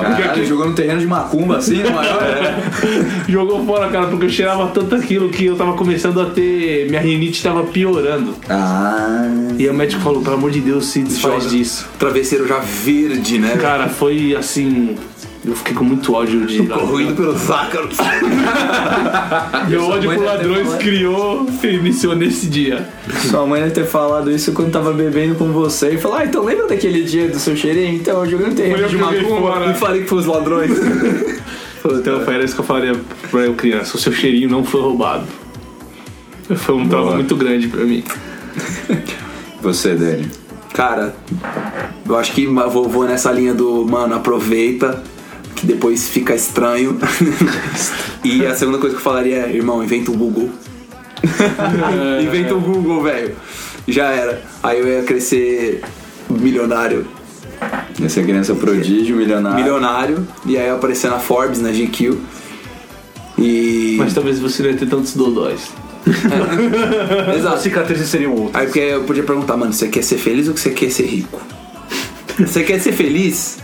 Caralho, 0.00 0.46
jogou 0.46 0.68
no 0.68 0.74
terreno 0.74 1.00
de 1.00 1.06
macumba 1.06 1.58
assim, 1.58 1.82
no 1.82 1.90
maior. 1.90 2.16
Jogou 3.28 3.64
fora, 3.64 3.88
cara, 3.88 4.06
porque 4.06 4.26
eu 4.26 4.30
cheirava 4.30 4.68
tanto 4.68 4.94
aquilo 4.94 5.28
que 5.28 5.46
eu 5.46 5.56
tava 5.56 5.74
começando 5.74 6.20
a 6.20 6.26
ter. 6.26 6.88
Minha 6.88 7.00
rinite 7.00 7.42
tava 7.42 7.64
piorando. 7.64 8.34
Ah. 8.48 9.28
E 9.58 9.68
o 9.68 9.74
médico 9.74 10.02
falou, 10.02 10.22
pelo 10.22 10.36
amor 10.36 10.50
de 10.50 10.60
Deus, 10.60 10.86
se 10.86 11.02
desfaz 11.02 11.44
Joga. 11.44 11.56
disso. 11.56 11.88
Travesseiro 11.98 12.46
já 12.46 12.58
verde, 12.58 13.38
né? 13.38 13.56
Cara, 13.56 13.88
foi 13.88 14.34
assim. 14.34 14.96
Eu 15.46 15.54
fiquei 15.54 15.74
com 15.74 15.84
muito 15.84 16.12
ódio 16.12 16.44
de. 16.44 16.66
Corroído 16.66 17.14
pelos 17.14 17.48
ácaros. 17.48 17.96
Meu 19.70 19.86
ódio 19.86 20.12
por 20.12 20.24
ladrões 20.24 20.64
falado. 20.64 20.80
criou 20.80 21.46
e 21.62 21.66
iniciou 21.68 22.16
nesse 22.16 22.48
dia. 22.48 22.88
Sua 23.30 23.46
mãe 23.46 23.60
deve 23.60 23.72
ter 23.72 23.86
falado 23.86 24.28
isso 24.28 24.52
quando 24.52 24.72
tava 24.72 24.92
bebendo 24.92 25.36
com 25.36 25.52
você 25.52 25.90
e 25.90 25.98
falou: 25.98 26.16
Ah, 26.16 26.24
então 26.24 26.44
lembra 26.44 26.66
daquele 26.66 27.04
dia 27.04 27.28
do 27.28 27.38
seu 27.38 27.56
cheirinho? 27.56 27.94
Então 27.94 28.24
eu 28.24 28.30
joguei 28.30 28.48
no 28.48 28.54
terreno 28.56 28.88
de 28.88 28.96
macumba. 28.96 29.70
E 29.70 29.74
falei 29.74 30.02
que 30.02 30.08
foi 30.08 30.18
os 30.18 30.26
ladrões. 30.26 30.72
Então 31.88 32.24
foi 32.24 32.42
isso 32.42 32.52
que 32.52 32.60
eu 32.60 32.64
falaria 32.64 33.00
pra 33.30 33.42
eu 33.42 33.54
criança. 33.54 33.96
O 33.96 34.00
seu 34.00 34.12
cheirinho 34.12 34.50
não 34.50 34.64
foi 34.64 34.80
roubado. 34.80 35.24
Foi 36.56 36.74
um 36.74 36.88
trauma 36.88 37.12
muito 37.12 37.36
grande 37.36 37.68
pra 37.68 37.84
mim. 37.84 38.02
Você, 39.62 39.94
Dani. 39.94 40.28
Cara, 40.74 41.14
eu 42.04 42.16
acho 42.16 42.32
que 42.32 42.44
vou, 42.46 42.88
vou 42.88 43.04
nessa 43.04 43.30
linha 43.30 43.54
do, 43.54 43.86
mano, 43.86 44.16
aproveita, 44.16 45.00
que 45.56 45.66
depois 45.66 46.06
fica 46.08 46.34
estranho. 46.34 46.98
e 48.22 48.46
a 48.46 48.54
segunda 48.54 48.78
coisa 48.78 48.94
que 48.94 49.00
eu 49.00 49.04
falaria 49.04 49.46
é, 49.46 49.56
irmão, 49.56 49.82
inventa 49.82 50.10
o 50.10 50.14
Google. 50.14 50.50
inventa 52.22 52.54
o 52.54 52.60
Google, 52.60 53.02
velho. 53.02 53.34
Já 53.88 54.10
era. 54.10 54.42
Aí 54.62 54.78
eu 54.78 54.86
ia 54.86 55.02
crescer 55.02 55.82
milionário. 56.28 57.06
Essa 58.04 58.22
criança 58.22 58.54
prodígio, 58.54 59.16
milionário. 59.16 59.56
Milionário. 59.56 60.28
E 60.44 60.58
aí 60.58 60.64
eu 60.64 60.72
ia 60.72 60.74
aparecer 60.74 61.10
na 61.10 61.18
Forbes, 61.18 61.60
na 61.60 61.70
GQ. 61.70 62.16
E. 63.38 63.96
Mas 63.98 64.12
talvez 64.12 64.38
você 64.38 64.62
não 64.62 64.70
ia 64.70 64.76
ter 64.76 64.86
tantos 64.86 65.14
dodóis. 65.14 65.72
As 67.30 67.36
Exato. 67.38 67.62
cicatrizes 67.62 68.08
seriam 68.08 68.32
outras. 68.32 68.54
Aí 68.54 68.66
porque 68.66 68.80
eu 68.80 69.04
podia 69.04 69.22
perguntar, 69.22 69.56
mano, 69.56 69.72
você 69.72 69.88
quer 69.88 70.02
ser 70.02 70.18
feliz 70.18 70.48
ou 70.48 70.56
você 70.56 70.70
quer 70.70 70.90
ser 70.90 71.06
rico? 71.06 71.40
Você 72.38 72.62
quer 72.62 72.78
ser 72.80 72.92
feliz? 72.92 73.58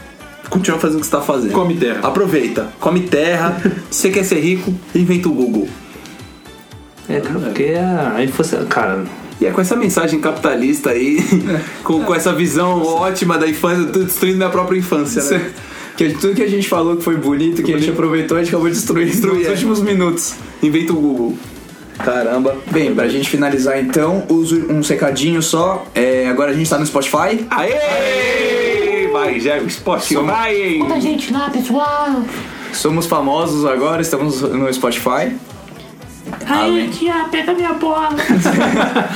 Continua 0.53 0.79
fazendo 0.79 0.99
o 0.99 1.01
que 1.01 1.07
você 1.07 1.13
tá 1.13 1.23
fazendo. 1.23 1.53
Come 1.53 1.75
terra. 1.77 2.01
Aproveita. 2.03 2.69
Come 2.79 3.01
terra. 3.01 3.59
você 3.91 4.11
quer 4.11 4.23
ser 4.23 4.39
rico? 4.39 4.73
Inventa 4.95 5.29
o 5.29 5.33
Google. 5.33 5.67
É, 7.09 7.21
cara, 7.21 7.39
porque 7.39 7.73
a 7.75 8.17
a 8.17 8.23
infância. 8.23 8.59
Cara, 8.69 9.03
E 9.41 9.47
é 9.47 9.51
com 9.51 9.63
essa 9.63 9.75
mensagem 9.75 10.21
capitalista 10.21 10.91
aí, 10.91 11.25
com, 11.83 12.05
com 12.05 12.15
essa 12.15 12.35
visão 12.35 12.83
ótima 12.83 13.39
da 13.39 13.49
infância, 13.49 13.81
eu 13.81 13.93
tô 13.93 14.01
destruindo 14.01 14.37
minha 14.37 14.51
própria 14.51 14.79
infância, 14.79 15.23
né? 15.23 15.51
Que 15.97 16.11
tudo 16.11 16.35
que 16.35 16.43
a 16.43 16.49
gente 16.49 16.69
falou 16.69 16.97
que 16.97 17.03
foi 17.03 17.17
bonito, 17.17 17.63
que 17.63 17.73
a 17.73 17.79
gente 17.79 17.91
aproveitou, 17.91 18.37
a 18.37 18.41
gente 18.41 18.51
acabou 18.51 18.69
de 18.69 18.75
destruir, 18.75 19.07
Destruir, 19.07 19.39
nos 19.39 19.47
é. 19.47 19.51
últimos 19.51 19.81
minutos. 19.81 20.35
Inventa 20.63 20.93
o 20.93 20.97
Google. 20.97 21.35
Caramba. 21.99 22.57
Bem, 22.71 22.95
pra 22.95 23.09
gente 23.09 23.29
finalizar 23.31 23.81
então, 23.81 24.25
uso 24.29 24.67
um 24.71 24.83
secadinho 24.83 25.43
só. 25.43 25.87
É, 25.95 26.29
agora 26.29 26.51
a 26.51 26.55
gente 26.55 26.69
tá 26.69 26.79
no 26.79 26.85
Spotify. 26.85 27.47
Aê! 27.51 28.52
Vai, 29.13 29.41
já, 29.41 29.59
Spotify. 29.69 30.15
Vai! 30.17 30.79
Conta 30.79 30.95
a 30.95 31.01
gente 31.01 31.33
lá, 31.33 31.51
pessoal. 31.51 32.23
Somos 32.73 33.07
famosos 33.07 33.65
agora, 33.65 34.03
estamos 34.03 34.41
no 34.41 34.73
Spotify. 34.73 35.37
Aí, 36.47 36.89
tia, 36.89 37.27
pega 37.31 37.53
minha 37.53 37.75
bola. 37.75 38.17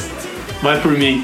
Vai 0.62 0.80
por 0.82 0.94
mim. 0.94 1.24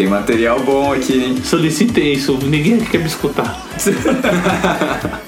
Tem 0.00 0.08
material 0.08 0.58
bom 0.60 0.94
aqui, 0.94 1.22
hein? 1.22 1.36
Solicitei 1.44 2.14
isso. 2.14 2.38
Ninguém 2.42 2.78
quer 2.78 3.00
me 3.00 3.06
escutar. 3.06 3.60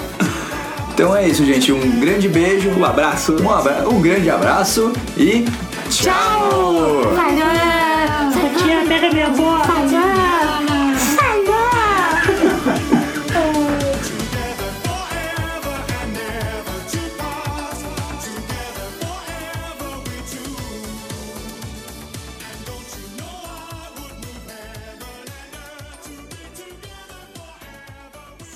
Então 0.94 1.16
é 1.16 1.26
isso, 1.26 1.44
gente. 1.44 1.72
Um 1.72 1.98
grande 1.98 2.28
beijo, 2.28 2.68
um 2.68 2.84
abraço, 2.84 3.34
um, 3.42 3.50
abra 3.50 3.88
um 3.88 4.00
grande 4.00 4.28
abraço 4.28 4.92
e 5.16 5.42
tchau! 5.88 7.00
Tia, 8.58 8.84
pega 8.86 9.10
minha 9.10 9.30
bola. 9.30 9.62